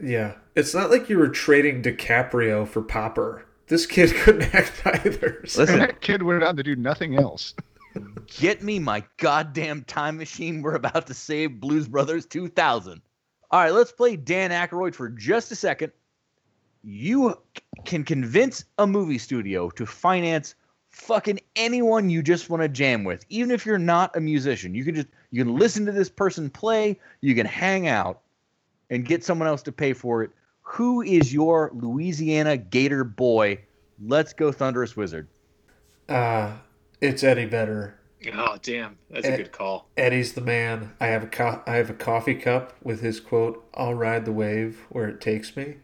Yeah. 0.01 0.35
It's 0.55 0.75
not 0.75 0.91
like 0.91 1.09
you 1.09 1.19
were 1.19 1.29
trading 1.29 1.83
DiCaprio 1.83 2.67
for 2.69 2.83
Popper. 2.83 3.45
This 3.67 3.87
kid 3.87 4.15
couldn't 4.17 4.55
act 4.55 4.83
either. 4.85 5.43
so- 5.47 5.63
Listen. 5.63 5.79
That 5.81 6.01
kid 6.01 6.23
went 6.23 6.43
on 6.45 6.57
to 6.57 6.63
do 6.63 6.77
nothing 6.77 7.17
else. 7.17 7.55
Get 8.27 8.63
me 8.63 8.79
my 8.79 9.03
goddamn 9.17 9.83
time 9.85 10.19
machine. 10.19 10.63
We're 10.63 10.75
about 10.75 11.07
to 11.09 11.15
save 11.15 11.59
Blues 11.59 11.89
Brothers 11.89 12.27
2000. 12.27 13.01
All 13.51 13.61
right, 13.61 13.73
let's 13.73 13.93
play 13.93 14.15
Dan 14.15 14.51
Aykroyd 14.51 14.95
for 14.95 15.09
just 15.09 15.51
a 15.53 15.57
second. 15.57 15.91
You 16.83 17.35
can 17.85 18.05
convince 18.05 18.65
a 18.79 18.87
movie 18.87 19.19
studio 19.19 19.71
to 19.71 19.87
finance 19.87 20.55
fucking 20.91 21.39
anyone 21.57 22.09
you 22.11 22.23
just 22.23 22.49
want 22.51 22.63
to 22.63 22.69
jam 22.69 23.05
with, 23.05 23.25
even 23.29 23.51
if 23.51 23.67
you're 23.67 23.79
not 23.79 24.17
a 24.17 24.21
musician. 24.21 24.75
You 24.75 24.85
can 24.85 24.95
just 24.95 25.09
you 25.31 25.45
can 25.45 25.57
listen 25.57 25.85
to 25.87 25.93
this 25.93 26.09
person 26.09 26.49
play, 26.51 26.99
you 27.21 27.35
can 27.35 27.47
hang 27.47 27.89
out 27.89 28.21
and 28.91 29.05
get 29.05 29.25
someone 29.25 29.49
else 29.49 29.63
to 29.65 29.73
pay 29.73 29.93
for 29.93 30.23
it. 30.23 30.31
Who 30.63 31.03
is 31.03 31.33
your 31.33 31.71
Louisiana 31.75 32.57
Gator 32.57 33.05
boy? 33.05 33.59
Let's 34.05 34.33
go 34.33 34.53
Thunderous 34.53 34.97
Wizard. 34.97 35.29
Uh, 36.09 36.53
it's 37.01 37.23
Eddie 37.25 37.45
Vedder. 37.47 37.95
Oh 38.35 38.57
damn, 38.63 38.99
that's 39.11 39.27
Eh. 39.27 39.35
a 39.35 39.37
good 39.37 39.53
call. 39.53 39.89
Eddie's 39.97 40.33
the 40.33 40.41
man. 40.41 40.93
I 41.01 41.07
have 41.07 41.23
a 41.25 41.27
co- 41.29 41.63
I 41.67 41.77
have 41.77 41.91
a 41.91 41.95
coffee 41.95 42.35
cup 42.35 42.75
with 42.83 43.01
his 43.01 43.21
quote, 43.21 43.69
"I'll 43.75 43.95
ride 43.95 44.25
the 44.25 44.33
wave 44.33 44.87
where 44.89 45.09
it 45.09 45.21
takes 45.21 45.57
me." 45.57 45.77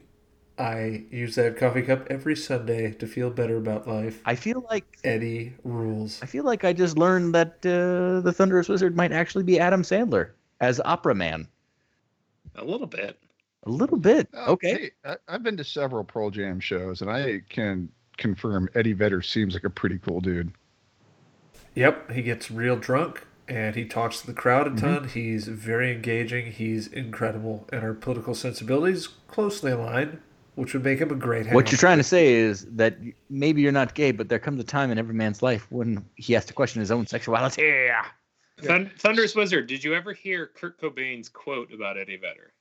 I 0.59 1.05
use 1.11 1.35
that 1.35 1.57
coffee 1.57 1.83
cup 1.83 2.07
every 2.11 2.37
Sunday 2.37 2.93
to 2.93 3.07
feel 3.07 3.29
better 3.31 3.57
about 3.57 3.89
life. 3.89 4.21
I 4.25 4.37
feel 4.37 4.65
like 4.71 4.99
Eddie 5.03 5.53
rules. 5.65 6.21
I 6.23 6.27
feel 6.27 6.45
like 6.45 6.65
I 6.65 6.73
just 6.73 6.97
learned 6.97 7.35
that 7.35 7.55
uh, 7.67 8.21
the 8.21 8.33
Thunderous 8.33 8.69
Wizard 8.69 8.97
might 8.97 9.11
actually 9.13 9.43
be 9.45 9.59
Adam 9.59 9.83
Sandler 9.83 10.31
as 10.61 10.81
Opera 10.85 11.15
Man. 11.17 11.49
A 12.55 12.65
little 12.65 12.87
bit. 12.87 13.19
A 13.65 13.71
little 13.71 13.97
bit. 13.97 14.29
Oh, 14.35 14.53
Okay. 14.53 14.75
hey, 14.75 14.91
I, 15.05 15.17
I've 15.27 15.43
been 15.43 15.57
to 15.57 15.65
several 15.65 16.05
Pearl 16.05 16.31
Jam 16.31 16.61
shows, 16.61 17.01
and 17.03 17.11
I 17.11 17.41
can 17.49 17.89
confirm 18.17 18.69
Eddie 18.77 18.93
Vedder 18.93 19.23
seems 19.23 19.55
like 19.55 19.65
a 19.65 19.71
pretty 19.71 19.99
cool 19.99 20.21
dude. 20.21 20.53
Yep, 21.75 22.13
he 22.13 22.23
gets 22.23 22.51
real 22.51 22.77
drunk 22.77 23.27
and 23.49 23.75
he 23.75 23.85
talks 23.85 24.21
to 24.21 24.27
the 24.29 24.33
crowd 24.33 24.67
a 24.69 24.77
ton. 24.81 25.09
He's 25.09 25.49
very 25.49 25.93
engaging. 25.93 26.53
He's 26.53 26.87
incredible, 26.87 27.67
and 27.73 27.83
our 27.83 27.93
political 27.93 28.35
sensibilities 28.35 29.09
closely 29.29 29.73
aligned, 29.73 30.21
which 30.55 30.73
would 30.75 30.85
make 30.85 30.99
him 30.99 31.11
a 31.11 31.15
great. 31.15 31.51
What 31.53 31.71
you're 31.71 31.79
trying 31.79 31.99
to 31.99 32.05
say 32.05 32.35
is 32.35 32.67
that 32.73 32.97
maybe 33.29 33.61
you're 33.63 33.73
not 33.73 33.95
gay, 33.95 34.13
but 34.13 34.29
there 34.29 34.39
comes 34.39 34.61
a 34.61 34.65
time 34.65 34.91
in 34.91 34.99
every 34.99 35.15
man's 35.15 35.43
life 35.43 35.67
when 35.71 36.05
he 36.17 36.33
has 36.35 36.45
to 36.47 36.53
question 36.53 36.81
his 36.81 36.91
own 36.91 37.07
sexuality. 37.07 37.63
Thun- 38.61 38.91
Thunderous 38.99 39.35
Wizard, 39.35 39.67
did 39.67 39.83
you 39.83 39.95
ever 39.95 40.13
hear 40.13 40.47
Kurt 40.47 40.81
Cobain's 40.81 41.29
quote 41.29 41.73
about 41.73 41.99
Eddie 41.99 42.17
Vedder? 42.17 42.53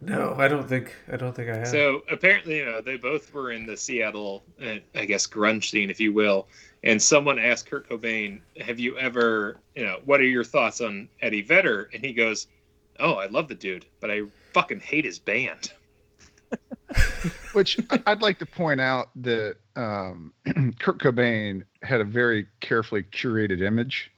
No, 0.00 0.34
I 0.38 0.48
don't 0.48 0.66
think. 0.66 0.94
I 1.12 1.16
don't 1.16 1.34
think 1.34 1.50
I 1.50 1.58
have. 1.58 1.68
So 1.68 2.02
apparently, 2.10 2.58
you 2.58 2.64
know, 2.64 2.80
they 2.80 2.96
both 2.96 3.34
were 3.34 3.50
in 3.52 3.66
the 3.66 3.76
Seattle, 3.76 4.44
uh, 4.64 4.76
I 4.94 5.04
guess, 5.04 5.26
grunge 5.26 5.68
scene, 5.68 5.90
if 5.90 6.00
you 6.00 6.12
will. 6.14 6.48
And 6.84 7.02
someone 7.02 7.38
asked 7.38 7.68
Kurt 7.68 7.88
Cobain, 7.88 8.40
"Have 8.64 8.80
you 8.80 8.96
ever, 8.96 9.58
you 9.74 9.84
know, 9.84 10.00
what 10.06 10.20
are 10.20 10.24
your 10.24 10.44
thoughts 10.44 10.80
on 10.80 11.08
Eddie 11.20 11.42
Vedder?" 11.42 11.90
And 11.92 12.02
he 12.02 12.14
goes, 12.14 12.46
"Oh, 12.98 13.14
I 13.14 13.26
love 13.26 13.48
the 13.48 13.54
dude, 13.54 13.84
but 14.00 14.10
I 14.10 14.22
fucking 14.54 14.80
hate 14.80 15.04
his 15.04 15.18
band." 15.18 15.72
Which 17.52 17.78
I- 17.90 18.02
I'd 18.06 18.22
like 18.22 18.38
to 18.38 18.46
point 18.46 18.80
out 18.80 19.10
that 19.16 19.56
um, 19.76 20.32
Kurt 20.78 20.98
Cobain 20.98 21.64
had 21.82 22.00
a 22.00 22.04
very 22.04 22.46
carefully 22.60 23.02
curated 23.02 23.62
image. 23.62 24.10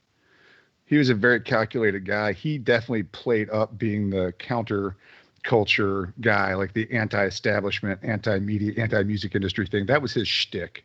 He 0.87 0.99
was 0.99 1.09
a 1.09 1.15
very 1.15 1.41
calculated 1.41 2.05
guy. 2.05 2.33
He 2.33 2.59
definitely 2.59 3.05
played 3.05 3.49
up 3.51 3.79
being 3.79 4.11
the 4.11 4.33
counter 4.39 4.97
culture 5.43 6.13
guy, 6.21 6.55
like 6.55 6.75
the 6.75 6.91
anti-establishment, 6.93 8.01
anti-media, 8.03 8.75
anti-music 8.77 9.35
industry 9.35 9.67
thing. 9.67 9.87
That 9.87 10.03
was 10.03 10.13
his 10.13 10.29
shtick. 10.29 10.85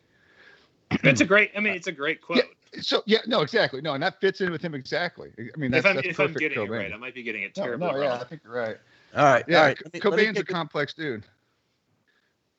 It's 1.03 1.21
a 1.21 1.25
great. 1.25 1.51
I 1.55 1.59
mean, 1.59 1.73
it's 1.73 1.87
a 1.87 1.91
great 1.91 2.21
quote. 2.21 2.43
So 2.81 3.01
yeah, 3.05 3.19
no, 3.27 3.41
exactly, 3.41 3.81
no, 3.81 3.93
and 3.93 4.03
that 4.03 4.19
fits 4.21 4.41
in 4.41 4.51
with 4.51 4.61
him 4.61 4.73
exactly. 4.73 5.31
I 5.37 5.57
mean, 5.57 5.71
that's, 5.71 5.85
if 5.85 5.89
I'm 5.89 5.95
that's 5.95 6.07
if 6.07 6.19
I'm 6.19 6.27
perfect 6.27 6.39
getting 6.39 6.57
Cobain. 6.57 6.67
it 6.67 6.71
right, 6.71 6.93
I 6.93 6.97
might 6.97 7.15
be 7.15 7.23
getting 7.23 7.43
it 7.43 7.55
no, 7.57 7.63
terribly 7.63 7.87
no, 7.87 7.97
yeah, 7.97 8.09
wrong. 8.09 8.21
I 8.21 8.23
think 8.25 8.41
you're 8.43 8.53
right. 8.53 8.77
All 9.15 9.23
right. 9.23 9.45
Yeah, 9.47 9.59
all 9.59 9.65
right. 9.65 9.77
Let 9.83 9.93
me, 9.93 9.99
Cobain's 9.99 10.39
a 10.39 10.43
kick 10.43 10.47
complex 10.47 10.93
dude. 10.93 11.25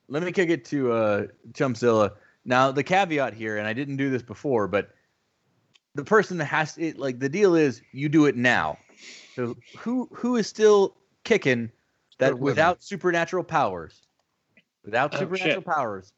Let 0.09 0.23
me 0.23 0.33
kick 0.33 0.51
it 0.51 0.65
to 0.67 0.93
uh, 0.93 1.27
Chumpzilla. 1.53 2.13
Now, 2.45 2.71
the 2.73 2.83
caveat 2.83 3.35
here, 3.35 3.59
and 3.59 3.67
I 3.67 3.73
didn't 3.73 3.97
do 3.97 4.11
this 4.11 4.23
before, 4.23 4.69
but 4.69 4.91
the 5.95 6.05
person 6.05 6.39
that 6.39 6.47
has 6.47 6.79
it, 6.79 6.99
like 6.99 7.19
the 7.19 7.29
deal 7.29 7.55
is, 7.55 7.83
you 7.93 8.09
do 8.09 8.27
it 8.27 8.37
now. 8.37 8.79
So 9.37 9.57
who 9.79 10.09
who 10.13 10.37
is 10.37 10.47
still 10.47 10.97
kicking 11.25 11.71
that 12.19 12.39
without 12.39 12.83
supernatural 12.83 13.45
powers? 13.45 14.03
Without 14.85 15.15
Oh, 15.15 15.19
supernatural 15.19 15.61
shit. 15.61 15.65
powers, 15.67 16.13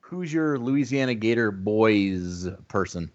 who's 0.00 0.32
your 0.32 0.58
Louisiana 0.58 1.14
Gator 1.14 1.50
boys 1.50 2.48
person? 2.68 3.10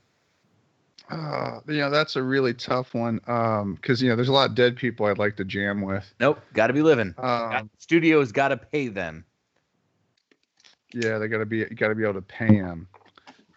Uh, 1.10 1.60
you 1.68 1.78
know, 1.80 1.90
that's 1.90 2.16
a 2.16 2.24
really 2.24 2.54
tough 2.54 2.94
one. 2.94 3.20
Um, 3.28 3.76
because 3.76 4.02
you 4.02 4.10
know, 4.10 4.16
there's 4.16 4.30
a 4.30 4.34
lot 4.34 4.50
of 4.50 4.56
dead 4.56 4.76
people 4.76 5.08
I'd 5.08 5.18
like 5.18 5.36
to 5.38 5.44
jam 5.44 5.82
with. 5.82 6.12
Nope, 6.20 6.40
got 6.54 6.68
to 6.68 6.74
be 6.74 6.84
living. 6.84 7.14
Um, 7.18 7.70
Studios 7.80 8.32
got 8.32 8.50
to 8.50 8.58
pay 8.58 8.88
them. 8.88 9.26
Yeah, 10.94 11.18
they 11.18 11.28
gotta 11.28 11.46
be, 11.46 11.58
you 11.60 11.66
gotta 11.76 11.96
be 11.96 12.04
able 12.04 12.16
to 12.16 12.22
pay 12.22 12.60
them. 12.60 12.88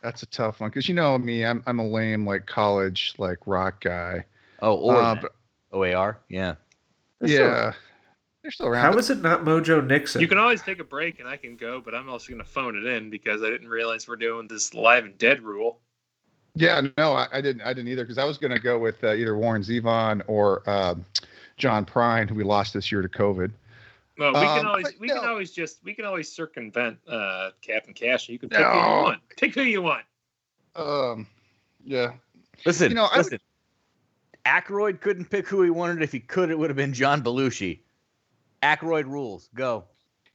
That's 0.02 0.22
a 0.22 0.26
tough 0.26 0.60
one 0.60 0.70
because 0.70 0.88
you 0.88 0.94
know 0.94 1.16
me, 1.18 1.44
I'm 1.44 1.62
I'm 1.66 1.78
a 1.78 1.86
lame 1.86 2.26
like 2.26 2.46
college 2.46 3.14
like 3.18 3.38
rock 3.46 3.82
guy. 3.82 4.24
Oh, 4.60 4.74
or 4.76 4.96
Uh, 4.96 5.14
but- 5.16 5.34
OAR, 5.72 6.18
yeah. 6.28 6.54
They're 7.20 7.28
still- 7.28 7.46
yeah, 7.46 7.72
they're 8.42 8.50
still 8.50 8.66
around. 8.66 8.92
How 8.92 8.98
is 8.98 9.08
it 9.10 9.22
not 9.22 9.44
Mojo 9.44 9.86
Nixon? 9.86 10.20
You 10.20 10.28
can 10.28 10.36
always 10.38 10.60
take 10.60 10.80
a 10.80 10.84
break 10.84 11.18
and 11.20 11.28
I 11.28 11.36
can 11.36 11.56
go, 11.56 11.80
but 11.80 11.94
I'm 11.94 12.08
also 12.08 12.28
going 12.30 12.44
to 12.44 12.48
phone 12.50 12.76
it 12.76 12.84
in 12.84 13.08
because 13.08 13.42
I 13.42 13.48
didn't 13.48 13.68
realize 13.68 14.06
we're 14.08 14.16
doing 14.16 14.48
this 14.48 14.74
live 14.74 15.04
and 15.04 15.16
dead 15.16 15.40
rule. 15.42 15.78
Yeah, 16.54 16.82
no, 16.98 17.12
I, 17.14 17.28
I 17.32 17.40
didn't. 17.40 17.62
I 17.62 17.72
didn't 17.72 17.88
either 17.88 18.02
because 18.04 18.18
I 18.18 18.24
was 18.24 18.36
going 18.36 18.50
to 18.52 18.58
go 18.58 18.78
with 18.78 19.02
uh, 19.02 19.14
either 19.14 19.34
Warren 19.38 19.62
Zevon 19.62 20.20
or 20.26 20.68
um, 20.68 21.06
John 21.56 21.86
Prine, 21.86 22.28
who 22.28 22.34
we 22.34 22.44
lost 22.44 22.74
this 22.74 22.92
year 22.92 23.00
to 23.00 23.08
COVID. 23.08 23.50
Well, 24.18 24.32
we 24.34 24.40
can 24.40 24.60
Um, 24.60 24.66
always 24.66 24.84
but 24.84 25.00
we 25.00 25.08
can 25.08 25.18
always 25.18 25.50
just 25.52 25.82
we 25.84 25.94
can 25.94 26.04
always 26.04 26.30
circumvent 26.30 26.98
uh, 27.08 27.50
Captain 27.62 27.94
Cash. 27.94 28.28
You 28.28 28.38
can 28.38 28.48
pick 28.50 28.58
who 28.58 28.64
you 28.64 29.02
want. 29.02 29.20
Pick 29.36 29.54
who 29.54 29.62
you 29.62 29.82
want. 29.82 30.04
Um, 30.76 31.26
yeah, 31.84 32.12
Listen, 32.66 32.90
You 32.90 32.94
know, 32.96 33.04
I 33.04 33.16
would- 33.18 33.24
listen. 33.26 33.38
Aykroyd 34.46 35.00
couldn't 35.00 35.26
pick 35.30 35.46
who 35.46 35.62
he 35.62 35.70
wanted. 35.70 36.02
If 36.02 36.10
he 36.12 36.20
could, 36.20 36.50
it 36.50 36.58
would 36.58 36.68
have 36.68 36.76
been 36.76 36.92
John 36.92 37.22
Belushi. 37.22 37.80
Aykroyd 38.62 39.04
rules. 39.06 39.48
Go. 39.54 39.84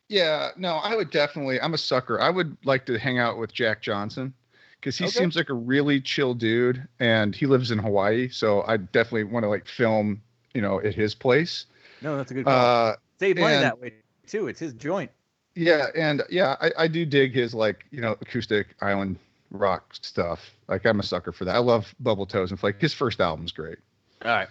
yeah, 0.10 0.50
no, 0.58 0.76
I 0.76 0.96
would 0.96 1.12
definitely. 1.12 1.60
I'm 1.60 1.74
a 1.74 1.78
sucker. 1.78 2.20
I 2.22 2.30
would 2.30 2.56
like 2.64 2.86
to 2.86 2.98
hang 2.98 3.20
out 3.20 3.38
with 3.38 3.54
Jack 3.54 3.82
Johnson 3.82 4.34
because 4.80 4.98
he 4.98 5.06
Okay. 5.06 5.12
seems 5.12 5.36
like 5.36 5.50
a 5.50 5.54
really 5.54 6.00
chill 6.00 6.34
dude, 6.34 6.88
and 7.00 7.36
he 7.36 7.46
lives 7.46 7.72
in 7.72 7.78
Hawaii. 7.78 8.30
So 8.30 8.64
I 8.68 8.78
definitely 8.78 9.26
want 9.26 9.44
to 9.44 9.50
like 9.50 9.68
film, 9.68 10.22
you 10.54 10.62
know, 10.62 10.80
at 10.82 10.96
his 10.96 11.14
place. 11.14 11.66
No, 12.02 12.16
that's 12.16 12.32
a 12.32 12.34
good 12.34 12.46
call. 12.46 12.54
Uh, 12.92 12.96
Save 13.20 13.38
money 13.38 13.56
and- 13.56 13.64
that 13.64 13.80
way 13.80 13.94
too. 14.28 14.48
It's 14.48 14.60
his 14.60 14.74
joint. 14.74 15.12
yeah, 15.56 15.88
and 15.96 16.22
yeah, 16.30 16.56
I, 16.62 16.72
I 16.78 16.88
do 16.88 17.06
dig 17.06 17.34
his 17.34 17.54
like 17.54 17.86
you 17.92 18.02
know 18.02 18.14
acoustic 18.22 18.68
island 18.82 19.18
rock 19.52 19.96
stuff. 20.02 20.52
Like 20.68 20.86
I'm 20.86 21.00
a 21.00 21.04
sucker 21.04 21.32
for 21.32 21.46
that. 21.46 21.56
I 21.56 21.60
love 21.60 21.94
Bubble 22.00 22.26
Toes 22.26 22.52
and 22.52 22.60
Flake. 22.60 22.80
His 22.82 22.94
first 22.94 23.20
album's 23.22 23.52
great. 23.52 23.78
All 24.24 24.32
right. 24.32 24.48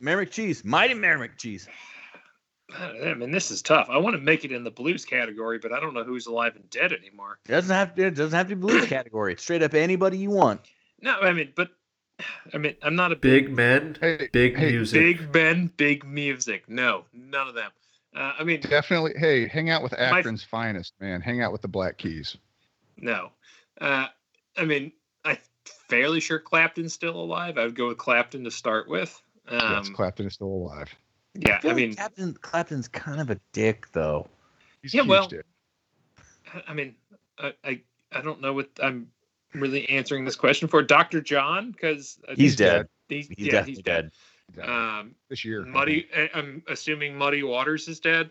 Mayor 0.00 0.24
McCheese, 0.24 0.64
mighty 0.64 0.94
Mayor 0.94 1.18
McCheese. 1.18 1.66
I 2.76 3.14
mean, 3.14 3.30
this 3.30 3.50
is 3.50 3.62
tough. 3.62 3.88
I 3.90 3.98
want 3.98 4.16
to 4.16 4.20
make 4.20 4.44
it 4.44 4.50
in 4.50 4.64
the 4.64 4.70
blues 4.70 5.04
category, 5.04 5.58
but 5.58 5.72
I 5.72 5.78
don't 5.80 5.94
know 5.94 6.02
who's 6.02 6.26
alive 6.26 6.56
and 6.56 6.68
dead 6.70 6.92
anymore. 6.92 7.38
It 7.46 7.52
doesn't 7.52 7.74
have 7.74 7.94
to. 7.94 8.06
It 8.06 8.14
doesn't 8.14 8.36
have 8.36 8.48
to 8.48 8.56
be 8.56 8.60
blues 8.60 8.86
category. 8.88 9.34
It's 9.34 9.42
straight 9.42 9.62
up 9.62 9.74
anybody 9.74 10.18
you 10.18 10.30
want. 10.30 10.60
No, 11.00 11.18
I 11.20 11.32
mean, 11.32 11.52
but 11.54 11.68
I 12.52 12.58
mean, 12.58 12.74
I'm 12.82 12.94
not 12.96 13.12
a 13.12 13.16
Big 13.16 13.50
men, 13.50 13.96
Hey, 14.00 14.28
big 14.32 14.56
hey, 14.56 14.72
music. 14.72 15.00
big 15.18 15.32
Ben, 15.32 15.66
big 15.76 16.04
music. 16.06 16.68
No, 16.68 17.04
none 17.12 17.48
of 17.48 17.54
them. 17.54 17.70
Uh, 18.14 18.32
I 18.38 18.44
mean, 18.44 18.60
Definitely. 18.60 19.14
Hey, 19.16 19.48
hang 19.48 19.70
out 19.70 19.82
with 19.82 19.92
Akron's 19.94 20.44
finest, 20.44 20.94
man. 21.00 21.20
Hang 21.20 21.40
out 21.42 21.50
with 21.52 21.62
the 21.62 21.68
Black 21.68 21.98
Keys. 21.98 22.36
no. 22.96 23.30
Uh, 23.80 24.06
I 24.56 24.64
mean, 24.64 24.92
I'm 25.24 25.36
fairly 25.88 26.20
sure 26.20 26.38
Clapton's 26.38 26.92
still 26.92 27.16
alive. 27.20 27.58
I 27.58 27.64
would 27.64 27.74
go 27.74 27.88
with 27.88 27.98
Clapton 27.98 28.44
to 28.44 28.50
start 28.52 28.88
with. 28.88 29.20
yes, 29.50 29.88
Um, 29.88 29.94
Clapton 29.94 30.26
is 30.26 30.34
still 30.34 30.46
alive. 30.46 30.94
yeah, 31.34 31.58
feel 31.58 31.72
I 31.72 31.74
like 31.74 31.82
mean, 31.82 31.94
Captain 31.96 32.34
Clapton's 32.34 32.86
kind 32.86 33.20
of 33.20 33.30
a 33.30 33.40
dick, 33.52 33.88
though. 33.92 34.28
He's 34.82 34.94
Yeah, 34.94 35.02
huge, 35.02 35.08
well, 35.10 35.26
dude. 35.28 35.44
I 36.68 36.72
mean, 36.72 36.94
I, 37.38 37.52
I, 37.64 37.80
I 38.12 38.20
don't 38.20 38.40
know 38.40 38.52
what 38.52 38.68
I'm 38.80 39.08
really 39.54 39.88
answering 39.88 40.24
this 40.24 40.36
question 40.36 40.68
for. 40.68 40.82
Dr. 40.82 41.20
John, 41.20 41.72
because 41.72 42.18
He's 42.34 42.56
dead. 42.56 42.88
He's, 43.08 43.28
He's 43.28 43.46
yeah, 43.46 43.52
definitely 43.52 43.72
he's 43.74 43.82
dead. 43.82 44.10
dead. 44.56 44.68
Um, 44.68 45.14
this 45.28 45.44
year. 45.44 45.62
Muddy. 45.64 46.06
I- 46.16 46.30
I'm 46.34 46.62
assuming 46.68 47.16
Muddy 47.16 47.42
Waters 47.42 47.88
is 47.88 48.00
dead. 48.00 48.30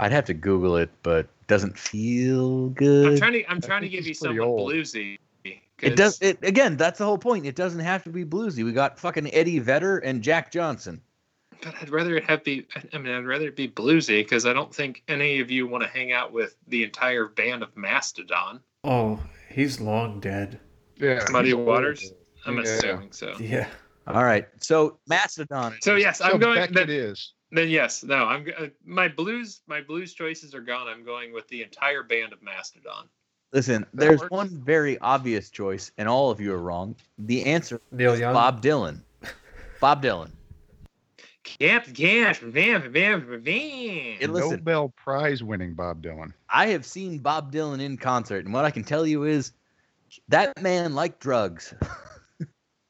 I'd 0.00 0.12
have 0.12 0.26
to 0.26 0.34
Google 0.34 0.76
it, 0.76 0.90
but 1.02 1.26
doesn't 1.48 1.76
feel 1.78 2.68
good. 2.70 3.06
I'm 3.06 3.12
good. 3.14 3.18
trying 3.18 3.32
to. 3.32 3.50
I'm 3.50 3.60
trying 3.60 3.82
to 3.82 3.88
give 3.88 4.04
you 4.04 4.10
he's 4.10 4.20
pretty 4.20 4.36
something 4.36 4.40
old. 4.40 4.70
bluesy. 4.70 5.18
It 5.80 5.96
does. 5.96 6.20
It 6.20 6.38
again. 6.42 6.76
That's 6.76 6.98
the 6.98 7.04
whole 7.04 7.18
point. 7.18 7.46
It 7.46 7.54
doesn't 7.54 7.80
have 7.80 8.02
to 8.04 8.10
be 8.10 8.24
bluesy. 8.24 8.64
We 8.64 8.72
got 8.72 8.98
fucking 8.98 9.32
Eddie 9.32 9.58
Vedder 9.60 9.98
and 9.98 10.22
Jack 10.22 10.50
Johnson. 10.50 11.00
But 11.62 11.74
I'd 11.80 11.90
rather 11.90 12.16
it 12.16 12.24
have 12.24 12.44
be. 12.44 12.66
I 12.92 12.98
mean, 12.98 13.12
I'd 13.14 13.26
rather 13.26 13.46
it 13.48 13.56
be 13.56 13.68
bluesy 13.68 14.20
because 14.20 14.46
I 14.46 14.52
don't 14.52 14.74
think 14.74 15.02
any 15.08 15.40
of 15.40 15.50
you 15.50 15.66
want 15.66 15.84
to 15.84 15.88
hang 15.88 16.12
out 16.12 16.32
with 16.32 16.56
the 16.68 16.82
entire 16.84 17.26
band 17.26 17.62
of 17.62 17.76
Mastodon. 17.76 18.60
Oh, 18.88 19.20
he's 19.50 19.80
long 19.80 20.18
dead. 20.18 20.58
Yeah, 20.96 21.22
Muddy 21.30 21.48
he's. 21.48 21.56
Waters. 21.56 22.12
I'm 22.46 22.56
Yeah. 22.56 22.62
assuming 22.62 23.12
so. 23.12 23.34
Yeah. 23.38 23.68
All 24.06 24.24
right. 24.24 24.48
So 24.60 24.98
Mastodon. 25.06 25.76
So 25.82 25.96
yes, 25.96 26.20
I'm 26.22 26.38
going. 26.38 26.56
Beckett 26.56 26.74
Then, 26.74 26.88
is. 26.90 27.34
then 27.52 27.68
yes, 27.68 28.02
no, 28.02 28.24
I'm 28.24 28.46
uh, 28.58 28.66
my 28.86 29.06
blues. 29.08 29.60
My 29.66 29.82
blues 29.82 30.14
choices 30.14 30.54
are 30.54 30.62
gone. 30.62 30.88
I'm 30.88 31.04
going 31.04 31.34
with 31.34 31.46
the 31.48 31.62
entire 31.62 32.02
band 32.02 32.32
of 32.32 32.42
Mastodon. 32.42 33.08
Listen, 33.52 33.82
That 33.92 34.00
there's 34.00 34.20
works. 34.20 34.30
one 34.30 34.48
very 34.64 34.98
obvious 35.00 35.50
choice, 35.50 35.92
and 35.98 36.08
all 36.08 36.30
of 36.30 36.40
you 36.40 36.52
are 36.54 36.58
wrong. 36.62 36.94
The 37.18 37.44
answer 37.44 37.80
Neil 37.92 38.14
is 38.14 38.20
Young. 38.20 38.32
Bob 38.32 38.62
Dylan. 38.62 39.00
Bob 39.80 40.02
Dylan. 40.02 40.30
Captain 41.58 41.94
Cash, 41.94 42.38
Van, 42.40 42.92
Van, 42.92 43.20
Van. 43.22 44.16
It- 44.20 44.30
listen. 44.30 44.50
Nobel 44.50 44.90
Prize 44.90 45.42
winning 45.42 45.74
Bob 45.74 46.02
Dylan. 46.02 46.32
I 46.50 46.68
have 46.68 46.84
seen 46.84 47.18
Bob 47.18 47.52
Dylan 47.52 47.80
in 47.80 47.96
concert, 47.96 48.44
and 48.44 48.54
what 48.54 48.64
I 48.64 48.70
can 48.70 48.84
tell 48.84 49.06
you 49.06 49.24
is 49.24 49.52
that 50.28 50.60
man 50.62 50.94
liked 50.94 51.20
drugs. 51.20 51.74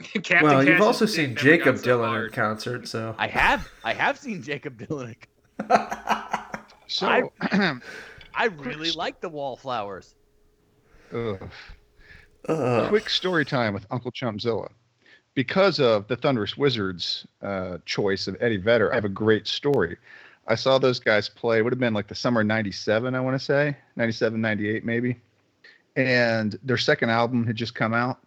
Captain 0.01 0.43
well, 0.43 0.65
you've 0.65 0.81
also 0.81 1.07
seen 1.07 1.35
Jakob 1.35 1.79
so 1.79 1.87
Dylan 1.99 2.27
in 2.27 2.33
concert, 2.33 2.87
so. 2.87 3.15
I 3.19 3.27
have, 3.27 3.69
I 3.85 3.93
have 3.95 4.17
seen 4.19 4.43
Jakob 4.43 4.79
Dylan. 4.79 5.17
So, 6.87 7.33
I 8.35 8.45
really 8.57 8.93
like 8.93 9.21
the 9.21 9.29
Wallflowers. 9.29 10.15
ugh. 11.13 11.51
Ugh. 12.49 12.89
quick 12.89 13.11
story 13.11 13.45
time 13.45 13.75
with 13.75 13.87
Uncle 13.91 14.13
Chumpzilla. 14.13 14.71
Because 15.39 15.79
of 15.79 16.09
the 16.09 16.17
Thunderous 16.17 16.57
Wizards 16.57 17.25
uh, 17.43 17.79
choice 17.85 18.27
of 18.27 18.37
Eddie 18.41 18.57
Vedder, 18.57 18.91
I 18.91 18.97
have 18.97 19.05
a 19.05 19.09
great 19.09 19.47
story. 19.47 19.97
I 20.49 20.57
saw 20.57 20.79
those 20.79 20.99
guys 20.99 21.29
play, 21.29 21.63
would 21.63 21.73
have 21.73 21.79
been 21.79 21.95
like 21.95 22.09
the 22.09 22.15
summer 22.17 22.43
97, 22.43 23.15
I 23.15 23.21
want 23.21 23.39
to 23.39 23.45
say, 23.45 23.77
97, 23.95 24.41
98 24.41 24.85
maybe. 24.85 25.21
And 25.95 26.59
their 26.65 26.77
second 26.77 27.11
album 27.11 27.47
had 27.47 27.55
just 27.55 27.77
come 27.77 27.95
out, 27.95 28.19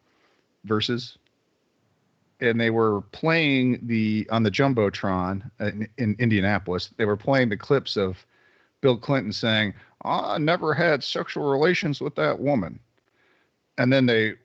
Versus. 0.63 1.17
And 2.39 2.57
they 2.57 2.69
were 2.69 3.01
playing 3.01 3.81
the, 3.87 4.25
on 4.31 4.43
the 4.43 4.49
Jumbotron 4.49 5.51
in, 5.59 5.89
in 5.97 6.15
Indianapolis, 6.17 6.91
they 6.95 7.03
were 7.03 7.17
playing 7.17 7.49
the 7.49 7.57
clips 7.57 7.97
of 7.97 8.25
Bill 8.79 8.95
Clinton 8.95 9.33
saying, 9.33 9.73
I 10.05 10.37
never 10.37 10.73
had 10.73 11.03
sexual 11.03 11.51
relations 11.51 11.99
with 11.99 12.15
that 12.15 12.39
woman. 12.39 12.79
And 13.77 13.91
then 13.91 14.05
they 14.05 14.35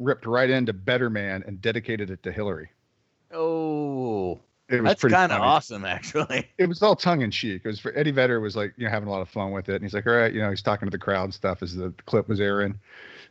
ripped 0.00 0.26
right 0.26 0.50
into 0.50 0.72
Better 0.72 1.08
Man 1.10 1.44
and 1.46 1.60
dedicated 1.62 2.10
it 2.10 2.22
to 2.24 2.32
Hillary. 2.32 2.70
Oh, 3.32 4.40
It 4.68 4.80
was 4.82 4.90
that's 4.90 5.04
kind 5.04 5.30
of 5.30 5.40
awesome, 5.40 5.84
actually. 5.84 6.48
It 6.58 6.68
was 6.68 6.82
all 6.82 6.96
tongue 6.96 7.20
in 7.20 7.30
cheek. 7.30 7.62
It 7.64 7.68
was 7.68 7.78
for 7.78 7.96
Eddie 7.96 8.10
Vedder 8.10 8.40
was 8.40 8.56
like, 8.56 8.72
you 8.76 8.86
know, 8.86 8.90
having 8.90 9.08
a 9.08 9.12
lot 9.12 9.20
of 9.20 9.28
fun 9.28 9.52
with 9.52 9.68
it. 9.68 9.76
And 9.76 9.84
he's 9.84 9.94
like, 9.94 10.06
all 10.06 10.14
right, 10.14 10.32
you 10.32 10.40
know, 10.40 10.50
he's 10.50 10.62
talking 10.62 10.86
to 10.86 10.90
the 10.90 10.98
crowd 10.98 11.24
and 11.24 11.34
stuff 11.34 11.62
as 11.62 11.76
the 11.76 11.94
clip 12.06 12.28
was 12.28 12.40
airing. 12.40 12.76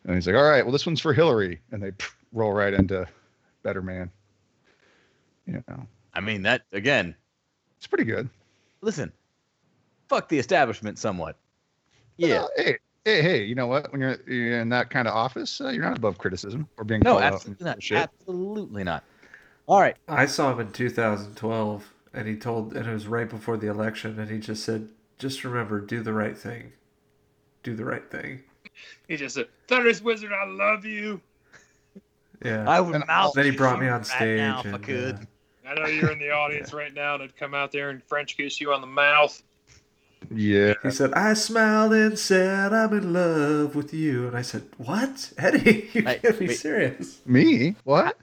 And 0.05 0.15
he's 0.15 0.27
like, 0.27 0.35
all 0.35 0.47
right, 0.47 0.63
well, 0.63 0.71
this 0.71 0.85
one's 0.85 1.01
for 1.01 1.13
Hillary. 1.13 1.59
And 1.71 1.83
they 1.83 1.91
pff, 1.91 2.13
roll 2.31 2.53
right 2.53 2.73
into 2.73 3.05
Better 3.63 3.81
Man. 3.81 4.09
You 5.45 5.63
know, 5.67 5.85
I 6.13 6.21
mean, 6.21 6.43
that 6.43 6.61
again. 6.71 7.15
it's 7.77 7.87
pretty 7.87 8.03
good. 8.03 8.29
Listen, 8.81 9.11
fuck 10.07 10.29
the 10.29 10.37
establishment 10.37 10.99
somewhat. 10.99 11.35
Yeah. 12.17 12.39
Well, 12.39 12.49
hey, 12.57 12.77
hey, 13.05 13.21
hey, 13.21 13.43
you 13.43 13.55
know 13.55 13.67
what? 13.67 13.91
When 13.91 14.01
you're, 14.01 14.17
you're 14.27 14.59
in 14.59 14.69
that 14.69 14.89
kind 14.89 15.07
of 15.07 15.13
office, 15.13 15.59
uh, 15.61 15.69
you're 15.69 15.83
not 15.83 15.97
above 15.97 16.17
criticism 16.17 16.67
or 16.77 16.83
being 16.83 17.01
No, 17.01 17.13
called 17.13 17.23
out 17.23 17.33
absolutely 17.33 17.65
and 17.65 17.67
not. 17.67 17.83
shit. 17.83 17.97
Absolutely 17.97 18.83
not. 18.83 19.03
All 19.67 19.79
right. 19.79 19.95
I 20.07 20.25
saw 20.25 20.51
him 20.51 20.59
in 20.59 20.71
2012, 20.71 21.93
and 22.13 22.27
he 22.27 22.35
told, 22.35 22.75
and 22.75 22.87
it 22.87 22.93
was 22.93 23.07
right 23.07 23.29
before 23.29 23.57
the 23.57 23.67
election, 23.67 24.19
and 24.19 24.29
he 24.29 24.39
just 24.39 24.63
said, 24.63 24.89
"Just 25.17 25.43
remember, 25.43 25.79
do 25.79 26.01
the 26.01 26.13
right 26.13 26.37
thing. 26.37 26.73
Do 27.63 27.75
the 27.75 27.85
right 27.85 28.09
thing." 28.09 28.43
He 29.07 29.17
just 29.17 29.35
said, 29.35 29.47
"Thunderous 29.67 30.01
Wizard, 30.01 30.31
I 30.33 30.45
love 30.45 30.85
you." 30.85 31.21
Yeah. 32.43 32.65
I 32.67 32.79
would 32.79 32.95
And 32.95 33.05
mouth 33.05 33.35
then 33.35 33.45
he 33.45 33.51
brought 33.51 33.79
me 33.79 33.87
on 33.87 33.99
right 33.99 34.05
stage, 34.05 34.39
now 34.39 34.61
if 34.61 34.73
I 34.73 34.77
could. 34.77 35.15
uh, 35.15 35.69
I 35.69 35.73
know 35.75 35.85
you're 35.87 36.11
in 36.11 36.19
the 36.19 36.31
audience 36.31 36.73
right 36.73 36.93
now, 36.93 37.15
and 37.15 37.23
I'd 37.23 37.35
come 37.35 37.53
out 37.53 37.71
there 37.71 37.89
and 37.89 38.03
French 38.03 38.37
kiss 38.37 38.59
you 38.59 38.73
on 38.73 38.81
the 38.81 38.87
mouth. 38.87 39.41
Yeah. 40.33 40.73
he 40.83 40.91
said, 40.91 41.13
"I 41.13 41.33
smiled 41.33 41.93
and 41.93 42.17
said 42.19 42.73
I'm 42.73 42.93
in 42.93 43.13
love 43.13 43.75
with 43.75 43.93
you," 43.93 44.27
and 44.27 44.37
I 44.37 44.41
said, 44.41 44.63
"What, 44.77 45.31
Eddie? 45.37 45.89
You 45.93 46.01
Hey, 46.03 46.19
can't 46.21 46.37
be 46.39 46.47
wait. 46.47 46.57
serious." 46.59 47.19
Me? 47.25 47.75
What? 47.83 48.17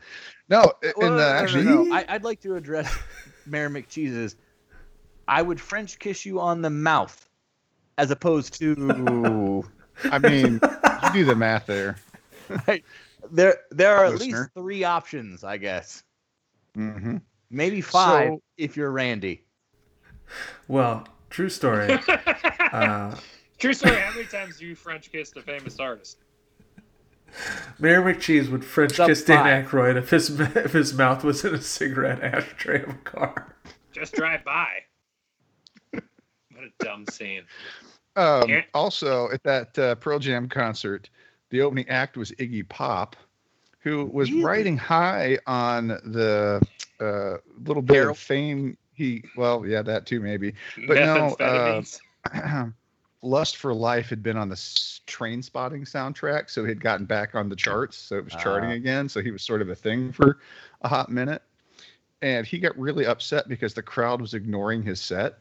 No, 0.48 0.72
Well, 0.82 0.92
and 0.98 1.04
uh, 1.04 1.08
no, 1.08 1.16
no, 1.16 1.22
actually, 1.28 1.64
no, 1.64 1.82
no. 1.84 1.94
I, 1.94 2.04
I'd 2.08 2.22
like 2.24 2.40
to 2.42 2.54
address 2.54 2.96
Mayor 3.46 3.68
McCheese's. 3.70 4.36
I 5.26 5.42
would 5.42 5.60
French 5.60 5.98
kiss 5.98 6.24
you 6.24 6.38
on 6.38 6.62
the 6.62 6.70
mouth, 6.70 7.28
as 7.98 8.12
opposed 8.12 8.54
to 8.60 9.64
I 10.04 10.18
mean, 10.20 10.60
you 10.62 11.12
do 11.12 11.24
the 11.24 11.34
math 11.34 11.66
there. 11.66 11.96
there. 13.32 13.56
There 13.72 13.96
are 13.96 14.04
at 14.04 14.20
least 14.20 14.50
three 14.54 14.84
options, 14.84 15.42
I 15.42 15.56
guess. 15.56 16.04
hmm 16.74 17.16
Maybe 17.50 17.80
five 17.80 18.28
So- 18.28 18.42
if 18.56 18.76
you're 18.76 18.92
Randy. 18.92 19.42
Well, 20.68 21.06
true 21.30 21.48
story. 21.48 21.98
uh, 22.72 23.14
True 23.58 23.72
story. 23.72 23.96
How 23.96 24.12
many 24.14 24.26
times 24.26 24.58
do 24.58 24.66
you 24.66 24.74
French 24.74 25.10
kissed 25.10 25.36
a 25.36 25.42
famous 25.42 25.80
artist? 25.80 26.18
Mayor 27.78 28.02
McCheese 28.02 28.50
would 28.50 28.64
French 28.64 28.96
kiss 28.96 29.24
Dan 29.24 29.44
five. 29.44 29.66
Aykroyd 29.66 29.96
if 29.96 30.10
his 30.10 30.38
if 30.40 30.72
his 30.72 30.94
mouth 30.94 31.24
was 31.24 31.44
in 31.44 31.54
a 31.54 31.60
cigarette 31.60 32.22
ashtray 32.22 32.82
of 32.82 32.90
a 32.90 32.94
car. 33.04 33.56
Just 33.92 34.14
drive 34.14 34.44
by. 34.44 34.68
What 35.92 36.64
a 36.64 36.84
dumb 36.84 37.06
scene. 37.06 37.42
Um, 38.14 38.48
Yeah. 38.48 38.62
also, 38.74 39.30
at 39.30 39.42
that 39.44 39.78
uh, 39.78 39.94
Pearl 39.96 40.18
Jam 40.18 40.48
concert, 40.48 41.10
the 41.50 41.60
opening 41.62 41.88
act 41.88 42.16
was 42.16 42.30
Iggy 42.32 42.66
Pop, 42.68 43.16
who 43.80 44.06
was 44.06 44.30
Really? 44.30 44.44
riding 44.44 44.76
high 44.78 45.38
on 45.46 45.88
the 45.88 46.60
uh, 47.00 47.36
little 47.64 47.82
bit 47.82 47.94
Heroin? 47.96 48.10
of 48.10 48.18
fame. 48.18 48.76
He, 48.96 49.22
well, 49.36 49.64
yeah, 49.66 49.82
that 49.82 50.06
too, 50.06 50.20
maybe. 50.20 50.54
But 50.86 50.96
no, 50.96 51.34
uh, 51.34 51.82
Lust 53.22 53.58
for 53.58 53.74
Life 53.74 54.08
had 54.08 54.22
been 54.22 54.36
on 54.36 54.48
the 54.48 54.54
Trainspotting 54.56 55.82
soundtrack, 55.82 56.48
so 56.48 56.64
he'd 56.64 56.80
gotten 56.80 57.04
back 57.06 57.34
on 57.34 57.48
the 57.48 57.56
charts. 57.56 57.96
So 57.96 58.16
it 58.16 58.24
was 58.24 58.34
charting 58.34 58.70
Ah. 58.70 58.74
again. 58.74 59.08
So 59.08 59.20
he 59.20 59.30
was 59.30 59.42
sort 59.42 59.60
of 59.62 59.68
a 59.68 59.74
thing 59.74 60.12
for 60.12 60.38
a 60.82 60.88
hot 60.88 61.10
minute. 61.10 61.42
And 62.22 62.46
he 62.46 62.58
got 62.58 62.76
really 62.78 63.04
upset 63.06 63.48
because 63.48 63.74
the 63.74 63.82
crowd 63.82 64.20
was 64.20 64.32
ignoring 64.32 64.82
his 64.82 65.00
set. 65.00 65.38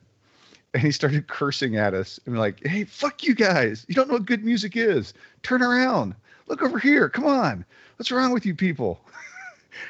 And 0.74 0.84
he 0.84 0.92
started 0.92 1.28
cursing 1.28 1.78
at 1.78 1.94
us 1.94 2.20
and 2.26 2.38
like, 2.38 2.66
hey, 2.66 2.84
fuck 2.84 3.24
you 3.24 3.34
guys. 3.34 3.86
You 3.88 3.96
don't 3.96 4.10
know 4.10 4.16
what 4.16 4.26
good 4.26 4.44
music 4.44 4.76
is. 4.76 5.14
Turn 5.42 5.62
around. 5.64 6.16
Look 6.48 6.62
over 6.62 6.78
here. 6.78 7.08
Come 7.08 7.26
on. 7.26 7.64
What's 7.96 8.12
wrong 8.12 8.34
with 8.34 8.46
you 8.46 8.54
people? 8.54 9.00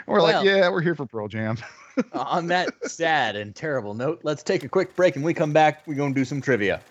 We're 0.08 0.22
Well- 0.22 0.24
like, 0.38 0.46
yeah, 0.46 0.70
we're 0.70 0.82
here 0.82 0.96
for 0.96 1.06
Pearl 1.06 1.28
Jam. 1.28 1.58
Uh, 2.12 2.20
on 2.28 2.48
that 2.48 2.74
sad 2.92 3.38
and 3.38 3.56
terrible 3.56 3.94
note, 3.94 4.20
let's 4.24 4.44
take 4.44 4.66
a 4.66 4.68
quick 4.68 4.94
break 4.98 5.16
and 5.16 5.24
we 5.24 5.34
come 5.34 5.54
back. 5.54 5.82
We're 5.88 5.94
going 5.96 6.14
to 6.14 6.20
do 6.20 6.26
some 6.26 6.42
trivia. 6.42 6.82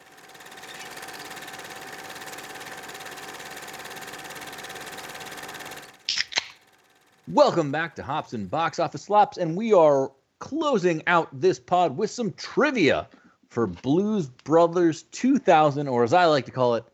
Welcome 7.28 7.72
back 7.72 7.94
to 7.96 8.02
Hops 8.02 8.32
and 8.32 8.50
Box 8.50 8.78
Office 8.78 9.02
Slops, 9.02 9.38
and 9.38 9.56
we 9.56 9.72
are 9.72 10.12
closing 10.38 11.02
out 11.06 11.28
this 11.38 11.58
pod 11.58 11.96
with 11.96 12.10
some 12.10 12.32
trivia 12.32 13.08
for 13.48 13.66
Blues 13.66 14.28
Brothers 14.28 15.04
2000, 15.04 15.88
or 15.88 16.04
as 16.04 16.12
I 16.12 16.26
like 16.26 16.44
to 16.46 16.50
call 16.50 16.74
it, 16.74 16.84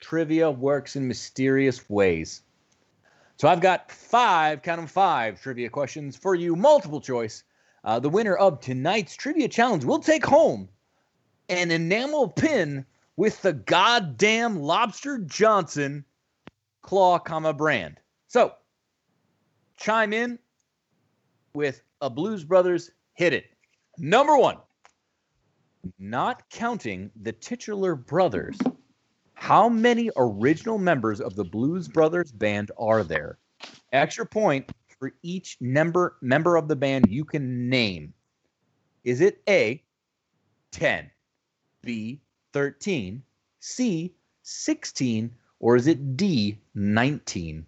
Trivia 0.00 0.50
Works 0.50 0.96
in 0.96 1.08
Mysterious 1.08 1.88
Ways. 1.88 2.42
So 3.40 3.48
I've 3.48 3.62
got 3.62 3.90
five, 3.90 4.60
count 4.60 4.82
them 4.82 4.86
five 4.86 5.40
trivia 5.40 5.70
questions 5.70 6.14
for 6.14 6.34
you, 6.34 6.54
multiple 6.54 7.00
choice. 7.00 7.42
Uh, 7.84 7.98
the 7.98 8.10
winner 8.10 8.36
of 8.36 8.60
tonight's 8.60 9.16
trivia 9.16 9.48
challenge 9.48 9.82
will 9.82 9.98
take 9.98 10.26
home 10.26 10.68
an 11.48 11.70
enamel 11.70 12.28
pin 12.28 12.84
with 13.16 13.40
the 13.40 13.54
goddamn 13.54 14.60
Lobster 14.60 15.16
Johnson 15.20 16.04
claw, 16.82 17.18
comma 17.18 17.54
brand. 17.54 17.98
So 18.28 18.52
chime 19.78 20.12
in 20.12 20.38
with 21.54 21.82
a 22.02 22.10
Blues 22.10 22.44
Brothers 22.44 22.90
hit 23.14 23.32
it. 23.32 23.46
Number 23.96 24.36
one, 24.36 24.58
not 25.98 26.42
counting 26.50 27.10
the 27.22 27.32
titular 27.32 27.94
brothers, 27.94 28.58
how 29.40 29.70
many 29.70 30.10
original 30.18 30.76
members 30.76 31.18
of 31.18 31.34
the 31.34 31.42
Blues 31.42 31.88
Brothers 31.88 32.30
band 32.30 32.70
are 32.78 33.02
there? 33.02 33.38
Extra 33.90 34.26
point 34.26 34.70
for 34.98 35.14
each 35.22 35.56
member 35.62 36.18
member 36.20 36.56
of 36.56 36.68
the 36.68 36.76
band 36.76 37.06
you 37.08 37.24
can 37.24 37.66
name. 37.66 38.12
Is 39.02 39.22
it 39.22 39.40
A, 39.48 39.82
10, 40.72 41.10
B, 41.80 42.20
13, 42.52 43.22
C, 43.60 44.14
16, 44.42 45.34
or 45.58 45.74
is 45.74 45.86
it 45.86 46.18
D, 46.18 46.58
19? 46.74 47.64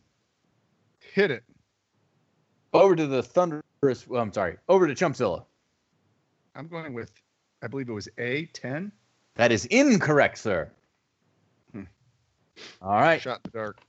Hit 1.14 1.30
it. 1.30 1.42
Over 2.74 2.94
to 2.96 3.06
the 3.06 3.22
Thunderous, 3.22 4.06
well, 4.06 4.20
I'm 4.20 4.32
sorry, 4.34 4.58
over 4.68 4.86
to 4.86 4.94
Chumpzilla. 4.94 5.42
I'm 6.54 6.68
going 6.68 6.92
with, 6.92 7.12
I 7.62 7.66
believe 7.66 7.88
it 7.88 7.92
was 7.92 8.10
A, 8.18 8.44
10. 8.52 8.92
That 9.36 9.50
is 9.50 9.64
incorrect, 9.64 10.36
sir. 10.36 10.70
All 12.80 12.92
right. 12.92 13.20
Shot 13.20 13.40
in 13.44 13.50
the 13.52 13.58
dark. 13.58 13.80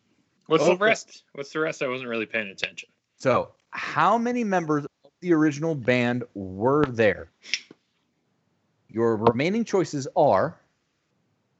What's 0.48 0.66
the 0.66 0.72
oh. 0.72 0.78
rest? 0.78 1.24
What's 1.34 1.52
the 1.52 1.60
rest? 1.60 1.82
I 1.82 1.88
wasn't 1.88 2.10
really 2.10 2.26
paying 2.26 2.50
attention. 2.50 2.90
So, 3.18 3.52
how 3.70 4.18
many 4.18 4.44
members 4.44 4.86
of 4.86 5.12
the 5.22 5.34
original 5.34 5.76
band 5.76 6.24
were 6.34 6.86
there? 6.86 7.30
Your 8.90 9.16
remaining 9.16 9.66
choices 9.66 10.08
are 10.16 10.60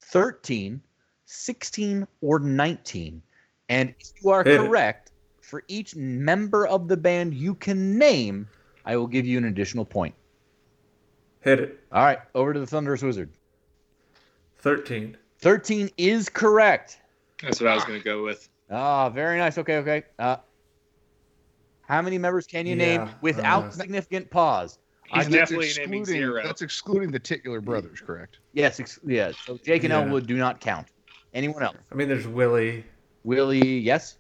13, 0.02 0.82
16, 1.26 2.08
or 2.22 2.40
19. 2.40 3.22
And 3.70 3.96
if 4.00 4.12
you 4.22 4.30
are 4.30 4.44
Hit 4.44 4.62
it. 4.62 4.68
correct, 4.68 5.12
for 5.42 5.64
each 5.68 5.96
member 5.96 6.68
of 6.68 6.88
the 6.88 6.98
band 6.98 7.34
you 7.34 7.56
can 7.56 7.98
name, 7.98 8.48
I 8.86 8.98
will 8.98 9.08
give 9.08 9.26
you 9.26 9.38
an 9.38 9.46
additional 9.46 9.86
point. 9.86 10.14
Hit 11.40 11.60
it. 11.60 11.80
All 11.92 12.04
right, 12.04 12.20
over 12.36 12.54
to 12.54 12.60
the 12.60 12.68
Thunderous 12.68 13.02
Wizard. 13.02 13.32
13. 14.60 15.18
13 15.44 15.90
is 15.98 16.30
correct. 16.30 17.00
That's 17.42 17.60
what 17.60 17.70
I 17.70 17.76
was 17.76 17.84
going 17.84 18.00
to 18.00 18.04
go 18.04 18.24
with. 18.24 18.48
Ah, 18.72 19.10
very 19.10 19.38
nice. 19.38 19.58
Okay, 19.58 19.78
okay. 19.78 20.04
Uh, 20.18 20.38
how 21.82 22.02
many 22.02 22.18
members 22.18 22.48
can 22.48 22.66
you 22.66 22.76
name 22.76 23.10
without 23.22 23.66
uh, 23.66 23.70
significant 23.72 24.30
pause? 24.32 24.80
He's 25.08 25.28
I- 25.28 25.30
That's 25.30 25.34
definitely 25.52 25.72
naming 25.78 26.00
excluding, 26.02 26.22
zero. 26.22 26.44
that's 26.44 26.62
excluding 26.62 27.12
the 27.12 27.20
titular 27.20 27.60
brothers, 27.62 28.00
correct? 28.00 28.40
Yes, 28.54 28.80
ex- 28.80 29.00
yeah. 29.06 29.34
So 29.46 29.58
Jake 29.58 29.84
and 29.84 29.92
Yeah. 29.92 30.02
Elwood 30.02 30.26
do 30.28 30.38
not 30.38 30.62
count. 30.62 30.88
Anyone 31.34 31.62
else? 31.62 31.76
I 31.92 31.96
mean, 31.96 32.08
there's 32.08 32.26
Willie. 32.28 32.86
Willie, 33.24 33.80
yes, 33.80 34.18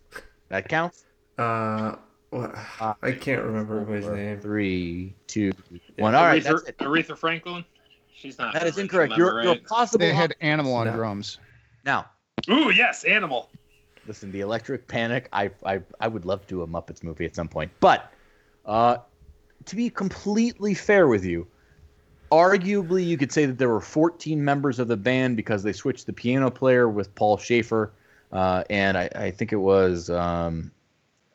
that 0.49 0.67
counts. 0.67 1.05
Uh, 1.37 1.95
what? 2.31 2.53
I 3.01 3.11
can't 3.13 3.43
remember 3.43 3.79
everybody's 3.79 4.05
Four, 4.05 4.15
name. 4.15 4.39
Three, 4.39 5.15
two, 5.27 5.51
one. 5.97 6.15
All 6.15 6.23
right, 6.23 6.43
Aretha, 6.43 6.47
that's 6.65 6.69
it. 6.69 6.77
Aretha 6.79 7.17
Franklin. 7.17 7.63
She's 8.15 8.37
not. 8.37 8.53
That 8.53 8.61
an 8.63 8.67
is 8.69 8.77
original 8.77 8.83
incorrect. 8.83 9.09
member, 9.11 9.23
Your, 9.25 9.43
your 9.43 9.51
right? 9.53 9.65
possible 9.65 10.05
They 10.05 10.13
had 10.13 10.35
animal 10.41 10.73
on 10.75 10.87
No. 10.87 10.93
drums. 10.95 11.39
now. 11.85 12.05
Ooh, 12.49 12.71
yes, 12.71 13.05
Animal. 13.05 13.49
Listen, 14.05 14.29
the 14.31 14.41
Electric 14.41 14.85
Panic. 14.87 15.29
I, 15.31 15.49
I, 15.65 15.79
I 16.01 16.09
would 16.09 16.25
love 16.25 16.41
to 16.41 16.47
do 16.47 16.61
a 16.61 16.67
Muppets 16.67 17.03
movie 17.03 17.25
at 17.25 17.35
some 17.35 17.47
point, 17.47 17.71
but 17.79 18.11
uh, 18.65 18.97
to 19.65 19.75
be 19.77 19.89
completely 19.89 20.73
fair 20.73 21.07
with 21.07 21.23
you, 21.23 21.47
arguably 22.31 23.05
you 23.05 23.17
could 23.17 23.31
say 23.31 23.45
that 23.45 23.57
there 23.57 23.69
were 23.69 23.79
14 23.79 24.43
members 24.43 24.79
of 24.79 24.87
the 24.89 24.97
band 24.97 25.37
because 25.37 25.63
they 25.63 25.71
switched 25.71 26.05
the 26.05 26.11
piano 26.13 26.49
player 26.51 26.89
with 26.89 27.13
Paul 27.15 27.37
Shaffer, 27.37 27.93
uh, 28.33 28.63
and 28.69 28.97
I, 28.97 29.09
I 29.15 29.31
think 29.31 29.53
it 29.53 29.57
was 29.57 30.09
um, 30.09 30.71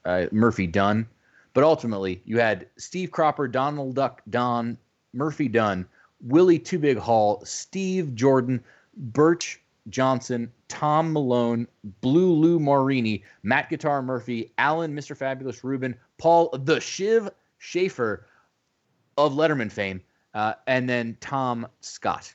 uh, 0.04 0.26
Murphy 0.30 0.66
Dunne. 0.66 1.06
But 1.54 1.64
ultimately, 1.64 2.20
you 2.26 2.38
had 2.38 2.66
Steve 2.76 3.10
Cropper, 3.10 3.48
Donald 3.48 3.94
Duck, 3.94 4.20
Don, 4.28 4.76
Murphy 5.14 5.48
Dunne, 5.48 5.86
Willie 6.20 6.58
Too 6.58 6.78
Big 6.78 6.98
Hall, 6.98 7.42
Steve 7.44 8.14
Jordan, 8.14 8.62
Birch 8.96 9.60
Johnson, 9.88 10.52
Tom 10.68 11.12
Malone, 11.12 11.66
Blue 12.00 12.32
Lou 12.32 12.58
Marini, 12.58 13.24
Matt 13.42 13.70
Guitar 13.70 14.02
Murphy, 14.02 14.52
Alan 14.58 14.94
Mr. 14.94 15.16
Fabulous 15.16 15.64
Rubin, 15.64 15.96
Paul 16.18 16.50
the 16.64 16.80
Shiv 16.80 17.30
Shaffer 17.58 18.26
of 19.16 19.32
Letterman 19.32 19.70
fame, 19.72 20.02
uh, 20.34 20.54
and 20.66 20.88
then 20.88 21.16
Tom 21.20 21.66
Scott. 21.80 22.34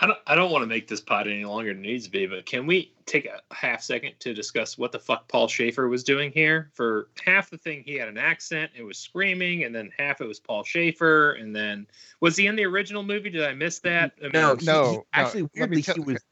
I 0.00 0.06
don't, 0.06 0.18
I 0.26 0.34
don't 0.34 0.50
want 0.50 0.62
to 0.62 0.66
make 0.66 0.88
this 0.88 1.00
pod 1.00 1.26
any 1.26 1.44
longer 1.46 1.72
than 1.72 1.82
it 1.82 1.88
needs 1.88 2.04
to 2.04 2.10
be, 2.10 2.26
but 2.26 2.44
can 2.44 2.66
we 2.66 2.92
take 3.06 3.26
a 3.26 3.40
half 3.54 3.82
second 3.82 4.12
to 4.20 4.34
discuss 4.34 4.76
what 4.76 4.92
the 4.92 4.98
fuck 4.98 5.26
Paul 5.28 5.48
Shaffer 5.48 5.88
was 5.88 6.04
doing 6.04 6.30
here? 6.32 6.70
For 6.74 7.08
half 7.24 7.48
the 7.48 7.56
thing, 7.56 7.82
he 7.86 7.94
had 7.94 8.08
an 8.08 8.18
accent, 8.18 8.72
it 8.76 8.82
was 8.82 8.98
screaming, 8.98 9.64
and 9.64 9.74
then 9.74 9.90
half 9.96 10.20
it 10.20 10.26
was 10.26 10.38
Paul 10.38 10.64
Shaffer, 10.64 11.32
and 11.32 11.56
then 11.56 11.86
was 12.20 12.36
he 12.36 12.46
in 12.46 12.56
the 12.56 12.64
original 12.66 13.02
movie? 13.02 13.30
Did 13.30 13.44
I 13.44 13.54
miss 13.54 13.78
that? 13.80 14.12
I 14.20 14.24
mean, 14.24 14.32
No, 14.34 14.54
he- 14.56 14.66
No, 14.66 14.90
he- 14.90 14.96
no, 14.96 15.06
actually, 15.14 15.42
let 15.42 15.50
weirdly, 15.54 15.82
tell- 15.82 15.94
he 15.94 16.00
was. 16.02 16.22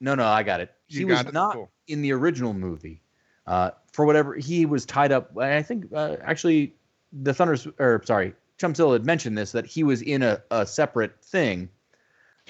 No, 0.00 0.14
no, 0.14 0.24
I 0.26 0.42
got 0.42 0.60
it. 0.60 0.72
He 0.86 1.00
You 1.00 1.08
was 1.08 1.20
it? 1.20 1.32
not 1.34 1.52
Cool. 1.54 1.70
in 1.88 2.00
the 2.00 2.12
original 2.12 2.54
movie. 2.54 3.02
Uh, 3.46 3.72
for 3.92 4.06
whatever 4.06 4.34
he 4.36 4.64
was 4.64 4.86
tied 4.86 5.12
up. 5.12 5.36
I 5.36 5.60
think 5.62 5.86
uh, 5.92 6.16
actually 6.22 6.74
the 7.12 7.34
Thunders 7.34 7.66
or 7.78 8.00
sorry, 8.06 8.32
Chumpzilla 8.58 8.92
had 8.94 9.04
mentioned 9.04 9.36
this 9.36 9.52
that 9.52 9.66
he 9.66 9.82
was 9.82 10.00
in 10.02 10.22
a, 10.22 10.40
a 10.50 10.64
separate 10.64 11.22
thing 11.22 11.68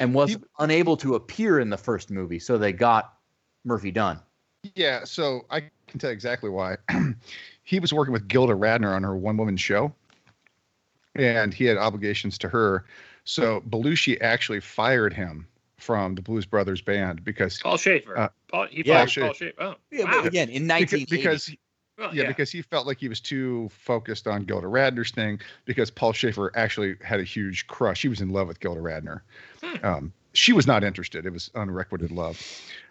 and 0.01 0.15
was 0.15 0.31
He- 0.31 0.37
unable 0.59 0.97
to 0.97 1.15
appear 1.15 1.61
in 1.61 1.71
the 1.71 1.77
first 1.77 2.11
movie, 2.11 2.41
so 2.41 2.59
they 2.59 2.73
got 2.73 3.15
Murphy 3.65 3.93
Dunne. 3.93 4.19
Yeah, 4.75 5.05
so 5.05 5.47
I 5.51 5.61
can 5.87 6.01
tell 6.01 6.11
you 6.11 6.15
exactly 6.15 6.51
why. 6.51 6.77
he 7.63 7.79
was 7.79 7.93
working 7.93 8.13
with 8.13 8.27
Gilda 8.27 8.55
Radner 8.55 8.95
on 8.95 9.03
her 9.05 9.17
one 9.17 9.37
woman 9.37 9.57
show, 9.57 9.95
and 11.15 11.55
he 11.55 11.65
had 11.67 11.77
obligations 11.77 12.37
to 12.39 12.49
her. 12.49 12.85
So 13.25 13.61
Belushi 13.61 14.21
actually 14.21 14.61
fired 14.61 15.13
him 15.13 15.47
from 15.77 16.15
the 16.15 16.23
Blues 16.23 16.45
Brothers 16.47 16.81
band 16.83 17.25
because 17.25 17.59
Paul 17.59 17.77
Shaffer. 17.77 18.19
Uh, 18.19 18.29
Paul, 18.51 18.67
he 18.71 18.83
yeah, 18.85 19.07
fired 19.07 19.27
Paul 19.27 19.33
Shaffer. 19.35 19.53
Oh, 19.59 19.75
Yeah, 19.91 20.05
wow. 20.05 20.11
but 20.23 20.27
again, 20.27 20.49
in 20.49 20.65
because, 20.67 20.93
1980. 20.93 21.17
because 21.17 21.47
he- 21.47 21.59
Well, 22.01 22.15
yeah, 22.15 22.27
because 22.27 22.51
he 22.51 22.63
felt 22.63 22.87
like 22.87 22.99
he 22.99 23.09
was 23.11 23.21
too 23.21 23.69
focused 23.69 24.27
on 24.27 24.45
Gilda 24.45 24.67
Radner's 24.67 25.11
thing 25.11 25.39
because 25.67 25.91
Paul 25.91 26.13
Shaffer 26.15 26.51
actually 26.57 26.97
had 27.03 27.21
a 27.21 27.25
huge 27.25 27.67
crush. 27.67 28.01
He 28.01 28.09
was 28.09 28.23
in 28.23 28.31
love 28.31 28.49
with 28.49 28.59
Gilda 28.59 28.81
Radner. 28.81 29.21
Hmm. 29.63 29.85
Um, 29.87 30.13
she 30.33 30.55
was 30.55 30.67
not 30.67 30.83
interested. 30.83 31.27
It 31.27 31.33
was 31.33 31.51
unrequited 31.55 32.11
love. 32.11 32.41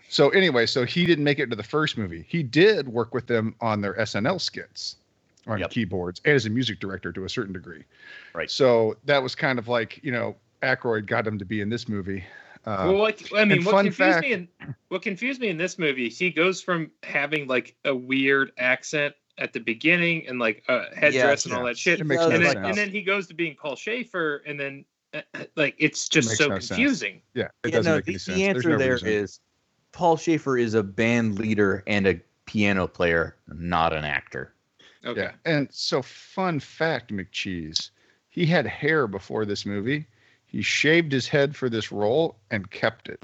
So 0.10 0.30
anyway, 0.30 0.68
so 0.68 0.86
he 0.86 1.06
didn't 1.07 1.23
make 1.23 1.40
it 1.40 1.49
to 1.49 1.56
the 1.56 1.64
first 1.64 1.98
movie. 1.98 2.23
He 2.27 2.44
did 2.44 2.88
work 2.88 3.14
with 3.14 3.26
them 3.26 3.56
on 3.61 3.81
their 3.81 3.95
SNL 3.95 4.40
skits 4.40 4.95
on 5.48 5.60
Yep. 5.60 5.72
keyboards 5.72 6.22
and 6.26 6.36
as 6.36 6.45
a 6.45 6.49
music 6.49 6.80
director 6.80 7.11
to 7.11 7.26
a 7.26 7.30
certain 7.30 7.53
degree. 7.53 7.84
Right. 8.34 8.52
So 8.52 8.95
that 9.06 9.23
was 9.23 9.34
kind 9.34 9.57
of 9.57 9.68
like, 9.68 9.99
you 10.03 10.11
know, 10.11 10.36
Aykroyd 10.61 11.07
got 11.07 11.26
him 11.26 11.40
to 11.40 11.45
be 11.45 11.61
in 11.61 11.69
this 11.69 11.88
movie. 11.88 12.23
Uh, 12.65 12.86
well, 12.88 12.95
what, 12.98 13.22
I 13.36 13.45
mean, 13.45 13.64
what 13.64 13.84
confused 13.84 13.98
fact- 13.98 14.22
me 14.22 14.34
in 14.34 14.48
what 14.90 15.02
confused 15.02 15.40
me 15.41 15.48
in 15.49 15.57
this 15.57 15.80
movie, 15.80 16.10
he 16.10 16.30
goes 16.30 16.61
from 16.61 16.91
having 17.03 17.48
like 17.48 17.76
a 17.86 17.95
weird 17.95 18.52
accent 18.57 19.15
at 19.38 19.53
the 19.53 19.60
beginning 19.60 20.27
and 20.27 20.40
like 20.40 20.64
a 20.68 20.94
headdress 20.95 21.45
and 21.45 21.53
all 21.53 21.61
yeah. 21.61 21.68
that 21.68 21.77
shit, 21.77 22.06
makes 22.06 22.22
and, 22.22 22.34
no 22.34 22.40
then, 22.40 22.52
sense. 22.53 22.68
and 22.68 22.77
then 22.77 22.90
he 22.90 23.02
goes 23.02 23.27
to 23.27 23.34
being 23.34 23.56
Paul 23.56 23.76
Shaffer, 23.76 24.44
and 24.45 24.60
then 24.60 24.86
uh, 25.14 25.22
like 25.56 25.76
it's 25.80 26.10
just 26.10 26.27
makes 26.30 26.38
so 26.38 26.48
no 26.49 26.56
sense. 26.56 26.68
confusing. 26.68 27.22
yeah, 27.34 27.45
it 27.64 27.69
Yeah, 27.69 27.72
doesn't 27.72 27.91
no, 27.91 27.95
make 27.98 28.06
the, 28.06 28.11
any 28.11 28.15
the 28.15 28.19
sense. 28.19 28.38
There's 28.38 28.56
answer 28.57 28.69
no 28.69 28.77
there 28.77 28.94
reason. 28.94 29.07
is 29.07 29.40
Paul 29.91 30.18
Shaffer 30.18 30.57
is 30.57 30.73
a 30.73 30.84
band 30.84 31.40
leader 31.40 31.84
and 31.88 32.06
a 32.07 32.19
piano 32.45 32.88
player, 32.88 33.38
not 33.48 33.94
an 33.94 34.03
actor. 34.06 34.53
Okay. 35.06 35.22
Yeah. 35.22 35.31
And 35.45 35.69
so, 35.72 36.02
fun 36.02 36.60
fact, 36.60 37.11
McCheese, 37.14 37.91
he 38.27 38.45
had 38.45 38.68
hair 38.68 39.07
before 39.07 39.45
this 39.45 39.65
movie. 39.65 40.06
He 40.51 40.61
shaved 40.61 41.11
his 41.11 41.27
head 41.27 41.55
for 41.55 41.69
this 41.69 41.91
role 41.91 42.38
and 42.51 42.69
kept 42.71 43.07
it. 43.07 43.23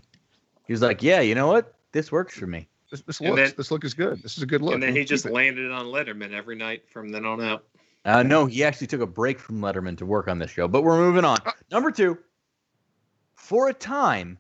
He 0.68 0.74
was 0.74 0.82
like, 0.82 1.02
"Yeah, 1.04 1.22
you 1.22 1.36
know 1.36 1.48
what? 1.48 1.74
This 1.92 2.12
works 2.12 2.38
for 2.38 2.48
me." 2.48 2.68
This, 2.92 3.02
this 3.02 3.20
looks, 3.20 3.36
then- 3.36 3.54
this 3.58 3.72
look 3.72 3.84
is 3.84 3.94
good. 3.96 4.22
This 4.22 4.38
is 4.38 4.44
a 4.44 4.46
good 4.46 4.62
look. 4.62 4.76
and 4.76 4.84
then 4.84 4.92
We'll 4.94 5.00
he 5.02 5.06
just 5.06 5.24
keep 5.24 5.32
it. 5.32 5.36
landed 5.36 5.72
on 5.72 5.88
Letterman 5.88 6.34
every 6.34 6.56
night 6.56 6.84
from 6.90 7.10
then 7.10 7.26
on 7.26 7.42
out. 7.42 7.66
Uh, 8.06 8.22
no, 8.22 8.46
he 8.46 8.64
actually 8.64 8.86
took 8.88 9.02
a 9.02 9.08
break 9.08 9.40
from 9.40 9.60
Letterman 9.60 9.98
to 9.98 10.06
work 10.06 10.28
on 10.28 10.38
this 10.38 10.52
show. 10.52 10.68
But 10.68 10.84
we're 10.84 10.98
moving 11.00 11.26
on. 11.26 11.40
Number 11.72 11.90
two. 11.92 12.20
For 13.34 13.70
a 13.70 13.74
time, 13.74 14.38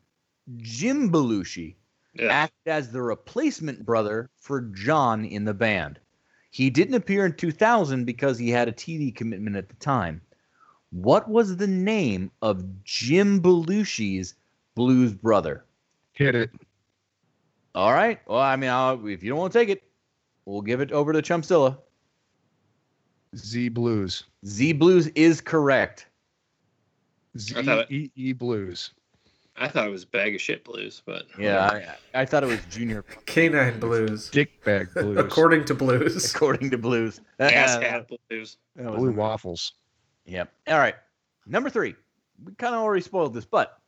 Jim 0.57 1.11
Belushi 1.11 1.75
Yeah. 2.13 2.27
acted 2.27 2.67
as 2.71 2.91
the 2.91 3.01
replacement 3.01 3.83
brother 3.83 4.29
for 4.37 4.61
John 4.61 5.25
in 5.25 5.45
the 5.45 5.53
band. 5.55 5.99
He 6.51 6.69
didn't 6.69 6.93
appear 6.95 7.25
in 7.25 7.33
2000 7.33 8.05
because 8.05 8.37
he 8.37 8.49
had 8.51 8.67
a 8.67 8.71
TV 8.71 9.11
commitment 9.13 9.55
at 9.55 9.67
the 9.69 9.75
time. 9.75 10.21
What 10.95 11.27
was 11.27 11.57
the 11.57 11.67
name 11.67 12.31
of 12.41 12.63
Jim 12.85 13.41
Belushi's 13.41 14.33
blues 14.75 15.13
brother? 15.13 15.65
hit 16.13 16.35
it. 16.35 16.49
All 17.73 17.91
right. 17.91 18.21
Well, 18.25 18.39
I 18.39 18.55
mean, 18.55 18.69
I'll, 18.69 19.05
if 19.05 19.21
you 19.21 19.29
don't 19.29 19.39
want 19.39 19.51
to 19.51 19.59
take 19.59 19.67
it, 19.67 19.83
we'll 20.45 20.61
give 20.61 20.79
it 20.79 20.93
over 20.93 21.11
to 21.11 21.21
Chumpzilla. 21.21 21.77
Zee 23.35 23.67
Blues. 23.67 24.23
Zee 24.45 24.71
Blues 24.71 25.07
is 25.15 25.41
correct. 25.41 26.07
Z 27.37 27.55
I 27.57 27.63
thought 27.63 27.91
E 27.91 28.09
E 28.15 28.31
Blues. 28.31 28.91
I 29.57 29.67
thought 29.67 29.87
it 29.87 29.91
was 29.91 30.05
bag 30.05 30.33
of 30.33 30.39
shit 30.39 30.63
blues, 30.63 31.01
but 31.05 31.25
Yeah, 31.37 31.95
I, 32.13 32.21
I 32.21 32.25
thought 32.25 32.43
it 32.43 32.47
was 32.47 32.59
Junior, 32.69 33.03
Canine 33.25 33.81
Blues. 33.81 34.29
Dick 34.29 34.63
Bag 34.63 34.93
Blues. 34.93 35.17
According 35.17 35.65
to 35.65 35.73
Blues. 35.73 36.33
according 36.33 36.69
to 36.71 36.77
Blues. 36.77 37.19
ass 37.39 37.75
uh, 37.75 37.81
hat 37.81 38.09
blues. 38.29 38.55
Blue 38.77 39.11
waffles. 39.11 39.73
Yep. 40.25 40.51
All 40.67 40.79
right. 40.79 40.95
Number 41.45 41.69
three. 41.69 41.95
We 42.43 42.53
kind 42.55 42.75
of 42.75 42.81
already 42.81 43.01
spoiled 43.01 43.33
this, 43.33 43.45
but 43.45 43.79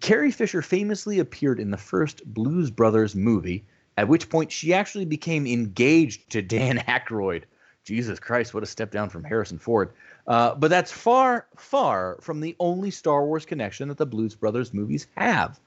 Carrie 0.00 0.30
Fisher 0.30 0.62
famously 0.62 1.18
appeared 1.18 1.58
in 1.58 1.70
the 1.70 1.76
first 1.76 2.24
Blues 2.24 2.70
Brothers 2.70 3.16
movie, 3.16 3.64
at 3.96 4.08
which 4.08 4.28
point 4.28 4.52
she 4.52 4.72
actually 4.72 5.04
became 5.04 5.46
engaged 5.46 6.30
to 6.30 6.42
Dan 6.42 6.78
Aykroyd. 6.88 7.44
Jesus 7.84 8.20
Christ, 8.20 8.54
what 8.54 8.62
a 8.62 8.66
step 8.66 8.92
down 8.92 9.08
from 9.08 9.24
Harrison 9.24 9.58
Ford. 9.58 9.92
Uh, 10.26 10.54
but 10.54 10.68
that's 10.68 10.92
far, 10.92 11.46
far 11.56 12.18
from 12.20 12.40
the 12.40 12.54
only 12.60 12.90
Star 12.90 13.24
Wars 13.24 13.44
connection 13.44 13.88
that 13.88 13.96
the 13.96 14.06
Blues 14.06 14.34
Brothers 14.34 14.72
movies 14.72 15.06
have. 15.16 15.58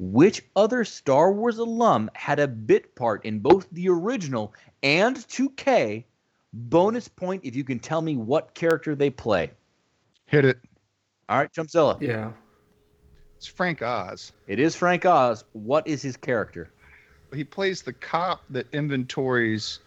Which 0.00 0.42
other 0.56 0.84
Star 0.84 1.32
Wars 1.32 1.58
alum 1.58 2.10
had 2.14 2.40
a 2.40 2.48
bit 2.48 2.94
part 2.94 3.24
in 3.24 3.40
both 3.40 3.68
the 3.70 3.88
original 3.88 4.54
and 4.82 5.16
2K? 5.16 6.04
Bonus 6.52 7.08
point 7.08 7.44
if 7.44 7.54
you 7.54 7.64
can 7.64 7.78
tell 7.78 8.00
me 8.00 8.16
what 8.16 8.54
character 8.54 8.94
they 8.94 9.10
play. 9.10 9.50
Hit 10.26 10.44
it. 10.44 10.58
All 11.28 11.38
right, 11.38 11.52
Chumpzilla. 11.52 12.00
Yeah. 12.00 12.32
It's 13.36 13.46
Frank 13.46 13.82
Oz. 13.82 14.32
It 14.46 14.58
is 14.58 14.74
Frank 14.74 15.04
Oz. 15.06 15.44
What 15.52 15.86
is 15.86 16.02
his 16.02 16.16
character? 16.16 16.70
He 17.34 17.44
plays 17.44 17.82
the 17.82 17.92
cop 17.92 18.42
that 18.50 18.66
inventories 18.72 19.80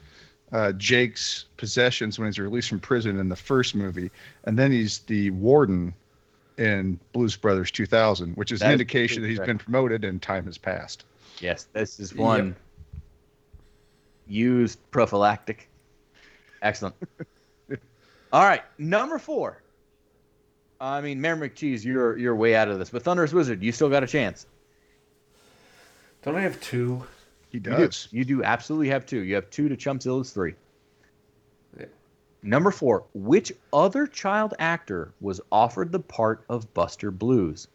uh, 0.51 0.71
Jake's 0.73 1.45
possessions 1.57 2.19
when 2.19 2.27
he's 2.27 2.37
released 2.39 2.69
from 2.69 2.79
prison 2.79 3.19
in 3.19 3.27
the 3.29 3.35
first 3.35 3.73
movie, 3.73 4.11
and 4.43 4.57
then 4.57 4.71
he's 4.71 4.99
the 4.99 5.31
warden 5.31 5.93
in 6.57 6.99
Blues 7.13 7.35
Brothers 7.35 7.71
2000, 7.71 8.35
which 8.35 8.51
is 8.51 8.59
That 8.59 8.67
an 8.67 8.71
is 8.73 8.81
indication 8.81 9.21
that 9.23 9.29
he's 9.29 9.37
correct. 9.39 9.47
been 9.47 9.57
promoted 9.57 10.03
and 10.05 10.21
time 10.21 10.45
has 10.45 10.57
passed. 10.57 11.05
Yes, 11.39 11.67
this 11.73 11.99
is 11.99 12.13
one 12.13 12.55
used 14.27 14.79
prophylactic. 14.91 15.67
Excellent. 16.61 16.95
All 18.33 18.43
right, 18.43 18.61
number 18.77 19.17
four. 19.17 19.61
I 20.79 21.01
mean, 21.01 21.19
Mayor 21.21 21.35
McCheese, 21.35 21.83
you're 21.83 22.17
you're 22.17 22.35
way 22.35 22.55
out 22.55 22.67
of 22.69 22.79
this, 22.79 22.89
but 22.89 23.03
Thunderous 23.03 23.33
Wizard, 23.33 23.61
you 23.61 23.71
still 23.71 23.89
got 23.89 24.03
a 24.03 24.07
chance. 24.07 24.45
Don't 26.23 26.35
I 26.35 26.41
have 26.41 26.59
two? 26.61 27.03
He 27.49 27.57
You 27.57 27.59
do. 27.61 27.69
does. 27.71 28.07
You 28.11 28.23
do 28.25 28.43
absolutely 28.43 28.89
have 28.89 29.05
two. 29.05 29.19
You 29.21 29.35
have 29.35 29.49
two 29.49 29.67
to 29.69 29.75
Chumpzilla's 29.75 30.31
three. 30.31 30.53
Yeah. 31.79 31.85
Number 32.43 32.71
four. 32.71 33.03
Which 33.13 33.51
other 33.73 34.07
child 34.07 34.53
actor 34.59 35.11
was 35.19 35.41
offered 35.51 35.91
the 35.91 35.99
part 35.99 36.45
of 36.47 36.71
Buster 36.73 37.11
Blues? 37.11 37.67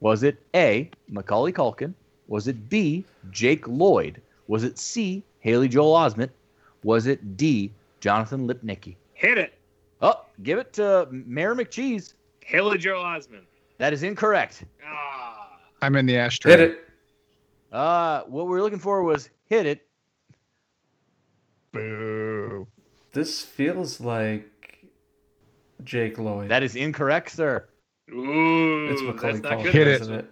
Was 0.00 0.22
it 0.22 0.36
A. 0.54 0.90
Macaulay 1.08 1.52
Culkin? 1.52 1.94
Was 2.28 2.46
it 2.46 2.68
B. 2.68 3.04
Jake 3.30 3.66
Lloyd? 3.66 4.20
Was 4.48 4.64
it 4.64 4.78
C. 4.78 5.22
Haley 5.40 5.68
Joel 5.68 5.94
Osment? 5.96 6.30
Was 6.84 7.06
it 7.06 7.36
D. 7.36 7.72
Jonathan 8.06 8.48
Lipnicki? 8.48 8.96
Hit 9.14 9.38
it. 9.38 9.54
Oh, 10.02 10.24
give 10.42 10.58
it 10.58 10.72
to 10.74 11.06
Mayor 11.12 11.54
McCheese. 11.54 12.14
Haley 12.44 12.76
Joel 12.76 13.04
Osment. 13.04 13.44
That 13.78 13.92
is 13.92 14.02
incorrect. 14.02 14.64
Ah. 14.84 15.52
I'm 15.80 15.94
in 15.94 16.06
the 16.06 16.16
ashtray. 16.16 16.50
Hit 16.50 16.60
it. 16.60 16.78
Uh, 17.70 18.22
what 18.24 18.46
we 18.46 18.50
were 18.50 18.60
looking 18.60 18.80
for 18.80 19.04
was 19.04 19.30
hit 19.48 19.66
it. 19.66 19.86
Boo. 21.72 22.66
This 23.12 23.40
feels 23.42 24.00
like 24.00 24.48
Jake 25.84 26.18
Lloyd. 26.18 26.48
That 26.50 26.64
is 26.64 26.74
incorrect, 26.74 27.30
sir. 27.30 27.68
Ooh, 28.10 28.88
it's 28.90 29.00
Macaulay 29.02 29.32
that's 29.34 29.42
not 29.44 29.62
good. 29.62 29.72
Hit 29.72 29.86
it. 29.86 30.00
isn't 30.02 30.14
it? 30.14 30.30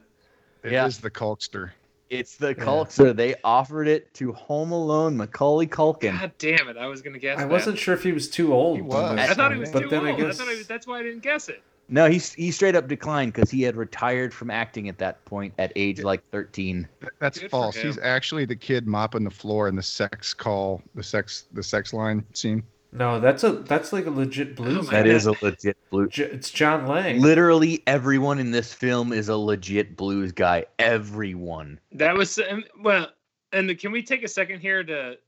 It 0.65 0.67
is 0.69 0.73
Yeah. 0.73 0.89
the 1.03 1.11
Culkster. 1.11 1.71
It's 2.11 2.37
the 2.37 2.49
Yeah. 2.49 2.65
Culkster. 2.65 3.15
They 3.15 3.37
offered 3.45 3.87
it 3.89 4.13
to 4.15 4.33
Home 4.33 4.73
Alone 4.73 5.17
Macaulay 5.17 5.69
Culkin. 5.69 6.19
God 6.19 6.33
damn 6.39 6.69
it! 6.69 6.77
I 6.77 6.87
was 6.87 7.03
gonna 7.03 7.19
guess. 7.19 7.39
I 7.39 7.43
that. 7.43 7.49
wasn't 7.51 7.79
sure 7.79 7.95
if 7.95 8.03
he 8.03 8.13
was 8.13 8.29
too 8.29 8.53
old. 8.53 8.77
He 8.77 8.83
was. 8.83 9.19
I 9.19 9.33
thought 9.33 9.53
he 9.53 9.59
was 9.59 9.69
out, 9.71 9.75
too 9.75 9.81
but 9.83 9.91
then 9.91 10.01
old. 10.01 10.09
I 10.09 10.13
I 10.13 10.17
guess 10.27 10.39
thought 10.39 10.49
I 10.49 10.57
was, 10.57 10.67
that's 10.67 10.87
why 10.87 10.99
I 10.99 11.03
didn't 11.05 11.23
guess 11.23 11.49
it. 11.49 11.63
No, 11.89 12.09
he 12.09 12.19
he 12.19 12.51
straight 12.51 12.77
up 12.77 12.87
declined 12.89 13.33
because 13.33 13.51
he 13.51 13.63
had 13.63 13.77
retired 13.77 14.33
from 14.35 14.51
acting 14.51 14.89
at 14.89 14.99
that 14.99 15.25
point 15.25 15.55
at 15.59 15.73
age 15.75 16.03
like 16.03 16.23
13. 16.31 16.87
That's 17.19 17.39
Good 17.39 17.51
false. 17.51 17.77
He's 17.77 17.99
actually 17.99 18.45
the 18.45 18.55
kid 18.57 18.87
mopping 18.87 19.25
the 19.25 19.31
floor 19.31 19.67
in 19.67 19.75
the 19.75 19.83
sex 19.83 20.33
call, 20.33 20.83
the 20.95 21.03
sex, 21.03 21.47
the 21.53 21.63
sex 21.63 21.93
line 21.93 22.25
scene. 22.33 22.63
No, 22.93 23.21
that's 23.21 23.45
a 23.45 23.53
that's 23.53 23.93
like 23.93 24.07
a 24.07 24.11
legit 24.11 24.57
blues. 24.57 24.79
Oh 24.79 24.83
my 24.83 24.91
That 24.93 25.05
guy. 25.07 25.11
is 25.13 25.27
a 25.27 25.35
legit 25.43 25.77
blues. 25.91 26.11
J- 26.13 26.25
It's 26.25 26.51
John 26.51 26.87
Lang. 26.87 27.21
Literally 27.21 27.83
everyone 27.87 28.39
in 28.39 28.51
this 28.51 28.73
film 28.73 29.13
is 29.13 29.29
a 29.29 29.37
legit 29.37 29.97
blues 29.97 30.33
guy. 30.33 30.67
Everyone. 30.79 31.79
That 31.93 32.17
was 32.17 32.39
and, 32.39 32.65
well, 32.83 33.09
and 33.53 33.77
can 33.79 33.93
we 33.93 34.03
take 34.03 34.23
a 34.25 34.29
second 34.29 34.61
here 34.61 34.83
to? 34.85 35.19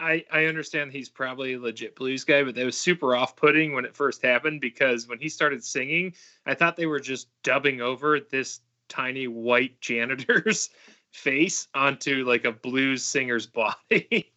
I 0.00 0.24
I 0.32 0.44
understand 0.44 0.92
he's 0.92 1.08
probably 1.08 1.54
a 1.54 1.58
legit 1.60 1.96
blues 1.96 2.22
guy, 2.24 2.44
but 2.44 2.54
that 2.54 2.64
was 2.64 2.78
super 2.78 3.16
off-putting 3.16 3.72
when 3.72 3.84
it 3.84 3.96
first 3.96 4.22
happened 4.22 4.60
because 4.60 5.08
when 5.08 5.18
he 5.18 5.28
started 5.28 5.64
singing, 5.64 6.14
I 6.46 6.54
thought 6.54 6.76
they 6.76 6.86
were 6.86 7.00
just 7.00 7.28
dubbing 7.42 7.80
over 7.80 8.20
this 8.20 8.60
tiny 8.88 9.26
white 9.26 9.80
janitor's 9.80 10.70
face 11.10 11.66
onto 11.74 12.24
like 12.26 12.44
a 12.44 12.52
blues 12.52 13.02
singer's 13.04 13.46
body. 13.90 14.30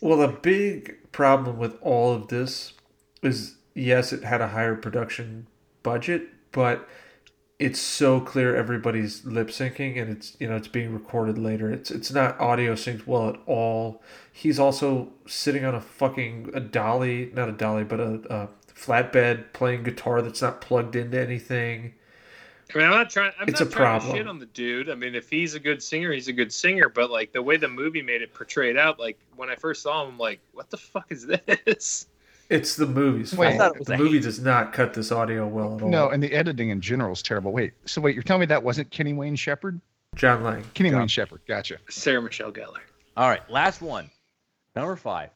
Well, 0.00 0.22
a 0.22 0.28
big 0.28 1.12
problem 1.12 1.58
with 1.58 1.76
all 1.80 2.12
of 2.12 2.28
this 2.28 2.72
is 3.22 3.56
yes, 3.74 4.12
it 4.12 4.24
had 4.24 4.40
a 4.40 4.48
higher 4.48 4.74
production 4.74 5.46
budget, 5.82 6.28
but 6.50 6.88
it's 7.58 7.80
so 7.80 8.20
clear 8.20 8.56
everybody's 8.56 9.24
lip 9.24 9.48
syncing 9.48 10.00
and 10.00 10.10
it's 10.10 10.36
you 10.40 10.48
know 10.48 10.56
it's 10.56 10.68
being 10.68 10.92
recorded 10.92 11.38
later. 11.38 11.70
It's 11.70 11.90
it's 11.90 12.10
not 12.10 12.40
audio 12.40 12.74
synced 12.74 13.06
well 13.06 13.28
at 13.28 13.40
all. 13.46 14.02
He's 14.32 14.58
also 14.58 15.12
sitting 15.26 15.64
on 15.64 15.74
a 15.74 15.80
fucking 15.80 16.50
a 16.54 16.60
dolly, 16.60 17.30
not 17.34 17.48
a 17.48 17.52
dolly, 17.52 17.84
but 17.84 18.00
a, 18.00 18.20
a 18.30 18.48
flatbed 18.74 19.52
playing 19.52 19.84
guitar 19.84 20.22
that's 20.22 20.42
not 20.42 20.60
plugged 20.60 20.96
into 20.96 21.20
anything. 21.20 21.94
I 22.74 22.78
mean, 22.78 22.86
I'm 22.86 22.92
not 22.92 23.10
trying. 23.10 23.32
I'm 23.38 23.48
It's 23.48 23.60
not 23.60 23.68
a 23.68 23.70
trying 23.72 23.84
problem. 24.00 24.12
to 24.12 24.18
shit 24.18 24.26
on 24.28 24.38
the 24.38 24.46
dude. 24.46 24.88
I 24.90 24.94
mean, 24.94 25.14
if 25.14 25.28
he's 25.28 25.54
a 25.54 25.60
good 25.60 25.82
singer, 25.82 26.12
he's 26.12 26.28
a 26.28 26.32
good 26.32 26.52
singer. 26.52 26.88
But 26.88 27.10
like 27.10 27.32
the 27.32 27.42
way 27.42 27.56
the 27.56 27.68
movie 27.68 28.02
made 28.02 28.22
it 28.22 28.32
portrayed 28.34 28.76
out, 28.76 28.98
like 28.98 29.18
when 29.36 29.50
I 29.50 29.56
first 29.56 29.82
saw 29.82 30.02
him, 30.04 30.12
I'm 30.12 30.18
like, 30.18 30.40
what 30.52 30.70
the 30.70 30.76
fuck 30.78 31.06
is 31.10 31.26
this? 31.26 32.06
It's 32.48 32.76
the 32.76 32.86
movie's 32.86 33.34
Wait, 33.34 33.46
fault. 33.46 33.54
I 33.54 33.58
thought 33.58 33.74
it 33.76 33.78
was 33.78 33.86
the 33.88 33.94
a 33.94 33.98
movie 33.98 34.20
does 34.20 34.40
not 34.40 34.72
cut 34.72 34.92
this 34.92 35.10
audio 35.10 35.46
well 35.46 35.76
at 35.76 35.82
all. 35.82 35.88
No, 35.88 36.10
and 36.10 36.22
the 36.22 36.32
editing 36.32 36.68
in 36.70 36.80
general 36.82 37.12
is 37.12 37.22
terrible. 37.22 37.50
Wait, 37.52 37.72
so 37.86 38.00
wait, 38.00 38.14
you're 38.14 38.22
telling 38.22 38.40
me 38.40 38.46
that 38.46 38.62
wasn't 38.62 38.90
Kenny 38.90 39.14
Wayne 39.14 39.36
Shepherd? 39.36 39.80
John 40.16 40.42
Lang. 40.42 40.62
Kenny 40.74 40.90
Yeah. 40.90 40.98
Wayne 40.98 41.08
Shepherd, 41.08 41.40
gotcha. 41.48 41.78
Sarah 41.88 42.20
Michelle 42.20 42.52
Gellar. 42.52 42.80
All 43.16 43.28
right, 43.30 43.48
last 43.50 43.80
one. 43.80 44.10
Number 44.76 44.96
five. 44.96 45.30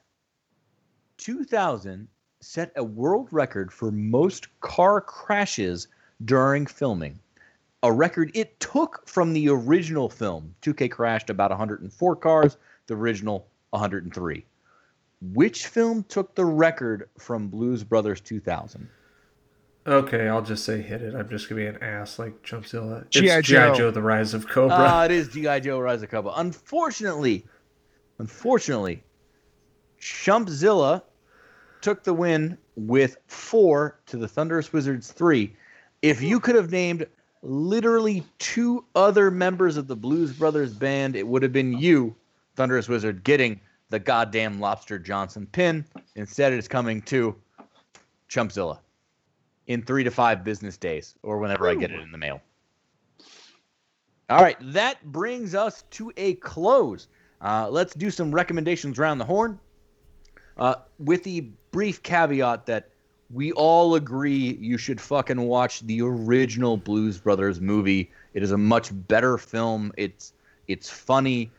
2000 1.18 2.08
set 2.42 2.72
a 2.76 2.84
world 2.84 3.28
record 3.30 3.72
for 3.72 3.90
most 3.90 4.48
car 4.60 5.00
crashes 5.00 5.88
during 6.24 6.66
filming. 6.66 7.18
A 7.82 7.92
record 7.92 8.30
it 8.34 8.58
took 8.58 9.06
from 9.06 9.32
the 9.32 9.48
original 9.48 10.08
film. 10.08 10.54
2K 10.62 10.90
crashed 10.90 11.30
about 11.30 11.50
104 11.50 12.16
cars, 12.16 12.56
the 12.86 12.94
original 12.94 13.46
103. 13.70 14.44
Which 15.20 15.66
film 15.66 16.04
took 16.04 16.34
the 16.34 16.44
record 16.44 17.08
from 17.18 17.48
Blues 17.48 17.84
Brothers 17.84 18.20
2000? 18.20 18.88
Okay, 19.86 20.28
I'll 20.28 20.42
just 20.42 20.64
say 20.64 20.82
hit 20.82 21.00
it. 21.00 21.14
I'm 21.14 21.28
just 21.28 21.48
gonna 21.48 21.60
be 21.60 21.66
an 21.66 21.82
ass 21.82 22.18
like 22.18 22.42
Chumpzilla. 22.42 23.02
It's 23.02 23.16
G.I. 23.16 23.40
Joe. 23.42 23.74
Joe: 23.74 23.90
The 23.92 24.02
Rise 24.02 24.34
of 24.34 24.48
Cobra. 24.48 24.76
Ah, 24.76 25.04
it 25.04 25.12
is 25.12 25.28
G.I. 25.28 25.60
Joe 25.60 25.78
Rise 25.78 26.02
of 26.02 26.10
Cobra. 26.10 26.32
Unfortunately, 26.36 27.46
unfortunately, 28.18 29.04
Chumpzilla 30.00 31.02
took 31.82 32.02
the 32.02 32.14
win 32.14 32.58
with 32.74 33.16
four 33.28 34.00
to 34.06 34.16
the 34.16 34.26
Thunderous 34.26 34.72
Wizards 34.72 35.12
three. 35.12 35.54
If 36.02 36.20
you 36.20 36.40
could 36.40 36.56
have 36.56 36.72
named 36.72 37.06
literally 37.46 38.24
two 38.38 38.84
other 38.94 39.30
members 39.30 39.76
of 39.76 39.86
the 39.86 39.96
Blues 39.96 40.32
Brothers 40.32 40.74
band, 40.74 41.16
it 41.16 41.26
would 41.26 41.42
have 41.42 41.52
been 41.52 41.72
you, 41.72 42.14
Thunderous 42.56 42.88
Wizard, 42.88 43.22
getting 43.24 43.60
the 43.88 43.98
goddamn 43.98 44.58
Lobster 44.58 44.98
Johnson 44.98 45.46
pin. 45.46 45.84
Instead, 46.16 46.52
it's 46.52 46.68
coming 46.68 47.00
to 47.02 47.34
Chumpzilla 48.28 48.78
in 49.68 49.82
three 49.82 50.04
to 50.04 50.10
five 50.10 50.44
business 50.44 50.76
days 50.76 51.14
or 51.22 51.38
whenever 51.38 51.68
I 51.68 51.74
get 51.74 51.90
it 51.90 52.00
in 52.00 52.10
the 52.10 52.18
mail. 52.18 52.40
All 54.28 54.42
right, 54.42 54.56
that 54.72 55.04
brings 55.12 55.54
us 55.54 55.84
to 55.92 56.12
a 56.16 56.34
close. 56.34 57.06
Uh, 57.40 57.68
let's 57.70 57.94
do 57.94 58.10
some 58.10 58.34
recommendations 58.34 58.98
around 58.98 59.18
the 59.18 59.24
horn. 59.24 59.60
Uh, 60.56 60.74
with 60.98 61.22
the 61.22 61.42
brief 61.70 62.02
caveat 62.02 62.66
that 62.66 62.90
we 63.30 63.52
all 63.52 63.94
agree 63.94 64.56
you 64.60 64.78
should 64.78 65.00
fucking 65.00 65.40
watch 65.40 65.80
the 65.80 66.02
original 66.02 66.76
Blues 66.76 67.18
Brothers 67.18 67.60
movie. 67.60 68.10
It 68.34 68.42
is 68.42 68.52
a 68.52 68.58
much 68.58 68.90
better 69.08 69.38
film. 69.38 69.92
It's 69.96 70.32
it's 70.68 70.88
funny. 70.88 71.50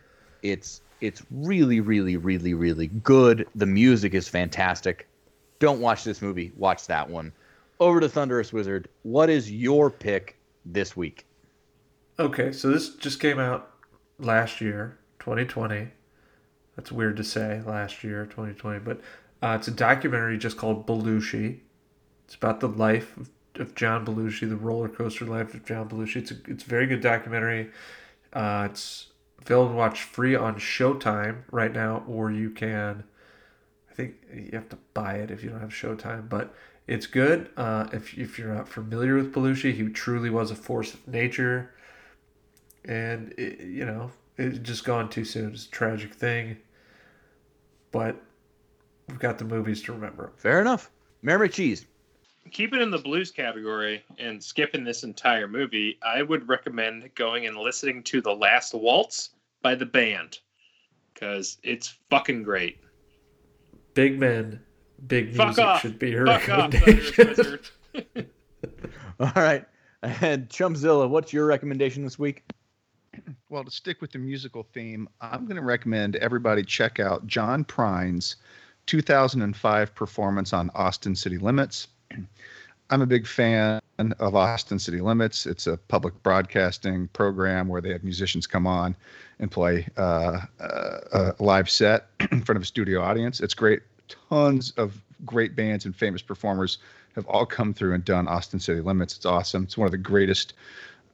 It's 0.43 0.81
it's 1.01 1.23
really 1.31 1.79
really 1.79 2.17
really 2.17 2.53
really 2.53 2.87
good. 2.87 3.47
The 3.55 3.65
music 3.65 4.13
is 4.13 4.27
fantastic. 4.27 5.07
don't 5.59 5.81
watch 5.81 6.03
this 6.03 6.21
movie. 6.21 6.51
Watch 6.55 6.87
that 6.87 7.09
one. 7.09 7.31
Over 7.79 7.99
to 7.99 8.09
Thunderous 8.09 8.53
Wizard. 8.53 8.87
What 9.03 9.29
is 9.29 9.51
your 9.51 9.89
pick 9.89 10.37
this 10.65 10.95
week? 10.95 11.25
Okay, 12.19 12.51
so 12.51 12.69
this 12.69 12.95
just 12.95 13.19
came 13.19 13.39
out 13.39 13.69
last 14.17 14.59
year, 14.61 14.97
2020. 15.19 15.89
That's 16.75 16.91
weird 16.91 17.17
to 17.17 17.23
say, 17.23 17.61
last 17.65 18.03
year, 18.03 18.25
2020, 18.25 18.79
but 18.79 19.01
uh, 19.41 19.55
it's 19.59 19.67
a 19.67 19.71
documentary 19.71 20.37
just 20.37 20.57
called 20.57 20.87
Belushi. 20.87 21.59
It's 22.25 22.35
about 22.35 22.59
the 22.59 22.67
life 22.67 23.15
of, 23.17 23.29
of 23.55 23.75
John 23.75 24.05
Belushi, 24.05 24.49
the 24.49 24.55
roller 24.55 24.89
coaster 24.89 25.25
life 25.25 25.53
of 25.53 25.65
John 25.65 25.87
Belushi. 25.87 26.17
It's 26.17 26.31
a, 26.31 26.35
it's 26.47 26.63
a 26.63 26.67
very 26.67 26.87
good 26.87 27.01
documentary. 27.01 27.69
Uh, 28.33 28.67
it's 28.69 29.07
available 29.41 29.71
to 29.71 29.77
watch 29.77 30.03
free 30.03 30.35
on 30.35 30.55
Showtime 30.55 31.43
right 31.51 31.71
now, 31.71 32.03
or 32.07 32.31
you 32.31 32.49
can, 32.49 33.03
I 33.89 33.93
think 33.93 34.15
you 34.33 34.49
have 34.53 34.69
to 34.69 34.77
buy 34.93 35.15
it 35.15 35.31
if 35.31 35.43
you 35.43 35.49
don't 35.49 35.61
have 35.61 35.69
Showtime, 35.69 36.27
but 36.27 36.53
it's 36.87 37.05
good. 37.07 37.49
Uh, 37.57 37.87
if, 37.93 38.17
if 38.17 38.37
you're 38.37 38.53
not 38.53 38.67
familiar 38.67 39.15
with 39.15 39.33
Belushi, 39.33 39.73
he 39.73 39.87
truly 39.89 40.29
was 40.29 40.51
a 40.51 40.55
force 40.55 40.93
of 40.93 41.07
nature. 41.07 41.71
And, 42.85 43.33
it, 43.37 43.59
you 43.59 43.85
know, 43.85 44.11
it's 44.37 44.59
just 44.59 44.85
gone 44.85 45.09
too 45.09 45.25
soon. 45.25 45.53
It's 45.53 45.65
a 45.65 45.69
tragic 45.69 46.13
thing. 46.13 46.57
But 47.91 48.21
we've 49.07 49.19
got 49.19 49.37
the 49.37 49.45
movies 49.45 49.81
to 49.83 49.93
remember. 49.93 50.31
Fair 50.37 50.61
enough. 50.61 50.91
Mayor 51.21 51.39
McCheese. 51.39 51.85
Keeping 52.51 52.81
in 52.81 52.91
the 52.91 52.97
blues 52.97 53.31
category 53.31 54.03
and 54.19 54.41
skipping 54.41 54.83
this 54.83 55.03
entire 55.03 55.47
movie, 55.47 55.97
I 56.01 56.21
would 56.21 56.47
recommend 56.47 57.13
going 57.15 57.45
and 57.45 57.57
listening 57.57 58.03
to 58.03 58.21
The 58.21 58.33
Last 58.33 58.73
Waltz 58.73 59.31
by 59.61 59.75
the 59.75 59.85
band 59.85 60.39
because 61.13 61.57
it's 61.63 61.97
fucking 62.09 62.43
great. 62.43 62.79
Big 63.95 64.19
men, 64.19 64.61
big 65.07 65.35
Fuck 65.35 65.47
music 65.47 65.65
off. 65.65 65.81
should 65.81 65.99
be 65.99 66.11
your 66.11 66.25
Fuck 66.27 66.47
off, 66.49 66.73
recommendation. 66.73 67.27
Wizard. 67.27 67.69
All 69.19 69.31
right. 69.35 69.65
And 70.03 70.47
Chumpzilla, 70.47 71.09
what's 71.09 71.33
your 71.33 71.47
recommendation 71.47 72.03
this 72.03 72.19
week? 72.19 72.43
Well, 73.49 73.63
to 73.63 73.71
stick 73.71 73.99
with 73.99 74.11
the 74.11 74.19
musical 74.19 74.63
theme, 74.63 75.09
I'm 75.19 75.45
going 75.45 75.55
to 75.55 75.63
recommend 75.63 76.17
everybody 76.17 76.63
check 76.63 76.99
out 76.99 77.25
John 77.25 77.63
Prine's 77.63 78.35
2005 78.87 79.93
performance 79.93 80.53
on 80.53 80.71
Austin 80.73 81.15
City 81.15 81.37
Limits. 81.37 81.87
I'm 82.89 83.01
a 83.01 83.05
big 83.05 83.27
fan 83.27 83.81
of 84.19 84.35
Austin 84.35 84.79
City 84.79 85.01
Limits. 85.01 85.45
It's 85.45 85.67
a 85.67 85.75
public 85.75 86.21
broadcasting 86.23 87.09
program 87.09 87.67
where 87.67 87.81
they 87.81 87.91
have 87.91 88.03
musicians 88.03 88.47
come 88.47 88.65
on 88.65 88.95
and 89.39 89.51
play 89.51 89.87
uh, 89.97 90.39
uh, 90.61 91.33
a 91.39 91.43
live 91.43 91.69
set 91.69 92.07
in 92.31 92.41
front 92.41 92.55
of 92.55 92.63
a 92.63 92.65
studio 92.65 93.01
audience. 93.01 93.41
It's 93.41 93.53
great. 93.53 93.81
Tons 94.29 94.71
of 94.77 95.01
great 95.25 95.55
bands 95.55 95.85
and 95.85 95.93
famous 95.93 96.21
performers 96.21 96.77
have 97.15 97.25
all 97.27 97.45
come 97.45 97.73
through 97.73 97.93
and 97.93 98.05
done 98.05 98.27
Austin 98.27 98.59
City 98.59 98.79
Limits. 98.79 99.17
It's 99.17 99.25
awesome. 99.25 99.63
It's 99.63 99.77
one 99.77 99.85
of 99.85 99.91
the 99.91 99.97
greatest 99.97 100.53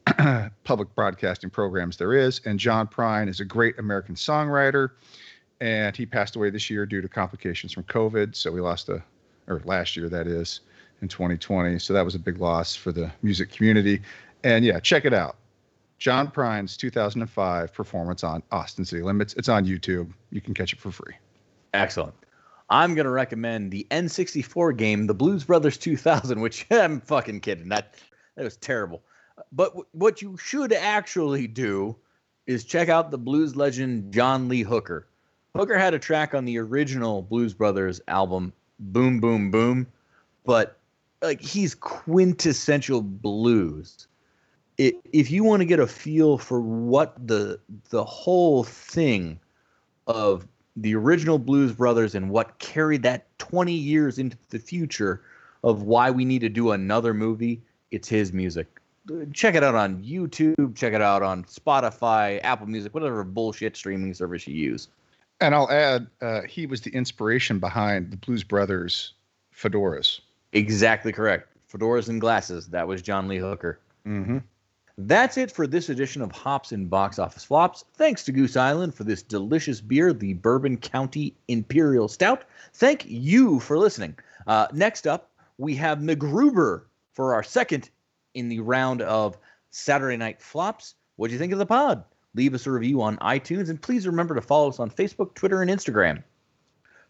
public 0.63 0.93
broadcasting 0.93 1.49
programs 1.49 1.97
there 1.97 2.13
is. 2.13 2.41
And 2.45 2.59
John 2.59 2.87
Prine 2.87 3.29
is 3.29 3.39
a 3.39 3.45
great 3.45 3.79
American 3.79 4.15
songwriter, 4.15 4.91
and 5.61 5.95
he 5.95 6.05
passed 6.05 6.35
away 6.35 6.49
this 6.49 6.69
year 6.69 6.85
due 6.85 7.01
to 7.01 7.07
complications 7.07 7.71
from 7.71 7.83
COVID. 7.83 8.35
So 8.35 8.51
we 8.51 8.61
lost 8.61 8.89
a, 8.89 9.03
or 9.47 9.61
last 9.65 9.95
year 9.95 10.09
that 10.09 10.27
is, 10.27 10.61
in 11.03 11.07
2020. 11.09 11.77
So 11.79 11.93
that 11.93 12.03
was 12.03 12.15
a 12.15 12.19
big 12.19 12.39
loss 12.39 12.75
for 12.75 12.91
the 12.91 13.11
music 13.21 13.51
community. 13.51 14.01
And 14.43 14.65
yeah, 14.65 14.79
check 14.79 15.05
it 15.05 15.13
out. 15.13 15.35
John 15.99 16.31
Prine's 16.31 16.75
2005 16.75 17.73
performance 17.73 18.23
on 18.23 18.41
Austin 18.51 18.83
City 18.83 19.03
Limits. 19.03 19.33
It's 19.35 19.49
on 19.49 19.65
YouTube. 19.65 20.11
You 20.31 20.41
can 20.41 20.53
catch 20.53 20.73
it 20.73 20.79
for 20.79 20.91
free. 20.91 21.13
Excellent. 21.73 22.15
I'm 22.69 22.95
going 22.95 23.05
to 23.05 23.11
recommend 23.11 23.71
the 23.71 23.85
N64 23.91 24.75
game, 24.77 25.05
The 25.07 25.13
Blues 25.13 25.43
Brothers 25.43 25.77
2000, 25.77 26.39
which 26.41 26.65
I'm 26.71 27.01
fucking 27.01 27.41
kidding. 27.41 27.69
That 27.69 27.95
that 28.35 28.43
was 28.43 28.57
terrible. 28.57 29.03
But 29.51 29.69
w- 29.69 29.85
what 29.91 30.21
you 30.21 30.37
should 30.37 30.73
actually 30.73 31.47
do 31.47 31.95
is 32.47 32.63
check 32.63 32.89
out 32.89 33.11
the 33.11 33.17
blues 33.17 33.55
legend 33.55 34.13
John 34.13 34.47
Lee 34.49 34.63
Hooker. 34.63 35.07
Hooker 35.55 35.77
had 35.77 35.93
a 35.93 35.99
track 35.99 36.33
on 36.33 36.45
the 36.45 36.57
original 36.57 37.21
Blues 37.21 37.53
Brothers 37.53 38.01
album, 38.07 38.53
Boom 38.79 39.19
Boom 39.19 39.51
Boom, 39.51 39.85
but 40.45 40.79
like 41.21 41.41
he's 41.41 41.75
quintessential 41.75 43.01
blues. 43.01 44.07
It, 44.79 44.95
if 45.11 45.29
you 45.29 45.43
want 45.43 45.61
to 45.61 45.65
get 45.65 45.79
a 45.79 45.85
feel 45.85 46.39
for 46.39 46.59
what 46.59 47.15
the 47.27 47.59
the 47.89 48.03
whole 48.03 48.63
thing 48.63 49.39
of 50.07 50.47
the 50.75 50.95
original 50.95 51.37
Blues 51.37 51.71
Brothers 51.71 52.15
and 52.15 52.31
what 52.31 52.57
carried 52.57 53.03
that 53.03 53.27
20 53.37 53.73
years 53.73 54.17
into 54.17 54.35
the 54.49 54.57
future 54.57 55.21
of 55.63 55.83
why 55.83 56.09
we 56.09 56.25
need 56.25 56.39
to 56.39 56.49
do 56.49 56.71
another 56.71 57.13
movie, 57.13 57.61
it's 57.91 58.07
his 58.07 58.33
music. 58.33 58.67
Check 59.33 59.53
it 59.53 59.63
out 59.63 59.75
on 59.75 60.01
YouTube, 60.01 60.75
check 60.75 60.93
it 60.93 61.01
out 61.01 61.21
on 61.21 61.43
Spotify, 61.43 62.39
Apple 62.43 62.65
Music, 62.65 62.93
whatever 62.95 63.23
bullshit 63.23 63.77
streaming 63.77 64.15
service 64.15 64.47
you 64.47 64.55
use. 64.55 64.87
And 65.43 65.53
I'll 65.53 65.69
add, 65.69 66.07
uh, 66.21 66.43
he 66.43 66.65
was 66.65 66.79
the 66.79 66.91
inspiration 66.91 67.59
behind 67.59 68.11
the 68.11 68.15
Blues 68.15 68.45
Brothers 68.45 69.13
fedoras. 69.53 70.21
Exactly 70.53 71.11
correct. 71.11 71.49
Fedoras 71.69 72.07
and 72.07 72.21
glasses. 72.21 72.67
That 72.69 72.87
was 72.87 73.01
John 73.01 73.27
Lee 73.27 73.39
Hooker. 73.39 73.77
Mm-hmm. 74.07 74.37
That's 74.97 75.37
it 75.37 75.51
for 75.51 75.67
this 75.67 75.89
edition 75.89 76.21
of 76.21 76.31
Hops 76.31 76.71
and 76.71 76.89
Box 76.89 77.19
Office 77.19 77.43
Flops. 77.43 77.83
Thanks 77.95 78.23
to 78.23 78.31
Goose 78.31 78.55
Island 78.55 78.95
for 78.95 79.03
this 79.03 79.21
delicious 79.21 79.81
beer, 79.81 80.13
the 80.13 80.33
Bourbon 80.35 80.77
County 80.77 81.35
Imperial 81.49 82.07
Stout. 82.07 82.45
Thank 82.75 83.03
you 83.05 83.59
for 83.59 83.77
listening. 83.77 84.17
Uh, 84.47 84.67
next 84.71 85.07
up, 85.07 85.29
we 85.57 85.75
have 85.75 85.97
MacGruber 85.97 86.83
for 87.11 87.33
our 87.33 87.43
second 87.43 87.89
in 88.33 88.47
the 88.47 88.61
round 88.61 89.01
of 89.01 89.37
Saturday 89.71 90.15
Night 90.15 90.41
Flops. 90.41 90.95
What 91.17 91.27
do 91.27 91.33
you 91.33 91.39
think 91.39 91.51
of 91.51 91.59
the 91.59 91.65
pod? 91.65 92.05
Leave 92.35 92.53
us 92.53 92.65
a 92.65 92.71
review 92.71 93.01
on 93.01 93.17
iTunes, 93.17 93.69
and 93.69 93.81
please 93.81 94.07
remember 94.07 94.33
to 94.33 94.41
follow 94.41 94.69
us 94.69 94.79
on 94.79 94.89
Facebook, 94.89 95.35
Twitter, 95.35 95.61
and 95.61 95.69
Instagram. 95.69 96.23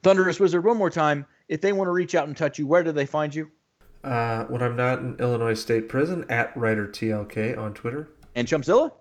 Thunderous 0.01 0.39
Wizard, 0.39 0.65
one 0.65 0.77
more 0.77 0.89
time. 0.89 1.25
If 1.47 1.61
they 1.61 1.71
want 1.71 1.87
to 1.87 1.91
reach 1.91 2.13
out 2.13 2.27
and 2.27 2.35
touch 2.35 2.59
you, 2.59 2.67
where 2.67 2.83
do 2.83 2.91
they 2.91 3.05
find 3.05 3.33
you? 3.33 3.49
Uh, 4.03 4.43
when 4.45 4.61
I'm 4.61 4.75
not 4.75 4.99
in 4.99 5.15
Illinois 5.19 5.53
State 5.53 5.87
Prison, 5.87 6.25
at 6.29 6.55
writer 6.57 6.87
TLK 6.87 7.57
on 7.57 7.73
Twitter. 7.73 8.09
And 8.35 8.47
Chumpzilla? 8.47 8.91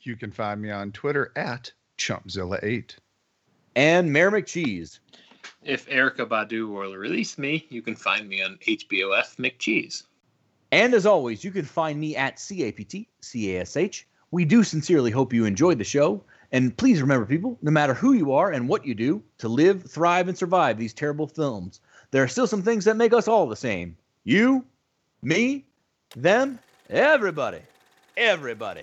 You 0.00 0.16
can 0.16 0.30
find 0.30 0.62
me 0.62 0.70
on 0.70 0.92
Twitter 0.92 1.32
at 1.36 1.72
Chumpzilla8. 1.98 2.96
And 3.76 4.10
Mayor 4.10 4.30
McCheese. 4.30 5.00
If 5.62 5.88
Erykah 5.88 6.26
Badu 6.26 6.68
will 6.68 6.96
release 6.96 7.36
me, 7.36 7.66
you 7.68 7.82
can 7.82 7.96
find 7.96 8.26
me 8.28 8.42
on 8.42 8.58
HBOF 8.66 9.36
McCheese. 9.36 10.04
And 10.72 10.94
as 10.94 11.04
always, 11.04 11.44
you 11.44 11.50
can 11.50 11.64
find 11.64 12.00
me 12.00 12.16
at 12.16 12.36
CAPT 12.36 13.06
CASH. 13.22 14.06
We 14.30 14.44
do 14.44 14.62
sincerely 14.62 15.10
hope 15.10 15.32
you 15.32 15.44
enjoyed 15.44 15.78
the 15.78 15.84
show. 15.84 16.22
And 16.52 16.76
please 16.76 17.00
remember, 17.00 17.26
people, 17.26 17.58
no 17.62 17.70
matter 17.70 17.94
who 17.94 18.12
you 18.12 18.32
are 18.32 18.50
and 18.50 18.68
what 18.68 18.86
you 18.86 18.94
do, 18.94 19.22
to 19.38 19.48
live, 19.48 19.84
thrive, 19.84 20.28
and 20.28 20.36
survive 20.36 20.78
these 20.78 20.94
terrible 20.94 21.26
films, 21.26 21.80
there 22.10 22.22
are 22.22 22.28
still 22.28 22.46
some 22.46 22.62
things 22.62 22.84
that 22.86 22.96
make 22.96 23.12
us 23.12 23.28
all 23.28 23.46
the 23.46 23.56
same. 23.56 23.96
You, 24.24 24.64
me, 25.22 25.64
them, 26.16 26.58
everybody. 26.88 27.60
Everybody. 28.16 28.82